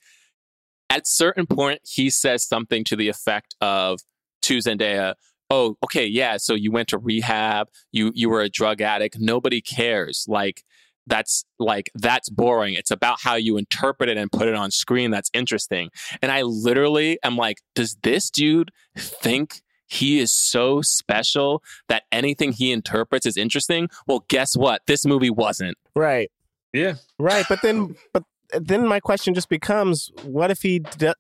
at 0.90 1.08
certain 1.08 1.46
point 1.46 1.82
he 1.84 2.10
says 2.10 2.46
something 2.46 2.84
to 2.84 2.96
the 2.96 3.10
effect 3.10 3.56
of 3.62 4.00
to 4.42 4.58
Zendaya 4.58 5.16
oh 5.50 5.76
okay 5.84 6.06
yeah 6.06 6.38
so 6.38 6.54
you 6.54 6.72
went 6.72 6.88
to 6.90 6.98
rehab 6.98 7.68
you 7.92 8.12
you 8.16 8.30
were 8.30 8.42
a 8.42 8.50
drug 8.50 8.82
addict 8.82 9.18
nobody 9.20 9.62
cares 9.62 10.26
like 10.28 10.64
that's 11.10 11.44
like 11.60 11.90
that's 11.96 12.30
boring 12.30 12.74
it's 12.74 12.92
about 12.92 13.18
how 13.22 13.36
you 13.36 13.58
interpret 13.58 14.10
it 14.10 14.18
and 14.18 14.32
put 14.32 14.48
it 14.48 14.56
on 14.56 14.72
screen 14.72 15.12
that's 15.12 15.30
interesting 15.34 15.90
and 16.22 16.32
i 16.32 16.42
literally 16.42 17.20
am 17.24 17.36
like 17.36 17.58
does 17.76 17.98
this 18.04 18.30
dude 18.30 18.72
think 18.98 19.62
he 19.92 20.20
is 20.20 20.32
so 20.32 20.82
special 20.82 21.64
that 21.88 22.04
anything 22.12 22.52
he 22.54 22.72
interprets 22.72 23.26
is 23.26 23.36
interesting 23.36 23.90
well 24.08 24.24
guess 24.30 24.56
what 24.56 24.82
this 24.88 25.06
movie 25.06 25.30
wasn't 25.30 25.78
Right. 26.00 26.32
Yeah. 26.74 26.96
Right. 27.18 27.46
But 27.50 27.62
then, 27.62 27.96
but 28.14 28.24
then 28.54 28.88
my 28.88 29.00
question 29.00 29.34
just 29.34 29.50
becomes: 29.50 30.12
What 30.24 30.50
if 30.50 30.62
he? 30.62 30.80
d 30.80 31.12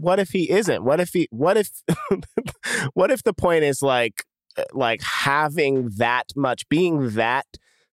what 0.00 0.18
if 0.18 0.30
he 0.30 0.50
isn't? 0.50 0.82
What 0.82 0.98
if 1.00 1.10
he? 1.12 1.28
What 1.30 1.56
if? 1.56 1.70
what 2.94 3.10
if 3.10 3.22
the 3.22 3.32
point 3.32 3.64
is 3.64 3.80
like, 3.80 4.24
uh, 4.56 4.64
like 4.72 5.02
having 5.02 5.90
that 5.98 6.32
much, 6.34 6.68
being 6.68 7.10
that 7.10 7.46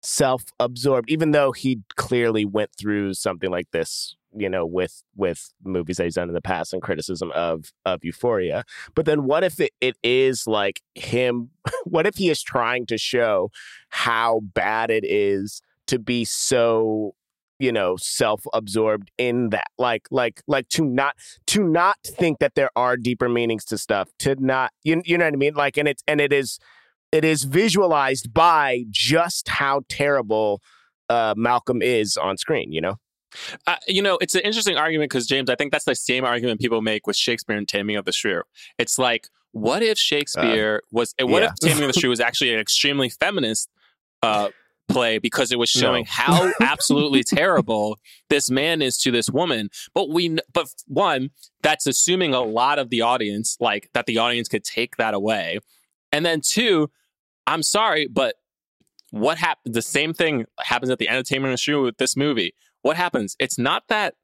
self-absorbed, 0.01 1.09
even 1.09 1.31
though 1.31 1.51
he 1.51 1.81
clearly 1.95 2.45
went 2.45 2.71
through 2.77 3.13
something 3.13 3.49
like 3.49 3.71
this, 3.71 4.15
you 4.35 4.49
know, 4.49 4.65
with 4.65 5.03
with 5.15 5.51
movies 5.63 5.97
that 5.97 6.05
he's 6.05 6.15
done 6.15 6.29
in 6.29 6.35
the 6.35 6.41
past 6.41 6.73
and 6.73 6.81
criticism 6.81 7.31
of 7.31 7.71
of 7.85 8.03
Euphoria. 8.03 8.63
But 8.95 9.05
then, 9.05 9.23
what 9.23 9.43
if 9.43 9.59
it, 9.59 9.71
it 9.81 9.97
is 10.03 10.47
like 10.47 10.81
him? 10.95 11.49
What 11.85 12.05
if 12.05 12.17
he 12.17 12.29
is 12.29 12.43
trying 12.43 12.85
to 12.87 12.97
show 12.97 13.49
how 13.89 14.41
bad 14.53 14.91
it 14.91 15.03
is 15.03 15.61
to 15.87 15.97
be 15.97 16.23
so 16.23 17.15
you 17.57 17.71
know 17.71 17.95
self-absorbed 17.97 19.11
in 19.17 19.49
that 19.49 19.67
like 19.77 20.07
like 20.11 20.41
like 20.47 20.67
to 20.69 20.85
not 20.85 21.15
to 21.47 21.63
not 21.63 21.97
think 22.03 22.39
that 22.39 22.55
there 22.55 22.69
are 22.75 22.95
deeper 22.95 23.27
meanings 23.27 23.65
to 23.65 23.77
stuff 23.77 24.09
to 24.19 24.35
not 24.39 24.71
you, 24.83 25.01
you 25.05 25.17
know 25.17 25.25
what 25.25 25.33
i 25.33 25.37
mean 25.37 25.53
like 25.53 25.77
and 25.77 25.87
it's 25.87 26.03
and 26.07 26.21
it 26.21 26.31
is 26.31 26.57
it 27.11 27.25
is 27.25 27.43
visualized 27.43 28.33
by 28.33 28.83
just 28.89 29.47
how 29.47 29.81
terrible 29.89 30.61
uh 31.09 31.33
malcolm 31.37 31.81
is 31.81 32.17
on 32.17 32.37
screen 32.37 32.71
you 32.71 32.81
know 32.81 32.95
Uh, 33.67 33.75
you 33.87 34.01
know, 34.01 34.17
it's 34.21 34.33
an 34.33 34.41
interesting 34.41 34.75
argument 34.75 35.11
because 35.11 35.27
James, 35.27 35.51
I 35.51 35.55
think 35.55 35.71
that's 35.71 35.85
the 35.85 35.93
same 35.93 36.25
argument 36.25 36.59
people 36.59 36.81
make 36.81 37.05
with 37.05 37.15
Shakespeare 37.15 37.55
and 37.55 37.67
Taming 37.67 37.95
of 37.95 38.05
the 38.05 38.11
Shrew. 38.11 38.41
It's 38.79 38.97
like, 38.97 39.27
what 39.51 39.83
if 39.83 39.99
Shakespeare 39.99 40.81
was? 40.91 41.13
What 41.21 41.43
yeah. 41.43 41.49
if 41.49 41.59
Taming 41.61 41.83
of 41.83 41.93
the 41.93 41.99
Shrew 41.99 42.09
was 42.09 42.19
actually 42.19 42.55
an 42.55 42.59
extremely 42.59 43.07
feminist 43.09 43.69
uh, 44.23 44.49
play 44.87 45.19
because 45.19 45.51
it 45.51 45.59
was 45.59 45.69
showing 45.69 46.05
No. 46.05 46.11
how 46.11 46.51
absolutely 46.61 47.23
terrible 47.23 47.99
this 48.29 48.49
man 48.49 48.81
is 48.81 48.97
to 49.03 49.11
this 49.11 49.29
woman? 49.29 49.69
But 49.93 50.09
we, 50.09 50.37
but 50.51 50.67
one, 50.87 51.29
that's 51.61 51.85
assuming 51.85 52.33
a 52.33 52.41
lot 52.41 52.79
of 52.79 52.89
the 52.89 53.01
audience, 53.01 53.57
like 53.59 53.89
that 53.93 54.07
the 54.07 54.17
audience 54.17 54.47
could 54.47 54.63
take 54.63 54.97
that 54.97 55.13
away, 55.13 55.59
and 56.11 56.25
then 56.25 56.41
two, 56.41 56.89
I'm 57.47 57.63
sorry, 57.63 58.07
but 58.07 58.35
what 59.11 59.37
happened? 59.37 59.73
The 59.73 59.81
same 59.81 60.13
thing 60.13 60.45
happens 60.59 60.91
at 60.91 60.99
the 60.99 61.09
entertainment 61.09 61.59
Shrew 61.59 61.83
with 61.83 61.97
this 61.97 62.15
movie. 62.15 62.53
What 62.81 62.95
happens? 62.95 63.35
It's 63.39 63.57
not 63.57 63.83
that 63.89 64.15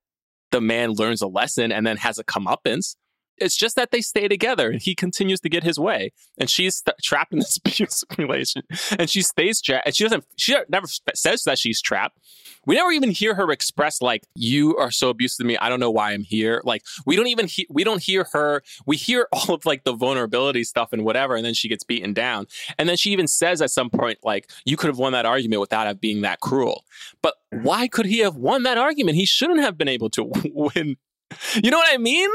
the 0.51 0.61
man 0.61 0.91
learns 0.91 1.21
a 1.21 1.27
lesson 1.27 1.71
and 1.71 1.85
then 1.85 1.97
has 1.97 2.19
a 2.19 2.23
comeuppance. 2.23 2.95
It's 3.37 3.57
just 3.57 3.75
that 3.75 3.91
they 3.91 4.01
stay 4.01 4.27
together 4.27 4.69
and 4.71 4.81
he 4.81 4.95
continues 4.95 5.39
to 5.41 5.49
get 5.49 5.63
his 5.63 5.77
way, 5.79 6.11
and 6.37 6.49
she's 6.49 6.77
st- 6.77 6.95
trapped 7.01 7.33
in 7.33 7.39
this 7.39 7.57
abusive 7.65 8.09
relation, 8.17 8.63
and 8.97 9.09
she 9.09 9.21
stays 9.21 9.61
trapped. 9.61 9.85
And 9.87 9.95
she 9.95 10.03
doesn't. 10.03 10.23
She 10.37 10.55
never 10.69 10.87
says 11.13 11.43
that 11.43 11.57
she's 11.59 11.81
trapped. 11.81 12.17
We 12.67 12.75
never 12.75 12.91
even 12.91 13.11
hear 13.11 13.35
her 13.35 13.51
express 13.51 14.01
like, 14.01 14.23
"You 14.35 14.75
are 14.77 14.89
so 14.89 15.09
abusive 15.09 15.37
to 15.39 15.43
me. 15.45 15.57
I 15.57 15.69
don't 15.69 15.79
know 15.79 15.91
why 15.91 16.11
I'm 16.13 16.23
here." 16.23 16.61
Like 16.63 16.83
we 17.05 17.15
don't 17.15 17.27
even 17.27 17.47
he- 17.47 17.67
we 17.69 17.83
don't 17.83 18.01
hear 18.01 18.25
her. 18.33 18.63
We 18.85 18.95
hear 18.97 19.27
all 19.33 19.53
of 19.53 19.65
like 19.65 19.83
the 19.83 19.93
vulnerability 19.93 20.63
stuff 20.63 20.93
and 20.93 21.03
whatever, 21.03 21.35
and 21.35 21.45
then 21.45 21.53
she 21.53 21.67
gets 21.69 21.83
beaten 21.83 22.13
down. 22.13 22.47
And 22.79 22.87
then 22.89 22.97
she 22.97 23.11
even 23.11 23.27
says 23.27 23.61
at 23.61 23.69
some 23.69 23.89
point, 23.89 24.19
like, 24.23 24.49
"You 24.65 24.77
could 24.77 24.87
have 24.87 24.97
won 24.97 25.11
that 25.13 25.25
argument 25.25 25.59
without 25.61 25.87
it 25.87 26.01
being 26.01 26.21
that 26.21 26.39
cruel." 26.39 26.85
But 27.21 27.35
why 27.51 27.87
could 27.87 28.05
he 28.05 28.19
have 28.19 28.35
won 28.35 28.63
that 28.63 28.77
argument? 28.77 29.17
He 29.17 29.25
shouldn't 29.25 29.59
have 29.59 29.77
been 29.77 29.87
able 29.89 30.09
to 30.11 30.23
win. 30.45 30.95
You 31.61 31.69
know 31.71 31.77
what 31.77 31.93
I 31.93 31.97
mean? 31.97 32.29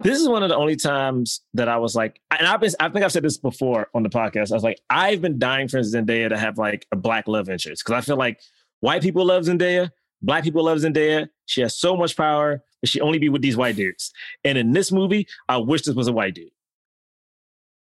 This 0.00 0.20
is 0.20 0.28
one 0.28 0.42
of 0.42 0.48
the 0.48 0.56
only 0.56 0.76
times 0.76 1.40
that 1.54 1.68
I 1.68 1.76
was 1.76 1.94
like, 1.94 2.20
and 2.30 2.46
I've 2.46 2.60
been, 2.60 2.70
I 2.80 2.88
think 2.88 3.04
I've 3.04 3.12
said 3.12 3.22
this 3.22 3.38
before 3.38 3.88
on 3.94 4.02
the 4.02 4.08
podcast. 4.08 4.50
I 4.50 4.54
was 4.54 4.62
like, 4.62 4.80
I've 4.90 5.20
been 5.20 5.38
dying 5.38 5.68
for 5.68 5.80
Zendaya 5.80 6.28
to 6.28 6.38
have 6.38 6.58
like 6.58 6.86
a 6.92 6.96
black 6.96 7.28
love 7.28 7.48
interest 7.48 7.84
because 7.84 7.98
I 7.98 8.04
feel 8.04 8.16
like 8.16 8.40
white 8.80 9.02
people 9.02 9.24
love 9.24 9.44
Zendaya, 9.44 9.90
black 10.22 10.44
people 10.44 10.64
love 10.64 10.78
Zendaya. 10.78 11.28
She 11.46 11.60
has 11.60 11.76
so 11.76 11.96
much 11.96 12.16
power, 12.16 12.62
but 12.80 12.88
she 12.88 13.00
only 13.00 13.18
be 13.18 13.28
with 13.28 13.42
these 13.42 13.56
white 13.56 13.76
dudes. 13.76 14.12
And 14.44 14.56
in 14.58 14.72
this 14.72 14.92
movie, 14.92 15.26
I 15.48 15.58
wish 15.58 15.82
this 15.82 15.94
was 15.94 16.08
a 16.08 16.12
white 16.12 16.34
dude. 16.34 16.50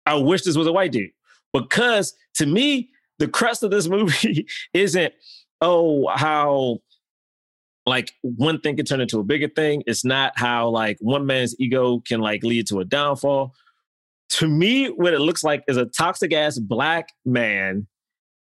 I 0.05 0.15
wish 0.15 0.43
this 0.43 0.57
was 0.57 0.67
a 0.67 0.73
white 0.73 0.91
dude 0.91 1.11
because 1.53 2.13
to 2.35 2.45
me, 2.45 2.89
the 3.19 3.27
crust 3.27 3.63
of 3.63 3.71
this 3.71 3.87
movie 3.89 4.47
isn't 4.73 5.13
oh 5.61 6.07
how 6.13 6.81
like 7.85 8.11
one 8.21 8.59
thing 8.59 8.77
can 8.77 8.85
turn 8.85 9.01
into 9.01 9.19
a 9.19 9.23
bigger 9.23 9.49
thing. 9.49 9.83
It's 9.85 10.05
not 10.05 10.33
how 10.35 10.69
like 10.69 10.97
one 11.01 11.25
man's 11.25 11.55
ego 11.59 11.99
can 11.99 12.21
like 12.21 12.43
lead 12.43 12.67
to 12.67 12.79
a 12.79 12.85
downfall. 12.85 13.53
To 14.29 14.47
me, 14.47 14.87
what 14.87 15.13
it 15.13 15.19
looks 15.19 15.43
like 15.43 15.63
is 15.67 15.77
a 15.77 15.85
toxic 15.85 16.33
ass 16.33 16.57
black 16.57 17.09
man 17.25 17.87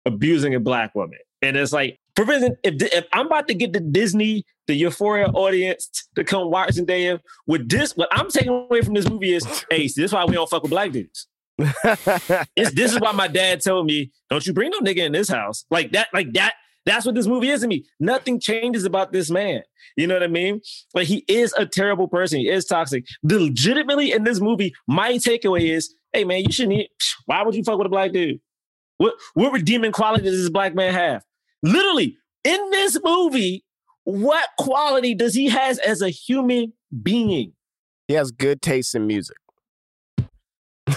abusing 0.05 0.55
a 0.55 0.61
black 0.61 0.95
woman. 0.95 1.19
And 1.41 1.57
it's 1.57 1.73
like, 1.73 1.99
for 2.17 2.31
instance, 2.31 2.57
if, 2.65 2.83
if 2.93 3.07
I'm 3.13 3.27
about 3.27 3.47
to 3.49 3.55
get 3.55 3.73
the 3.73 3.81
Disney, 3.81 4.45
the 4.67 4.75
Euphoria 4.75 5.29
audience 5.29 6.09
to 6.17 6.25
come 6.25 6.51
watch 6.51 6.71
Zendaya 6.71 7.21
with 7.47 7.69
this, 7.69 7.97
what 7.97 8.09
I'm 8.11 8.29
taking 8.29 8.51
away 8.51 8.83
from 8.83 8.95
this 8.95 9.09
movie 9.09 9.35
is, 9.35 9.45
hey, 9.71 9.87
see, 9.87 10.03
this 10.03 10.11
is 10.11 10.13
why 10.13 10.25
we 10.25 10.35
don't 10.35 10.51
fuck 10.51 10.63
with 10.63 10.71
black 10.71 10.91
dudes. 10.91 11.29
It's, 11.59 12.73
this 12.73 12.93
is 12.93 13.01
why 13.01 13.13
my 13.13 13.29
dad 13.29 13.63
told 13.63 13.87
me, 13.87 14.11
don't 14.31 14.45
you 14.47 14.53
bring 14.53 14.71
no 14.71 14.81
nigga 14.81 15.07
in 15.07 15.13
this 15.13 15.29
house. 15.29 15.65
Like 15.71 15.93
that, 15.93 16.09
like 16.13 16.33
that, 16.33 16.55
that's 16.89 17.07
what 17.07 17.15
this 17.15 17.27
movie 17.27 17.51
is 17.51 17.61
to 17.61 17.69
me. 17.69 17.85
Nothing 18.01 18.41
changes 18.41 18.85
about 18.85 19.13
this 19.13 19.31
man. 19.31 19.63
You 19.97 20.07
know 20.07 20.15
what 20.15 20.23
I 20.23 20.29
mean? 20.29 20.61
Like 20.95 21.07
he 21.07 21.25
is 21.29 21.53
a 21.57 21.67
terrible 21.67 22.09
person. 22.09 22.41
He 22.41 22.49
is 22.49 22.65
toxic. 22.65 23.05
The 23.23 23.39
legitimately 23.39 24.13
in 24.13 24.25
this 24.25 24.41
movie, 24.41 24.75
my 24.87 25.15
takeaway 25.15 25.71
is, 25.71 25.95
hey 26.13 26.25
man, 26.25 26.45
you 26.45 26.53
shouldn't 26.53 26.79
eat. 26.79 26.91
Why 27.27 27.43
would 27.43 27.55
you 27.55 27.63
fuck 27.63 27.79
with 27.79 27.87
a 27.87 27.91
black 27.91 28.13
dude? 28.13 28.41
What 28.97 29.15
what 29.35 29.53
redeeming 29.53 29.93
quality 29.93 30.25
does 30.25 30.41
this 30.41 30.51
black 30.51 30.75
man 30.75 30.93
have? 30.95 31.23
Literally, 31.63 32.17
in 32.45 32.71
this 32.71 32.99
movie, 33.05 33.65
what 34.05 34.49
quality 34.59 35.15
does 35.15 35.35
he 35.35 35.49
has 35.49 35.79
as 35.79 36.03
a 36.03 36.09
human 36.09 36.73
being? 37.03 37.53
he 38.09 38.15
has 38.15 38.31
good 38.33 38.61
taste 38.61 38.95
in 38.95 39.07
music 39.07 39.37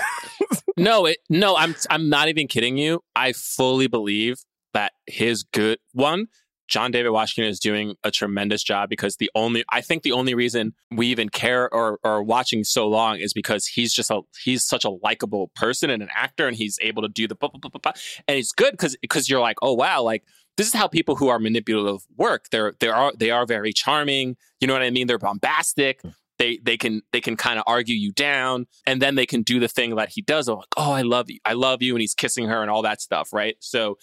No, 0.78 1.06
it 1.06 1.18
no, 1.30 1.56
I'm 1.58 1.76
I'm 1.90 2.10
not 2.10 2.30
even 2.30 2.48
kidding 2.48 2.78
you. 2.78 3.02
I 3.16 3.34
fully 3.34 3.88
believe 3.88 4.38
that 4.74 4.94
his 5.08 5.44
good 5.44 5.80
one, 5.94 6.28
John 6.68 6.92
David 6.92 7.10
Washington 7.10 7.50
is 7.50 7.60
doing 7.60 7.96
a 8.04 8.12
tremendous 8.12 8.64
job 8.64 8.90
because 8.90 9.18
the 9.18 9.30
only 9.36 9.66
I 9.72 9.82
think 9.82 10.04
the 10.04 10.14
only 10.14 10.34
reason 10.34 10.74
we 10.90 11.08
even 11.08 11.28
care 11.28 11.72
or 11.74 12.00
or 12.04 12.24
watching 12.24 12.64
so 12.64 12.88
long 12.88 13.18
is 13.18 13.34
because 13.34 13.68
he's 13.68 13.94
just 13.94 14.10
a 14.10 14.22
he's 14.42 14.64
such 14.64 14.86
a 14.86 14.90
likable 14.90 15.52
person 15.54 15.90
and 15.90 16.02
an 16.02 16.10
actor 16.16 16.48
and 16.48 16.56
he's 16.56 16.80
able 16.82 17.02
to 17.02 17.10
do 17.10 17.28
the 17.28 17.36
blah, 17.36 17.50
blah, 17.50 17.60
blah, 17.60 17.70
blah, 17.70 17.80
blah. 17.80 17.92
and 18.28 18.38
it's 18.38 18.54
good 18.54 18.72
because 18.72 18.96
because 19.02 19.30
you're 19.30 19.42
like 19.42 19.58
oh 19.62 19.74
wow 19.74 20.02
like 20.02 20.24
this 20.58 20.68
is 20.68 20.74
how 20.74 20.88
people 20.88 21.16
who 21.16 21.28
are 21.30 21.40
manipulative 21.40 22.06
work. 22.18 22.46
They're 22.52 22.74
they 22.80 22.90
are 22.90 23.12
they 23.18 23.32
are 23.32 23.46
very 23.46 23.74
charming. 23.74 24.36
You 24.60 24.68
know 24.68 24.74
what 24.74 24.84
I 24.84 24.90
mean? 24.90 25.08
They're 25.08 25.18
bombastic. 25.18 26.02
Hmm. 26.02 26.10
They 26.40 26.58
they 26.64 26.78
can 26.78 27.02
they 27.12 27.22
can 27.22 27.36
kind 27.36 27.60
of 27.60 27.64
argue 27.68 27.96
you 27.96 28.12
down 28.12 28.66
and 28.88 29.02
then 29.02 29.16
they 29.16 29.26
can 29.26 29.44
do 29.44 29.60
the 29.60 29.68
thing 29.68 29.96
that 29.96 30.10
he 30.10 30.22
does. 30.22 30.48
Of 30.48 30.58
like 30.58 30.68
oh 30.78 30.92
i 30.92 31.04
love 31.04 31.30
you 31.30 31.40
i 31.46 31.54
love 31.54 31.82
you 31.82 31.94
and 31.94 32.02
he's 32.02 32.16
kissing 32.16 32.48
her 32.48 32.62
and 32.62 32.72
all 32.72 32.82
that 32.82 33.02
stuff 33.02 33.32
right? 33.32 33.56
So 33.60 33.98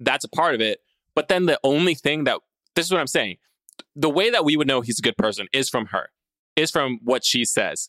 that's 0.00 0.24
a 0.24 0.28
part 0.28 0.54
of 0.54 0.60
it. 0.60 0.80
But 1.14 1.28
then 1.28 1.46
the 1.46 1.58
only 1.64 1.94
thing 1.94 2.24
that 2.24 2.38
this 2.74 2.86
is 2.86 2.92
what 2.92 3.00
i'm 3.00 3.06
saying. 3.06 3.36
The 3.96 4.10
way 4.10 4.30
that 4.30 4.44
we 4.44 4.56
would 4.56 4.68
know 4.68 4.80
he's 4.80 4.98
a 4.98 5.02
good 5.02 5.16
person 5.16 5.48
is 5.52 5.68
from 5.68 5.86
her 5.86 6.10
is 6.56 6.70
from 6.70 6.98
what 7.02 7.24
she 7.24 7.44
says. 7.44 7.88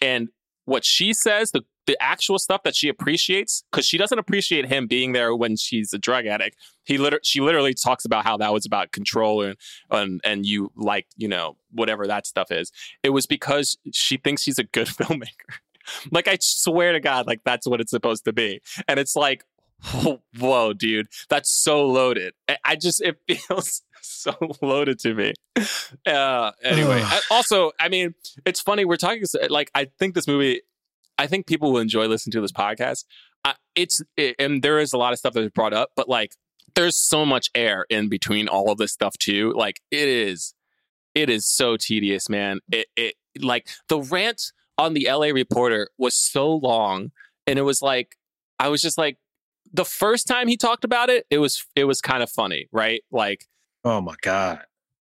And 0.00 0.28
what 0.64 0.84
she 0.84 1.12
says 1.12 1.50
the 1.50 1.62
the 1.86 2.00
actual 2.00 2.38
stuff 2.38 2.62
that 2.62 2.76
she 2.76 2.88
appreciates 2.88 3.64
because 3.70 3.84
she 3.84 3.98
doesn't 3.98 4.18
appreciate 4.18 4.66
him 4.66 4.86
being 4.86 5.12
there 5.12 5.34
when 5.34 5.56
she's 5.56 5.92
a 5.92 5.98
drug 5.98 6.26
addict. 6.26 6.56
He 6.84 6.96
liter- 6.96 7.20
she 7.24 7.40
literally 7.40 7.74
talks 7.74 8.04
about 8.04 8.24
how 8.24 8.36
that 8.36 8.52
was 8.52 8.64
about 8.64 8.92
control 8.92 9.42
and 9.42 9.56
and 9.90 10.20
and 10.24 10.46
you 10.46 10.70
like 10.76 11.06
you 11.16 11.28
know 11.28 11.56
whatever 11.72 12.06
that 12.06 12.26
stuff 12.26 12.52
is. 12.52 12.70
It 13.02 13.10
was 13.10 13.26
because 13.26 13.76
she 13.92 14.16
thinks 14.16 14.44
he's 14.44 14.58
a 14.58 14.64
good 14.64 14.86
filmmaker. 14.88 15.56
Like 16.12 16.28
i 16.28 16.38
swear 16.40 16.92
to 16.92 17.00
god 17.00 17.26
like 17.26 17.40
that's 17.44 17.66
what 17.66 17.80
it's 17.80 17.90
supposed 17.90 18.24
to 18.26 18.32
be. 18.32 18.60
And 18.86 19.00
it's 19.00 19.16
like 19.16 19.44
Whoa, 20.38 20.72
dude, 20.72 21.08
that's 21.28 21.50
so 21.50 21.86
loaded. 21.86 22.34
I- 22.48 22.58
I 22.64 22.76
just 22.76 23.00
it 23.02 23.18
feels 23.28 23.82
so 24.00 24.34
loaded 24.60 24.98
to 25.00 25.14
me. 25.14 25.34
Uh, 26.06 26.52
anyway, 26.62 27.00
I- 27.04 27.20
also, 27.30 27.72
I 27.80 27.88
mean, 27.88 28.14
it's 28.44 28.60
funny 28.60 28.84
we're 28.84 28.96
talking 28.96 29.24
like 29.50 29.70
I 29.74 29.86
think 29.98 30.14
this 30.14 30.26
movie. 30.26 30.62
I 31.18 31.26
think 31.26 31.46
people 31.46 31.72
will 31.72 31.80
enjoy 31.80 32.06
listening 32.06 32.32
to 32.32 32.40
this 32.40 32.52
podcast. 32.52 33.04
Uh, 33.44 33.52
it's 33.74 34.00
it, 34.16 34.36
and 34.38 34.62
there 34.62 34.78
is 34.78 34.92
a 34.92 34.98
lot 34.98 35.12
of 35.12 35.18
stuff 35.18 35.34
that 35.34 35.42
is 35.42 35.50
brought 35.50 35.72
up, 35.72 35.90
but 35.96 36.08
like 36.08 36.32
there's 36.74 36.96
so 36.96 37.26
much 37.26 37.50
air 37.54 37.84
in 37.90 38.08
between 38.08 38.48
all 38.48 38.70
of 38.70 38.78
this 38.78 38.92
stuff 38.92 39.16
too. 39.18 39.52
Like 39.56 39.80
it 39.90 40.08
is, 40.08 40.54
it 41.14 41.28
is 41.28 41.46
so 41.46 41.76
tedious, 41.76 42.28
man. 42.28 42.60
It 42.70 42.86
it 42.96 43.14
like 43.40 43.68
the 43.88 44.00
rant 44.00 44.52
on 44.78 44.94
the 44.94 45.06
LA 45.10 45.26
Reporter 45.26 45.88
was 45.98 46.16
so 46.16 46.50
long, 46.54 47.10
and 47.46 47.58
it 47.58 47.62
was 47.62 47.82
like 47.82 48.16
I 48.58 48.68
was 48.68 48.80
just 48.80 48.96
like 48.96 49.18
the 49.72 49.84
first 49.84 50.26
time 50.26 50.48
he 50.48 50.56
talked 50.56 50.84
about 50.84 51.10
it, 51.10 51.26
it 51.30 51.38
was 51.38 51.66
it 51.76 51.84
was 51.84 52.00
kind 52.00 52.22
of 52.22 52.30
funny, 52.30 52.68
right? 52.72 53.02
Like, 53.10 53.46
Oh 53.84 54.00
my 54.00 54.14
god! 54.22 54.60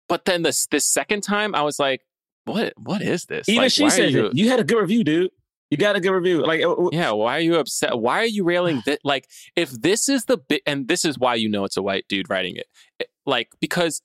but 0.09 0.25
then 0.25 0.43
this 0.43 0.67
this 0.67 0.87
second 0.87 1.23
time, 1.23 1.55
I 1.55 1.63
was 1.63 1.79
like, 1.79 2.03
what 2.45 2.73
what 2.77 3.03
is 3.03 3.25
this? 3.27 3.49
Even 3.49 3.63
Like, 3.65 3.73
she 3.73 3.89
said 3.91 4.11
you. 4.13 4.31
You 4.33 4.49
had 4.49 4.61
a 4.61 4.65
good 4.65 4.79
review, 4.81 5.05
dude. 5.05 5.31
You 5.71 5.77
got 5.77 5.97
a 5.97 6.01
good 6.01 6.13
review. 6.13 6.45
Like, 6.47 6.63
uh, 6.63 6.73
uh, 6.73 6.89
Yeah, 6.93 7.11
why 7.11 7.37
are 7.37 7.41
you 7.41 7.57
upset? 7.57 7.99
Why 7.99 8.21
are 8.21 8.27
you 8.27 8.43
railing 8.45 8.83
that? 8.87 9.01
Like, 9.05 9.29
if 9.55 9.71
this 9.71 10.09
is 10.09 10.25
the 10.25 10.39
bit, 10.39 10.63
and 10.67 10.89
this 10.89 11.05
is 11.05 11.19
why 11.19 11.35
you 11.35 11.49
know 11.49 11.65
it's 11.65 11.77
a 11.77 11.83
white 11.83 12.07
dude 12.09 12.31
writing 12.31 12.57
it, 12.57 12.67
It- 12.99 13.11
like 13.27 13.51
because 13.61 14.01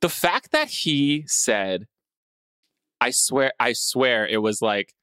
the 0.00 0.08
fact 0.08 0.52
that 0.52 0.68
he 0.68 1.24
said, 1.26 1.86
"I 3.00 3.10
swear, 3.10 3.52
I 3.60 3.74
swear," 3.74 4.26
it 4.26 4.38
was 4.38 4.62
like, 4.62 4.94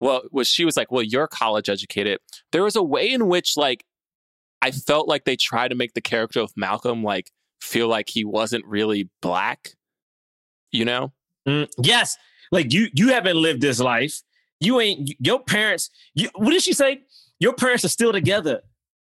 well, 0.00 0.22
was 0.30 0.48
she 0.48 0.64
was 0.64 0.76
like, 0.76 0.92
"Well, 0.92 1.02
you're 1.02 1.26
college 1.26 1.68
educated." 1.68 2.20
There 2.52 2.62
was 2.62 2.76
a 2.76 2.82
way 2.82 3.10
in 3.10 3.28
which, 3.28 3.56
like, 3.56 3.84
I 4.62 4.70
felt 4.70 5.08
like 5.08 5.24
they 5.24 5.36
tried 5.36 5.68
to 5.68 5.74
make 5.74 5.94
the 5.94 6.00
character 6.00 6.40
of 6.40 6.52
Malcolm 6.56 7.02
like 7.02 7.30
feel 7.60 7.88
like 7.88 8.08
he 8.08 8.24
wasn't 8.24 8.64
really 8.64 9.08
black, 9.20 9.70
you 10.70 10.84
know? 10.84 11.12
mm, 11.48 11.68
yes, 11.82 12.16
like 12.52 12.72
you 12.72 12.88
you 12.94 13.08
haven't 13.08 13.36
lived 13.36 13.60
this 13.60 13.80
life. 13.80 14.20
You 14.60 14.80
ain't 14.80 15.14
your 15.18 15.40
parents. 15.42 15.90
You, 16.14 16.28
what 16.34 16.50
did 16.50 16.62
she 16.62 16.72
say? 16.72 17.02
Your 17.40 17.52
parents 17.52 17.84
are 17.84 17.88
still 17.88 18.12
together. 18.12 18.62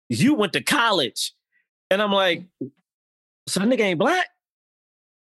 You 0.09 0.33
went 0.33 0.53
to 0.53 0.61
college, 0.61 1.33
and 1.89 2.01
I'm 2.01 2.11
like, 2.11 2.45
so 3.47 3.59
that 3.59 3.69
nigga 3.69 3.81
ain't 3.81 3.99
black. 3.99 4.27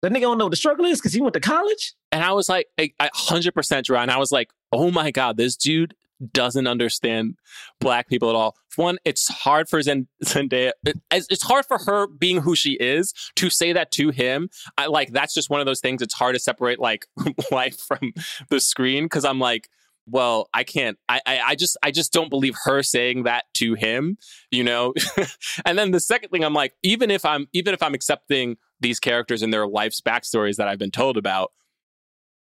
That 0.01 0.11
nigga 0.11 0.21
don't 0.21 0.37
know 0.37 0.45
what 0.45 0.51
the 0.51 0.57
struggle 0.57 0.85
is 0.85 0.99
because 0.99 1.13
he 1.13 1.21
went 1.21 1.33
to 1.33 1.39
college. 1.39 1.93
And 2.11 2.23
I 2.23 2.31
was 2.33 2.47
like, 2.47 2.67
hundred 3.13 3.53
percent 3.53 3.87
dry. 3.87 4.03
And 4.03 4.11
I 4.11 4.17
was 4.17 4.31
like, 4.31 4.49
oh 4.75 4.91
my 4.91 5.11
God, 5.11 5.37
this 5.37 5.55
dude 5.55 5.95
doesn't 6.31 6.67
understand 6.67 7.35
black 7.79 8.07
people 8.07 8.29
at 8.29 8.35
all. 8.35 8.55
One, 8.75 8.97
it's 9.05 9.27
hard 9.27 9.69
for 9.69 9.81
Zen- 9.81 10.07
Zendaya. 10.23 10.71
It's 11.11 11.27
it's 11.29 11.43
hard 11.43 11.65
for 11.65 11.77
her 11.79 12.07
being 12.07 12.41
who 12.41 12.55
she 12.55 12.73
is 12.73 13.13
to 13.35 13.49
say 13.49 13.73
that 13.73 13.91
to 13.91 14.09
him. 14.09 14.49
I 14.77 14.87
like 14.87 15.11
that's 15.11 15.33
just 15.33 15.49
one 15.49 15.59
of 15.59 15.65
those 15.65 15.79
things. 15.79 16.01
It's 16.01 16.13
hard 16.13 16.35
to 16.35 16.39
separate 16.39 16.79
like 16.79 17.05
life 17.51 17.79
from 17.79 18.13
the 18.49 18.59
screen 18.59 19.05
because 19.05 19.25
I'm 19.25 19.39
like, 19.39 19.69
well, 20.07 20.49
I 20.53 20.63
can't. 20.63 20.97
I, 21.09 21.21
I 21.25 21.39
I 21.47 21.55
just 21.55 21.77
I 21.83 21.91
just 21.91 22.13
don't 22.13 22.29
believe 22.29 22.55
her 22.63 22.83
saying 22.83 23.23
that 23.23 23.45
to 23.55 23.73
him. 23.73 24.17
You 24.51 24.63
know. 24.63 24.93
and 25.65 25.77
then 25.77 25.91
the 25.91 25.99
second 25.99 26.29
thing, 26.29 26.43
I'm 26.43 26.53
like, 26.53 26.73
even 26.83 27.11
if 27.11 27.25
I'm 27.25 27.47
even 27.53 27.73
if 27.73 27.81
I'm 27.81 27.93
accepting 27.93 28.57
these 28.79 28.99
characters 28.99 29.41
and 29.41 29.53
their 29.53 29.67
life's 29.67 30.01
backstories 30.01 30.57
that 30.57 30.67
I've 30.67 30.79
been 30.79 30.91
told 30.91 31.17
about, 31.17 31.51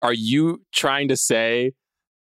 are 0.02 0.12
you 0.12 0.62
trying 0.72 1.08
to 1.08 1.16
say 1.16 1.72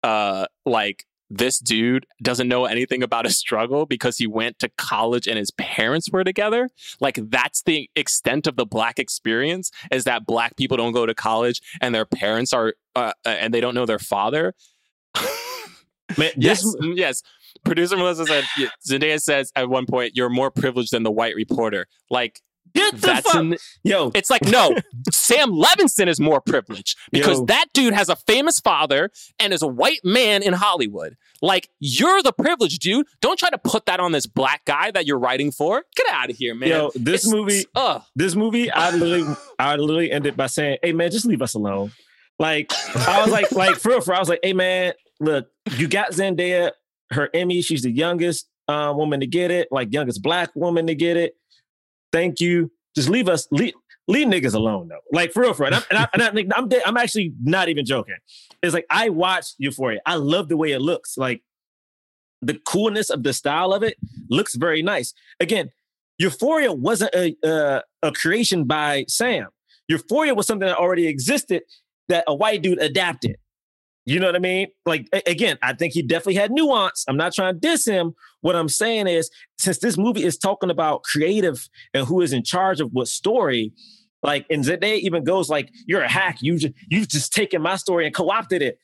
uh 0.03 0.47
like 0.65 1.05
this 1.31 1.61
dude 1.61 2.07
doesn't 2.21 2.49
know 2.49 2.65
anything 2.65 3.03
about 3.03 3.25
a 3.25 3.31
struggle 3.31 3.87
because 3.87 4.19
he 4.19 4.27
went 4.27 4.59
to 4.59 4.69
college 4.77 5.29
and 5.29 5.39
his 5.39 5.53
parents 5.53 6.11
were 6.11 6.25
together. 6.25 6.69
Like 6.99 7.21
that's 7.31 7.63
the 7.63 7.89
extent 7.95 8.49
of 8.49 8.57
the 8.57 8.67
black 8.67 8.99
experience 8.99 9.71
is 9.93 10.05
that 10.05 10.27
black 10.27 10.57
people 10.57 10.77
don't 10.77 10.93
go 10.93 11.07
to 11.07 11.15
college 11.15 11.63
and 11.81 11.95
their 11.95 12.05
parents 12.05 12.53
are 12.53 12.75
uh, 12.97 13.13
uh, 13.25 13.29
and 13.29 13.55
they 13.55 13.61
don't 13.61 13.77
know 13.77 13.87
their 13.87 14.01
father. 14.01 14.55
Man, 16.19 16.33
yes 16.37 16.63
this, 16.63 16.77
mm, 16.77 16.97
yes. 16.97 17.23
Producer 17.65 17.97
melissa 17.97 18.27
said 18.27 18.45
zendaya 18.89 19.21
says 19.21 19.53
at 19.55 19.69
one 19.69 19.87
point 19.87 20.17
you're 20.17 20.29
more 20.29 20.51
privileged 20.51 20.93
than 20.93 21.05
the 21.05 21.13
white 21.13 21.37
reporter. 21.37 21.87
Like 22.11 22.41
get 22.75 22.95
the 22.95 23.07
that's 23.07 23.31
fuck, 23.31 23.45
yo. 23.83 24.11
it's 24.15 24.31
like, 24.31 24.45
no, 24.47 24.77
Sam 25.13 25.51
Levinson 25.51 26.07
is 26.07 26.21
more 26.21 26.41
privileged 26.41 26.97
because 27.11 27.39
Yo. 27.39 27.45
that 27.47 27.67
dude 27.75 27.95
has 27.95 28.09
a 28.09 28.17
famous 28.17 28.61
father 28.61 29.11
and 29.39 29.53
is 29.53 29.63
a 29.63 29.67
white 29.67 30.01
man 30.05 30.43
in 30.43 30.53
Hollywood. 30.53 31.17
Like, 31.43 31.69
you're 31.81 32.23
the 32.23 32.33
privileged 32.33 32.81
dude. 32.81 33.07
Don't 33.21 33.39
try 33.39 33.51
to 33.51 33.59
put 33.59 33.87
that 33.87 33.99
on 33.99 34.13
this 34.13 34.27
black 34.27 34.65
guy 34.67 34.91
that 34.91 35.07
you're 35.07 35.19
writing 35.19 35.51
for. 35.53 35.85
Get 35.97 36.07
out 36.11 36.31
of 36.31 36.37
here, 36.37 36.55
man. 36.55 36.69
Yo, 36.69 36.91
this 36.95 37.25
It's- 37.27 37.33
movie, 37.33 37.65
Ugh. 37.75 38.03
this 38.15 38.35
movie, 38.35 38.71
I 38.71 38.91
literally, 38.91 39.35
I 39.59 39.77
literally 39.77 40.11
ended 40.13 40.37
by 40.37 40.47
saying, 40.47 40.79
"Hey 40.83 40.93
man, 40.93 41.11
just 41.11 41.27
leave 41.27 41.43
us 41.43 41.55
alone." 41.55 41.93
Like 42.39 42.73
I 42.95 43.23
was 43.23 43.31
like, 43.33 43.51
like 43.53 43.77
for 43.77 43.89
real, 43.91 44.01
for 44.01 44.11
real, 44.13 44.17
I 44.17 44.21
was 44.21 44.29
like, 44.29 44.41
"Hey 44.43 44.53
man, 44.53 44.93
look, 45.19 45.49
you 45.77 45.89
got 45.89 46.13
Zendaya, 46.13 46.73
her 47.11 47.29
Emmy. 47.35 47.63
She's 47.63 47.83
the 47.83 47.91
youngest 47.91 48.49
uh, 48.69 48.93
woman 48.97 49.21
to 49.21 49.27
get 49.27 49.51
it, 49.51 49.69
like 49.71 49.93
youngest 49.93 50.23
black 50.23 50.51
woman 50.55 50.87
to 50.87 50.95
get 50.95 51.17
it. 51.17 51.35
Thank 52.13 52.41
you. 52.41 52.71
Just 52.95 53.09
leave 53.09 53.29
us, 53.29 53.47
leave, 53.51 53.75
leave 54.09 54.27
niggas 54.27 54.55
alone 54.55 54.89
though. 54.89 55.01
Like 55.13 55.33
for 55.33 55.43
real, 55.43 55.55
for 55.55 55.65
real. 55.65 55.75
And, 55.75 55.77
I'm, 55.77 56.09
and, 56.13 56.23
I, 56.23 56.29
and 56.29 56.53
I 56.53 56.57
I'm, 56.57 56.69
I'm 56.87 56.97
actually 56.97 57.33
not 57.43 57.69
even 57.69 57.85
joking. 57.85 58.17
It's 58.63 58.75
like 58.75 58.87
I 58.91 59.09
watched 59.09 59.55
Euphoria. 59.59 60.01
I 60.07 60.17
love 60.17 60.49
the 60.49 60.57
way 60.57 60.73
it 60.73 60.81
looks. 60.81 61.17
Like 61.17 61.43
the 62.43 62.55
coolness 62.67 63.11
of 63.11 63.23
the 63.23 63.33
style 63.33 63.73
of 63.73 63.83
it 63.83 63.97
looks 64.29 64.55
very 64.55 64.83
nice. 64.83 65.15
Again, 65.39 65.71
Euphoria 66.19 66.73
wasn't 66.73 67.15
a 67.15 67.37
uh, 67.45 67.81
a 68.03 68.13
creation 68.13 68.65
by 68.65 69.05
Sam. 69.09 69.49
Euphoria 69.89 70.35
was 70.35 70.47
something 70.47 70.69
that 70.69 70.77
already 70.77 71.07
existed 71.07 71.63
that 72.09 72.25
a 72.27 72.35
white 72.35 72.63
dude 72.63 72.81
adapted. 72.81 73.37
You 74.07 74.19
know 74.19 74.27
what 74.27 74.37
I 74.37 74.41
mean? 74.41 74.69
Like 74.87 75.09
again, 75.27 75.59
I 75.63 75.75
think 75.75 75.93
he 75.93 76.03
definitely 76.03 76.35
had 76.35 76.51
nuance. 76.51 77.05
I'm 77.07 77.17
not 77.17 77.35
trying 77.35 77.55
to 77.55 77.61
diss 77.61 77.87
him. 77.87 78.15
What 78.41 78.57
I'm 78.57 78.69
saying 78.69 79.07
is, 79.07 79.31
since 79.59 79.79
this 79.79 79.99
movie 79.99 80.25
is 80.25 80.39
talking 80.39 80.71
about 80.71 81.03
creative 81.03 81.69
and 81.93 82.07
who 82.07 82.21
is 82.21 82.33
in 82.33 82.43
charge 82.43 82.81
of 82.81 82.91
what 82.93 83.09
story, 83.09 83.73
like, 84.23 84.47
and 84.51 84.65
Zendaya 84.65 84.99
even 84.99 85.25
goes 85.25 85.49
like, 85.49 85.71
"You're 85.87 86.03
a 86.03 86.11
hack. 86.11 86.39
You 86.41 86.59
just 86.59 86.75
you've 86.89 87.09
just 87.09 87.33
taken 87.33 87.61
my 87.63 87.77
story 87.77 88.07
and 88.07 88.15
co-opted 88.15 88.63
it." 88.63 88.79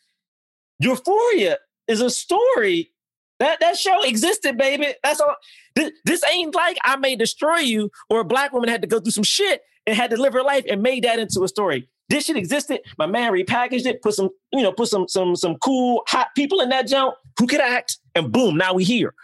Euphoria 0.79 1.59
is 1.89 2.01
a 2.01 2.11
story 2.11 2.93
that 3.39 3.61
that 3.61 3.77
show 3.77 4.03
existed, 4.03 4.57
baby. 4.57 4.95
That's 5.03 5.21
all. 5.21 5.37
This, 5.75 5.93
this 6.05 6.23
ain't 6.31 6.55
like 6.55 6.77
I 6.85 6.97
may 6.97 7.17
destroy 7.17 7.59
you 7.59 7.91
or 8.11 8.21
a 8.21 8.25
black 8.25 8.53
woman 8.53 8.69
had 8.69 8.83
to 8.83 8.89
go 8.89 9.01
through 9.01 9.13
some 9.13 9.25
shit 9.25 9.63
and 9.87 9.97
had 9.97 10.11
to 10.11 10.17
live 10.17 10.33
her 10.33 10.43
life 10.43 10.65
and 10.69 10.83
made 10.83 11.05
that 11.05 11.19
into 11.19 11.43
a 11.43 11.49
story. 11.49 11.89
This 12.09 12.27
shit 12.27 12.37
existed. 12.37 12.81
My 12.99 13.07
man 13.07 13.33
repackaged 13.33 13.87
it, 13.87 14.01
put 14.01 14.15
some, 14.15 14.31
you 14.53 14.63
know, 14.63 14.73
put 14.73 14.89
some 14.89 15.09
some 15.09 15.35
some 15.35 15.57
cool 15.57 16.03
hot 16.09 16.29
people 16.37 16.61
in 16.61 16.69
that 16.69 16.87
jump 16.87 17.15
who 17.39 17.47
could 17.47 17.61
act, 17.61 17.99
and 18.15 18.31
boom, 18.33 18.57
now 18.57 18.75
we 18.75 18.85
here. 18.85 19.15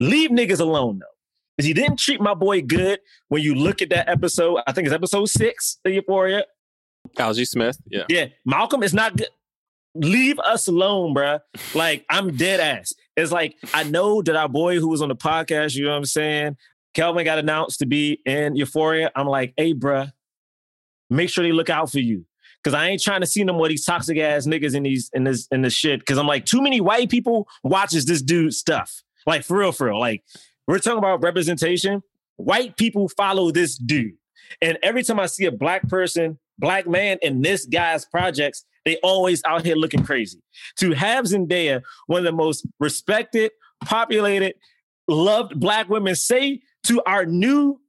Leave 0.00 0.30
niggas 0.30 0.60
alone 0.60 0.98
though. 0.98 1.06
Because 1.56 1.66
he 1.66 1.74
didn't 1.74 1.98
treat 1.98 2.20
my 2.20 2.34
boy 2.34 2.62
good 2.62 3.00
when 3.28 3.42
you 3.42 3.54
look 3.54 3.82
at 3.82 3.90
that 3.90 4.08
episode. 4.08 4.60
I 4.66 4.72
think 4.72 4.86
it's 4.86 4.94
episode 4.94 5.28
six 5.28 5.78
of 5.84 5.92
Euphoria. 5.92 6.44
Algee 7.18 7.46
Smith. 7.46 7.78
Yeah. 7.88 8.04
Yeah, 8.08 8.26
Malcolm 8.44 8.82
is 8.82 8.94
not 8.94 9.16
good. 9.16 9.28
Leave 9.94 10.38
us 10.38 10.66
alone, 10.68 11.14
bruh. 11.14 11.40
Like, 11.74 12.04
I'm 12.08 12.36
dead 12.36 12.60
ass. 12.60 12.92
It's 13.16 13.30
like, 13.30 13.56
I 13.74 13.84
know 13.84 14.22
that 14.22 14.34
our 14.34 14.48
boy 14.48 14.78
who 14.78 14.88
was 14.88 15.02
on 15.02 15.08
the 15.08 15.16
podcast, 15.16 15.74
you 15.74 15.84
know 15.84 15.90
what 15.90 15.96
I'm 15.98 16.04
saying? 16.06 16.56
Kelvin 16.94 17.24
got 17.24 17.38
announced 17.38 17.78
to 17.80 17.86
be 17.86 18.20
in 18.24 18.56
Euphoria. 18.56 19.10
I'm 19.14 19.26
like, 19.26 19.54
hey, 19.56 19.74
bruh, 19.74 20.12
make 21.10 21.28
sure 21.28 21.44
they 21.44 21.52
look 21.52 21.70
out 21.70 21.90
for 21.90 22.00
you. 22.00 22.24
Cause 22.64 22.74
I 22.74 22.88
ain't 22.88 23.02
trying 23.02 23.20
to 23.22 23.26
see 23.26 23.42
no 23.42 23.52
more 23.52 23.68
these 23.68 23.84
toxic 23.84 24.18
ass 24.18 24.46
niggas 24.46 24.74
in 24.74 24.84
these 24.84 25.10
in 25.14 25.24
this 25.24 25.48
in 25.50 25.62
this 25.62 25.72
shit. 25.72 26.04
Cause 26.06 26.18
I'm 26.18 26.26
like, 26.26 26.44
too 26.44 26.62
many 26.62 26.80
white 26.80 27.10
people 27.10 27.48
watches 27.64 28.06
this 28.06 28.22
dude 28.22 28.54
stuff. 28.54 29.02
Like 29.26 29.44
for 29.44 29.58
real, 29.58 29.72
for 29.72 29.86
real. 29.88 29.98
Like 29.98 30.22
we're 30.66 30.78
talking 30.78 30.98
about 30.98 31.22
representation. 31.22 32.02
White 32.36 32.76
people 32.76 33.08
follow 33.08 33.50
this 33.50 33.76
dude. 33.76 34.14
And 34.60 34.78
every 34.82 35.02
time 35.02 35.18
I 35.18 35.26
see 35.26 35.46
a 35.46 35.52
black 35.52 35.88
person, 35.88 36.38
black 36.58 36.86
man 36.86 37.18
in 37.22 37.42
this 37.42 37.66
guy's 37.66 38.04
projects, 38.04 38.64
they 38.84 38.96
always 39.02 39.42
out 39.44 39.64
here 39.64 39.76
looking 39.76 40.04
crazy. 40.04 40.40
To 40.78 40.92
have 40.92 41.26
Zendaya, 41.26 41.82
one 42.06 42.18
of 42.18 42.24
the 42.24 42.32
most 42.32 42.66
respected, 42.80 43.52
populated, 43.84 44.54
loved 45.08 45.58
black 45.58 45.88
women, 45.88 46.14
say 46.14 46.60
to 46.84 47.02
our 47.06 47.24
new 47.24 47.80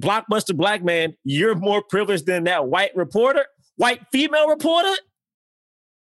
blockbuster 0.00 0.56
black 0.56 0.84
man, 0.84 1.14
you're 1.24 1.54
more 1.54 1.82
privileged 1.82 2.26
than 2.26 2.44
that 2.44 2.66
white 2.66 2.94
reporter, 2.94 3.46
white 3.76 4.00
female 4.12 4.48
reporter. 4.48 4.94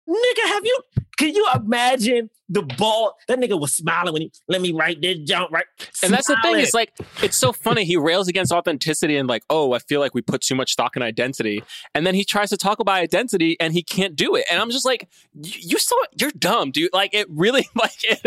Nigga, 0.10 0.48
have 0.48 0.66
you? 0.66 0.80
Can 1.18 1.34
you 1.34 1.48
imagine 1.56 2.30
the 2.50 2.64
ball? 2.64 3.16
That 3.28 3.40
nigga 3.40 3.58
was 3.58 3.74
smiling 3.74 4.12
when 4.12 4.24
he 4.24 4.32
let 4.50 4.60
me 4.60 4.74
write 4.74 5.02
this 5.02 5.20
jump 5.20 5.52
right. 5.52 5.66
And 6.04 6.12
that's 6.12 6.28
the 6.28 6.34
thing. 6.36 6.42
Smiling. 6.42 6.60
It's 6.62 6.74
like 6.74 6.92
it's 7.22 7.38
so 7.38 7.54
funny. 7.54 7.86
He 7.86 7.96
rails 7.96 8.28
against 8.28 8.52
authenticity 8.52 9.16
and 9.16 9.30
like, 9.30 9.44
oh, 9.50 9.72
I 9.72 9.80
feel 9.80 10.02
like 10.02 10.14
we 10.14 10.22
put 10.22 10.42
too 10.42 10.56
much 10.56 10.74
stock 10.74 10.98
in 10.98 11.02
identity. 11.02 11.64
And 11.96 12.06
then 12.06 12.16
he 12.16 12.26
tries 12.26 12.50
to 12.50 12.58
talk 12.58 12.80
about 12.80 12.96
identity 12.96 13.56
and 13.62 13.72
he 13.72 13.82
can't 13.82 14.16
do 14.16 14.36
it. 14.36 14.46
And 14.52 14.60
I'm 14.60 14.72
just 14.72 14.86
like, 14.86 15.08
you, 15.34 15.78
so 15.78 15.96
you're 16.20 16.32
dumb, 16.32 16.72
dude. 16.72 16.92
Like 16.92 17.14
it 17.14 17.28
really 17.30 17.70
like 17.76 18.04
it, 18.04 18.26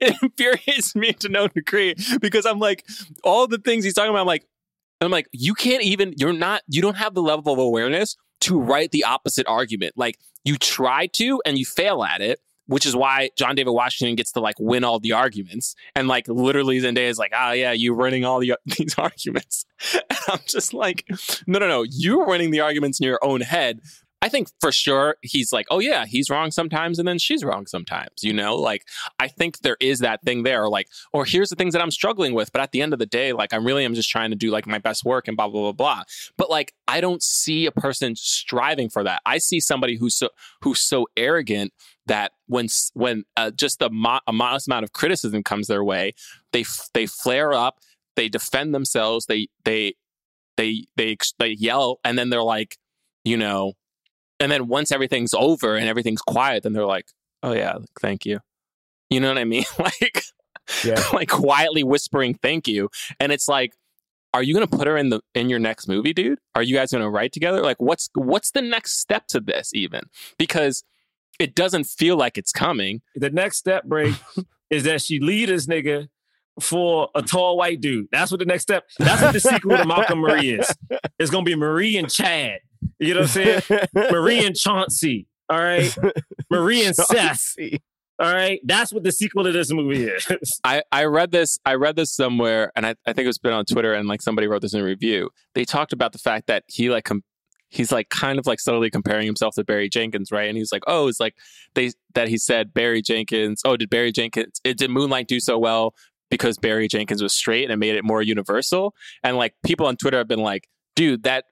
it 0.00 0.16
infuriates 0.22 0.94
me 0.94 1.12
to 1.14 1.28
no 1.28 1.48
degree 1.48 1.94
because 2.20 2.46
I'm 2.46 2.58
like 2.58 2.86
all 3.22 3.46
the 3.46 3.58
things 3.58 3.84
he's 3.84 3.94
talking 3.94 4.10
about. 4.10 4.20
I'm 4.20 4.26
like, 4.26 4.46
I'm 5.02 5.10
like, 5.10 5.28
you 5.32 5.54
can't 5.54 5.82
even. 5.82 6.14
You're 6.16 6.32
not. 6.32 6.62
You 6.68 6.80
don't 6.80 6.96
have 6.96 7.12
the 7.12 7.22
level 7.22 7.52
of 7.52 7.58
awareness 7.58 8.16
to 8.42 8.60
write 8.60 8.90
the 8.90 9.04
opposite 9.04 9.46
argument. 9.46 9.94
Like 9.96 10.18
you 10.44 10.56
try 10.56 11.06
to 11.14 11.40
and 11.44 11.58
you 11.58 11.64
fail 11.64 12.04
at 12.04 12.20
it 12.20 12.40
which 12.66 12.86
is 12.86 12.94
why 12.94 13.30
John 13.36 13.54
David 13.54 13.72
Washington 13.72 14.16
gets 14.16 14.32
to 14.32 14.40
like 14.40 14.56
win 14.58 14.84
all 14.84 14.98
the 14.98 15.12
arguments. 15.12 15.74
And 15.94 16.08
like 16.08 16.28
literally 16.28 16.80
Zendaya 16.80 17.08
is 17.08 17.18
like, 17.18 17.32
oh 17.36 17.52
yeah, 17.52 17.72
you're 17.72 17.94
winning 17.94 18.24
all 18.24 18.40
the, 18.40 18.54
these 18.66 18.94
arguments. 18.98 19.66
And 19.94 20.18
I'm 20.28 20.40
just 20.46 20.72
like, 20.72 21.04
no, 21.46 21.58
no, 21.58 21.66
no, 21.66 21.82
you're 21.82 22.24
winning 22.24 22.52
the 22.52 22.60
arguments 22.60 23.00
in 23.00 23.06
your 23.06 23.18
own 23.22 23.40
head. 23.40 23.80
I 24.22 24.28
think 24.28 24.48
for 24.60 24.70
sure 24.70 25.16
he's 25.20 25.52
like, 25.52 25.66
oh 25.68 25.80
yeah, 25.80 26.06
he's 26.06 26.30
wrong 26.30 26.52
sometimes 26.52 27.00
and 27.00 27.08
then 27.08 27.18
she's 27.18 27.42
wrong 27.42 27.66
sometimes, 27.66 28.22
you 28.22 28.32
know? 28.32 28.54
Like, 28.54 28.86
I 29.18 29.26
think 29.26 29.58
there 29.58 29.76
is 29.80 29.98
that 29.98 30.22
thing 30.22 30.44
there, 30.44 30.68
like, 30.68 30.86
or 31.12 31.24
here's 31.24 31.50
the 31.50 31.56
things 31.56 31.74
that 31.74 31.82
I'm 31.82 31.90
struggling 31.90 32.32
with. 32.32 32.52
But 32.52 32.62
at 32.62 32.70
the 32.70 32.80
end 32.80 32.92
of 32.92 33.00
the 33.00 33.06
day, 33.06 33.32
like, 33.32 33.52
I'm 33.52 33.66
really 33.66 33.84
am 33.84 33.94
just 33.94 34.08
trying 34.08 34.30
to 34.30 34.36
do 34.36 34.52
like 34.52 34.64
my 34.64 34.78
best 34.78 35.04
work 35.04 35.26
and 35.26 35.36
blah, 35.36 35.48
blah, 35.48 35.60
blah, 35.60 35.72
blah. 35.72 36.02
But 36.38 36.50
like, 36.50 36.72
I 36.86 37.00
don't 37.00 37.20
see 37.20 37.66
a 37.66 37.72
person 37.72 38.14
striving 38.14 38.88
for 38.88 39.02
that. 39.02 39.20
I 39.26 39.38
see 39.38 39.58
somebody 39.58 39.96
who's 39.96 40.14
so, 40.14 40.28
who's 40.60 40.80
so 40.80 41.08
arrogant 41.16 41.72
that 42.06 42.32
when 42.46 42.68
when 42.94 43.24
uh, 43.36 43.50
just 43.50 43.82
a, 43.82 43.90
mo- 43.90 44.20
a 44.28 44.32
modest 44.32 44.68
amount 44.68 44.84
of 44.84 44.92
criticism 44.92 45.42
comes 45.42 45.66
their 45.66 45.82
way, 45.82 46.14
they 46.52 46.64
they 46.94 47.06
flare 47.06 47.52
up, 47.52 47.80
they 48.14 48.28
defend 48.28 48.72
themselves, 48.72 49.26
they 49.26 49.48
they 49.64 49.94
they 50.56 50.84
they 50.96 51.16
they 51.38 51.50
yell, 51.50 51.98
and 52.04 52.16
then 52.16 52.30
they're 52.30 52.42
like, 52.42 52.78
you 53.24 53.36
know, 53.36 53.74
and 54.42 54.52
then 54.52 54.68
once 54.68 54.92
everything's 54.92 55.32
over 55.34 55.76
and 55.76 55.88
everything's 55.88 56.20
quiet, 56.22 56.62
then 56.64 56.72
they're 56.72 56.86
like, 56.86 57.06
oh 57.42 57.52
yeah, 57.52 57.76
thank 58.00 58.26
you. 58.26 58.40
You 59.08 59.20
know 59.20 59.28
what 59.28 59.38
I 59.38 59.44
mean? 59.44 59.64
like, 59.78 60.24
Yeah. 60.84 61.02
like 61.12 61.28
quietly 61.28 61.82
whispering 61.84 62.34
thank 62.34 62.68
you, 62.68 62.90
and 63.20 63.32
it's 63.32 63.48
like. 63.48 63.74
Are 64.34 64.42
you 64.42 64.54
gonna 64.54 64.66
put 64.66 64.86
her 64.86 64.96
in 64.96 65.10
the 65.10 65.20
in 65.34 65.50
your 65.50 65.58
next 65.58 65.86
movie, 65.88 66.14
dude? 66.14 66.38
Are 66.54 66.62
you 66.62 66.74
guys 66.74 66.90
gonna 66.90 67.10
write 67.10 67.32
together? 67.32 67.60
Like, 67.60 67.76
what's 67.82 68.08
what's 68.14 68.52
the 68.52 68.62
next 68.62 68.98
step 68.98 69.26
to 69.26 69.40
this, 69.40 69.72
even? 69.74 70.04
Because 70.38 70.84
it 71.38 71.54
doesn't 71.54 71.84
feel 71.84 72.16
like 72.16 72.38
it's 72.38 72.50
coming. 72.50 73.02
the 73.14 73.28
next 73.28 73.58
step 73.58 73.84
break 73.84 74.14
is 74.70 74.84
that 74.84 75.02
she 75.02 75.20
lead 75.20 75.50
this 75.50 75.66
nigga 75.66 76.08
for 76.60 77.10
a 77.14 77.20
tall 77.20 77.58
white 77.58 77.82
dude. 77.82 78.06
That's 78.10 78.30
what 78.30 78.38
the 78.40 78.46
next 78.46 78.62
step. 78.62 78.84
That's 78.98 79.20
what 79.20 79.34
the 79.34 79.40
sequel 79.40 79.76
to 79.76 79.84
Malcolm 79.84 80.20
Marie 80.20 80.52
is. 80.58 80.74
It's 81.18 81.30
gonna 81.30 81.44
be 81.44 81.54
Marie 81.54 81.98
and 81.98 82.10
Chad. 82.10 82.60
You 82.98 83.14
know 83.14 83.20
what 83.20 83.36
I'm 83.36 83.60
saying? 83.62 83.80
Marie 83.94 84.44
and 84.44 84.56
Chauncey. 84.56 85.26
All 85.48 85.58
right. 85.58 85.94
Marie 86.50 86.84
and 86.84 86.94
Seth. 86.96 87.54
All 88.18 88.32
right. 88.32 88.60
That's 88.64 88.92
what 88.92 89.02
the 89.02 89.12
sequel 89.12 89.44
to 89.44 89.52
this 89.52 89.72
movie 89.72 90.04
is. 90.04 90.26
I, 90.64 90.82
I 90.92 91.04
read 91.04 91.30
this 91.30 91.58
I 91.66 91.74
read 91.74 91.96
this 91.96 92.14
somewhere 92.14 92.70
and 92.76 92.86
I, 92.86 92.94
I 93.06 93.12
think 93.12 93.28
it's 93.28 93.38
been 93.38 93.52
on 93.52 93.64
Twitter 93.64 93.92
and 93.94 94.08
like 94.08 94.22
somebody 94.22 94.46
wrote 94.46 94.62
this 94.62 94.74
in 94.74 94.80
a 94.80 94.84
review. 94.84 95.30
They 95.54 95.64
talked 95.64 95.92
about 95.92 96.12
the 96.12 96.18
fact 96.18 96.46
that 96.46 96.64
he 96.68 96.88
like 96.88 97.04
com- 97.04 97.24
he's 97.68 97.90
like 97.90 98.10
kind 98.10 98.38
of 98.38 98.46
like 98.46 98.60
subtly 98.60 98.90
comparing 98.90 99.26
himself 99.26 99.54
to 99.56 99.64
Barry 99.64 99.88
Jenkins, 99.88 100.30
right? 100.30 100.48
And 100.48 100.56
he's 100.56 100.72
like, 100.72 100.82
oh, 100.86 101.08
it's 101.08 101.18
like 101.18 101.34
they 101.74 101.90
that 102.14 102.28
he 102.28 102.38
said 102.38 102.72
Barry 102.72 103.02
Jenkins. 103.02 103.62
Oh, 103.64 103.76
did 103.76 103.90
Barry 103.90 104.12
Jenkins? 104.12 104.60
It 104.62 104.78
did 104.78 104.90
Moonlight 104.90 105.26
do 105.26 105.40
so 105.40 105.58
well 105.58 105.94
because 106.30 106.56
Barry 106.58 106.86
Jenkins 106.86 107.22
was 107.22 107.34
straight 107.34 107.64
and 107.64 107.72
it 107.72 107.78
made 107.78 107.96
it 107.96 108.04
more 108.04 108.22
universal? 108.22 108.94
And 109.22 109.36
like 109.36 109.54
people 109.64 109.86
on 109.86 109.96
Twitter 109.96 110.18
have 110.18 110.28
been 110.28 110.42
like, 110.42 110.68
dude, 110.94 111.24
that 111.24 111.46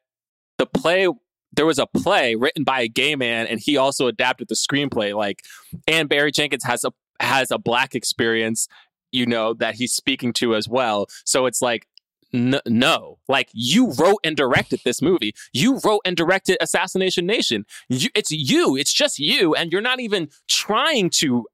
the 0.60 0.66
play. 0.66 1.08
There 1.52 1.66
was 1.66 1.80
a 1.80 1.86
play 1.86 2.36
written 2.36 2.62
by 2.62 2.82
a 2.82 2.88
gay 2.88 3.16
man, 3.16 3.48
and 3.48 3.58
he 3.58 3.76
also 3.76 4.06
adapted 4.06 4.48
the 4.48 4.54
screenplay. 4.54 5.16
Like, 5.16 5.42
and 5.88 6.08
Barry 6.08 6.30
Jenkins 6.30 6.64
has 6.64 6.84
a 6.84 6.92
has 7.18 7.50
a 7.50 7.58
black 7.58 7.94
experience, 7.94 8.68
you 9.10 9.26
know, 9.26 9.54
that 9.54 9.74
he's 9.74 9.92
speaking 9.92 10.32
to 10.34 10.54
as 10.54 10.68
well. 10.68 11.06
So 11.24 11.46
it's 11.46 11.60
like 11.60 11.86
N- 12.32 12.60
no, 12.66 13.18
like 13.28 13.48
you 13.52 13.92
wrote 13.92 14.20
and 14.22 14.36
directed 14.36 14.80
this 14.84 15.02
movie. 15.02 15.34
You 15.52 15.80
wrote 15.84 16.02
and 16.04 16.16
directed 16.16 16.58
Assassination 16.60 17.26
Nation. 17.26 17.64
You, 17.88 18.08
it's 18.14 18.30
you. 18.30 18.76
It's 18.76 18.92
just 18.92 19.18
you, 19.18 19.54
and 19.54 19.72
you're 19.72 19.80
not 19.80 19.98
even 19.98 20.28
trying 20.48 21.10
to 21.14 21.46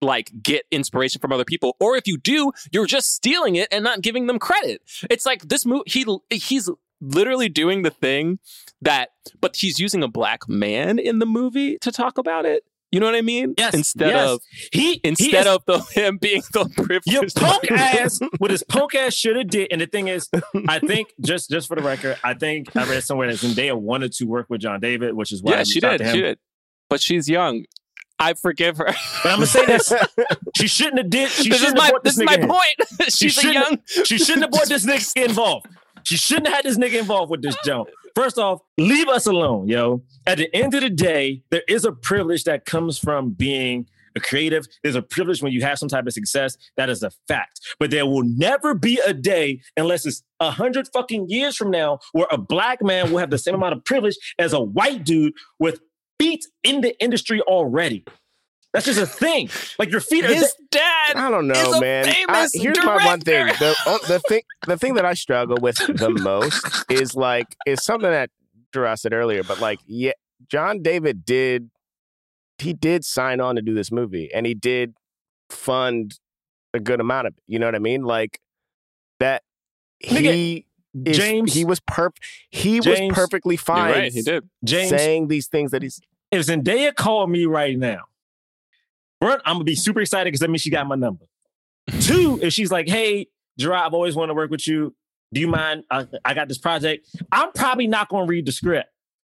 like 0.00 0.30
get 0.40 0.62
inspiration 0.70 1.20
from 1.20 1.32
other 1.32 1.44
people. 1.44 1.76
Or 1.80 1.96
if 1.96 2.06
you 2.06 2.16
do, 2.16 2.52
you're 2.70 2.86
just 2.86 3.12
stealing 3.12 3.56
it 3.56 3.68
and 3.72 3.82
not 3.82 4.02
giving 4.02 4.28
them 4.28 4.38
credit. 4.38 4.82
It's 5.10 5.26
like 5.26 5.42
this 5.42 5.66
movie. 5.66 5.82
He 5.86 6.06
he's 6.30 6.70
literally 7.00 7.48
doing 7.48 7.82
the 7.82 7.90
thing 7.90 8.38
that, 8.82 9.10
but 9.40 9.56
he's 9.56 9.78
using 9.78 10.02
a 10.02 10.08
black 10.08 10.48
man 10.48 10.98
in 10.98 11.18
the 11.18 11.26
movie 11.26 11.78
to 11.80 11.92
talk 11.92 12.18
about 12.18 12.46
it. 12.46 12.64
You 12.92 12.98
know 12.98 13.06
what 13.06 13.14
I 13.14 13.22
mean? 13.22 13.54
Yes. 13.56 13.72
Instead 13.74 14.08
yes. 14.08 14.28
of 14.28 14.40
he 14.72 14.94
he 14.94 15.00
instead 15.04 15.46
is- 15.46 15.54
of 15.54 15.64
the 15.66 15.78
him 15.92 16.18
being 16.18 16.42
the 16.52 16.68
privileged. 16.76 17.06
your 17.06 17.22
punk 17.36 17.70
ass 17.70 18.18
what 18.38 18.50
his 18.50 18.64
punk 18.64 18.96
ass 18.96 19.14
should 19.14 19.36
have 19.36 19.46
did. 19.46 19.68
And 19.70 19.80
the 19.80 19.86
thing 19.86 20.08
is, 20.08 20.28
I 20.66 20.80
think 20.80 21.12
just 21.20 21.50
just 21.50 21.68
for 21.68 21.76
the 21.76 21.82
record, 21.82 22.18
I 22.24 22.34
think 22.34 22.74
I 22.76 22.84
read 22.86 23.04
somewhere 23.04 23.28
that 23.28 23.36
Zendaya 23.36 23.78
wanted 23.78 24.12
to 24.14 24.24
work 24.24 24.46
with 24.50 24.60
John 24.60 24.80
David, 24.80 25.14
which 25.14 25.30
is 25.30 25.40
why 25.40 25.52
yeah, 25.52 25.62
she 25.64 25.78
did. 25.78 26.00
She 26.00 26.20
did. 26.20 26.38
But 26.88 27.00
she's 27.00 27.28
young. 27.28 27.64
I 28.18 28.34
forgive 28.34 28.76
her. 28.78 28.86
But 29.22 29.32
I'm 29.32 29.36
gonna 29.36 29.46
say 29.46 29.64
this: 29.66 29.92
she 30.56 30.66
shouldn't 30.66 30.98
have 30.98 31.10
did. 31.10 31.30
She 31.30 31.48
this 31.48 31.62
is 31.62 31.72
my 31.74 31.84
have 31.84 31.90
brought 31.92 32.04
this 32.04 32.16
this 32.16 32.22
is 32.22 32.26
my 32.26 32.34
in. 32.34 32.48
point. 32.48 33.14
she's 33.16 33.44
a 33.44 33.52
young. 33.52 33.78
She 34.04 34.18
shouldn't 34.18 34.42
have 34.42 34.50
brought 34.50 34.68
this 34.68 34.84
nigga 34.84 35.26
involved. 35.26 35.66
She 36.04 36.16
shouldn't 36.16 36.48
have 36.48 36.56
had 36.56 36.64
this 36.64 36.78
nigga 36.78 36.98
involved 36.98 37.30
with 37.30 37.42
this 37.42 37.56
jump. 37.64 37.88
First 38.14 38.38
off, 38.38 38.60
leave 38.76 39.08
us 39.08 39.26
alone, 39.26 39.68
yo. 39.68 40.02
At 40.26 40.38
the 40.38 40.54
end 40.54 40.74
of 40.74 40.80
the 40.80 40.90
day, 40.90 41.42
there 41.50 41.62
is 41.68 41.84
a 41.84 41.92
privilege 41.92 42.44
that 42.44 42.64
comes 42.64 42.98
from 42.98 43.30
being 43.30 43.86
a 44.16 44.20
creative. 44.20 44.66
There's 44.82 44.96
a 44.96 45.02
privilege 45.02 45.42
when 45.42 45.52
you 45.52 45.62
have 45.62 45.78
some 45.78 45.88
type 45.88 46.06
of 46.06 46.12
success. 46.12 46.56
That 46.76 46.90
is 46.90 47.02
a 47.02 47.10
fact. 47.28 47.60
But 47.78 47.90
there 47.90 48.06
will 48.06 48.24
never 48.24 48.74
be 48.74 49.00
a 49.06 49.12
day, 49.12 49.60
unless 49.76 50.04
it's 50.06 50.22
a 50.40 50.50
hundred 50.50 50.88
fucking 50.92 51.28
years 51.28 51.56
from 51.56 51.70
now, 51.70 52.00
where 52.12 52.26
a 52.30 52.38
black 52.38 52.82
man 52.82 53.10
will 53.10 53.18
have 53.18 53.30
the 53.30 53.38
same 53.38 53.54
amount 53.54 53.74
of 53.74 53.84
privilege 53.84 54.16
as 54.38 54.52
a 54.52 54.60
white 54.60 55.04
dude 55.04 55.34
with 55.58 55.80
feet 56.18 56.44
in 56.64 56.80
the 56.80 57.00
industry 57.02 57.40
already. 57.42 58.04
That's 58.72 58.86
just 58.86 59.00
a 59.00 59.06
thing. 59.06 59.48
Like 59.78 59.90
your 59.90 60.00
feet 60.00 60.24
are. 60.24 60.32
His 60.32 60.54
dad. 60.70 61.16
I 61.16 61.30
don't 61.30 61.50
is 61.50 61.62
know, 61.68 61.72
a 61.74 61.80
man. 61.80 62.08
I, 62.08 62.12
famous 62.12 62.52
here's 62.54 62.78
my 62.84 63.04
one 63.04 63.20
thing. 63.20 63.46
The, 63.46 63.74
oh, 63.86 63.98
the 64.06 64.20
thing, 64.28 64.42
the 64.66 64.76
thing 64.78 64.94
that 64.94 65.04
I 65.04 65.14
struggle 65.14 65.56
with 65.60 65.76
the 65.76 66.10
most 66.22 66.84
is 66.90 67.16
like 67.16 67.56
is 67.66 67.82
something 67.84 68.10
that 68.10 68.30
Gerard 68.72 68.98
said 69.00 69.12
earlier, 69.12 69.42
but 69.42 69.58
like, 69.60 69.80
yeah, 69.86 70.12
John 70.48 70.82
David 70.82 71.24
did, 71.24 71.70
he 72.58 72.72
did 72.72 73.04
sign 73.04 73.40
on 73.40 73.56
to 73.56 73.62
do 73.62 73.74
this 73.74 73.90
movie, 73.90 74.30
and 74.32 74.46
he 74.46 74.54
did 74.54 74.94
fund 75.48 76.20
a 76.72 76.78
good 76.78 77.00
amount 77.00 77.26
of 77.26 77.34
it. 77.36 77.42
You 77.48 77.58
know 77.58 77.66
what 77.66 77.74
I 77.74 77.80
mean? 77.80 78.02
Like 78.04 78.38
that. 79.18 79.42
Nigga, 80.04 80.32
He 80.32 80.66
is, 81.04 81.16
James- 81.16 81.52
he 81.52 81.64
was 81.64 81.80
perp. 81.80 82.12
He 82.50 82.78
James- 82.80 82.86
was 82.86 83.14
perfectly 83.14 83.56
fine. 83.56 83.90
right. 83.92 84.12
He 84.12 84.22
did. 84.22 84.48
James, 84.64 84.90
saying 84.90 85.26
these 85.28 85.48
things 85.48 85.72
that 85.72 85.82
he's. 85.82 86.00
if 86.30 86.46
Zendaya 86.46 86.94
called 86.94 87.30
me 87.30 87.44
right 87.46 87.76
now, 87.76 88.04
one, 89.20 89.40
I'm 89.44 89.54
gonna 89.54 89.64
be 89.64 89.74
super 89.74 90.00
excited 90.00 90.24
because 90.26 90.40
that 90.40 90.48
means 90.50 90.62
she 90.62 90.70
got 90.70 90.86
my 90.86 90.96
number. 90.96 91.26
Two, 92.00 92.38
if 92.42 92.52
she's 92.52 92.70
like, 92.70 92.88
"Hey, 92.88 93.28
Gerard, 93.58 93.86
I've 93.86 93.94
always 93.94 94.14
wanted 94.16 94.28
to 94.28 94.34
work 94.34 94.50
with 94.50 94.66
you. 94.66 94.94
Do 95.32 95.40
you 95.40 95.48
mind? 95.48 95.84
I, 95.90 96.06
I 96.24 96.34
got 96.34 96.48
this 96.48 96.58
project." 96.58 97.06
I'm 97.32 97.52
probably 97.52 97.86
not 97.86 98.08
gonna 98.08 98.26
read 98.26 98.46
the 98.46 98.52
script. 98.52 98.88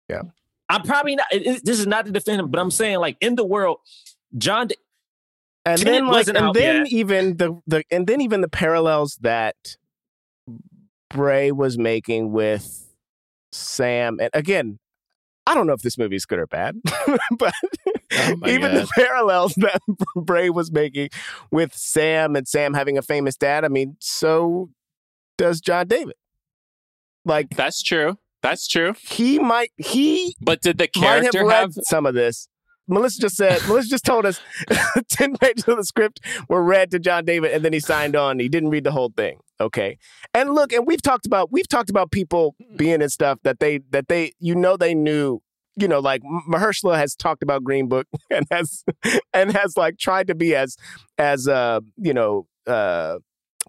Yeah. 0.09 0.21
I'm 0.69 0.83
probably 0.83 1.15
not. 1.15 1.27
it- 1.31 1.45
it- 1.45 1.65
this 1.65 1.79
is 1.79 1.87
not 1.87 2.05
to 2.05 2.11
defend 2.11 2.39
him, 2.41 2.49
but 2.49 2.59
I'm 2.59 2.71
saying, 2.71 2.99
like 2.99 3.17
in 3.21 3.35
the 3.35 3.45
world, 3.45 3.77
John. 4.37 4.67
D- 4.67 4.75
and 5.63 5.77
Tenet 5.79 5.93
then 5.93 6.07
like 6.07 6.27
and 6.27 6.55
then 6.55 6.85
yet. 6.85 6.91
even 6.91 7.37
the 7.37 7.61
the 7.67 7.83
and 7.91 8.07
then 8.07 8.19
even 8.21 8.41
the 8.41 8.49
parallels 8.49 9.17
that 9.21 9.77
Bray 11.11 11.51
was 11.51 11.77
making 11.77 12.31
with 12.31 12.87
Sam 13.51 14.19
and 14.19 14.29
again 14.33 14.79
I 15.45 15.53
don't 15.53 15.67
know 15.67 15.73
if 15.73 15.81
this 15.83 15.97
movie 15.99 16.15
is 16.15 16.25
good 16.25 16.39
or 16.39 16.47
bad, 16.47 16.77
but 17.37 17.53
Oh 18.13 18.35
even 18.47 18.73
the 18.73 18.89
parallels 18.95 19.53
that 19.57 19.81
Bray 20.15 20.49
was 20.49 20.71
making 20.71 21.09
with 21.51 21.73
Sam 21.73 22.35
and 22.35 22.47
Sam 22.47 22.73
having 22.73 22.97
a 22.97 23.01
famous 23.01 23.35
dad, 23.35 23.63
I 23.65 23.69
mean, 23.69 23.97
so 23.99 24.69
does 25.37 25.61
John 25.61 25.87
David. 25.87 26.15
Like 27.25 27.55
That's 27.55 27.81
true. 27.81 28.17
That's 28.41 28.67
true. 28.67 28.95
he 28.99 29.37
might 29.37 29.71
he 29.77 30.35
But 30.41 30.61
did 30.61 30.77
the 30.77 30.89
have 30.95 31.03
character 31.03 31.45
read 31.45 31.59
have? 31.61 31.73
some 31.83 32.05
of 32.05 32.15
this. 32.15 32.47
Melissa 32.87 33.21
just 33.21 33.35
said, 33.35 33.61
Melissa 33.67 33.89
just 33.89 34.05
told 34.05 34.25
us 34.25 34.41
10 35.09 35.37
pages 35.37 35.67
of 35.67 35.77
the 35.77 35.83
script 35.85 36.19
were 36.49 36.63
read 36.63 36.91
to 36.91 36.99
John 36.99 37.23
David 37.25 37.51
and 37.51 37.63
then 37.63 37.73
he 37.73 37.79
signed 37.79 38.15
on. 38.15 38.39
He 38.39 38.49
didn't 38.49 38.69
read 38.69 38.83
the 38.83 38.91
whole 38.91 39.13
thing. 39.15 39.39
Okay. 39.59 39.97
And 40.33 40.53
look, 40.55 40.73
and 40.73 40.87
we've 40.87 41.01
talked 41.01 41.25
about 41.25 41.51
we've 41.51 41.67
talked 41.67 41.89
about 41.89 42.11
people 42.11 42.55
hmm. 42.59 42.75
being 42.75 43.01
in 43.01 43.09
stuff 43.09 43.39
that 43.43 43.59
they 43.59 43.79
that 43.91 44.07
they 44.07 44.33
you 44.39 44.55
know 44.55 44.75
they 44.75 44.95
knew 44.95 45.41
you 45.75 45.87
know, 45.87 45.99
like 45.99 46.21
Mahershala 46.49 46.97
has 46.97 47.15
talked 47.15 47.43
about 47.43 47.63
Green 47.63 47.87
Book 47.87 48.07
and 48.29 48.45
has 48.51 48.83
and 49.33 49.51
has 49.51 49.77
like 49.77 49.97
tried 49.97 50.27
to 50.27 50.35
be 50.35 50.55
as 50.55 50.77
as 51.17 51.47
uh 51.47 51.79
you 51.97 52.13
know 52.13 52.47
uh 52.67 53.17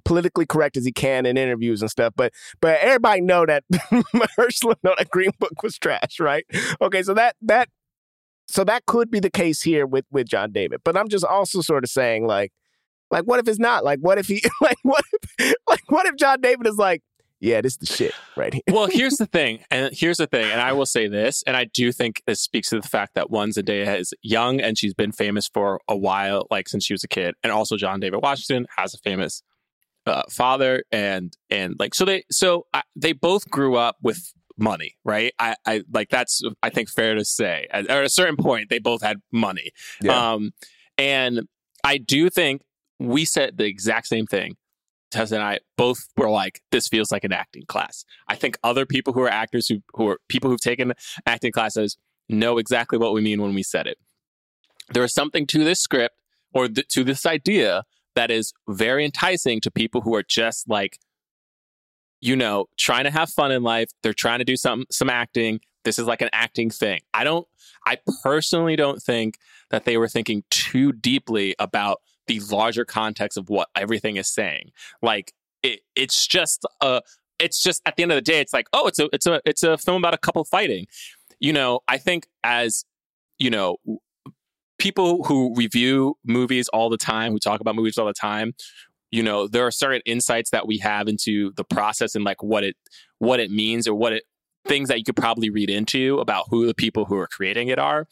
politically 0.04 0.46
correct 0.46 0.76
as 0.76 0.84
he 0.84 0.92
can 0.92 1.26
in 1.26 1.36
interviews 1.36 1.82
and 1.82 1.90
stuff. 1.90 2.12
But 2.16 2.32
but 2.60 2.78
everybody 2.80 3.20
know 3.20 3.46
that 3.46 3.64
Mahershala 3.72 4.76
know 4.82 4.94
that 4.98 5.10
Green 5.10 5.32
Book 5.38 5.62
was 5.62 5.78
trash, 5.78 6.18
right? 6.18 6.44
Okay, 6.80 7.02
so 7.02 7.14
that 7.14 7.36
that 7.42 7.68
so 8.48 8.64
that 8.64 8.86
could 8.86 9.10
be 9.10 9.20
the 9.20 9.30
case 9.30 9.62
here 9.62 9.86
with 9.86 10.04
with 10.10 10.26
John 10.28 10.52
David. 10.52 10.80
But 10.84 10.96
I'm 10.96 11.08
just 11.08 11.24
also 11.24 11.60
sort 11.60 11.84
of 11.84 11.90
saying 11.90 12.26
like 12.26 12.52
like 13.10 13.24
what 13.24 13.38
if 13.38 13.48
it's 13.48 13.58
not? 13.58 13.84
Like 13.84 14.00
what 14.00 14.18
if 14.18 14.26
he 14.26 14.42
like 14.60 14.78
what 14.82 15.04
if 15.38 15.54
like 15.68 15.82
what 15.88 16.06
if 16.06 16.16
John 16.16 16.40
David 16.40 16.66
is 16.66 16.76
like 16.76 17.02
yeah, 17.42 17.60
this 17.60 17.72
is 17.72 17.78
the 17.78 17.86
shit 17.86 18.14
right 18.36 18.54
here. 18.54 18.62
well, 18.70 18.86
here's 18.86 19.16
the 19.16 19.26
thing, 19.38 19.64
and 19.70 19.90
here's 19.92 20.16
the 20.18 20.26
thing, 20.26 20.50
and 20.50 20.60
I 20.60 20.72
will 20.72 20.86
say 20.86 21.08
this, 21.08 21.42
and 21.46 21.56
I 21.56 21.64
do 21.64 21.92
think 21.92 22.22
this 22.26 22.40
speaks 22.40 22.70
to 22.70 22.80
the 22.80 22.88
fact 22.88 23.14
that 23.14 23.28
one 23.30 23.50
Zendaya 23.50 23.98
is 23.98 24.14
young 24.22 24.60
and 24.60 24.78
she's 24.78 24.94
been 24.94 25.12
famous 25.12 25.48
for 25.52 25.80
a 25.88 25.96
while, 25.96 26.46
like 26.50 26.68
since 26.68 26.84
she 26.86 26.94
was 26.94 27.04
a 27.04 27.08
kid, 27.08 27.34
and 27.42 27.52
also 27.52 27.76
John 27.76 28.00
David 28.00 28.20
Washington 28.22 28.66
has 28.78 28.94
a 28.94 28.98
famous 28.98 29.42
uh, 30.06 30.22
father, 30.30 30.84
and 30.92 31.36
and 31.50 31.74
like 31.78 31.94
so 31.94 32.04
they 32.04 32.24
so 32.30 32.66
I, 32.72 32.82
they 32.96 33.12
both 33.12 33.50
grew 33.50 33.76
up 33.76 33.96
with 34.02 34.32
money, 34.56 34.96
right? 35.04 35.32
I, 35.38 35.56
I 35.66 35.82
like 35.92 36.10
that's 36.10 36.42
I 36.62 36.70
think 36.70 36.88
fair 36.90 37.14
to 37.16 37.24
say. 37.24 37.66
At, 37.72 37.88
at 37.88 38.04
a 38.04 38.08
certain 38.08 38.36
point, 38.36 38.68
they 38.70 38.78
both 38.78 39.02
had 39.02 39.18
money, 39.32 39.70
Yeah. 40.00 40.32
um, 40.34 40.52
and 40.98 41.42
I 41.84 41.98
do 41.98 42.30
think 42.30 42.62
we 43.00 43.24
said 43.24 43.56
the 43.58 43.64
exact 43.64 44.06
same 44.06 44.26
thing. 44.26 44.54
Tessa 45.12 45.36
and 45.36 45.44
I 45.44 45.60
both 45.76 46.08
were 46.16 46.30
like, 46.30 46.62
this 46.70 46.88
feels 46.88 47.12
like 47.12 47.24
an 47.24 47.32
acting 47.32 47.64
class. 47.66 48.04
I 48.28 48.34
think 48.34 48.58
other 48.64 48.86
people 48.86 49.12
who 49.12 49.20
are 49.22 49.28
actors 49.28 49.68
who 49.68 49.82
who 49.94 50.08
are 50.08 50.18
people 50.28 50.50
who've 50.50 50.60
taken 50.60 50.94
acting 51.26 51.52
classes 51.52 51.96
know 52.28 52.58
exactly 52.58 52.98
what 52.98 53.12
we 53.12 53.20
mean 53.20 53.40
when 53.40 53.54
we 53.54 53.62
said 53.62 53.86
it. 53.86 53.98
There 54.92 55.04
is 55.04 55.14
something 55.14 55.46
to 55.48 55.64
this 55.64 55.80
script 55.80 56.16
or 56.52 56.68
th- 56.68 56.88
to 56.88 57.04
this 57.04 57.24
idea 57.26 57.84
that 58.14 58.30
is 58.30 58.52
very 58.68 59.04
enticing 59.04 59.60
to 59.60 59.70
people 59.70 60.00
who 60.00 60.14
are 60.14 60.22
just 60.22 60.68
like, 60.68 60.98
you 62.20 62.36
know, 62.36 62.66
trying 62.78 63.04
to 63.04 63.10
have 63.10 63.30
fun 63.30 63.52
in 63.52 63.62
life. 63.62 63.90
They're 64.02 64.12
trying 64.12 64.38
to 64.38 64.44
do 64.44 64.56
some 64.56 64.84
some 64.90 65.10
acting. 65.10 65.60
This 65.84 65.98
is 65.98 66.06
like 66.06 66.22
an 66.22 66.30
acting 66.32 66.70
thing. 66.70 67.00
I 67.12 67.24
don't. 67.24 67.46
I 67.86 67.98
personally 68.22 68.76
don't 68.76 69.02
think 69.02 69.38
that 69.70 69.84
they 69.84 69.96
were 69.96 70.08
thinking 70.08 70.44
too 70.50 70.92
deeply 70.92 71.56
about 71.58 72.00
the 72.26 72.40
larger 72.50 72.84
context 72.84 73.36
of 73.38 73.48
what 73.48 73.68
everything 73.76 74.16
is 74.16 74.28
saying. 74.28 74.70
Like 75.00 75.32
it, 75.62 75.80
it's 75.94 76.26
just 76.26 76.66
a. 76.80 77.02
It's 77.38 77.60
just 77.60 77.82
at 77.86 77.96
the 77.96 78.04
end 78.04 78.12
of 78.12 78.16
the 78.16 78.22
day, 78.22 78.40
it's 78.40 78.52
like, 78.52 78.68
oh, 78.72 78.86
it's 78.86 79.00
a, 79.00 79.08
it's 79.12 79.26
a, 79.26 79.40
it's 79.44 79.64
a 79.64 79.76
film 79.76 80.00
about 80.00 80.14
a 80.14 80.18
couple 80.18 80.44
fighting. 80.44 80.86
You 81.40 81.52
know, 81.52 81.80
I 81.88 81.98
think 81.98 82.28
as 82.44 82.84
you 83.40 83.50
know, 83.50 83.78
people 84.78 85.24
who 85.24 85.52
review 85.56 86.16
movies 86.24 86.68
all 86.68 86.88
the 86.88 86.96
time, 86.96 87.32
who 87.32 87.40
talk 87.40 87.60
about 87.60 87.74
movies 87.74 87.98
all 87.98 88.06
the 88.06 88.12
time, 88.12 88.54
you 89.10 89.22
know, 89.22 89.46
there 89.46 89.66
are 89.66 89.70
certain 89.70 90.02
insights 90.06 90.50
that 90.50 90.66
we 90.66 90.78
have 90.78 91.08
into 91.08 91.52
the 91.56 91.64
process 91.64 92.14
and 92.14 92.24
like 92.24 92.42
what 92.42 92.64
it 92.64 92.76
what 93.18 93.40
it 93.40 93.50
means 93.50 93.86
or 93.86 93.94
what 93.94 94.12
it 94.12 94.24
things 94.64 94.88
that 94.88 94.98
you 94.98 95.04
could 95.04 95.16
probably 95.16 95.50
read 95.50 95.70
into 95.70 96.18
about 96.18 96.46
who 96.48 96.66
the 96.66 96.74
people 96.74 97.04
who 97.04 97.16
are 97.16 97.26
creating 97.26 97.68
it 97.68 97.78
are. 97.78 98.06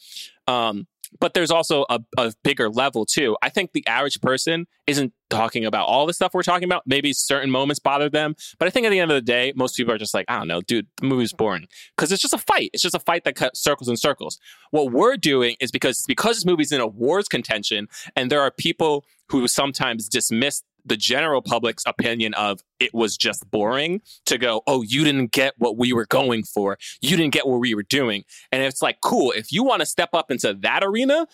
Um, 0.47 0.87
but 1.19 1.33
there's 1.33 1.51
also 1.51 1.85
a, 1.89 1.99
a 2.17 2.33
bigger 2.43 2.69
level 2.69 3.05
too. 3.05 3.37
I 3.41 3.49
think 3.49 3.73
the 3.73 3.85
average 3.87 4.21
person 4.21 4.67
isn't 4.87 5.13
talking 5.29 5.65
about 5.65 5.87
all 5.87 6.05
the 6.05 6.13
stuff 6.13 6.33
we're 6.33 6.43
talking 6.43 6.65
about. 6.65 6.83
Maybe 6.85 7.13
certain 7.13 7.49
moments 7.49 7.79
bother 7.79 8.09
them, 8.09 8.35
but 8.59 8.67
I 8.67 8.71
think 8.71 8.85
at 8.85 8.89
the 8.89 8.99
end 8.99 9.11
of 9.11 9.15
the 9.15 9.21
day, 9.21 9.53
most 9.55 9.75
people 9.75 9.93
are 9.93 9.97
just 9.97 10.13
like, 10.13 10.25
I 10.27 10.37
don't 10.37 10.47
know, 10.47 10.61
dude, 10.61 10.87
the 10.97 11.07
movie's 11.07 11.33
boring 11.33 11.67
because 11.95 12.11
it's 12.11 12.21
just 12.21 12.33
a 12.33 12.37
fight. 12.37 12.69
It's 12.73 12.83
just 12.83 12.95
a 12.95 12.99
fight 12.99 13.23
that 13.25 13.35
cuts 13.35 13.61
circles 13.61 13.87
and 13.87 13.99
circles. 13.99 14.39
What 14.71 14.91
we're 14.91 15.17
doing 15.17 15.55
is 15.59 15.71
because 15.71 16.03
because 16.07 16.37
this 16.37 16.45
movie's 16.45 16.71
in 16.71 16.81
awards 16.81 17.27
contention, 17.27 17.87
and 18.15 18.31
there 18.31 18.41
are 18.41 18.51
people 18.51 19.05
who 19.29 19.47
sometimes 19.47 20.09
dismiss 20.09 20.63
the 20.85 20.97
general 20.97 21.41
public's 21.41 21.83
opinion 21.85 22.33
of 22.33 22.61
it 22.79 22.93
was 22.93 23.17
just 23.17 23.49
boring 23.51 24.01
to 24.25 24.37
go, 24.37 24.61
oh, 24.67 24.81
you 24.81 25.03
didn't 25.03 25.31
get 25.31 25.53
what 25.57 25.77
we 25.77 25.93
were 25.93 26.05
going 26.05 26.43
for. 26.43 26.77
You 27.01 27.17
didn't 27.17 27.33
get 27.33 27.47
what 27.47 27.59
we 27.59 27.75
were 27.75 27.83
doing. 27.83 28.23
And 28.51 28.63
it's 28.63 28.81
like, 28.81 28.97
cool, 29.01 29.31
if 29.31 29.51
you 29.51 29.63
want 29.63 29.81
to 29.81 29.85
step 29.85 30.09
up 30.13 30.31
into 30.31 30.53
that 30.61 30.83
arena, 30.83 31.27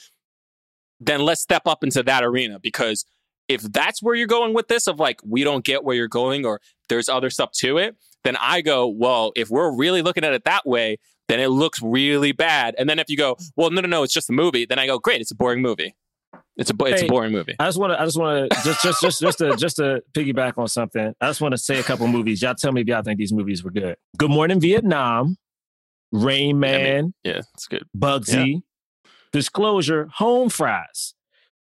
then 0.99 1.21
let's 1.21 1.41
step 1.41 1.63
up 1.65 1.83
into 1.83 2.03
that 2.03 2.23
arena 2.23 2.59
because 2.59 3.05
if 3.47 3.61
that's 3.61 4.03
where 4.03 4.15
you're 4.15 4.27
going 4.27 4.53
with 4.53 4.67
this 4.67 4.87
of 4.87 4.99
like 4.99 5.19
we 5.23 5.43
don't 5.43 5.63
get 5.63 5.83
where 5.83 5.95
you're 5.95 6.07
going 6.07 6.45
or 6.45 6.59
there's 6.89 7.09
other 7.09 7.29
stuff 7.29 7.51
to 7.51 7.77
it 7.77 7.95
then 8.23 8.35
i 8.37 8.61
go 8.61 8.87
well 8.87 9.31
if 9.35 9.49
we're 9.49 9.71
really 9.71 10.01
looking 10.01 10.23
at 10.23 10.33
it 10.33 10.43
that 10.43 10.65
way 10.65 10.97
then 11.27 11.39
it 11.39 11.47
looks 11.47 11.81
really 11.81 12.31
bad 12.31 12.75
and 12.77 12.89
then 12.89 12.99
if 12.99 13.09
you 13.09 13.17
go 13.17 13.37
well 13.55 13.69
no 13.69 13.81
no 13.81 13.87
no 13.87 14.03
it's 14.03 14.13
just 14.13 14.29
a 14.29 14.33
movie 14.33 14.65
then 14.65 14.79
i 14.79 14.85
go 14.85 14.99
great 14.99 15.21
it's 15.21 15.31
a 15.31 15.35
boring 15.35 15.61
movie 15.61 15.95
it's 16.57 16.71
a 16.71 16.73
it's 16.85 17.01
Hey, 17.01 17.07
a 17.07 17.09
boring 17.09 17.31
movie 17.31 17.55
I 17.59 17.65
just 17.65 17.77
want 17.77 17.93
to, 17.93 18.01
I 18.01 18.05
just 18.05 18.17
want 18.17 18.51
to, 18.51 18.61
just, 18.63 18.81
just, 18.84 19.01
just, 19.01 19.21
just 19.21 19.38
to, 19.39 19.55
just 19.55 19.75
to 19.77 20.01
piggyback 20.13 20.57
on 20.57 20.67
something. 20.67 21.13
I 21.21 21.27
just 21.27 21.39
want 21.41 21.53
to 21.53 21.57
say 21.57 21.79
a 21.79 21.84
couple 21.84 22.07
movies. 22.07 22.41
Y'all 22.41 22.55
tell 22.55 22.71
me 22.71 22.81
if 22.81 22.88
y'all 22.88 23.03
think 23.03 23.19
these 23.19 23.31
movies 23.34 23.63
were 23.63 23.71
good. 23.71 23.95
Good 24.17 24.31
Morning 24.31 24.59
Vietnam, 24.59 25.38
Rain 26.11 26.59
Man, 26.59 27.13
yeah 27.23 27.41
it's 27.53 27.67
good 27.67 27.84
Bugsy, 27.97 28.61
Disclosure, 29.31 30.07
Home 30.15 30.49
Fries. 30.49 31.13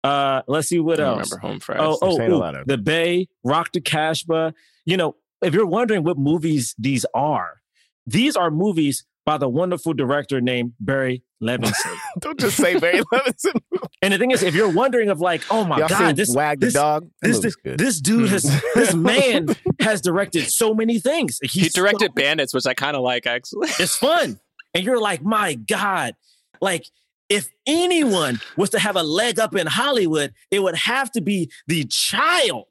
Uh, 0.03 0.43
let's 0.47 0.67
see 0.67 0.79
what 0.79 0.99
I 0.99 1.05
else. 1.05 1.31
remember 1.31 1.37
home 1.47 1.59
fries 1.59 1.79
Oh, 1.81 1.97
oh, 2.01 2.21
ooh, 2.21 2.35
lot 2.37 2.53
of- 2.55 2.67
The 2.67 2.77
Bay, 2.77 3.27
Rock 3.43 3.71
the 3.71 3.81
Casbah. 3.81 4.53
You 4.85 4.97
know, 4.97 5.15
if 5.41 5.53
you're 5.55 5.65
wondering 5.65 6.03
what 6.03 6.17
movies 6.17 6.75
these 6.77 7.05
are, 7.15 7.61
these 8.05 8.35
are 8.35 8.51
movies 8.51 9.03
by 9.25 9.39
the 9.39 9.49
wonderful 9.49 9.93
director 9.95 10.39
named 10.41 10.73
Barry 10.79 11.23
Levinson. 11.41 11.95
Don't 12.19 12.39
just 12.39 12.57
say 12.57 12.79
Barry 12.79 13.01
Levinson. 13.13 13.59
and 14.01 14.13
the 14.13 14.17
thing 14.17 14.31
is, 14.31 14.43
if 14.43 14.55
you're 14.55 14.71
wondering 14.71 15.09
of 15.09 15.19
like, 15.19 15.41
oh 15.49 15.63
my 15.63 15.79
Y'all 15.79 15.87
god, 15.87 16.15
this 16.15 16.33
Wag 16.33 16.59
the 16.59 16.67
this, 16.67 16.73
Dog? 16.73 17.09
This, 17.21 17.39
this, 17.39 17.55
this 17.63 17.99
dude 17.99 18.29
has 18.29 18.43
mm. 18.43 18.61
this 18.75 18.93
man 18.93 19.47
has 19.79 20.01
directed 20.01 20.47
so 20.47 20.73
many 20.73 20.99
things. 20.99 21.39
he 21.43 21.69
directed 21.69 22.11
so- 22.11 22.13
bandits 22.13 22.53
which 22.53 22.65
i 22.65 22.73
kind 22.73 22.95
of 22.95 23.03
like 23.03 23.25
actually 23.27 23.69
it's 23.79 23.95
fun. 23.95 24.39
And 24.73 24.83
you're 24.83 24.99
like, 24.99 25.23
my 25.23 25.53
God, 25.53 26.15
like 26.59 26.85
if 27.29 27.49
anyone 27.65 28.39
was 28.57 28.69
to 28.71 28.79
have 28.79 28.95
a 28.95 29.03
leg 29.03 29.39
up 29.39 29.55
in 29.55 29.67
Hollywood, 29.67 30.33
it 30.51 30.59
would 30.59 30.75
have 30.75 31.11
to 31.13 31.21
be 31.21 31.49
the 31.65 31.85
child 31.85 32.67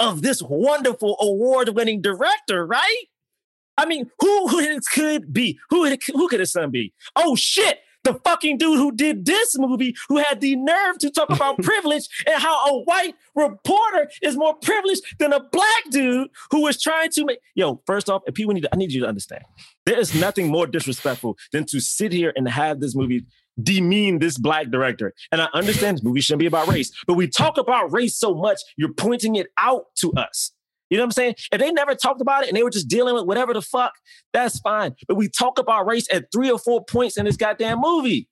of 0.00 0.22
this 0.22 0.42
wonderful 0.42 1.16
award-winning 1.20 2.02
director, 2.02 2.66
right? 2.66 3.04
I 3.76 3.86
mean, 3.86 4.10
who, 4.20 4.48
who 4.48 4.58
it 4.58 4.82
could 4.92 5.32
be? 5.32 5.58
Who 5.70 5.84
who 6.12 6.28
could 6.28 6.40
his 6.40 6.52
son 6.52 6.70
be? 6.70 6.92
Oh 7.16 7.34
shit! 7.34 7.80
The 8.04 8.14
fucking 8.14 8.58
dude 8.58 8.78
who 8.78 8.92
did 8.92 9.24
this 9.24 9.58
movie, 9.58 9.94
who 10.08 10.18
had 10.18 10.40
the 10.40 10.56
nerve 10.56 10.98
to 10.98 11.10
talk 11.10 11.30
about 11.30 11.58
privilege 11.62 12.08
and 12.26 12.40
how 12.40 12.68
a 12.68 12.82
white 12.82 13.14
reporter 13.34 14.10
is 14.22 14.36
more 14.36 14.54
privileged 14.54 15.02
than 15.18 15.32
a 15.32 15.40
black 15.40 15.90
dude 15.90 16.28
who 16.50 16.62
was 16.62 16.80
trying 16.80 17.10
to 17.10 17.24
make. 17.24 17.38
Yo, 17.54 17.80
first 17.86 18.08
off, 18.08 18.22
and 18.26 18.34
people 18.34 18.54
need, 18.54 18.62
to, 18.62 18.68
I 18.72 18.76
need 18.76 18.92
you 18.92 19.00
to 19.02 19.08
understand, 19.08 19.44
there 19.86 19.98
is 19.98 20.14
nothing 20.14 20.48
more 20.48 20.66
disrespectful 20.66 21.36
than 21.52 21.64
to 21.66 21.80
sit 21.80 22.12
here 22.12 22.32
and 22.36 22.48
have 22.48 22.80
this 22.80 22.94
movie 22.94 23.24
demean 23.62 24.18
this 24.18 24.38
black 24.38 24.68
director. 24.68 25.14
And 25.32 25.40
I 25.40 25.48
understand 25.54 25.98
this 25.98 26.04
movie 26.04 26.20
shouldn't 26.20 26.40
be 26.40 26.46
about 26.46 26.68
race, 26.68 26.90
but 27.06 27.14
we 27.14 27.28
talk 27.28 27.56
about 27.58 27.92
race 27.92 28.16
so 28.16 28.34
much, 28.34 28.60
you're 28.76 28.92
pointing 28.92 29.36
it 29.36 29.48
out 29.58 29.94
to 29.96 30.12
us. 30.14 30.52
You 30.90 30.98
know 30.98 31.04
what 31.04 31.08
I'm 31.08 31.12
saying? 31.12 31.34
If 31.50 31.60
they 31.60 31.72
never 31.72 31.94
talked 31.94 32.20
about 32.20 32.44
it 32.44 32.48
and 32.48 32.56
they 32.56 32.62
were 32.62 32.70
just 32.70 32.88
dealing 32.88 33.14
with 33.14 33.24
whatever 33.24 33.54
the 33.54 33.62
fuck, 33.62 33.92
that's 34.32 34.58
fine. 34.60 34.94
But 35.08 35.16
we 35.16 35.28
talk 35.28 35.58
about 35.58 35.86
race 35.86 36.06
at 36.12 36.26
three 36.32 36.50
or 36.50 36.58
four 36.58 36.84
points 36.84 37.16
in 37.16 37.24
this 37.24 37.36
goddamn 37.36 37.80
movie. 37.80 38.28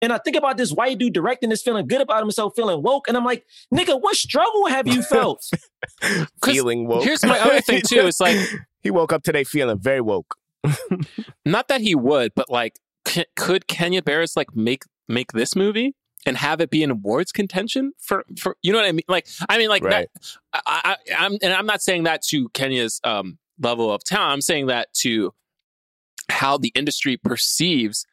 And 0.00 0.12
I 0.12 0.18
think 0.18 0.36
about 0.36 0.56
this 0.56 0.72
white 0.72 0.98
dude 0.98 1.12
directing 1.12 1.48
this, 1.48 1.62
feeling 1.62 1.86
good 1.86 2.00
about 2.00 2.20
himself, 2.20 2.54
feeling 2.56 2.82
woke. 2.82 3.06
And 3.06 3.16
I'm 3.16 3.24
like, 3.24 3.44
nigga, 3.72 4.00
what 4.00 4.16
struggle 4.16 4.66
have 4.66 4.88
you 4.88 5.00
felt? 5.00 5.48
feeling 6.44 6.88
woke. 6.88 7.04
here's 7.04 7.24
my 7.24 7.38
other 7.38 7.60
thing 7.60 7.82
too 7.86 8.06
it's 8.06 8.20
like 8.20 8.36
he 8.82 8.90
woke 8.90 9.12
up 9.12 9.22
today 9.22 9.44
feeling 9.44 9.78
very 9.78 10.00
woke. 10.00 10.34
not 11.44 11.68
that 11.68 11.80
he 11.80 11.94
would, 11.94 12.32
but 12.34 12.50
like, 12.50 12.78
c- 13.06 13.26
could 13.36 13.68
Kenya 13.68 14.02
Barris 14.02 14.36
like 14.36 14.56
make 14.56 14.82
make 15.08 15.32
this 15.32 15.54
movie 15.54 15.94
and 16.26 16.36
have 16.36 16.60
it 16.60 16.70
be 16.70 16.82
in 16.82 16.90
awards 16.90 17.32
contention 17.32 17.92
for 17.98 18.24
for 18.38 18.56
you 18.62 18.72
know 18.72 18.78
what 18.78 18.86
I 18.88 18.92
mean? 18.92 19.02
Like, 19.08 19.26
I 19.48 19.58
mean, 19.58 19.68
like 19.68 19.82
Right. 19.84 20.08
that. 20.14 20.62
I, 20.66 20.96
I, 21.10 21.14
I'm 21.24 21.32
and 21.42 21.52
I'm 21.52 21.66
not 21.66 21.82
saying 21.82 22.04
that 22.04 22.22
to 22.28 22.48
Kenya's 22.50 23.00
um, 23.04 23.38
level 23.60 23.92
of 23.92 24.04
talent. 24.04 24.32
I'm 24.32 24.40
saying 24.40 24.66
that 24.66 24.92
to 25.00 25.32
how 26.28 26.56
the 26.58 26.72
industry 26.74 27.16
perceives 27.16 28.06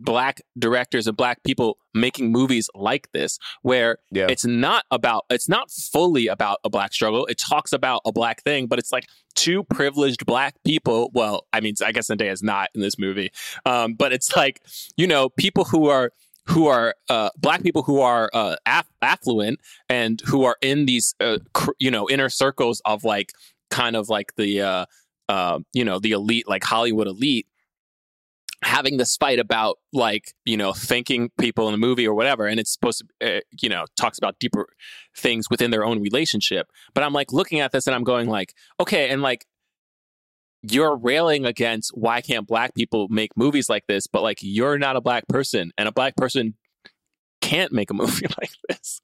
black 0.00 0.40
directors 0.56 1.08
and 1.08 1.16
black 1.16 1.42
people 1.42 1.76
making 1.92 2.30
movies 2.30 2.70
like 2.72 3.10
this 3.10 3.36
where 3.62 3.98
Yeah. 4.12 4.26
it's 4.30 4.44
not 4.46 4.84
about 4.92 5.24
it's 5.28 5.48
not 5.48 5.72
fully 5.72 6.28
about 6.28 6.60
a 6.62 6.70
black 6.70 6.92
struggle 6.92 7.26
it 7.26 7.36
talks 7.36 7.72
about 7.72 8.02
a 8.04 8.12
black 8.12 8.44
thing 8.44 8.68
but 8.68 8.78
it's 8.78 8.92
like 8.92 9.06
two 9.34 9.64
privileged 9.64 10.24
black 10.24 10.54
people 10.64 11.10
well 11.14 11.48
i 11.52 11.58
mean 11.60 11.74
i 11.84 11.90
guess 11.90 12.06
Zendaya 12.10 12.30
is 12.30 12.44
not 12.44 12.70
in 12.76 12.80
this 12.80 12.96
movie 12.96 13.32
um, 13.66 13.94
but 13.94 14.12
it's 14.12 14.36
like 14.36 14.62
you 14.96 15.08
know 15.08 15.30
people 15.30 15.64
who 15.64 15.88
are 15.88 16.12
who 16.48 16.66
are 16.66 16.94
uh, 17.08 17.30
black 17.36 17.62
people 17.62 17.82
who 17.82 18.00
are 18.00 18.30
uh, 18.32 18.56
aff- 18.66 18.88
affluent 19.02 19.60
and 19.88 20.20
who 20.26 20.44
are 20.44 20.56
in 20.62 20.86
these 20.86 21.14
uh, 21.20 21.38
cr- 21.52 21.72
you 21.78 21.90
know 21.90 22.08
inner 22.08 22.28
circles 22.28 22.80
of 22.84 23.04
like 23.04 23.32
kind 23.70 23.96
of 23.96 24.08
like 24.08 24.34
the 24.36 24.60
uh, 24.60 24.86
uh, 25.28 25.58
you 25.72 25.84
know 25.84 25.98
the 25.98 26.12
elite 26.12 26.48
like 26.48 26.64
hollywood 26.64 27.06
elite 27.06 27.46
having 28.64 28.96
this 28.96 29.16
fight 29.16 29.38
about 29.38 29.76
like 29.92 30.34
you 30.44 30.56
know 30.56 30.72
thanking 30.72 31.30
people 31.38 31.68
in 31.68 31.74
a 31.74 31.78
movie 31.78 32.06
or 32.06 32.14
whatever 32.14 32.46
and 32.46 32.58
it's 32.58 32.72
supposed 32.72 33.04
to 33.20 33.36
uh, 33.36 33.40
you 33.60 33.68
know 33.68 33.84
talks 33.96 34.18
about 34.18 34.38
deeper 34.40 34.66
things 35.16 35.48
within 35.50 35.70
their 35.70 35.84
own 35.84 36.00
relationship. 36.00 36.68
But 36.94 37.04
i'm 37.04 37.12
like 37.12 37.32
looking 37.32 37.60
at 37.60 37.72
this 37.72 37.86
and 37.86 37.94
i'm 37.94 38.04
going 38.04 38.28
like 38.28 38.54
okay 38.80 39.10
and 39.10 39.22
like 39.22 39.46
you're 40.62 40.96
railing 40.96 41.46
against 41.46 41.90
why 41.96 42.20
can't 42.20 42.46
black 42.46 42.74
people 42.74 43.08
make 43.08 43.36
movies 43.36 43.68
like 43.68 43.86
this 43.86 44.06
but 44.06 44.22
like 44.22 44.38
you're 44.40 44.78
not 44.78 44.96
a 44.96 45.00
black 45.00 45.26
person 45.28 45.70
and 45.78 45.88
a 45.88 45.92
black 45.92 46.16
person 46.16 46.54
can't 47.40 47.72
make 47.72 47.90
a 47.90 47.94
movie 48.02 48.26
like 48.40 48.50
this 48.68 49.00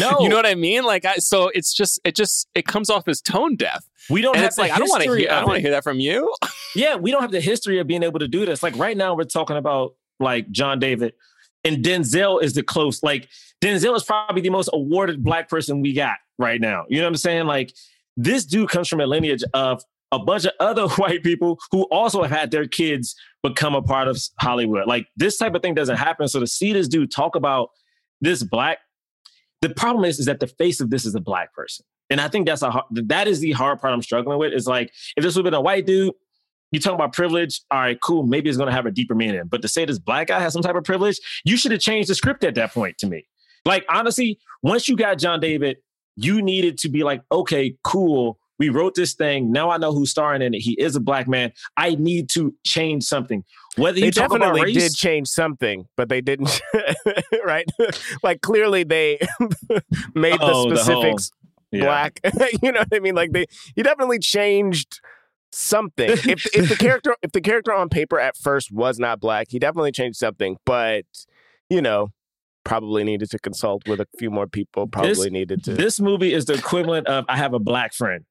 No, 0.00 0.18
you 0.20 0.28
know 0.28 0.36
what 0.36 0.46
i 0.46 0.54
mean 0.54 0.82
like 0.82 1.04
i 1.04 1.16
so 1.16 1.48
it's 1.48 1.72
just 1.72 2.00
it 2.04 2.16
just 2.16 2.48
it 2.54 2.66
comes 2.66 2.90
off 2.90 3.06
as 3.06 3.20
tone 3.20 3.56
deaf 3.56 3.84
we 4.10 4.20
don't 4.20 4.34
and 4.34 4.42
have 4.42 4.48
it's 4.48 4.56
the 4.56 4.62
like 4.62 4.72
i 4.72 4.78
don't 4.78 4.88
want 4.88 5.02
to 5.04 5.16
hear 5.16 5.30
i 5.30 5.36
don't 5.36 5.46
want 5.46 5.56
to 5.56 5.62
hear 5.62 5.70
that 5.70 5.84
from 5.84 6.00
you 6.00 6.34
Yeah, 6.76 6.96
we 6.96 7.10
don't 7.10 7.22
have 7.22 7.32
the 7.32 7.40
history 7.40 7.78
of 7.78 7.86
being 7.86 8.02
able 8.02 8.18
to 8.20 8.28
do 8.28 8.44
this. 8.44 8.62
Like 8.62 8.76
right 8.76 8.96
now, 8.96 9.14
we're 9.14 9.24
talking 9.24 9.56
about 9.56 9.94
like 10.20 10.50
John 10.50 10.78
David, 10.78 11.14
and 11.64 11.82
Denzel 11.82 12.42
is 12.42 12.52
the 12.52 12.62
close. 12.62 13.02
Like 13.02 13.28
Denzel 13.62 13.96
is 13.96 14.04
probably 14.04 14.42
the 14.42 14.50
most 14.50 14.68
awarded 14.72 15.24
black 15.24 15.48
person 15.48 15.80
we 15.80 15.94
got 15.94 16.18
right 16.38 16.60
now. 16.60 16.84
You 16.88 16.98
know 16.98 17.04
what 17.04 17.10
I'm 17.12 17.16
saying? 17.16 17.46
Like 17.46 17.74
this 18.16 18.44
dude 18.44 18.68
comes 18.68 18.88
from 18.88 19.00
a 19.00 19.06
lineage 19.06 19.42
of 19.54 19.82
a 20.12 20.18
bunch 20.18 20.44
of 20.44 20.52
other 20.60 20.88
white 20.96 21.22
people 21.22 21.58
who 21.70 21.82
also 21.84 22.22
have 22.22 22.30
had 22.30 22.50
their 22.50 22.66
kids 22.66 23.14
become 23.42 23.74
a 23.74 23.82
part 23.82 24.08
of 24.08 24.20
Hollywood. 24.40 24.86
Like 24.86 25.06
this 25.16 25.36
type 25.36 25.54
of 25.54 25.62
thing 25.62 25.74
doesn't 25.74 25.96
happen. 25.96 26.28
So 26.28 26.40
to 26.40 26.46
see 26.46 26.72
this 26.72 26.88
dude 26.88 27.10
talk 27.10 27.36
about 27.36 27.70
this 28.20 28.42
black, 28.42 28.78
the 29.62 29.70
problem 29.70 30.04
is, 30.04 30.18
is 30.18 30.26
that 30.26 30.40
the 30.40 30.46
face 30.46 30.80
of 30.80 30.90
this 30.90 31.04
is 31.04 31.14
a 31.14 31.20
black 31.20 31.52
person. 31.54 31.84
And 32.08 32.20
I 32.20 32.28
think 32.28 32.46
that's 32.46 32.62
a 32.62 32.70
hard, 32.70 32.84
that 32.90 33.26
is 33.26 33.40
the 33.40 33.52
hard 33.52 33.80
part 33.80 33.92
I'm 33.92 34.02
struggling 34.02 34.38
with. 34.38 34.52
Is 34.52 34.66
like 34.66 34.92
if 35.16 35.24
this 35.24 35.34
would 35.34 35.44
have 35.44 35.50
been 35.50 35.58
a 35.58 35.60
white 35.60 35.86
dude, 35.86 36.14
you 36.72 36.80
talking 36.80 36.96
about 36.96 37.12
privilege, 37.12 37.62
all 37.70 37.80
right, 37.80 37.98
cool. 38.00 38.24
Maybe 38.24 38.48
it's 38.48 38.58
going 38.58 38.68
to 38.68 38.74
have 38.74 38.86
a 38.86 38.90
deeper 38.90 39.14
meaning. 39.14 39.42
But 39.46 39.62
to 39.62 39.68
say 39.68 39.84
this 39.84 39.98
black 39.98 40.28
guy 40.28 40.40
has 40.40 40.52
some 40.52 40.62
type 40.62 40.74
of 40.74 40.84
privilege, 40.84 41.18
you 41.44 41.56
should 41.56 41.72
have 41.72 41.80
changed 41.80 42.08
the 42.08 42.14
script 42.14 42.44
at 42.44 42.54
that 42.56 42.72
point 42.72 42.98
to 42.98 43.06
me. 43.06 43.26
Like, 43.64 43.84
honestly, 43.88 44.38
once 44.62 44.88
you 44.88 44.96
got 44.96 45.18
John 45.18 45.40
David, 45.40 45.78
you 46.16 46.42
needed 46.42 46.78
to 46.78 46.88
be 46.88 47.02
like, 47.02 47.22
okay, 47.30 47.76
cool. 47.82 48.38
We 48.58 48.70
wrote 48.70 48.94
this 48.94 49.12
thing. 49.14 49.52
Now 49.52 49.70
I 49.70 49.76
know 49.76 49.92
who's 49.92 50.10
starring 50.10 50.40
in 50.42 50.54
it. 50.54 50.60
He 50.60 50.72
is 50.80 50.96
a 50.96 51.00
black 51.00 51.28
man. 51.28 51.52
I 51.76 51.94
need 51.96 52.30
to 52.30 52.54
change 52.64 53.04
something. 53.04 53.44
Whether 53.76 54.00
They 54.00 54.06
you 54.06 54.12
talk 54.12 54.26
about 54.30 54.38
definitely 54.54 54.62
race, 54.74 54.74
did 54.74 54.94
change 54.94 55.28
something, 55.28 55.86
but 55.96 56.08
they 56.08 56.20
didn't. 56.22 56.62
right? 57.44 57.66
like 58.22 58.40
clearly 58.40 58.82
they 58.84 59.18
made 60.14 60.38
Oh, 60.40 60.68
the 60.70 60.74
the 60.76 60.82
whole- 60.82 61.08
specifics 61.08 61.30
Yeah. 61.70 61.84
black. 61.84 62.20
you 62.62 62.72
know 62.72 62.80
what 62.80 62.88
I 62.94 63.00
mean? 63.00 63.14
Like 63.14 63.32
they, 63.32 63.46
you 63.74 63.82
definitely 63.82 64.18
changed 64.20 65.00
something. 65.52 66.10
if 66.10 66.46
if 66.54 66.68
the 66.68 66.76
character 66.76 67.14
if 67.22 67.32
the 67.32 67.40
character 67.40 67.72
on 67.74 67.88
paper 67.88 68.18
at 68.18 68.36
first 68.36 68.72
was 68.72 68.98
not 68.98 69.20
black, 69.20 69.48
he 69.50 69.58
definitely 69.58 69.92
changed 69.92 70.18
something. 70.18 70.56
But 70.64 71.04
you 71.68 71.82
know, 71.82 72.12
probably 72.64 73.04
needed 73.04 73.30
to 73.30 73.38
consult 73.38 73.86
with 73.86 74.00
a 74.00 74.06
few 74.18 74.30
more 74.30 74.46
people. 74.46 74.86
Probably 74.86 75.10
This- 75.10 75.30
needed 75.30 75.64
to. 75.64 75.74
This 75.74 76.00
movie 76.00 76.32
is 76.32 76.46
the 76.46 76.54
equivalent 76.54 77.06
of 77.06 77.24
I 77.28 77.36
have 77.36 77.52
a 77.52 77.58
black 77.58 77.92
friend. 77.92 78.24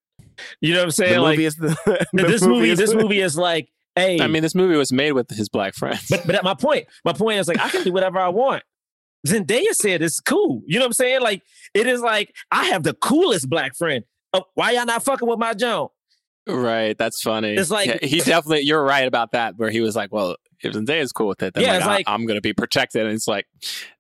You 0.61 0.73
know 0.73 0.79
what 0.79 0.83
I'm 0.83 0.87
the 0.89 0.93
saying? 0.93 1.21
movie 1.21 1.45
is 1.45 1.55
the, 1.55 2.05
the 2.13 2.23
this 2.23 2.41
movie, 2.41 2.69
is 2.69 2.79
this 2.79 2.93
movie 3.01 3.19
is 3.21 3.37
like, 3.37 3.69
hey, 3.95 4.19
i 4.21 4.27
mean 4.27 4.41
this 4.43 4.55
movie 4.55 4.75
was 4.75 4.91
made 4.91 5.13
with 5.13 5.29
his 5.29 5.49
black 5.49 5.73
friends 5.75 6.07
But 6.09 6.25
but 6.25 6.35
at 6.35 6.43
my 6.43 6.53
point, 6.53 6.87
my 7.03 7.13
point 7.13 7.39
is 7.39 7.47
like 7.47 7.59
I 7.59 7.69
can 7.69 7.83
do 7.83 7.91
whatever 7.93 8.19
I 8.19 8.29
want. 8.29 8.63
Zendaya 9.27 9.71
said 9.73 10.01
it's 10.01 10.19
cool. 10.19 10.61
You 10.67 10.77
know 10.77 10.85
what 10.85 10.89
I'm 10.89 10.93
saying? 10.93 11.21
Like 11.21 11.41
it 11.73 11.87
is 11.87 12.01
like 12.01 12.33
I 12.51 12.65
have 12.65 12.83
the 12.83 12.93
coolest 12.93 13.49
black 13.49 13.75
friend. 13.75 14.03
Oh, 14.33 14.43
why 14.53 14.71
y'all 14.71 14.85
not 14.85 15.03
fucking 15.03 15.27
with 15.27 15.39
my 15.39 15.53
Joan? 15.53 15.87
Right, 16.47 16.97
that's 16.97 17.21
funny. 17.21 17.53
It's 17.55 17.71
like- 17.71 17.87
Yeah, 17.87 17.97
he 18.01 18.19
definitely. 18.19 18.61
You're 18.61 18.83
right 18.83 19.07
about 19.07 19.31
that. 19.31 19.57
Where 19.57 19.69
he 19.69 19.81
was 19.81 19.95
like, 19.95 20.11
"Well, 20.11 20.35
if 20.61 20.73
Zendaya's 20.73 21.11
cool 21.11 21.27
with 21.27 21.41
it, 21.43 21.53
then 21.53 21.63
Yeah, 21.63 21.69
like, 21.71 21.77
it's 21.79 21.87
I, 21.87 21.93
like- 21.95 22.05
I'm 22.07 22.25
gonna 22.25 22.41
be 22.41 22.53
protected." 22.53 23.03
And 23.05 23.13
it's 23.13 23.27
like, 23.27 23.47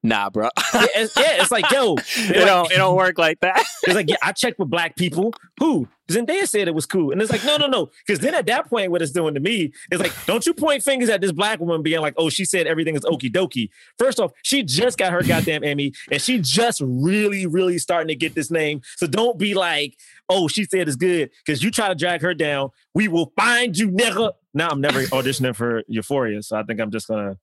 "Nah, 0.03 0.29
bro, 0.29 0.49
Yeah, 0.73 0.85
it's, 0.95 1.15
yeah, 1.17 1.41
it's 1.41 1.51
like 1.51 1.69
yo, 1.71 1.95
it 2.17 2.45
don't 2.45 2.71
it 2.71 2.75
don't 2.75 2.95
work 2.95 3.17
like 3.17 3.39
that." 3.41 3.63
it's 3.83 3.95
like 3.95 4.09
yeah, 4.09 4.17
I 4.21 4.31
checked 4.31 4.59
with 4.59 4.69
black 4.69 4.95
people 4.95 5.33
who 5.59 5.87
Zendaya 6.07 6.47
said 6.47 6.67
it 6.67 6.75
was 6.75 6.85
cool, 6.85 7.11
and 7.11 7.19
it's 7.19 7.31
like 7.31 7.43
no, 7.45 7.57
no, 7.57 7.65
no, 7.65 7.89
because 8.05 8.19
then 8.19 8.35
at 8.35 8.45
that 8.45 8.69
point, 8.69 8.91
what 8.91 9.01
it's 9.01 9.11
doing 9.11 9.33
to 9.33 9.39
me 9.39 9.73
is 9.91 9.99
like, 9.99 10.11
don't 10.27 10.45
you 10.45 10.53
point 10.53 10.83
fingers 10.83 11.09
at 11.09 11.19
this 11.19 11.31
black 11.31 11.59
woman 11.59 11.81
being 11.81 11.99
like, 12.01 12.13
oh, 12.17 12.29
she 12.29 12.45
said 12.45 12.67
everything 12.67 12.95
is 12.95 13.01
okie 13.01 13.31
dokie. 13.31 13.69
First 13.97 14.19
off, 14.19 14.31
she 14.43 14.61
just 14.61 14.99
got 14.99 15.11
her 15.13 15.23
goddamn 15.23 15.63
Emmy, 15.63 15.93
and 16.11 16.21
she 16.21 16.39
just 16.39 16.79
really, 16.85 17.47
really 17.47 17.79
starting 17.79 18.09
to 18.09 18.15
get 18.15 18.35
this 18.35 18.51
name. 18.51 18.81
So 18.97 19.07
don't 19.07 19.39
be 19.39 19.55
like, 19.55 19.97
oh, 20.29 20.47
she 20.47 20.65
said 20.65 20.87
it's 20.87 20.95
good 20.95 21.29
because 21.45 21.61
you 21.63 21.71
try 21.71 21.87
to 21.87 21.95
drag 21.95 22.21
her 22.21 22.33
down. 22.33 22.69
We 22.93 23.07
will 23.07 23.31
find 23.37 23.77
you, 23.77 23.89
nigga. 23.89 24.33
Now 24.53 24.69
I'm 24.69 24.81
never 24.81 25.01
auditioning 25.03 25.55
for 25.55 25.83
Euphoria, 25.87 26.41
so 26.43 26.57
I 26.57 26.63
think 26.63 26.79
I'm 26.79 26.91
just 26.91 27.07
gonna, 27.07 27.37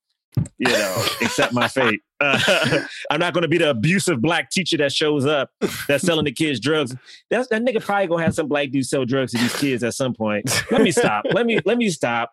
you 0.58 0.68
know, 0.68 1.06
accept 1.20 1.52
my 1.52 1.68
fate. 1.68 2.00
Uh, 2.20 2.38
I'm 3.10 3.20
not 3.20 3.34
gonna 3.34 3.48
be 3.48 3.58
the 3.58 3.70
abusive 3.70 4.20
black 4.22 4.50
teacher 4.50 4.76
that 4.78 4.92
shows 4.92 5.26
up 5.26 5.50
that's 5.88 6.04
selling 6.04 6.24
the 6.24 6.32
kids 6.32 6.58
drugs. 6.60 6.94
That's, 7.30 7.48
that 7.48 7.62
nigga 7.62 7.82
probably 7.82 8.06
gonna 8.06 8.22
have 8.24 8.34
some 8.34 8.48
black 8.48 8.70
dude 8.70 8.86
sell 8.86 9.04
drugs 9.04 9.32
to 9.32 9.38
these 9.38 9.54
kids 9.56 9.82
at 9.84 9.94
some 9.94 10.14
point. 10.14 10.50
Let 10.70 10.82
me 10.82 10.90
stop. 10.90 11.24
let 11.32 11.44
me 11.46 11.58
let 11.64 11.76
me 11.78 11.90
stop. 11.90 12.32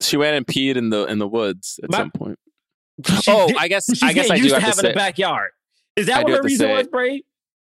she 0.00 0.16
went 0.16 0.36
and 0.36 0.46
peed 0.46 0.76
in 0.76 0.90
the 0.90 1.06
in 1.06 1.18
the 1.18 1.28
woods 1.28 1.80
at 1.82 1.90
My- 1.90 1.98
some 1.98 2.10
point. 2.10 2.38
Oh, 3.26 3.48
did- 3.48 3.56
I 3.56 3.66
guess 3.68 3.86
she's 3.86 4.02
I 4.02 4.12
guess 4.12 4.26
I 4.30 4.36
getting 4.36 4.42
do 4.44 4.48
used 4.50 4.60
have 4.60 4.74
to 4.76 4.80
to 4.82 4.86
say. 4.88 4.92
a 4.92 4.94
backyard. 4.94 5.50
Is 5.96 6.06
that 6.06 6.22
what 6.24 6.30
have 6.32 6.38
her 6.38 6.44
reason 6.44 6.70
was, 6.70 6.86
Bray? 6.88 7.22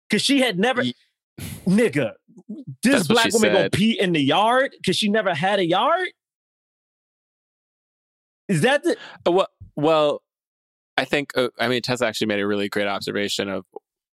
Because 0.10 0.22
she 0.22 0.40
had 0.40 0.58
never, 0.60 0.84
Ye- 0.84 0.94
nigga, 1.66 2.14
this 2.84 2.94
That's 2.94 3.08
black 3.08 3.34
woman 3.34 3.54
gonna 3.54 3.70
pee 3.70 4.00
in 4.00 4.14
the 4.14 4.22
yard 4.22 4.72
because 4.80 4.96
she 4.96 5.10
never 5.10 5.34
had 5.34 5.60
a 5.60 5.66
yard. 5.66 6.10
Is 8.48 8.62
that 8.62 8.84
the? 8.84 8.96
Uh, 9.26 9.32
Well, 9.32 9.48
well, 9.76 10.22
I 10.98 11.06
think 11.06 11.32
uh, 11.36 11.50
I 11.60 11.68
mean 11.68 11.82
Tessa 11.82 12.06
actually 12.06 12.28
made 12.28 12.40
a 12.40 12.48
really 12.48 12.70
great 12.70 12.88
observation 12.88 13.50
of 13.50 13.66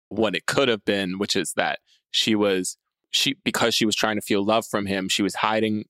what 0.09 0.35
it 0.35 0.45
could 0.45 0.67
have 0.67 0.83
been, 0.85 1.19
which 1.19 1.35
is 1.35 1.53
that 1.53 1.79
she 2.11 2.35
was 2.35 2.77
she 3.11 3.35
because 3.43 3.73
she 3.75 3.85
was 3.85 3.95
trying 3.95 4.15
to 4.15 4.21
feel 4.21 4.43
love 4.43 4.65
from 4.65 4.85
him, 4.85 5.09
she 5.09 5.23
was 5.23 5.35
hiding 5.35 5.85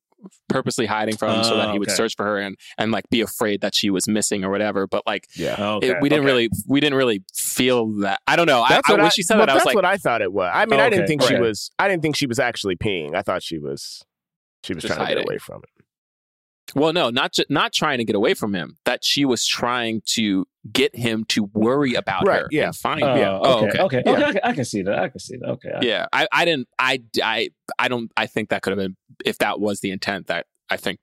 purposely 0.50 0.86
hiding 0.86 1.18
from 1.18 1.36
him 1.38 1.44
so 1.44 1.58
that 1.58 1.70
Oh, 1.70 1.72
he 1.74 1.80
would 1.80 1.90
okay. 1.90 1.96
search 1.96 2.16
for 2.16 2.26
her 2.26 2.40
and 2.40 2.56
and 2.78 2.92
like 2.92 3.06
be 3.10 3.22
afraid 3.22 3.62
that 3.62 3.74
she 3.76 3.90
was 3.90 4.08
missing 4.08 4.44
or 4.44 4.50
whatever. 4.50 4.88
But 4.88 5.04
like 5.06 5.28
yeah. 5.36 5.56
Oh, 5.58 5.76
okay, 5.78 5.90
it, 5.92 5.98
we 6.02 6.10
didn't 6.10 6.26
okay. 6.26 6.32
really 6.34 6.50
we 6.68 6.80
didn't 6.80 6.98
really 6.98 7.24
feel 7.36 7.88
that. 8.02 8.20
I 8.28 8.36
don't 8.36 8.48
know. 8.48 8.62
I, 8.62 8.70
That's 8.70 8.90
I, 8.90 8.94
what 8.94 9.00
when 9.00 9.06
I, 9.08 9.10
she 9.10 9.24
said 9.24 9.38
well, 9.38 9.46
that, 9.46 9.52
I 9.52 9.54
was 9.56 9.62
that's 9.62 9.66
like, 9.68 9.76
what 9.76 9.86
I 9.86 9.98
thought 9.98 10.22
it 10.22 10.32
was. 10.34 10.52
I 10.54 10.66
mean, 10.66 10.80
I 10.80 10.90
didn't 10.90 11.04
Okay, 11.04 11.08
think 11.08 11.24
she 11.24 11.36
was. 11.38 11.72
I 11.80 11.88
didn't 11.88 12.02
think 12.02 12.16
she 12.16 12.28
was 12.28 12.40
actually 12.40 12.76
peeing. 12.76 13.16
I 13.16 13.22
thought 13.22 13.44
she 13.44 13.58
was. 13.60 14.04
She 14.64 14.74
was 14.74 14.84
Just 14.84 14.94
trying 14.96 15.08
to 15.08 15.12
get 15.12 15.18
hiding. 15.18 15.30
away 15.30 15.38
from 15.40 15.62
it. 15.64 15.86
Well, 16.76 16.94
no, 16.94 17.10
not 17.10 17.36
not 17.50 17.74
trying 17.74 17.98
to 18.00 18.06
get 18.06 18.16
away 18.16 18.34
from 18.34 18.54
him. 18.54 18.78
That 18.86 19.04
she 19.04 19.26
was 19.26 19.46
trying 19.46 20.02
to 20.14 20.46
get 20.72 20.96
him 20.96 21.26
to 21.30 21.46
worry 21.54 21.96
about 21.96 22.26
Right, 22.26 22.42
her 22.42 22.48
yeah. 22.52 22.68
and 22.68 22.76
find 22.76 23.04
Oh, 23.04 23.16
her. 23.16 23.40
Oh, 23.44 23.66
okay, 23.66 23.80
okay, 23.80 24.04
okay. 24.06 24.24
I, 24.24 24.32
can, 24.32 24.42
I 24.44 24.54
can 24.54 24.66
see 24.66 24.82
that. 24.84 25.00
I 25.00 25.10
can 25.10 25.20
see 25.20 25.38
that. 25.38 25.50
Okay. 25.50 25.70
Yeah, 25.82 26.06
I, 26.14 26.28
I 26.32 26.46
didn't. 26.46 26.68
I, 26.80 27.02
I, 27.24 27.50
I 27.80 27.88
don't. 27.88 28.12
I 28.16 28.28
think 28.28 28.50
that 28.50 28.62
could 28.62 28.72
have 28.72 28.78
been 28.80 28.96
if 29.26 29.38
that 29.40 29.60
was 29.60 29.80
the 29.82 29.92
intent. 29.92 30.28
That 30.28 30.46
I 30.70 30.78
think 30.78 31.00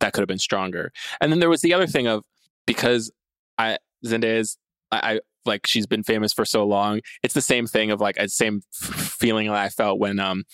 that 0.00 0.12
could 0.12 0.20
have 0.20 0.28
been 0.28 0.38
stronger. 0.38 0.92
And 1.20 1.32
then 1.32 1.38
there 1.40 1.50
was 1.50 1.60
the 1.60 1.74
other 1.74 1.86
thing 1.86 2.06
of 2.06 2.24
because 2.66 3.10
I 3.56 3.78
Zendaya's 4.04 4.58
I, 4.92 5.14
I 5.14 5.20
like 5.44 5.66
she's 5.66 5.86
been 5.86 6.02
famous 6.02 6.32
for 6.32 6.44
so 6.44 6.64
long. 6.66 7.00
It's 7.22 7.34
the 7.34 7.40
same 7.40 7.66
thing 7.66 7.90
of 7.90 8.00
like 8.00 8.16
a 8.18 8.28
same 8.28 8.60
f- 8.82 8.94
feeling 9.18 9.46
that 9.46 9.56
I 9.56 9.68
felt 9.70 9.98
when 9.98 10.18
um 10.18 10.44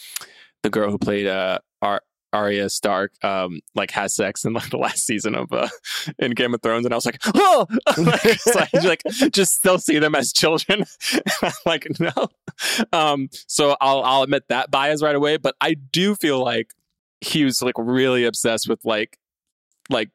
the 0.63 0.71
girl 0.71 0.91
who 0.91 0.99
played 0.99 1.27
uh 1.27 1.59
Ar- 1.83 2.03
Arya 2.35 2.69
Stark 2.69 3.13
um 3.25 3.61
like 3.75 3.91
has 3.93 4.15
sex 4.15 4.45
in 4.45 4.53
like 4.53 4.71
the 4.71 4.77
last 4.77 5.07
season 5.07 5.35
of 5.35 5.53
uh 5.53 5.69
in 6.19 6.33
Game 6.33 6.53
of 6.53 6.61
Thrones 6.63 6.85
and 6.85 6.93
I 6.93 6.97
was 6.97 7.07
like 7.07 7.21
oh 7.35 7.67
like, 7.97 8.21
it's 8.25 8.55
like, 8.55 8.73
like 8.73 9.03
just 9.33 9.55
still 9.55 9.79
see 9.79 9.99
them 9.99 10.15
as 10.15 10.33
children. 10.33 10.85
Like 11.67 11.87
no. 12.01 12.13
Um 12.93 13.29
so 13.47 13.77
I'll 13.81 14.03
I'll 14.03 14.23
admit 14.23 14.45
that 14.49 14.71
bias 14.71 15.03
right 15.03 15.15
away 15.15 15.37
but 15.37 15.55
I 15.61 15.75
do 15.75 16.15
feel 16.15 16.43
like 16.43 16.73
he 17.21 17.45
was 17.45 17.63
like 17.63 17.75
really 17.79 18.25
obsessed 18.25 18.69
with 18.69 18.85
like 18.85 19.19
like 19.89 20.11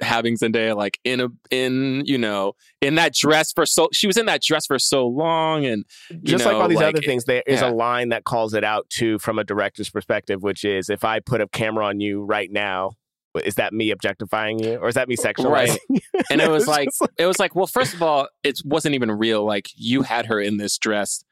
having 0.00 0.36
Zendaya 0.36 0.76
like 0.76 0.98
in 1.04 1.20
a 1.20 1.28
in 1.50 2.02
you 2.06 2.16
know 2.16 2.54
in 2.80 2.94
that 2.94 3.14
dress 3.14 3.52
for 3.52 3.66
so 3.66 3.88
she 3.92 4.06
was 4.06 4.16
in 4.16 4.26
that 4.26 4.42
dress 4.42 4.66
for 4.66 4.78
so 4.78 5.06
long 5.06 5.64
and 5.64 5.84
Just 6.22 6.44
like 6.44 6.54
all 6.54 6.68
these 6.68 6.78
like, 6.78 6.94
other 6.94 7.02
things, 7.02 7.24
there 7.24 7.42
is 7.46 7.60
yeah. 7.60 7.70
a 7.70 7.72
line 7.72 8.10
that 8.10 8.24
calls 8.24 8.54
it 8.54 8.64
out 8.64 8.88
too 8.88 9.18
from 9.18 9.38
a 9.38 9.44
director's 9.44 9.90
perspective, 9.90 10.42
which 10.42 10.64
is 10.64 10.88
if 10.88 11.04
I 11.04 11.20
put 11.20 11.40
a 11.40 11.48
camera 11.48 11.86
on 11.86 12.00
you 12.00 12.22
right 12.22 12.50
now, 12.50 12.92
is 13.44 13.56
that 13.56 13.72
me 13.72 13.90
objectifying 13.90 14.58
you 14.58 14.76
or 14.76 14.88
is 14.88 14.94
that 14.94 15.08
me 15.08 15.16
sexualizing? 15.16 15.78
Right. 15.88 16.02
and 16.30 16.40
it 16.40 16.50
was 16.50 16.64
It's 16.64 16.68
like 16.68 16.88
it 17.18 17.26
was 17.26 17.38
like 17.38 17.54
well 17.54 17.66
first 17.66 17.94
of 17.94 18.02
all 18.02 18.28
it 18.42 18.60
wasn't 18.64 18.94
even 18.94 19.10
real 19.10 19.44
like 19.44 19.68
you 19.74 20.02
had 20.02 20.26
her 20.26 20.40
in 20.40 20.56
this 20.56 20.78
dress 20.78 21.24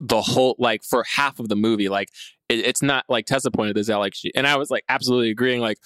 the 0.00 0.22
whole 0.22 0.54
like 0.58 0.84
for 0.84 1.04
half 1.04 1.40
of 1.40 1.48
the 1.48 1.56
movie 1.56 1.88
like 1.88 2.10
it, 2.48 2.60
it's 2.60 2.82
not 2.82 3.04
like 3.08 3.26
tessa 3.26 3.50
pointed 3.50 3.76
this 3.76 3.90
out 3.90 3.98
like 3.98 4.14
she 4.14 4.30
and 4.36 4.46
i 4.46 4.56
was 4.56 4.70
like 4.70 4.84
absolutely 4.88 5.30
agreeing 5.30 5.60
like 5.60 5.78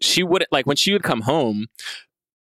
she 0.00 0.22
wouldn't 0.22 0.52
like 0.52 0.66
when 0.66 0.76
she 0.76 0.92
would 0.92 1.02
come 1.02 1.22
home 1.22 1.66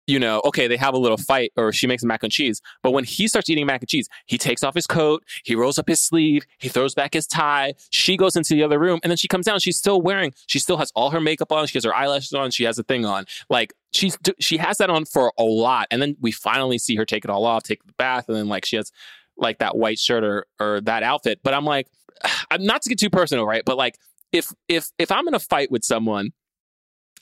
you 0.07 0.19
know, 0.19 0.41
okay, 0.43 0.67
they 0.67 0.77
have 0.77 0.93
a 0.93 0.97
little 0.97 1.17
fight 1.17 1.51
or 1.55 1.71
she 1.71 1.87
makes 1.87 2.03
mac 2.03 2.23
and 2.23 2.31
cheese. 2.31 2.61
But 2.81 2.91
when 2.91 3.03
he 3.03 3.27
starts 3.27 3.49
eating 3.49 3.65
mac 3.65 3.81
and 3.81 3.89
cheese, 3.89 4.09
he 4.25 4.37
takes 4.37 4.63
off 4.63 4.75
his 4.75 4.85
coat, 4.85 5.23
he 5.45 5.55
rolls 5.55 5.79
up 5.79 5.87
his 5.87 6.01
sleeve, 6.01 6.45
he 6.57 6.67
throws 6.67 6.93
back 6.93 7.13
his 7.13 7.25
tie. 7.25 7.73
She 7.89 8.17
goes 8.17 8.35
into 8.35 8.53
the 8.53 8.63
other 8.63 8.79
room 8.79 8.99
and 9.03 9.09
then 9.09 9.17
she 9.17 9.27
comes 9.27 9.45
down. 9.45 9.59
She's 9.59 9.77
still 9.77 10.01
wearing, 10.01 10.33
she 10.47 10.59
still 10.59 10.77
has 10.77 10.91
all 10.95 11.11
her 11.11 11.21
makeup 11.21 11.51
on. 11.51 11.67
She 11.67 11.77
has 11.77 11.85
her 11.85 11.95
eyelashes 11.95 12.33
on. 12.33 12.51
She 12.51 12.65
has 12.65 12.77
a 12.77 12.83
thing 12.83 13.05
on. 13.05 13.25
Like 13.49 13.73
she's, 13.93 14.17
she 14.39 14.57
has 14.57 14.77
that 14.77 14.89
on 14.89 15.05
for 15.05 15.31
a 15.37 15.43
lot. 15.43 15.87
And 15.89 16.01
then 16.01 16.17
we 16.19 16.31
finally 16.31 16.77
see 16.77 16.95
her 16.95 17.05
take 17.05 17.23
it 17.23 17.29
all 17.29 17.45
off, 17.45 17.63
take 17.63 17.83
the 17.85 17.93
bath. 17.93 18.25
And 18.27 18.35
then 18.35 18.49
like 18.49 18.65
she 18.65 18.75
has 18.75 18.91
like 19.37 19.59
that 19.59 19.77
white 19.77 19.99
shirt 19.99 20.23
or, 20.23 20.45
or 20.59 20.81
that 20.81 21.03
outfit. 21.03 21.39
But 21.43 21.53
I'm 21.53 21.65
like, 21.65 21.87
I'm 22.51 22.65
not 22.65 22.81
to 22.81 22.89
get 22.89 22.99
too 22.99 23.09
personal, 23.09 23.45
right? 23.45 23.63
But 23.65 23.77
like, 23.77 23.97
if, 24.33 24.51
if, 24.67 24.89
if 24.97 25.11
I'm 25.11 25.27
in 25.27 25.35
a 25.35 25.39
fight 25.39 25.71
with 25.71 25.85
someone 25.85 26.33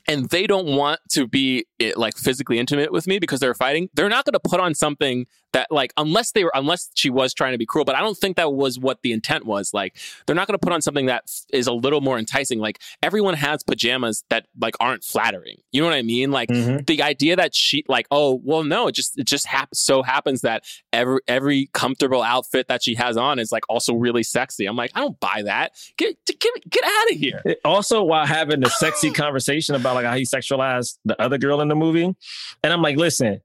and 0.07 0.29
they 0.29 0.47
don't 0.47 0.67
want 0.75 0.99
to 1.11 1.27
be 1.27 1.65
eh, 1.79 1.91
like 1.95 2.15
physically 2.17 2.59
intimate 2.59 2.91
with 2.91 3.07
me 3.07 3.19
because 3.19 3.39
they're 3.39 3.53
fighting 3.53 3.89
they're 3.93 4.09
not 4.09 4.25
going 4.25 4.33
to 4.33 4.39
put 4.39 4.59
on 4.59 4.73
something 4.73 5.25
that 5.53 5.67
like 5.69 5.91
unless 5.97 6.31
they 6.31 6.43
were 6.45 6.51
unless 6.55 6.89
she 6.93 7.09
was 7.09 7.33
trying 7.33 7.51
to 7.51 7.57
be 7.57 7.65
cruel 7.65 7.83
but 7.83 7.93
i 7.93 7.99
don't 7.99 8.17
think 8.17 8.37
that 8.37 8.53
was 8.53 8.79
what 8.79 8.99
the 9.03 9.11
intent 9.11 9.45
was. 9.45 9.73
Like 9.73 9.97
they're 10.25 10.35
not 10.35 10.47
going 10.47 10.57
to 10.57 10.63
put 10.65 10.71
on 10.73 10.81
something 10.81 11.07
that 11.07 11.23
is 11.51 11.67
a 11.67 11.73
little 11.73 11.99
more 12.01 12.17
enticing. 12.17 12.59
Like 12.59 12.79
everyone 13.03 13.33
has 13.33 13.63
pajamas 13.63 14.23
that 14.29 14.45
like 14.59 14.75
aren't 14.79 15.03
flattering. 15.03 15.57
You 15.71 15.81
know 15.81 15.87
what 15.87 15.95
i 15.95 16.01
mean? 16.01 16.31
Like 16.31 16.49
Mhm. 16.49 16.85
the 16.87 17.01
idea 17.03 17.35
that 17.35 17.53
she 17.55 17.83
like 17.87 18.07
oh 18.11 18.39
well 18.43 18.63
no 18.63 18.87
it 18.87 18.95
just 18.95 19.17
it 19.19 19.25
just 19.27 19.45
hap- 19.45 19.73
so 19.73 20.03
happens 20.03 20.41
that 20.41 20.63
every 20.93 21.19
every 21.27 21.69
comfortable 21.73 22.21
outfit 22.21 22.67
that 22.69 22.81
she 22.83 22.95
has 22.95 23.17
on 23.17 23.39
is 23.39 23.51
like 23.51 23.63
also 23.69 23.93
really 23.93 24.23
sexy. 24.23 24.65
I'm 24.65 24.75
like 24.75 24.91
i 24.95 24.99
don't 25.01 25.19
buy 25.19 25.41
that. 25.45 25.73
Get 25.97 26.17
get, 26.25 26.69
get 26.69 26.83
out 26.85 27.11
of 27.11 27.17
here. 27.17 27.41
It- 27.45 27.59
also 27.65 28.03
while 28.03 28.25
having 28.25 28.63
a 28.65 28.69
sexy 28.69 29.11
conversation 29.23 29.75
about 29.75 29.90
like 29.93 30.05
how 30.05 30.15
he 30.15 30.23
sexualized 30.23 30.97
the 31.05 31.19
other 31.22 31.38
girl 31.38 31.61
in 31.61 31.68
the 31.68 31.76
movie. 31.76 32.15
And 32.63 32.73
i'm 32.73 32.81
like 32.81 32.97
listen 32.97 33.41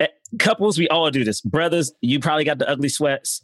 eh, 0.00 0.06
couples 0.38 0.78
we 0.78 0.88
all 0.88 1.10
do 1.10 1.24
this. 1.24 1.40
Brothers 1.40 1.92
you 2.00 2.20
probably 2.20 2.44
got 2.44 2.58
the 2.58 2.68
ugly 2.68 2.88
sweats. 2.88 3.42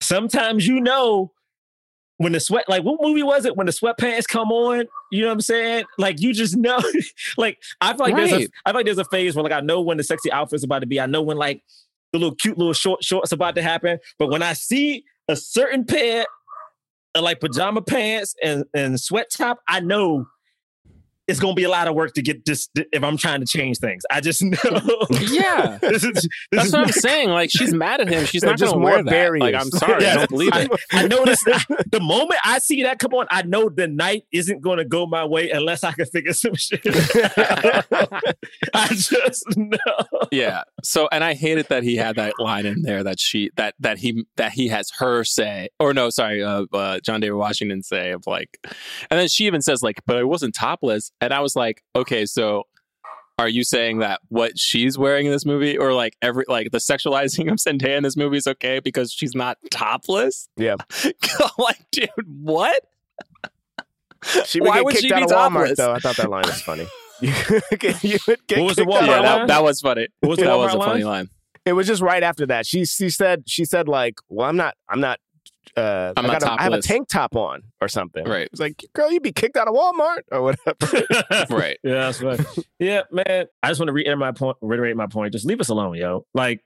Sometimes 0.00 0.66
you 0.66 0.80
know 0.80 1.32
when 2.18 2.32
the 2.32 2.40
sweat 2.40 2.68
like 2.68 2.84
what 2.84 3.00
movie 3.00 3.22
was 3.22 3.44
it 3.44 3.56
when 3.56 3.66
the 3.66 3.72
sweatpants 3.72 4.26
come 4.28 4.52
on? 4.52 4.86
You 5.10 5.22
know 5.22 5.28
what 5.28 5.34
i'm 5.34 5.40
saying? 5.40 5.84
Like 5.98 6.20
you 6.20 6.32
just 6.32 6.56
know 6.56 6.80
like 7.36 7.58
i 7.80 7.92
feel 7.92 8.06
like 8.06 8.16
there's 8.16 8.32
a 8.32 8.48
i 8.64 8.70
feel 8.70 8.74
like 8.74 8.86
there's 8.86 8.98
a 8.98 9.04
phase 9.06 9.34
where 9.34 9.42
like 9.42 9.52
i 9.52 9.60
know 9.60 9.80
when 9.80 9.96
the 9.96 10.04
sexy 10.04 10.30
outfit's 10.30 10.64
about 10.64 10.80
to 10.80 10.86
be. 10.86 11.00
I 11.00 11.06
know 11.06 11.22
when 11.22 11.36
like 11.36 11.62
the 12.12 12.18
little 12.18 12.36
cute 12.36 12.58
little 12.58 12.72
short 12.72 13.02
shorts 13.02 13.32
about 13.32 13.56
to 13.56 13.62
happen. 13.62 13.98
But 14.18 14.30
when 14.30 14.42
i 14.42 14.52
see 14.52 15.04
a 15.28 15.36
certain 15.36 15.84
pair 15.84 16.26
of 17.14 17.24
like 17.24 17.40
pajama 17.40 17.82
pants 17.82 18.34
and 18.42 18.64
and 18.74 19.00
sweat 19.00 19.30
top 19.30 19.60
i 19.68 19.80
know 19.80 20.26
it's 21.28 21.40
gonna 21.40 21.54
be 21.54 21.64
a 21.64 21.68
lot 21.70 21.88
of 21.88 21.94
work 21.94 22.12
to 22.14 22.22
get 22.22 22.44
this 22.44 22.68
if 22.74 23.02
i'm 23.02 23.16
trying 23.16 23.40
to 23.40 23.46
change 23.46 23.78
things 23.78 24.02
i 24.10 24.20
just 24.20 24.42
know 24.42 25.06
yeah 25.30 25.78
this 25.80 26.04
is 26.04 26.12
this 26.12 26.28
That's 26.50 26.66
is 26.68 26.72
what 26.72 26.86
I'm 26.86 26.92
saying. 26.92 27.30
Like 27.30 27.50
she's 27.50 27.72
mad 27.74 28.00
at 28.00 28.08
him. 28.08 28.24
She's 28.24 28.42
They're 28.42 28.50
not 28.50 28.58
going 28.58 28.66
just 28.66 28.72
to 28.74 28.78
more 28.78 28.90
wear 28.90 29.02
that. 29.02 29.10
barriers. 29.10 29.40
Like 29.42 29.54
I'm 29.54 29.70
sorry, 29.70 30.06
I 30.06 30.14
don't 30.14 30.30
believe 30.30 30.50
it. 30.54 30.70
I 30.92 31.06
know 31.06 31.24
this. 31.24 31.42
The 31.90 32.00
moment 32.00 32.40
I 32.44 32.58
see 32.58 32.82
that 32.84 32.98
come 32.98 33.12
on, 33.14 33.26
I 33.30 33.42
know 33.42 33.68
the 33.68 33.88
night 33.88 34.24
isn't 34.32 34.60
going 34.60 34.78
to 34.78 34.84
go 34.84 35.06
my 35.06 35.24
way 35.24 35.50
unless 35.50 35.82
I 35.84 35.92
can 35.92 36.06
figure 36.06 36.32
some 36.32 36.54
shit. 36.54 36.80
I 38.74 38.88
just 38.90 39.44
know. 39.56 39.76
Yeah. 40.30 40.62
So, 40.82 41.08
and 41.12 41.22
I 41.24 41.34
hated 41.34 41.66
that 41.68 41.82
he 41.82 41.96
had 41.96 42.16
that 42.16 42.34
line 42.38 42.66
in 42.66 42.82
there 42.82 43.02
that 43.02 43.20
she 43.20 43.50
that 43.56 43.74
that 43.80 43.98
he 43.98 44.24
that 44.36 44.52
he 44.52 44.68
has 44.68 44.90
her 44.98 45.24
say, 45.24 45.68
or 45.78 45.94
no, 45.94 46.10
sorry, 46.10 46.42
uh, 46.42 46.64
uh, 46.72 47.00
John 47.00 47.20
David 47.20 47.34
Washington 47.36 47.82
say 47.82 48.12
of 48.12 48.26
like, 48.26 48.58
and 49.10 49.18
then 49.20 49.28
she 49.28 49.46
even 49.46 49.62
says 49.62 49.82
like, 49.82 50.00
but 50.06 50.16
I 50.16 50.24
wasn't 50.24 50.54
topless, 50.54 51.10
and 51.20 51.32
I 51.32 51.40
was 51.40 51.56
like, 51.56 51.82
okay, 51.96 52.26
so. 52.26 52.64
Are 53.36 53.48
you 53.48 53.64
saying 53.64 53.98
that 53.98 54.20
what 54.28 54.56
she's 54.56 54.96
wearing 54.96 55.26
in 55.26 55.32
this 55.32 55.44
movie, 55.44 55.76
or 55.76 55.92
like 55.92 56.16
every 56.22 56.44
like 56.46 56.70
the 56.70 56.78
sexualizing 56.78 57.50
of 57.50 57.58
Zendaya 57.58 57.96
in 57.96 58.04
this 58.04 58.16
movie 58.16 58.36
is 58.36 58.46
okay 58.46 58.78
because 58.78 59.12
she's 59.12 59.34
not 59.34 59.58
topless? 59.72 60.48
Yeah. 60.56 60.76
like, 61.58 61.84
dude, 61.90 62.08
what? 62.42 62.80
She 64.44 64.60
would 64.60 64.68
Why 64.68 64.76
get 64.76 64.84
would 64.84 64.92
kicked 64.92 65.02
she 65.02 65.08
be 65.08 65.14
out 65.14 65.22
of 65.24 65.30
topless? 65.30 65.72
Walmart, 65.72 65.76
though. 65.76 65.92
I 65.92 65.98
thought 65.98 66.16
that 66.16 66.30
line 66.30 66.44
was 66.46 66.62
funny. 66.62 66.86
you 67.20 68.18
would 68.28 68.46
get 68.46 68.58
What 68.60 68.66
was 68.66 68.76
the 68.76 68.84
kicked 68.84 68.92
Walmart 68.94 69.06
yeah, 69.06 69.22
that, 69.22 69.36
line? 69.38 69.46
that 69.48 69.62
was 69.64 69.80
funny. 69.80 70.06
What 70.20 70.28
was 70.30 70.38
the 70.38 70.44
that 70.44 70.56
was 70.56 70.72
Walmart 70.72 70.76
a 70.76 70.84
funny 70.84 71.04
line? 71.04 71.12
line. 71.24 71.30
It 71.66 71.72
was 71.72 71.86
just 71.86 72.02
right 72.02 72.22
after 72.22 72.46
that. 72.46 72.66
She 72.66 72.84
she 72.84 73.10
said 73.10 73.44
she 73.46 73.64
said 73.64 73.88
like, 73.88 74.18
"Well, 74.28 74.48
I'm 74.48 74.56
not 74.56 74.74
I'm 74.88 75.00
not 75.00 75.18
uh 75.76 76.12
I'm 76.16 76.24
I, 76.26 76.28
not 76.32 76.40
got 76.40 76.58
a- 76.58 76.60
I 76.60 76.64
have 76.64 76.72
a 76.72 76.82
tank 76.82 77.08
top 77.08 77.36
on 77.36 77.62
or 77.80 77.88
something." 77.88 78.24
Right. 78.24 78.48
It's 78.50 78.60
like, 78.60 78.84
"Girl, 78.94 79.10
you'd 79.10 79.22
be 79.22 79.32
kicked 79.32 79.56
out 79.56 79.68
of 79.68 79.74
Walmart 79.74 80.22
or 80.32 80.42
whatever." 80.42 81.46
Right. 81.54 81.78
Yeah, 81.82 82.10
that's 82.10 82.22
right. 82.22 82.40
Yeah, 82.78 83.02
man. 83.10 83.46
I 83.62 83.68
just 83.68 83.80
want 83.80 83.88
to 83.88 83.92
reiterate 83.92 84.18
my 84.18 84.32
point. 84.32 84.56
Reiterate 84.60 84.96
my 84.96 85.06
point. 85.06 85.32
Just 85.32 85.46
leave 85.46 85.60
us 85.60 85.68
alone, 85.68 85.94
yo. 85.96 86.26
Like, 86.34 86.60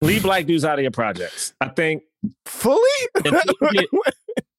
leave 0.00 0.22
black 0.22 0.46
dudes 0.46 0.64
out 0.64 0.78
of 0.78 0.82
your 0.82 0.90
projects. 0.90 1.54
I 1.60 1.68
think 1.68 2.02
Fully? 2.44 2.80
until 3.14 3.40
you 3.72 3.72
get, 3.72 3.86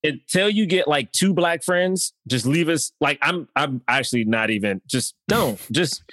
until 0.04 0.50
you 0.50 0.66
get 0.66 0.88
like 0.88 1.12
two 1.12 1.34
black 1.34 1.64
friends, 1.64 2.14
just 2.28 2.46
leave 2.46 2.70
us. 2.70 2.92
Like, 3.02 3.20
I'm 3.22 3.48
I'm 3.56 3.82
actually 3.88 4.26
not 4.26 4.50
even. 4.50 4.82
Just 4.88 5.16
don't. 5.28 5.60
Just 5.72 6.04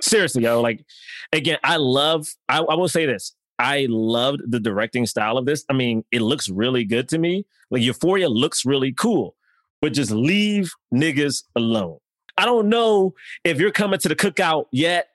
seriously, 0.00 0.44
yo. 0.44 0.60
Like, 0.60 0.84
again, 1.32 1.58
I 1.62 1.76
love. 1.76 2.28
I, 2.48 2.58
I 2.60 2.74
will 2.74 2.88
say 2.88 3.06
this. 3.06 3.34
I 3.58 3.86
loved 3.88 4.42
the 4.48 4.60
directing 4.60 5.06
style 5.06 5.38
of 5.38 5.46
this. 5.46 5.64
I 5.68 5.72
mean, 5.72 6.04
it 6.10 6.22
looks 6.22 6.48
really 6.48 6.84
good 6.84 7.08
to 7.10 7.18
me. 7.18 7.44
Like 7.70 7.82
Euphoria 7.82 8.28
looks 8.28 8.64
really 8.64 8.92
cool, 8.92 9.36
but 9.80 9.92
just 9.92 10.10
leave 10.10 10.72
niggas 10.92 11.44
alone. 11.56 11.98
I 12.36 12.44
don't 12.44 12.68
know 12.68 13.14
if 13.44 13.60
you're 13.60 13.70
coming 13.70 13.98
to 14.00 14.08
the 14.08 14.16
cookout 14.16 14.64
yet. 14.72 15.08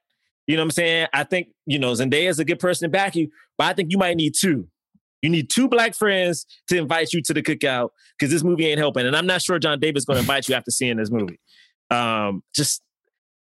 You 0.46 0.56
know 0.56 0.62
what 0.62 0.68
I'm 0.68 0.72
saying? 0.72 1.08
I 1.14 1.24
think, 1.24 1.50
you 1.66 1.78
know, 1.78 1.92
Zendaya 1.92 2.30
is 2.30 2.40
a 2.40 2.46
good 2.46 2.60
person 2.60 2.88
to 2.88 2.92
back 2.92 3.16
you, 3.16 3.30
but 3.58 3.68
I 3.68 3.74
think 3.74 3.92
you 3.92 3.98
might 3.98 4.16
need 4.16 4.34
two. 4.40 4.68
You 5.22 5.30
need 5.30 5.50
two 5.50 5.68
black 5.68 5.94
friends 5.94 6.46
to 6.70 6.78
invite 6.78 7.12
you 7.12 7.22
to 7.24 7.34
the 7.34 7.42
cookout 7.42 7.90
because 8.18 8.32
this 8.32 8.44
movie 8.44 8.68
ain't 8.68 8.78
helping. 8.78 9.06
And 9.06 9.16
I'm 9.16 9.26
not 9.26 9.42
sure 9.42 9.60
John 9.60 9.80
David's 9.80 10.06
going 10.06 10.16
to 10.16 10.22
invite 10.22 10.48
you 10.48 10.56
after 10.56 10.72
seeing 10.72 10.98
this 10.98 11.12
movie. 11.12 11.40
Um, 11.90 12.44
just, 12.56 12.82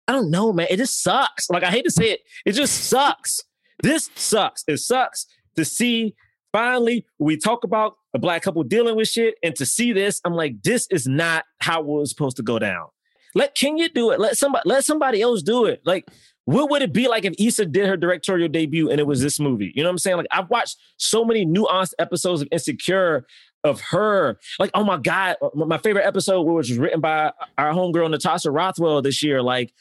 I 0.09 0.12
don't 0.12 0.31
know, 0.31 0.53
man. 0.53 0.67
It 0.69 0.77
just 0.77 1.03
sucks. 1.03 1.49
Like, 1.49 1.62
I 1.62 1.71
hate 1.71 1.85
to 1.85 1.91
say 1.91 2.11
it, 2.11 2.21
it 2.45 2.53
just 2.53 2.89
sucks. 2.89 3.41
This 3.82 4.11
sucks. 4.15 4.65
It 4.66 4.78
sucks 4.78 5.27
to 5.57 5.65
see 5.65 6.15
finally 6.52 7.07
we 7.19 7.36
talk 7.36 7.65
about 7.65 7.97
a 8.15 8.19
black 8.19 8.43
couple 8.43 8.62
dealing 8.65 8.97
with 8.97 9.09
shit 9.09 9.36
and 9.43 9.55
to 9.57 9.66
see 9.66 9.93
this, 9.93 10.20
I'm 10.24 10.35
like, 10.35 10.62
this 10.62 10.86
is 10.90 11.07
not 11.07 11.44
how 11.61 11.81
it 11.81 11.86
was 11.86 12.11
supposed 12.11 12.36
to 12.39 12.43
go 12.43 12.59
down. 12.59 12.86
Let 13.35 13.55
Kenya 13.55 13.89
do 13.89 14.11
it. 14.11 14.19
Let 14.19 14.36
somebody 14.36 14.69
let 14.69 14.85
somebody 14.85 15.23
else 15.23 15.43
do 15.43 15.66
it. 15.66 15.82
Like, 15.85 16.09
what 16.47 16.69
would 16.70 16.82
it 16.82 16.93
be 16.93 17.07
like 17.07 17.24
if 17.24 17.35
Issa 17.39 17.66
did 17.66 17.86
her 17.86 17.97
directorial 17.97 18.48
debut 18.48 18.90
and 18.90 18.98
it 18.98 19.07
was 19.07 19.23
this 19.23 19.39
movie? 19.39 19.73
You 19.74 19.85
know 19.85 19.89
what 19.89 19.93
I'm 19.93 19.98
saying? 19.98 20.16
Like, 20.16 20.27
I've 20.32 20.51
watched 20.51 20.78
so 20.97 21.24
many 21.24 21.47
nuanced 21.47 21.94
episodes 22.01 22.43
of 22.43 22.48
Insecure 22.51 23.24
of 23.62 23.81
her. 23.90 24.39
Like, 24.59 24.70
oh 24.74 24.82
my 24.82 24.97
God, 24.97 25.36
my 25.55 25.78
favorite 25.78 26.07
episode, 26.07 26.43
which 26.43 26.70
was 26.70 26.78
written 26.78 27.01
by 27.01 27.32
our 27.57 27.73
homegirl 27.73 28.11
Natasha 28.11 28.51
Rothwell 28.51 29.01
this 29.02 29.23
year, 29.23 29.43
like, 29.43 29.73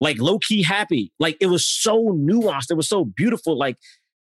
like 0.00 0.18
low 0.18 0.38
key 0.38 0.62
happy. 0.62 1.12
Like, 1.18 1.36
it 1.40 1.46
was 1.46 1.66
so 1.66 2.06
nuanced. 2.06 2.70
It 2.70 2.76
was 2.76 2.88
so 2.88 3.04
beautiful. 3.04 3.58
Like, 3.58 3.76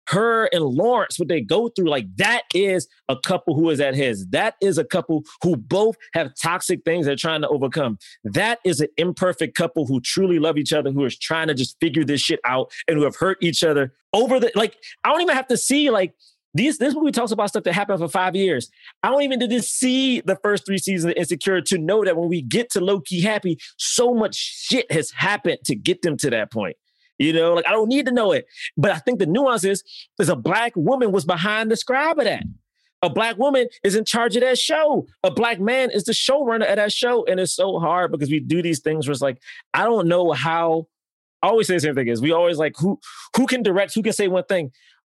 her 0.08 0.46
and 0.52 0.64
Lawrence, 0.64 1.18
what 1.18 1.28
they 1.28 1.40
go 1.40 1.68
through, 1.68 1.88
like 1.88 2.06
that 2.16 2.42
is 2.54 2.88
a 3.08 3.16
couple 3.16 3.54
who 3.54 3.70
is 3.70 3.80
at 3.80 3.94
his. 3.94 4.26
That 4.28 4.54
is 4.60 4.78
a 4.78 4.84
couple 4.84 5.22
who 5.42 5.56
both 5.56 5.96
have 6.14 6.32
toxic 6.40 6.84
things 6.84 7.06
they're 7.06 7.16
trying 7.16 7.42
to 7.42 7.48
overcome. 7.48 7.98
That 8.24 8.58
is 8.64 8.80
an 8.80 8.88
imperfect 8.96 9.56
couple 9.56 9.86
who 9.86 10.00
truly 10.00 10.38
love 10.38 10.58
each 10.58 10.72
other, 10.72 10.90
who 10.90 11.04
is 11.04 11.18
trying 11.18 11.48
to 11.48 11.54
just 11.54 11.76
figure 11.80 12.04
this 12.04 12.20
shit 12.20 12.40
out 12.44 12.72
and 12.88 12.98
who 12.98 13.04
have 13.04 13.16
hurt 13.16 13.38
each 13.40 13.62
other 13.62 13.92
over 14.12 14.40
the 14.40 14.50
like. 14.54 14.76
I 15.04 15.10
don't 15.10 15.22
even 15.22 15.36
have 15.36 15.48
to 15.48 15.56
see 15.56 15.90
like 15.90 16.14
these. 16.54 16.78
This 16.78 16.94
movie 16.94 17.12
talks 17.12 17.32
about 17.32 17.48
stuff 17.48 17.64
that 17.64 17.72
happened 17.72 17.98
for 17.98 18.08
five 18.08 18.36
years. 18.36 18.70
I 19.02 19.10
don't 19.10 19.22
even 19.22 19.40
to 19.40 19.62
see 19.62 20.20
the 20.20 20.36
first 20.36 20.66
three 20.66 20.78
seasons 20.78 21.12
of 21.12 21.16
Insecure 21.16 21.60
to 21.62 21.78
know 21.78 22.04
that 22.04 22.16
when 22.16 22.28
we 22.28 22.42
get 22.42 22.70
to 22.70 22.80
low 22.80 23.00
key 23.00 23.20
happy, 23.20 23.58
so 23.76 24.14
much 24.14 24.34
shit 24.34 24.90
has 24.92 25.10
happened 25.10 25.58
to 25.64 25.74
get 25.74 26.02
them 26.02 26.16
to 26.18 26.30
that 26.30 26.52
point. 26.52 26.76
You 27.18 27.32
know, 27.32 27.54
like 27.54 27.66
I 27.66 27.70
don't 27.70 27.88
need 27.88 28.06
to 28.06 28.12
know 28.12 28.32
it. 28.32 28.46
But 28.76 28.90
I 28.90 28.98
think 28.98 29.18
the 29.18 29.26
nuance 29.26 29.64
is, 29.64 29.84
is 30.18 30.28
a 30.28 30.36
black 30.36 30.74
woman 30.74 31.12
was 31.12 31.24
behind 31.24 31.70
the 31.70 31.76
scribe 31.76 32.18
of 32.18 32.24
that. 32.24 32.44
A 33.02 33.10
black 33.10 33.36
woman 33.36 33.68
is 33.82 33.96
in 33.96 34.04
charge 34.04 34.36
of 34.36 34.42
that 34.42 34.58
show. 34.58 35.06
A 35.24 35.30
black 35.30 35.60
man 35.60 35.90
is 35.90 36.04
the 36.04 36.12
showrunner 36.12 36.68
of 36.68 36.76
that 36.76 36.92
show. 36.92 37.24
And 37.26 37.40
it's 37.40 37.54
so 37.54 37.80
hard 37.80 38.12
because 38.12 38.30
we 38.30 38.38
do 38.38 38.62
these 38.62 38.78
things 38.80 39.06
where 39.06 39.12
it's 39.12 39.20
like, 39.20 39.38
I 39.74 39.84
don't 39.84 40.06
know 40.06 40.32
how. 40.32 40.86
I 41.42 41.48
always 41.48 41.66
say 41.66 41.74
the 41.74 41.80
same 41.80 41.96
thing 41.96 42.06
is 42.06 42.22
we 42.22 42.30
always 42.30 42.58
like 42.58 42.74
who 42.78 43.00
who 43.36 43.48
can 43.48 43.64
direct, 43.64 43.94
who 43.94 44.02
can 44.02 44.12
say 44.12 44.28
one 44.28 44.44
thing. 44.44 44.70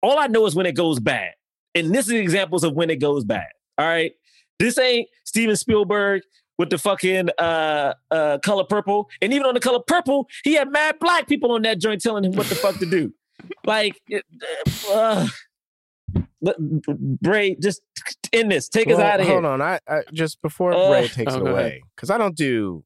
All 0.05 0.19
I 0.19 0.27
know 0.27 0.45
is 0.45 0.53
when 0.53 0.67
it 0.67 0.75
goes 0.75 0.99
bad. 0.99 1.31
And 1.73 1.93
this 1.93 2.05
is 2.05 2.13
examples 2.13 2.63
of 2.63 2.73
when 2.73 2.91
it 2.91 2.97
goes 2.97 3.23
bad. 3.23 3.47
All 3.79 3.87
right. 3.87 4.11
This 4.59 4.77
ain't 4.77 5.09
Steven 5.23 5.55
Spielberg 5.55 6.21
with 6.59 6.69
the 6.69 6.77
fucking 6.77 7.29
uh 7.39 7.93
uh 8.11 8.37
color 8.45 8.65
purple. 8.65 9.09
And 9.19 9.33
even 9.33 9.47
on 9.47 9.55
the 9.55 9.59
color 9.59 9.79
purple, 9.85 10.27
he 10.43 10.53
had 10.53 10.71
mad 10.71 10.97
black 10.99 11.27
people 11.27 11.51
on 11.53 11.63
that 11.63 11.79
joint 11.79 12.01
telling 12.01 12.23
him 12.23 12.33
what 12.33 12.47
the 12.47 12.55
fuck 12.55 12.77
to 12.79 12.85
do. 12.85 13.13
Like 13.65 13.99
it- 14.07 14.25
uh, 14.91 15.27
Bray, 17.21 17.55
just 17.55 17.81
end 18.31 18.51
this. 18.51 18.69
Take 18.69 18.89
us 18.89 18.97
out 18.99 19.19
of 19.19 19.25
here. 19.25 19.33
Hold 19.33 19.45
on, 19.45 19.61
I, 19.61 19.79
I 19.87 20.03
just 20.13 20.41
before 20.41 20.73
Uh, 20.73 20.91
Ray 20.91 21.07
takes 21.07 21.33
oh, 21.33 21.37
it 21.45 21.49
away 21.51 21.81
because 21.95 22.09
I 22.09 22.17
don't 22.17 22.35
do 22.35 22.83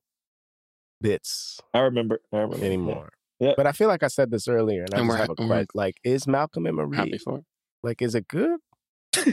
bits 1.02 1.60
I 1.74 1.80
remember. 1.80 2.22
I 2.34 2.38
remember. 2.38 2.66
anymore. 2.66 3.10
But 3.40 3.66
I 3.68 3.72
feel 3.72 3.88
like 3.88 4.04
I 4.04 4.08
said 4.08 4.32
this 4.32 4.48
earlier, 4.48 4.84
and 4.84 4.94
I 4.94 4.98
And 5.00 5.08
just 5.08 5.18
we're- 5.18 5.20
have 5.22 5.30
a 5.30 5.42
and 5.42 5.50
we're- 5.50 5.60
question. 5.66 5.68
Like, 5.74 5.96
is 6.04 6.28
Malcolm 6.28 6.66
and 6.66 6.76
Marie 6.76 6.98
Happy 6.98 7.18
for. 7.18 7.38
it. 7.40 7.46
like, 7.84 8.02
is 8.02 8.16
it 8.16 8.28
good? 8.28 8.60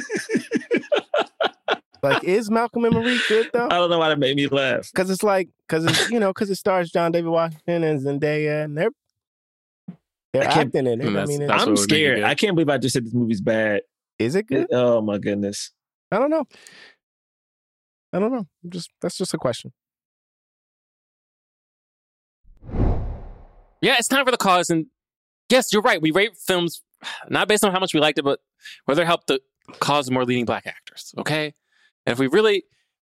Like, 2.03 2.23
is 2.23 2.51
Malcolm 2.51 2.85
and 2.85 2.95
Marie 2.95 3.19
good 3.29 3.51
though? 3.53 3.67
I 3.67 3.79
don't 3.79 3.91
know 3.91 3.99
why 3.99 4.11
that 4.11 4.19
made 4.21 4.37
me 4.37 4.47
laugh. 4.47 4.89
Because 4.93 5.11
it's 5.11 5.25
like, 5.25 5.49
because 5.67 5.85
it's 5.87 6.09
you 6.11 6.21
know, 6.21 6.31
because 6.31 6.51
it 6.51 6.55
stars 6.57 6.91
John 6.93 7.11
David 7.11 7.31
Washington 7.31 7.83
and 7.83 8.01
Zendaya, 8.01 8.65
and 8.65 8.79
they're 8.79 8.91
they're 10.33 10.43
I 10.49 10.61
acting 10.61 10.87
in 10.87 11.01
it. 11.01 11.17
I 11.17 11.25
mean, 11.25 11.43
I'm 11.43 11.49
what 11.49 11.59
would 11.61 11.69
make 11.71 11.79
it 11.79 11.83
scared. 11.83 12.23
I 12.23 12.35
can't 12.37 12.55
believe 12.55 12.69
I 12.69 12.79
just 12.79 12.93
said 12.93 13.07
this 13.07 13.15
movie's 13.15 13.41
bad. 13.41 13.81
is 14.21 14.37
it 14.37 14.47
good? 14.47 14.69
Oh 14.71 15.01
my 15.01 15.19
goodness. 15.19 15.73
I 16.13 16.19
don't 16.21 16.31
know. 16.31 16.45
I 18.13 18.21
don't 18.21 18.31
know. 18.31 18.47
Just 18.69 18.91
that's 19.01 19.17
just 19.17 19.35
a 19.35 19.39
question. 19.39 19.73
Yeah, 23.83 23.97
it's 23.99 24.09
time 24.09 24.25
for 24.25 24.31
the 24.31 24.37
cause. 24.37 24.71
And 24.71 24.87
yes, 25.49 25.73
you're 25.73 25.83
right. 25.83 26.01
We 26.01 26.11
rate 26.11 26.37
films 26.37 26.83
not 27.29 27.49
based 27.49 27.65
on 27.65 27.73
how 27.73 27.81
much 27.81 27.95
we 27.95 28.01
liked 28.01 28.19
it, 28.19 28.23
but 28.25 28.41
whether 28.87 29.03
it 29.03 29.07
helped 29.07 29.27
the 29.29 29.41
cause 29.81 30.11
more 30.11 30.25
leading 30.25 30.45
black 30.45 30.67
actors. 30.67 31.13
Okay. 31.19 31.55
And 32.07 32.13
if 32.13 32.19
we 32.19 32.27
really 32.29 32.65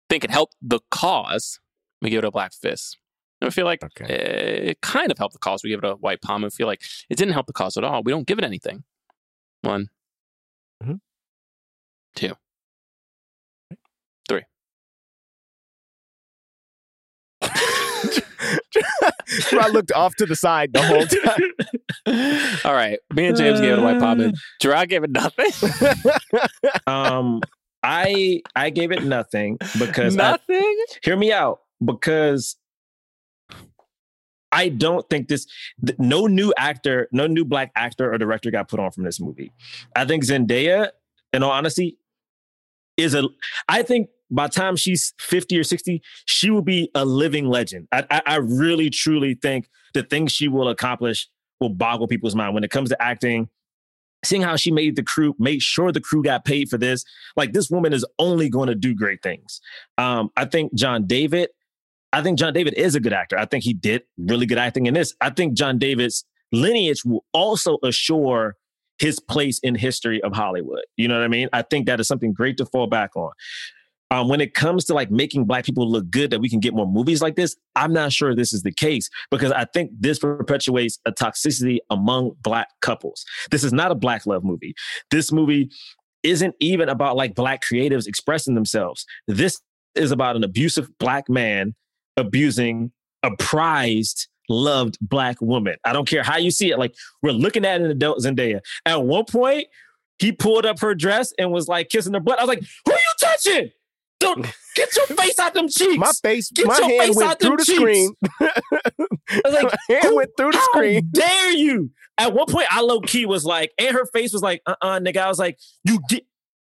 think 0.10 0.24
it 0.24 0.32
helped 0.32 0.56
the 0.62 0.80
cause, 0.92 1.60
we 2.02 2.10
give 2.10 2.20
it 2.20 2.28
a 2.28 2.32
black 2.32 2.54
fist. 2.54 2.98
And 3.42 3.48
we 3.48 3.52
feel 3.52 3.66
like 3.66 3.84
Okay. 3.84 4.14
it 4.70 4.82
kind 4.82 5.12
of 5.12 5.18
helped 5.18 5.34
the 5.34 5.40
cause. 5.40 5.64
We 5.64 5.70
give 5.70 5.84
it 5.84 5.88
a 5.88 5.94
white 5.96 6.22
palm. 6.22 6.44
And 6.44 6.52
we 6.52 6.56
feel 6.56 6.68
like 6.68 6.82
it 7.10 7.18
didn't 7.18 7.34
help 7.34 7.48
the 7.48 7.54
cause 7.54 7.78
at 7.78 7.84
all. 7.84 8.02
We 8.04 8.12
don't 8.12 8.26
give 8.26 8.40
it 8.40 8.44
anything. 8.46 8.84
One, 9.62 9.90
Mhm. 10.84 11.02
two, 12.16 12.34
I 19.54 19.70
looked 19.70 19.92
off 19.92 20.16
to 20.16 20.26
the 20.26 20.36
side 20.36 20.74
the 20.74 20.82
whole 20.82 21.06
time. 21.06 22.60
All 22.66 22.74
right. 22.74 23.00
Me 23.14 23.28
and 23.28 23.38
James 23.38 23.60
gave 23.60 23.74
it 23.74 23.80
a 23.80 23.82
white 23.82 24.00
palm. 24.00 24.20
And 24.20 24.36
Gerard 24.62 24.90
gave 24.90 25.04
it 25.04 25.12
nothing. 25.12 25.50
Um, 26.88 27.42
I 27.84 28.42
I 28.56 28.70
gave 28.70 28.92
it 28.92 29.04
nothing 29.04 29.58
because 29.78 30.18
I, 30.18 30.32
nothing. 30.32 30.76
hear 31.04 31.16
me 31.18 31.32
out 31.32 31.60
because 31.84 32.56
I 34.52 34.70
don't 34.70 35.08
think 35.10 35.28
this 35.28 35.46
th- 35.86 36.00
no 36.00 36.28
new 36.28 36.54
actor, 36.58 37.08
no 37.12 37.28
new 37.28 37.46
black 37.46 37.72
actor 37.76 38.12
or 38.12 38.18
director 38.18 38.52
got 38.52 38.70
put 38.70 38.80
on 38.80 38.92
from 38.92 39.04
this 39.04 39.20
movie. 39.20 39.52
I 39.96 40.06
think 40.06 40.24
Zendaya, 40.26 40.90
in 41.34 41.44
all 41.44 41.52
honesty, 41.52 41.98
is 42.96 43.14
a 43.14 43.24
I 43.68 43.84
think 43.84 44.10
by 44.30 44.48
the 44.48 44.54
time 44.54 44.76
she's 44.76 45.14
50 45.20 45.58
or 45.58 45.64
60, 45.64 46.02
she 46.26 46.50
will 46.50 46.62
be 46.62 46.90
a 46.96 47.06
living 47.06 47.48
legend. 47.48 47.88
I, 47.92 48.06
I, 48.10 48.22
I 48.26 48.36
really 48.38 48.90
truly 48.90 49.36
think 49.36 49.70
the 49.94 50.04
things 50.04 50.32
she 50.32 50.48
will 50.48 50.70
accomplish 50.70 51.30
will 51.60 51.70
boggle 51.70 52.08
people's 52.08 52.36
mind 52.36 52.54
when 52.54 52.64
it 52.64 52.72
comes 52.72 52.90
to 52.90 53.02
acting. 53.02 53.50
Seeing 54.26 54.42
how 54.42 54.56
she 54.56 54.72
made 54.72 54.96
the 54.96 55.04
crew, 55.04 55.36
made 55.38 55.62
sure 55.62 55.92
the 55.92 56.02
crew 56.02 56.24
got 56.24 56.44
paid 56.44 56.70
for 56.70 56.78
this. 56.78 57.06
Like 57.36 57.54
this 57.54 57.70
woman 57.70 57.94
is 57.94 58.06
only 58.18 58.50
going 58.50 58.68
to 58.68 58.76
do 58.76 58.96
great 58.96 59.22
things. 59.22 59.62
Um, 59.98 60.30
I 60.36 60.46
think 60.46 60.74
John 60.74 61.06
David, 61.06 61.50
I 62.12 62.24
think 62.24 62.40
John 62.40 62.52
David 62.52 62.74
is 62.74 62.96
a 62.96 63.00
good 63.00 63.14
actor. 63.14 63.38
I 63.38 63.46
think 63.46 63.64
he 63.64 63.74
did 63.74 64.04
really 64.18 64.46
good 64.46 64.58
acting 64.58 64.88
in 64.88 64.96
this. 64.96 65.14
I 65.22 65.30
think 65.30 65.54
John 65.54 65.78
David's 65.78 66.26
lineage 66.52 67.06
will 67.06 67.26
also 67.32 67.78
assure 67.84 68.56
his 69.00 69.20
place 69.20 69.60
in 69.60 69.76
history 69.76 70.22
of 70.24 70.34
Hollywood. 70.34 70.84
You 70.96 71.08
know 71.08 71.16
what 71.16 71.24
I 71.24 71.28
mean? 71.28 71.50
I 71.54 71.62
think 71.62 71.86
that 71.86 72.00
is 72.00 72.08
something 72.08 72.34
great 72.34 72.58
to 72.58 72.66
fall 72.66 72.88
back 72.88 73.16
on. 73.16 73.32
Um, 74.10 74.30
when 74.30 74.40
it 74.40 74.54
comes 74.54 74.86
to 74.86 74.94
like 74.94 75.12
making 75.12 75.46
black 75.46 75.66
people 75.66 75.90
look 75.90 76.10
good, 76.10 76.32
that 76.32 76.40
we 76.40 76.50
can 76.50 76.62
get 76.62 76.74
more 76.74 76.88
movies 76.88 77.22
like 77.22 77.36
this, 77.36 77.58
I'm 77.76 77.92
not 77.92 78.14
sure 78.14 78.34
this 78.34 78.54
is 78.54 78.64
the 78.64 78.72
case 78.72 79.10
because 79.32 79.52
I 79.52 79.66
think 79.66 79.92
this 80.00 80.20
perpetuates 80.20 80.98
a 81.06 81.12
toxicity 81.12 81.80
among 81.90 82.32
black 82.42 82.70
couples. 82.82 83.26
This 83.52 83.64
is 83.64 83.74
not 83.74 83.92
a 83.92 83.96
black 83.96 84.26
love 84.26 84.46
movie. 84.46 84.76
This 85.12 85.32
movie 85.32 85.70
isn't 86.24 86.56
even 86.60 86.88
about 86.90 87.18
like 87.18 87.36
black 87.36 87.62
creatives 87.64 88.08
expressing 88.08 88.56
themselves. 88.56 89.06
This 89.28 89.62
is 89.96 90.12
about 90.12 90.36
an 90.36 90.44
abusive 90.44 90.90
black 91.00 91.28
man 91.28 91.76
abusing 92.16 92.92
a 93.24 93.36
prized, 93.38 94.28
loved 94.48 94.98
black 95.02 95.42
woman. 95.42 95.76
I 95.84 95.94
don't 95.94 96.08
care 96.08 96.24
how 96.24 96.38
you 96.38 96.52
see 96.52 96.72
it. 96.72 96.80
Like 96.80 96.96
we're 97.22 97.32
looking 97.32 97.66
at 97.66 97.82
an 97.82 97.92
adult 97.92 98.20
Zendaya. 98.20 98.62
At 98.86 99.04
one 99.04 99.26
point, 99.26 99.68
he 100.20 100.32
pulled 100.32 100.66
up 100.66 100.80
her 100.80 100.96
dress 100.96 101.34
and 101.38 101.52
was 101.52 101.68
like 101.68 101.90
kissing 101.90 102.14
her 102.14 102.20
butt. 102.20 102.40
I 102.40 102.44
was 102.44 102.50
like, 102.50 102.64
"Who 102.86 102.92
are 102.92 102.96
you 102.96 103.14
touching? 103.20 103.72
Don't 104.20 104.42
get 104.76 104.96
your 104.96 105.06
face 105.08 105.38
out 105.40 105.54
them 105.54 105.68
cheeks." 105.70 105.98
My 105.98 106.12
face, 106.24 106.50
Get 106.52 106.68
my 106.68 106.76
hand 106.76 106.92
face 107.00 107.16
went 107.16 107.30
out 107.30 107.40
them 107.40 107.50
through 107.50 107.58
the 107.58 107.66
cheeks. 107.66 107.78
screen. 107.80 108.14
I 108.42 109.42
was 109.46 109.54
like, 109.54 109.64
my 109.90 109.96
hand 110.02 110.16
went 110.16 110.30
through 110.38 110.52
the 110.52 110.58
How 110.58 110.64
screen. 110.74 111.10
dare 111.12 111.52
you? 111.52 111.92
At 112.18 112.34
one 112.34 112.48
point, 112.48 112.66
I 112.72 112.82
low 112.82 113.00
key 113.02 113.26
was 113.26 113.46
like, 113.46 113.72
and 113.78 113.96
her 113.96 114.06
face 114.08 114.34
was 114.34 114.42
like, 114.42 114.62
uh 114.66 114.76
uh 114.82 115.00
nigga. 115.00 115.18
I 115.18 115.28
was 115.28 115.38
like, 115.40 115.60
you 115.84 116.00
get 116.10 116.24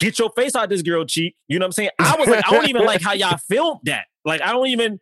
get 0.01 0.19
your 0.19 0.31
face 0.37 0.55
out 0.55 0.69
this 0.69 0.83
girl 0.83 1.05
cheek. 1.07 1.35
You 1.49 1.59
know 1.59 1.65
what 1.65 1.69
I'm 1.69 1.73
saying? 1.73 1.91
I 1.99 2.17
was 2.19 2.29
like, 2.29 2.45
I 2.47 2.51
don't 2.53 2.69
even 2.69 2.85
like 2.85 3.01
how 3.03 3.12
y'all 3.12 3.39
filmed 3.49 3.81
that. 3.85 4.05
Like, 4.25 4.43
I 4.43 4.53
don't 4.53 4.67
even, 4.69 4.99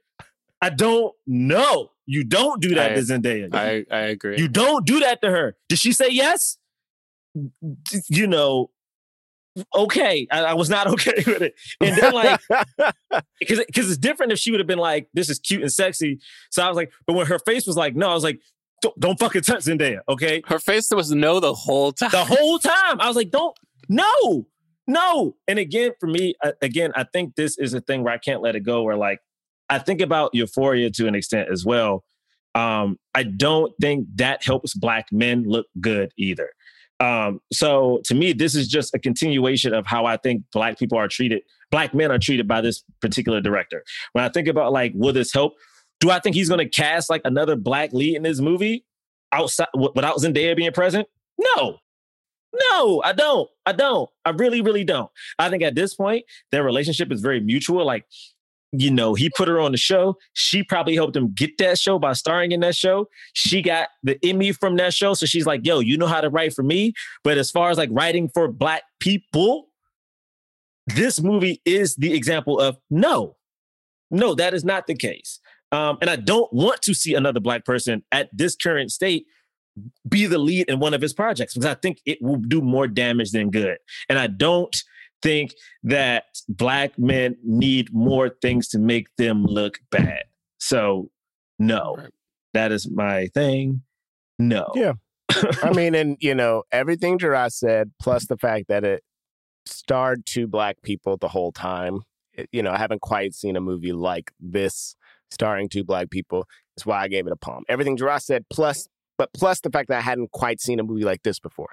I 0.62 0.70
don't 0.70 1.12
know. 1.26 1.90
You 2.06 2.24
don't 2.24 2.60
do 2.62 2.74
that 2.76 2.92
I- 2.92 2.94
to 2.94 3.00
Zendaya. 3.00 3.52
I, 3.54 3.84
I 3.94 4.00
agree. 4.08 4.38
You 4.38 4.48
don't 4.48 4.86
do 4.86 5.00
that 5.00 5.20
to 5.22 5.30
her. 5.30 5.56
Did 5.68 5.78
she 5.78 5.92
say 5.92 6.08
yes? 6.10 6.56
You 8.08 8.26
know, 8.26 8.70
okay. 9.74 10.26
I, 10.30 10.44
I 10.44 10.54
was 10.54 10.70
not 10.70 10.86
okay 10.94 11.22
with 11.26 11.42
it. 11.42 11.54
And 11.80 11.96
then 11.96 12.12
like, 12.12 12.40
because 13.40 13.64
because 13.66 13.88
it's 13.90 13.98
different 13.98 14.32
if 14.32 14.38
she 14.38 14.50
would 14.50 14.60
have 14.60 14.66
been 14.66 14.78
like, 14.78 15.08
this 15.14 15.28
is 15.28 15.38
cute 15.38 15.62
and 15.62 15.72
sexy. 15.72 16.18
So 16.50 16.62
I 16.62 16.68
was 16.68 16.76
like, 16.76 16.92
but 17.06 17.14
when 17.14 17.26
her 17.26 17.38
face 17.40 17.66
was 17.66 17.76
like, 17.76 17.96
no, 17.96 18.08
I 18.08 18.14
was 18.14 18.24
like, 18.24 18.40
don't, 18.80 18.98
don't 19.00 19.18
fucking 19.18 19.42
touch 19.42 19.64
Zendaya, 19.64 20.00
okay? 20.08 20.42
Her 20.46 20.58
face 20.58 20.90
was 20.90 21.10
no 21.10 21.40
the 21.40 21.54
whole 21.54 21.92
time. 21.92 22.10
The 22.10 22.24
whole 22.24 22.58
time 22.58 23.00
I 23.00 23.08
was 23.08 23.16
like, 23.16 23.30
don't, 23.30 23.56
no, 23.88 24.46
no. 24.86 25.36
And 25.48 25.58
again, 25.58 25.92
for 25.98 26.06
me, 26.06 26.34
uh, 26.42 26.52
again, 26.62 26.92
I 26.94 27.04
think 27.04 27.34
this 27.34 27.58
is 27.58 27.74
a 27.74 27.80
thing 27.80 28.04
where 28.04 28.14
I 28.14 28.18
can't 28.18 28.42
let 28.42 28.54
it 28.56 28.60
go. 28.60 28.82
Where 28.82 28.96
like, 28.96 29.20
I 29.68 29.78
think 29.78 30.00
about 30.00 30.34
Euphoria 30.34 30.90
to 30.92 31.06
an 31.06 31.14
extent 31.14 31.48
as 31.50 31.64
well. 31.64 32.04
Um, 32.54 32.98
I 33.14 33.24
don't 33.24 33.72
think 33.80 34.06
that 34.16 34.44
helps 34.44 34.74
black 34.74 35.06
men 35.12 35.44
look 35.46 35.66
good 35.80 36.12
either. 36.16 36.50
Um, 37.00 37.40
so 37.52 38.00
to 38.04 38.14
me, 38.14 38.32
this 38.32 38.54
is 38.54 38.68
just 38.68 38.94
a 38.94 38.98
continuation 38.98 39.72
of 39.72 39.86
how 39.86 40.04
I 40.06 40.16
think 40.16 40.42
black 40.52 40.78
people 40.78 40.98
are 40.98 41.08
treated, 41.08 41.42
black 41.70 41.94
men 41.94 42.10
are 42.10 42.18
treated 42.18 42.48
by 42.48 42.60
this 42.60 42.82
particular 43.00 43.40
director. 43.40 43.84
When 44.12 44.24
I 44.24 44.28
think 44.28 44.48
about 44.48 44.72
like, 44.72 44.92
will 44.94 45.12
this 45.12 45.32
help? 45.32 45.54
Do 46.00 46.10
I 46.10 46.20
think 46.20 46.34
he's 46.34 46.48
going 46.48 46.58
to 46.58 46.68
cast 46.68 47.10
like 47.10 47.22
another 47.24 47.56
black 47.56 47.92
lead 47.92 48.16
in 48.16 48.22
this 48.22 48.40
movie 48.40 48.84
outside 49.32 49.68
w- 49.74 49.92
without 49.94 50.16
Zendaya 50.18 50.56
being 50.56 50.72
present? 50.72 51.08
No, 51.38 51.78
no, 52.72 53.02
I 53.04 53.12
don't. 53.12 53.48
I 53.66 53.72
don't. 53.72 54.08
I 54.24 54.30
really, 54.30 54.60
really 54.60 54.84
don't. 54.84 55.10
I 55.38 55.50
think 55.50 55.62
at 55.62 55.74
this 55.74 55.94
point, 55.94 56.24
their 56.50 56.64
relationship 56.64 57.12
is 57.12 57.20
very 57.20 57.40
mutual. 57.40 57.84
Like, 57.84 58.06
you 58.72 58.90
know, 58.90 59.14
he 59.14 59.30
put 59.30 59.48
her 59.48 59.60
on 59.60 59.72
the 59.72 59.78
show. 59.78 60.16
She 60.34 60.62
probably 60.62 60.94
helped 60.94 61.16
him 61.16 61.32
get 61.34 61.56
that 61.58 61.78
show 61.78 61.98
by 61.98 62.12
starring 62.12 62.52
in 62.52 62.60
that 62.60 62.74
show. 62.76 63.08
She 63.32 63.62
got 63.62 63.88
the 64.02 64.18
Emmy 64.22 64.52
from 64.52 64.76
that 64.76 64.92
show. 64.92 65.14
So 65.14 65.26
she's 65.26 65.46
like, 65.46 65.64
yo, 65.64 65.80
you 65.80 65.96
know 65.96 66.06
how 66.06 66.20
to 66.20 66.28
write 66.28 66.52
for 66.52 66.62
me. 66.62 66.92
But 67.24 67.38
as 67.38 67.50
far 67.50 67.70
as 67.70 67.78
like 67.78 67.88
writing 67.92 68.28
for 68.28 68.48
black 68.48 68.82
people, 69.00 69.68
this 70.86 71.20
movie 71.20 71.62
is 71.64 71.96
the 71.96 72.14
example 72.14 72.58
of 72.58 72.78
no, 72.90 73.36
no, 74.10 74.34
that 74.34 74.54
is 74.54 74.64
not 74.64 74.86
the 74.86 74.94
case. 74.94 75.40
Um, 75.72 75.98
and 76.00 76.08
I 76.08 76.16
don't 76.16 76.50
want 76.52 76.82
to 76.82 76.94
see 76.94 77.14
another 77.14 77.40
black 77.40 77.64
person 77.64 78.02
at 78.10 78.30
this 78.32 78.56
current 78.56 78.90
state 78.90 79.26
be 80.08 80.26
the 80.26 80.38
lead 80.38 80.68
in 80.68 80.80
one 80.80 80.94
of 80.94 81.00
his 81.00 81.12
projects 81.12 81.54
because 81.54 81.66
I 81.66 81.74
think 81.74 82.00
it 82.04 82.18
will 82.20 82.36
do 82.36 82.60
more 82.60 82.88
damage 82.88 83.30
than 83.30 83.50
good. 83.50 83.78
And 84.08 84.18
I 84.18 84.26
don't 84.26 84.76
think 85.22 85.52
that 85.82 86.24
black 86.48 86.98
men 86.98 87.36
need 87.42 87.92
more 87.92 88.28
things 88.28 88.68
to 88.68 88.78
make 88.78 89.08
them 89.16 89.44
look 89.44 89.78
bad. 89.90 90.24
So, 90.58 91.10
no, 91.58 91.96
Right. 91.98 92.10
that 92.54 92.72
is 92.72 92.90
my 92.90 93.26
thing. 93.34 93.82
No. 94.38 94.70
Yeah. 94.74 94.92
I 95.62 95.72
mean, 95.72 95.94
and 95.94 96.16
you 96.20 96.34
know, 96.34 96.62
everything 96.72 97.18
Jerah 97.18 97.50
said, 97.50 97.90
plus 98.00 98.26
the 98.26 98.36
fact 98.36 98.66
that 98.68 98.84
it 98.84 99.02
starred 99.66 100.24
two 100.26 100.46
black 100.46 100.80
people 100.82 101.16
the 101.16 101.28
whole 101.28 101.52
time. 101.52 102.00
It- 102.32 102.48
you 102.52 102.62
know, 102.62 102.70
I 102.70 102.78
haven't 102.78 103.00
quite 103.02 103.34
seen 103.34 103.56
a 103.56 103.60
movie 103.60 103.92
like 103.92 104.32
this 104.40 104.94
starring 105.30 105.68
two 105.68 105.84
black 105.84 106.10
people. 106.10 106.46
That's 106.76 106.86
why 106.86 107.02
I 107.02 107.08
gave 107.08 107.26
it 107.26 107.32
a 107.32 107.36
palm. 107.36 107.64
Everything 107.68 107.96
Jerah 107.96 108.20
said, 108.20 108.46
plus, 108.50 108.88
but 109.18 109.30
plus 109.34 109.60
the 109.60 109.70
fact 109.70 109.88
that 109.88 109.98
I 109.98 110.00
hadn't 110.00 110.30
quite 110.30 110.60
seen 110.60 110.80
a 110.80 110.84
movie 110.84 111.04
like 111.04 111.22
this 111.24 111.38
before. 111.40 111.68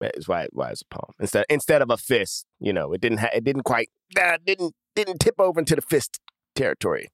Is 0.00 0.28
why 0.28 0.46
why 0.52 0.70
it's 0.70 0.82
a 0.82 0.94
palm 0.94 1.12
instead 1.18 1.44
instead 1.48 1.82
of 1.82 1.90
a 1.90 1.96
fist. 1.96 2.46
You 2.60 2.72
know, 2.72 2.92
it 2.92 3.00
didn't 3.00 3.18
ha- 3.18 3.30
it 3.34 3.44
didn't 3.44 3.64
quite 3.64 3.88
didn't 4.44 4.74
didn't 4.94 5.18
tip 5.18 5.34
over 5.38 5.58
into 5.58 5.74
the 5.74 5.82
fist 5.82 6.20
territory. 6.54 7.08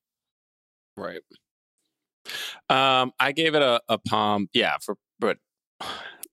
Right. 0.97 1.21
Um, 2.69 3.13
I 3.19 3.33
gave 3.33 3.55
it 3.55 3.63
a, 3.63 3.81
a 3.89 3.99
palm. 3.99 4.49
Yeah, 4.53 4.77
for 4.83 4.97
but 5.19 5.39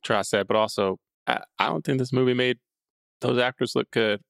Tross 0.05 0.29
said, 0.29 0.47
but 0.47 0.57
also 0.57 0.97
I, 1.27 1.41
I 1.59 1.67
don't 1.67 1.83
think 1.83 1.99
this 1.99 2.13
movie 2.13 2.33
made 2.33 2.57
those 3.21 3.37
actors 3.37 3.75
look 3.75 3.89
good. 3.91 4.21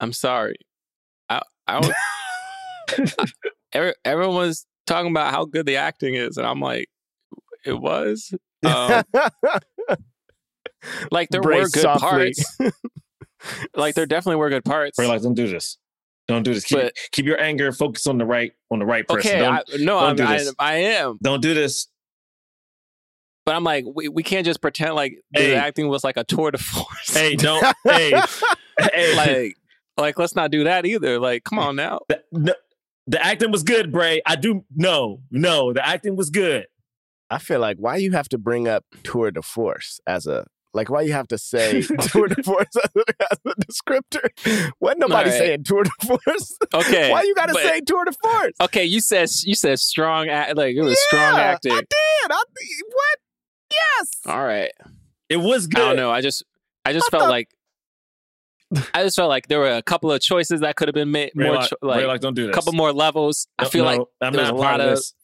I'm 0.00 0.12
sorry. 0.12 0.56
I 1.28 1.42
I 1.66 1.80
don't. 1.80 1.94
I, 3.18 3.26
every, 3.72 3.94
everyone 4.04 4.36
was 4.36 4.66
talking 4.86 5.10
about 5.10 5.32
how 5.32 5.44
good 5.44 5.66
the 5.66 5.76
acting 5.76 6.14
is, 6.14 6.36
and 6.36 6.46
I'm 6.46 6.60
like, 6.60 6.88
it 7.64 7.78
was. 7.78 8.34
Um, 8.62 9.02
like 11.10 11.28
there 11.30 11.40
Brace 11.42 11.64
were 11.64 11.68
good 11.70 11.82
softly. 11.82 12.34
parts. 12.34 12.58
like 13.74 13.94
there 13.94 14.06
definitely 14.06 14.36
were 14.36 14.50
good 14.50 14.64
parts. 14.64 14.96
Bray, 14.96 15.06
like, 15.06 15.22
don't 15.22 15.34
do 15.34 15.46
this. 15.48 15.78
Don't 16.28 16.42
do 16.42 16.54
this. 16.54 16.64
Keep, 16.64 16.78
But- 16.78 16.96
keep 17.12 17.26
your 17.26 17.40
anger 17.40 17.72
focused 17.72 18.06
on 18.08 18.18
the 18.18 18.24
right 18.24 18.52
on 18.70 18.78
the 18.78 18.86
right 18.86 19.06
person. 19.06 19.30
okay, 19.30 19.40
don't, 19.40 19.54
I, 19.54 19.62
no, 19.78 20.00
don't 20.00 20.02
I'm, 20.10 20.16
do 20.16 20.24
I, 20.24 20.38
this. 20.38 20.54
I 20.58 20.74
am, 20.76 21.18
don't 21.22 21.40
do 21.42 21.54
this. 21.54 21.88
but 23.44 23.56
I'm 23.56 23.64
like, 23.64 23.84
we, 23.92 24.08
we 24.08 24.22
can't 24.22 24.44
just 24.46 24.60
pretend 24.60 24.94
like 24.94 25.18
Hey. 25.34 25.50
the 25.50 25.56
acting 25.56 25.88
was 25.88 26.04
like 26.04 26.16
a 26.16 26.24
tour 26.24 26.50
de 26.52 26.58
force. 26.58 27.12
Hey, 27.14 27.34
don't. 27.34 27.64
hey, 27.84 28.12
hey. 28.78 29.16
like, 29.16 29.56
like 29.96 30.18
let's 30.18 30.36
not 30.36 30.50
do 30.50 30.64
that 30.64 30.86
either. 30.86 31.18
Like, 31.18 31.42
come 31.44 31.58
on 31.58 31.74
now. 31.76 32.00
the, 32.08 32.22
no, 32.30 32.54
the 33.06 33.24
acting 33.24 33.50
was 33.50 33.64
good, 33.64 33.90
Bray. 33.90 34.22
I 34.24 34.36
do 34.36 34.64
no, 34.74 35.22
no. 35.32 35.72
The 35.72 35.84
acting 35.84 36.14
was 36.16 36.30
good. 36.30 36.66
I 37.28 37.38
feel 37.38 37.58
like 37.60 37.76
why 37.78 37.96
you 37.96 38.12
have 38.12 38.28
to 38.28 38.38
bring 38.38 38.68
up 38.68 38.84
tour 39.02 39.30
de 39.32 39.42
force 39.42 40.00
as 40.06 40.26
a 40.26 40.46
like 40.72 40.88
why 40.90 41.02
you 41.02 41.12
have 41.12 41.28
to 41.28 41.38
say 41.38 41.82
tour 42.08 42.28
de 42.28 42.42
force 42.42 42.66
as 42.76 43.38
a, 43.44 43.54
descriptor? 43.60 44.70
Wasn't 44.80 45.00
nobody 45.00 45.30
All 45.30 45.36
right. 45.36 45.38
saying 45.38 45.64
tour 45.64 45.84
de 45.84 45.90
force? 46.06 46.56
Okay, 46.72 47.10
why 47.10 47.22
you 47.22 47.34
got 47.34 47.46
to 47.46 47.54
say 47.54 47.80
tour 47.80 48.04
de 48.04 48.12
force? 48.12 48.52
Okay, 48.60 48.84
you 48.84 49.00
said 49.00 49.28
you 49.44 49.54
said 49.54 49.78
strong 49.80 50.28
act 50.28 50.56
like 50.56 50.76
it 50.76 50.82
was 50.82 51.00
strong 51.06 51.34
Yeah, 51.34 51.40
acting. 51.40 51.72
I 51.72 51.76
did. 51.80 51.86
I, 52.30 52.42
what? 52.88 53.18
Yes. 53.72 54.10
All 54.26 54.44
right. 54.44 54.72
It 55.28 55.36
was 55.38 55.66
good. 55.66 55.80
I 55.82 55.86
don't 55.88 55.96
know. 55.96 56.10
I 56.10 56.20
just 56.20 56.44
I 56.84 56.92
just 56.92 57.06
I 57.08 57.10
felt 57.10 57.22
thought- 57.24 57.30
like 57.30 57.48
I 58.94 59.02
just 59.02 59.16
felt 59.16 59.28
like 59.28 59.48
there 59.48 59.58
were 59.58 59.72
a 59.76 59.82
couple 59.82 60.12
of 60.12 60.20
choices 60.20 60.60
that 60.60 60.76
could 60.76 60.86
have 60.86 60.94
been 60.94 61.10
made 61.10 61.32
Bray, 61.34 61.46
more 61.46 61.56
like, 61.56 61.70
cho- 61.70 61.76
Bray, 61.82 61.90
like 61.90 62.06
like, 62.06 62.20
don't 62.20 62.34
do 62.34 62.48
a 62.48 62.52
couple 62.52 62.72
more 62.72 62.92
levels. 62.92 63.48
I 63.58 63.64
feel 63.68 63.84
no, 63.84 63.90
like 63.90 64.00
I'm 64.20 64.32
there 64.32 64.42
was 64.42 64.50
a 64.50 64.54
lot 64.54 64.80
of 64.80 64.86
of 64.90 64.96
this. 64.96 65.14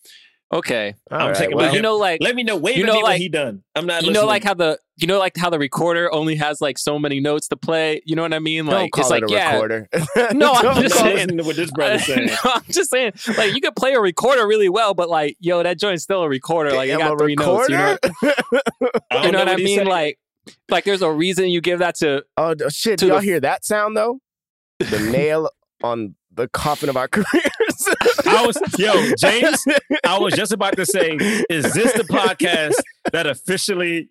Okay. 0.52 0.94
All 1.10 1.18
I'm 1.20 1.26
right, 1.28 1.36
taking 1.36 1.56
well, 1.56 1.74
you 1.74 1.82
know 1.82 1.96
like 1.96 2.20
Let 2.22 2.34
me 2.36 2.42
know. 2.42 2.56
Wave 2.56 2.76
You 2.76 2.84
know, 2.84 2.92
me 2.94 3.02
when 3.02 3.12
like- 3.12 3.20
he 3.20 3.28
done. 3.28 3.62
I'm 3.74 3.86
not. 3.86 4.02
you 4.04 4.12
know 4.12 4.26
like 4.26 4.44
how 4.44 4.54
the 4.54 4.78
you 4.96 5.06
know 5.06 5.18
like 5.18 5.36
how 5.36 5.50
the 5.50 5.58
recorder 5.58 6.10
only 6.12 6.36
has 6.36 6.60
like 6.60 6.78
so 6.78 6.98
many 6.98 7.20
notes 7.20 7.48
to 7.48 7.56
play. 7.56 8.00
You 8.06 8.16
know 8.16 8.22
what 8.22 8.32
I 8.32 8.38
mean? 8.38 8.64
don't 8.66 8.74
Like 8.74 8.90
call 8.92 9.02
it's 9.02 9.10
it 9.10 9.14
like 9.14 9.30
a 9.30 9.32
yeah. 9.32 9.52
recorder. 9.52 9.88
No, 10.34 10.52
I'm 10.54 10.62
Don't 10.62 10.82
just 10.82 10.94
saying. 10.96 11.06
it- 11.06 11.14
listening 11.16 11.38
to 11.38 11.44
what 11.44 11.56
this 11.56 11.70
brother's 11.70 12.04
saying. 12.06 12.26
No, 12.26 12.36
I'm 12.44 12.62
just 12.70 12.90
saying, 12.90 13.12
like 13.36 13.54
you 13.54 13.60
could 13.60 13.76
play 13.76 13.92
a 13.94 14.00
recorder 14.00 14.46
really 14.46 14.68
well, 14.68 14.94
but 14.94 15.08
like, 15.10 15.36
yo, 15.40 15.62
that 15.62 15.78
joint's 15.78 16.02
still 16.04 16.22
a 16.22 16.28
recorder. 16.28 16.72
Like, 16.74 16.88
it 16.88 16.98
got 16.98 17.14
a 17.14 17.18
three 17.18 17.34
notes. 17.34 17.68
You 17.68 17.76
know, 17.76 17.98
recorder? 18.02 18.34
You 19.24 19.32
know 19.32 19.38
what 19.40 19.48
I 19.48 19.56
mean? 19.56 19.78
said. 19.78 19.86
Like, 19.88 20.18
like 20.70 20.84
there's 20.84 21.02
a 21.02 21.10
reason 21.12 21.48
you 21.50 21.60
give 21.60 21.80
that 21.80 21.96
to. 21.96 22.24
oh 22.36 22.54
d- 22.54 22.64
shit! 22.70 22.98
To 23.00 23.04
Do 23.04 23.08
y'all 23.12 23.16
the- 23.20 23.24
hear 23.24 23.40
that 23.40 23.64
sound 23.64 23.96
though? 23.96 24.20
The 24.78 25.00
nail 25.10 25.50
on 25.82 26.14
the 26.36 26.48
coffin 26.48 26.88
of 26.88 26.96
our 26.96 27.08
careers. 27.12 27.88
I 28.26 28.44
was 28.46 28.58
yo 28.78 28.92
James. 29.18 29.64
I 30.04 30.18
was 30.18 30.34
just 30.34 30.52
about 30.52 30.76
to 30.76 30.86
say, 30.86 31.12
is 31.50 31.72
this 31.72 31.92
the 31.94 32.04
podcast 32.04 32.74
that 33.12 33.26
officially 33.26 34.10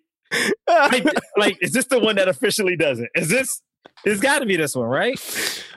like, 0.68 1.04
like 1.36 1.58
is 1.62 1.72
this 1.72 1.86
the 1.86 1.98
one 2.00 2.16
that 2.16 2.28
officially 2.28 2.76
does 2.76 2.98
it? 3.00 3.08
Is 3.14 3.28
this? 3.28 3.62
It's 4.04 4.20
got 4.20 4.40
to 4.40 4.46
be 4.46 4.56
this 4.56 4.74
one, 4.76 4.86
right? 4.88 5.18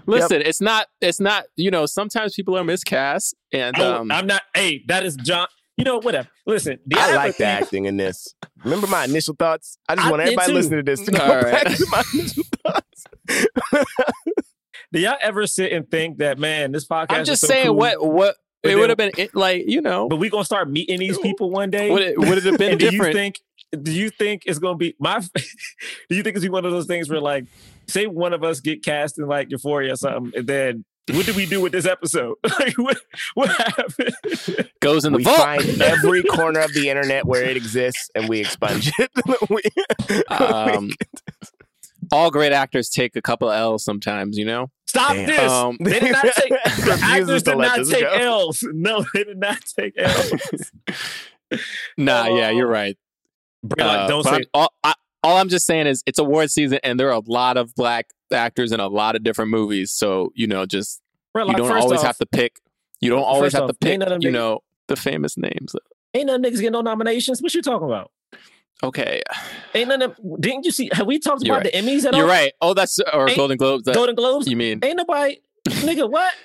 Listen, 0.06 0.42
it's 0.42 0.60
not. 0.62 0.88
It's 1.02 1.20
not. 1.20 1.46
You 1.56 1.72
know, 1.72 1.86
sometimes 1.86 2.36
people 2.36 2.58
are 2.58 2.64
miscast, 2.64 3.36
and 3.54 3.76
Oh, 3.80 4.02
um, 4.02 4.12
I'm 4.12 4.28
not. 4.28 4.42
Hey, 4.54 4.84
that 4.88 5.06
is 5.06 5.16
John. 5.16 5.48
You 5.78 5.86
know, 5.86 6.00
whatever. 6.00 6.28
Listen, 6.46 6.80
do 6.88 6.98
I 7.00 7.16
like 7.16 7.38
the 7.38 7.46
acting 7.46 7.86
in 7.86 7.96
this. 7.98 8.36
Remember 8.66 8.88
my 8.88 9.06
initial 9.06 9.36
thoughts? 9.36 9.78
I 9.88 9.96
just 9.96 10.08
I 10.08 10.12
want 10.12 10.22
everybody 10.24 10.48
too. 10.50 10.54
listening 10.54 10.84
to 10.84 10.92
this 10.92 11.02
to 11.06 11.12
go 11.12 11.24
All 11.24 11.36
right. 11.42 11.64
back 11.64 11.68
to 11.78 11.86
my 11.90 12.04
initial 12.14 12.44
thoughts. 12.66 13.06
Do 14.92 15.00
y'all 15.00 15.18
ever 15.22 15.46
sit 15.48 15.72
and 15.72 15.90
think 15.90 16.18
that 16.18 16.40
man, 16.40 16.72
this 16.72 16.86
podcast? 16.88 17.08
I'm 17.12 17.22
is 17.22 17.28
just 17.28 17.42
so 17.42 17.48
saying 17.48 17.68
cool, 17.68 17.76
what 17.76 18.04
what 18.06 18.36
But 18.64 18.72
it 18.72 18.76
would 18.76 18.90
have 18.90 18.98
been 18.98 19.12
it, 19.18 19.36
like 19.36 19.66
you 19.68 19.82
know 19.82 20.08
But 20.10 20.18
we 20.18 20.30
gonna 20.30 20.46
start 20.46 20.70
meeting 20.70 21.00
these 21.00 21.18
people 21.20 21.50
one 21.52 21.70
day. 21.70 21.90
would 21.92 22.02
it 22.02 22.18
would 22.18 22.38
it 22.40 22.44
have 22.46 22.58
been 22.58 22.72
and 22.72 22.80
do 22.80 22.86
you 22.86 22.92
different? 22.92 23.16
think? 23.16 23.40
Do 23.84 23.92
you 23.92 24.10
think 24.10 24.44
it's 24.48 24.58
gonna 24.60 24.78
be 24.78 24.96
my? 25.00 25.20
do 26.10 26.16
you 26.16 26.24
think 26.24 26.36
it's 26.36 26.44
gonna 26.44 26.50
be 26.50 26.50
one 26.50 26.66
of 26.66 26.72
those 26.72 26.88
things 26.88 27.08
where 27.10 27.22
like, 27.22 27.46
say 27.88 28.08
one 28.08 28.34
of 28.34 28.44
us 28.44 28.60
get 28.62 28.84
cast 28.84 29.20
in 29.20 29.28
like 29.28 29.52
Euphoria 29.52 29.94
or 29.94 29.96
something, 29.96 30.32
and 30.40 30.48
then 30.48 30.86
what 31.12 31.26
do 31.28 31.34
we 31.34 31.46
do 31.48 31.60
with 31.62 31.72
this 31.72 31.86
episode? 31.86 32.36
like, 32.60 32.76
what 32.80 32.98
what 33.36 33.50
happened? 33.52 34.16
Goes 34.80 35.06
in 35.06 35.12
the 35.14 35.18
we 35.18 35.24
vault. 35.24 35.38
find 35.38 35.82
every 35.82 36.24
corner 36.24 36.60
of 36.62 36.74
the 36.74 36.90
internet 36.90 37.26
where 37.26 37.44
it 37.44 37.58
exists 37.58 38.10
and 38.16 38.28
we 38.28 38.40
expunge 38.40 38.92
it. 38.98 39.12
We- 39.50 40.26
um, 40.36 40.90
all 42.12 42.32
great 42.32 42.52
actors 42.52 42.90
take 42.90 43.16
a 43.16 43.22
couple 43.22 43.50
of 43.50 43.56
L's 43.56 43.84
sometimes. 43.84 44.38
You 44.38 44.46
know. 44.46 44.72
Stop 44.88 45.14
Damn. 45.14 45.28
this! 45.28 45.52
Um, 45.52 45.78
they 45.82 46.00
did 46.00 46.12
not 46.14 46.24
take. 46.24 46.50
the 46.64 47.00
actors 47.04 47.44
did 47.44 47.58
not 47.58 47.86
take 47.88 48.02
go. 48.02 48.08
L's. 48.12 48.64
No, 48.74 49.06
they 49.14 49.24
did 49.24 49.38
not 49.38 49.60
take 49.78 49.94
L's. 49.98 50.72
Nah, 51.98 52.28
yeah, 52.28 52.48
Oh. 52.48 52.52
you're 52.52 52.68
right. 52.68 52.98
Bro, 53.64 53.86
Uh, 53.86 54.08
don't 54.08 54.24
say 54.24 54.30
I'm- 54.32 54.44
all, 54.54 54.74
I, 54.84 54.94
all 55.24 55.38
I'm 55.38 55.50
just 55.50 55.66
saying 55.66 55.88
is 55.88 56.02
it's 56.06 56.18
award 56.20 56.50
season, 56.50 56.80
and 56.84 57.00
there 57.00 57.10
are 57.10 57.20
a 57.20 57.22
lot 57.32 57.58
of 57.58 57.74
black 57.76 58.08
actors 58.34 58.72
in 58.72 58.80
a 58.80 58.88
lot 58.88 59.16
of 59.16 59.24
different 59.24 59.52
movies. 59.52 59.92
So 59.92 60.32
you 60.36 60.48
know, 60.48 60.66
just 60.66 61.02
Bro, 61.34 61.48
you 61.48 61.54
don't 61.56 61.72
always 61.72 62.00
off, 62.00 62.06
have 62.06 62.18
to 62.20 62.26
pick. 62.26 62.58
You 63.02 63.10
don't 63.10 63.24
always 63.24 63.54
have 63.54 63.64
off, 63.64 63.70
to 63.72 63.74
pick. 63.76 63.92
ain't 63.92 64.00
none 64.00 64.12
of 64.14 64.24
You 64.24 64.32
know 64.32 64.62
the 64.88 64.96
famous 64.96 65.38
names. 65.38 65.76
Ain't 66.16 66.28
none 66.28 66.42
niggas 66.42 66.54
getting 66.56 66.72
no 66.72 66.82
nominations. 66.82 67.42
What 67.42 67.54
you 67.54 67.62
talking 67.62 67.88
about? 67.88 68.12
Okay, 68.82 69.22
Ain't 69.76 69.90
none 69.90 70.02
of 70.02 70.16
didn't 70.40 70.66
you 70.66 70.72
see 70.72 70.90
have 70.94 71.06
we 71.06 71.20
talked 71.20 71.44
You're 71.44 71.58
about 71.58 71.72
the 71.72 71.78
Emmys 71.78 72.06
at 72.06 72.14
all? 72.14 72.20
you're 72.20 72.30
right. 72.30 72.54
Oh, 72.62 72.74
that's 72.74 72.98
or 73.14 73.28
Ain't- 73.28 73.38
Golden 73.38 73.58
Globes. 73.58 73.84
That, 73.84 73.96
Golden 73.96 74.16
Globes? 74.16 74.48
you 74.48 74.56
mean? 74.56 74.80
Ain't 74.84 74.96
nobody 74.98 75.38
nigga, 75.68 76.10
what? 76.10 76.32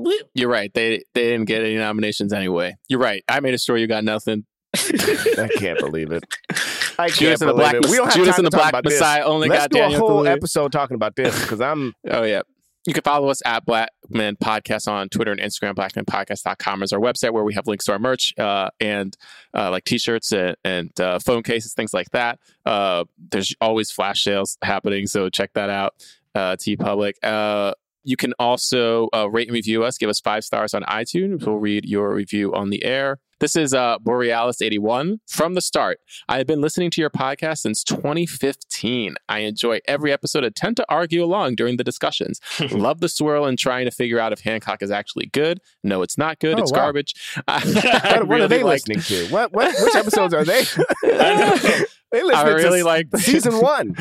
We, 0.00 0.22
You're 0.34 0.48
right. 0.48 0.72
They 0.72 1.02
they 1.12 1.24
didn't 1.24 1.44
get 1.44 1.60
any 1.62 1.76
nominations 1.76 2.32
anyway. 2.32 2.74
You're 2.88 3.00
right. 3.00 3.22
I 3.28 3.40
made 3.40 3.52
a 3.52 3.58
story. 3.58 3.82
You 3.82 3.86
got 3.86 4.02
nothing. 4.02 4.46
I 4.74 5.48
can't 5.58 5.78
believe 5.78 6.10
it. 6.10 6.24
I 6.98 7.08
can't 7.08 7.12
Judas 7.12 7.40
and 7.42 7.50
the 7.50 7.52
believe 7.54 7.70
Black 7.70 7.74
it. 7.74 7.86
We 7.90 7.96
don't 7.98 8.06
have 8.06 8.14
Judas 8.14 8.36
time 8.36 8.44
and 8.44 8.46
the 8.46 8.50
to 8.50 8.56
talk 8.56 8.62
Black 8.62 8.72
about 8.72 8.84
this. 8.84 8.98
Messiah 8.98 9.24
only 9.24 9.48
Let's 9.48 9.64
got 9.64 9.70
do 9.70 9.76
a 9.78 9.80
Daniel 9.82 10.00
whole 10.00 10.22
Kaluuya. 10.22 10.30
episode 10.36 10.72
talking 10.72 10.94
about 10.94 11.16
this 11.16 11.38
because 11.42 11.60
I'm 11.60 11.92
Oh 12.10 12.22
yeah. 12.22 12.40
You 12.86 12.92
can 12.92 13.02
follow 13.02 13.28
us 13.28 13.40
at 13.46 13.64
Blackman 13.64 14.36
Podcast 14.36 14.88
on 14.88 15.08
Twitter 15.08 15.32
and 15.32 15.40
Instagram. 15.40 15.74
BlackmanPodcast.com 15.74 16.82
is 16.82 16.92
our 16.92 17.00
website 17.00 17.32
where 17.32 17.44
we 17.44 17.54
have 17.54 17.66
links 17.66 17.86
to 17.86 17.92
our 17.92 17.98
merch 17.98 18.34
uh, 18.38 18.68
and 18.78 19.16
uh, 19.54 19.70
like 19.70 19.84
T-shirts 19.84 20.32
and, 20.32 20.54
and 20.64 21.00
uh, 21.00 21.18
phone 21.18 21.42
cases, 21.42 21.72
things 21.72 21.94
like 21.94 22.10
that. 22.10 22.38
Uh, 22.66 23.04
there's 23.30 23.54
always 23.60 23.90
flash 23.90 24.22
sales 24.22 24.58
happening, 24.62 25.06
so 25.06 25.30
check 25.30 25.52
that 25.54 25.70
out. 25.70 25.94
Uh, 26.34 26.56
TeePublic. 26.56 27.14
Uh, 27.22 27.72
you 28.02 28.16
can 28.16 28.34
also 28.38 29.08
uh, 29.14 29.30
rate 29.30 29.48
and 29.48 29.54
review 29.54 29.82
us. 29.82 29.96
Give 29.96 30.10
us 30.10 30.20
five 30.20 30.44
stars 30.44 30.74
on 30.74 30.82
iTunes. 30.82 31.46
We'll 31.46 31.56
read 31.56 31.86
your 31.86 32.12
review 32.12 32.52
on 32.54 32.68
the 32.68 32.84
air. 32.84 33.18
This 33.44 33.56
is 33.56 33.74
uh, 33.74 33.98
Borealis81. 33.98 35.18
From 35.28 35.52
the 35.52 35.60
start, 35.60 36.00
I 36.30 36.38
have 36.38 36.46
been 36.46 36.62
listening 36.62 36.90
to 36.92 37.02
your 37.02 37.10
podcast 37.10 37.58
since 37.58 37.84
2015. 37.84 39.16
I 39.28 39.40
enjoy 39.40 39.80
every 39.86 40.14
episode 40.14 40.44
and 40.44 40.56
tend 40.56 40.78
to 40.78 40.86
argue 40.88 41.22
along 41.22 41.56
during 41.56 41.76
the 41.76 41.84
discussions. 41.84 42.40
Love 42.70 43.00
the 43.00 43.08
swirl 43.10 43.44
and 43.44 43.58
trying 43.58 43.84
to 43.84 43.90
figure 43.90 44.18
out 44.18 44.32
if 44.32 44.40
Hancock 44.40 44.82
is 44.82 44.90
actually 44.90 45.26
good. 45.26 45.60
No, 45.82 46.00
it's 46.00 46.16
not 46.16 46.38
good. 46.38 46.58
Oh, 46.58 46.62
it's 46.62 46.72
wow. 46.72 46.78
garbage. 46.78 47.12
What, 47.44 48.28
what 48.28 48.40
are 48.40 48.48
they 48.48 48.62
like- 48.62 48.88
listening 48.88 49.00
to? 49.00 49.30
What 49.30 49.52
what 49.52 49.74
which 49.78 49.94
episodes 49.94 50.32
are 50.32 50.44
they? 50.44 50.62
they 51.02 51.84
I 52.22 52.44
really 52.44 52.80
to 52.80 52.84
like 52.84 53.08
season 53.16 53.60
one. 53.60 53.96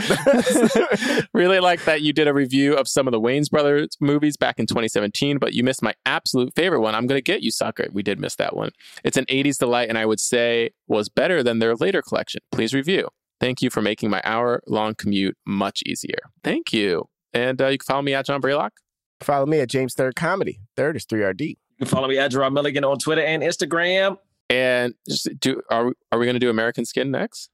really 1.33 1.59
like 1.59 1.83
that 1.85 2.01
you 2.01 2.13
did 2.13 2.27
a 2.27 2.33
review 2.33 2.75
of 2.75 2.87
some 2.87 3.07
of 3.07 3.11
the 3.11 3.19
Wayans 3.19 3.49
Brothers 3.49 3.97
movies 3.99 4.37
back 4.37 4.59
in 4.59 4.67
2017, 4.67 5.39
but 5.39 5.53
you 5.53 5.63
missed 5.63 5.81
my 5.81 5.95
absolute 6.05 6.53
favorite 6.55 6.81
one. 6.81 6.93
I'm 6.93 7.07
going 7.07 7.17
to 7.17 7.23
get 7.23 7.41
you, 7.41 7.51
sucker. 7.51 7.87
We 7.91 8.03
did 8.03 8.19
miss 8.19 8.35
that 8.35 8.55
one. 8.55 8.71
It's 9.03 9.17
an 9.17 9.25
80s 9.33 9.57
delight, 9.57 9.89
and 9.89 9.97
I 9.97 10.05
would 10.05 10.19
say 10.19 10.71
was 10.87 11.09
better 11.09 11.43
than 11.43 11.59
their 11.59 11.75
later 11.75 12.01
collection. 12.01 12.41
Please 12.51 12.73
review. 12.73 13.09
Thank 13.39 13.61
you 13.61 13.69
for 13.69 13.81
making 13.81 14.09
my 14.09 14.21
hour 14.23 14.61
long 14.67 14.95
commute 14.95 15.35
much 15.45 15.81
easier. 15.85 16.19
Thank 16.43 16.71
you. 16.71 17.05
And 17.33 17.61
uh, 17.61 17.67
you 17.67 17.77
can 17.77 17.85
follow 17.85 18.01
me 18.01 18.13
at 18.13 18.25
John 18.25 18.41
Braylock. 18.41 18.69
Follow 19.21 19.45
me 19.45 19.59
at 19.59 19.69
James 19.69 19.93
Third 19.93 20.15
Comedy. 20.15 20.59
Third 20.77 20.95
is 20.95 21.05
three 21.05 21.23
RD. 21.23 21.41
You 21.41 21.55
can 21.79 21.87
follow 21.87 22.07
me 22.07 22.17
at 22.17 22.31
Jerah 22.31 22.51
Milligan 22.51 22.83
on 22.83 22.99
Twitter 22.99 23.21
and 23.21 23.41
Instagram. 23.41 24.17
And 24.49 24.93
do 25.39 25.61
are 25.69 25.87
we, 25.87 25.93
are 26.11 26.19
we 26.19 26.25
going 26.25 26.35
to 26.35 26.39
do 26.39 26.49
American 26.49 26.85
Skin 26.85 27.09
next? 27.09 27.49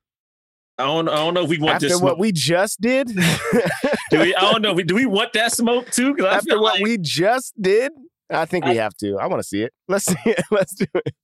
I 0.77 0.85
don't, 0.85 1.09
I 1.09 1.15
don't 1.15 1.33
know 1.33 1.43
if 1.43 1.49
we 1.49 1.59
want 1.59 1.75
After 1.75 1.89
this 1.89 2.01
what 2.01 2.17
we 2.17 2.31
just 2.31 2.79
did, 2.79 3.07
do 4.11 4.19
we, 4.19 4.35
I 4.35 4.51
don't 4.51 4.61
know. 4.61 4.75
Do 4.75 4.95
we 4.95 5.05
want 5.05 5.33
that 5.33 5.51
smoke 5.51 5.91
too? 5.91 6.15
After 6.25 6.59
what 6.59 6.75
like, 6.75 6.83
we 6.83 6.97
just 6.97 7.53
did, 7.61 7.91
I 8.29 8.45
think 8.45 8.65
we 8.65 8.75
have 8.75 8.95
to. 8.97 9.17
I 9.17 9.27
want 9.27 9.41
to 9.41 9.47
see 9.47 9.63
it. 9.63 9.73
Let's 9.87 10.05
see 10.05 10.15
it. 10.25 10.41
Let's 10.51 10.75
do 10.75 10.85
it. 10.93 11.15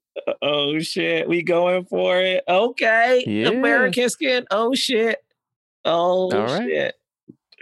Oh 0.41 0.79
shit, 0.79 1.27
we 1.27 1.43
going 1.43 1.85
for 1.85 2.19
it. 2.19 2.43
Okay, 2.47 3.23
Yeah. 3.27 3.49
American 3.49 4.09
skin. 4.09 4.45
Oh 4.51 4.73
shit. 4.73 5.23
Oh 5.83 6.31
All 6.31 6.45
right. 6.45 6.93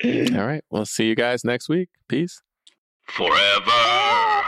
shit. 0.02 0.36
All 0.36 0.46
right. 0.46 0.64
We'll 0.70 0.86
see 0.86 1.06
you 1.08 1.16
guys 1.16 1.44
next 1.44 1.70
week. 1.70 1.90
Peace. 2.08 2.42
Forever. 3.08 4.42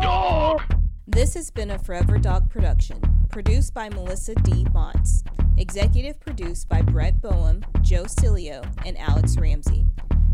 Dog. 0.00 0.60
This 1.06 1.34
has 1.34 1.50
been 1.50 1.70
a 1.70 1.78
Forever 1.78 2.18
Dog 2.18 2.50
production, 2.50 3.00
produced 3.30 3.74
by 3.74 3.88
Melissa 3.90 4.34
D. 4.36 4.64
Montz, 4.74 5.22
executive 5.56 6.18
produced 6.20 6.68
by 6.68 6.82
Brett 6.82 7.20
Boehm, 7.22 7.64
Joe 7.82 8.04
Cilio, 8.04 8.64
and 8.86 8.98
Alex 8.98 9.36
Ramsey. 9.38 9.86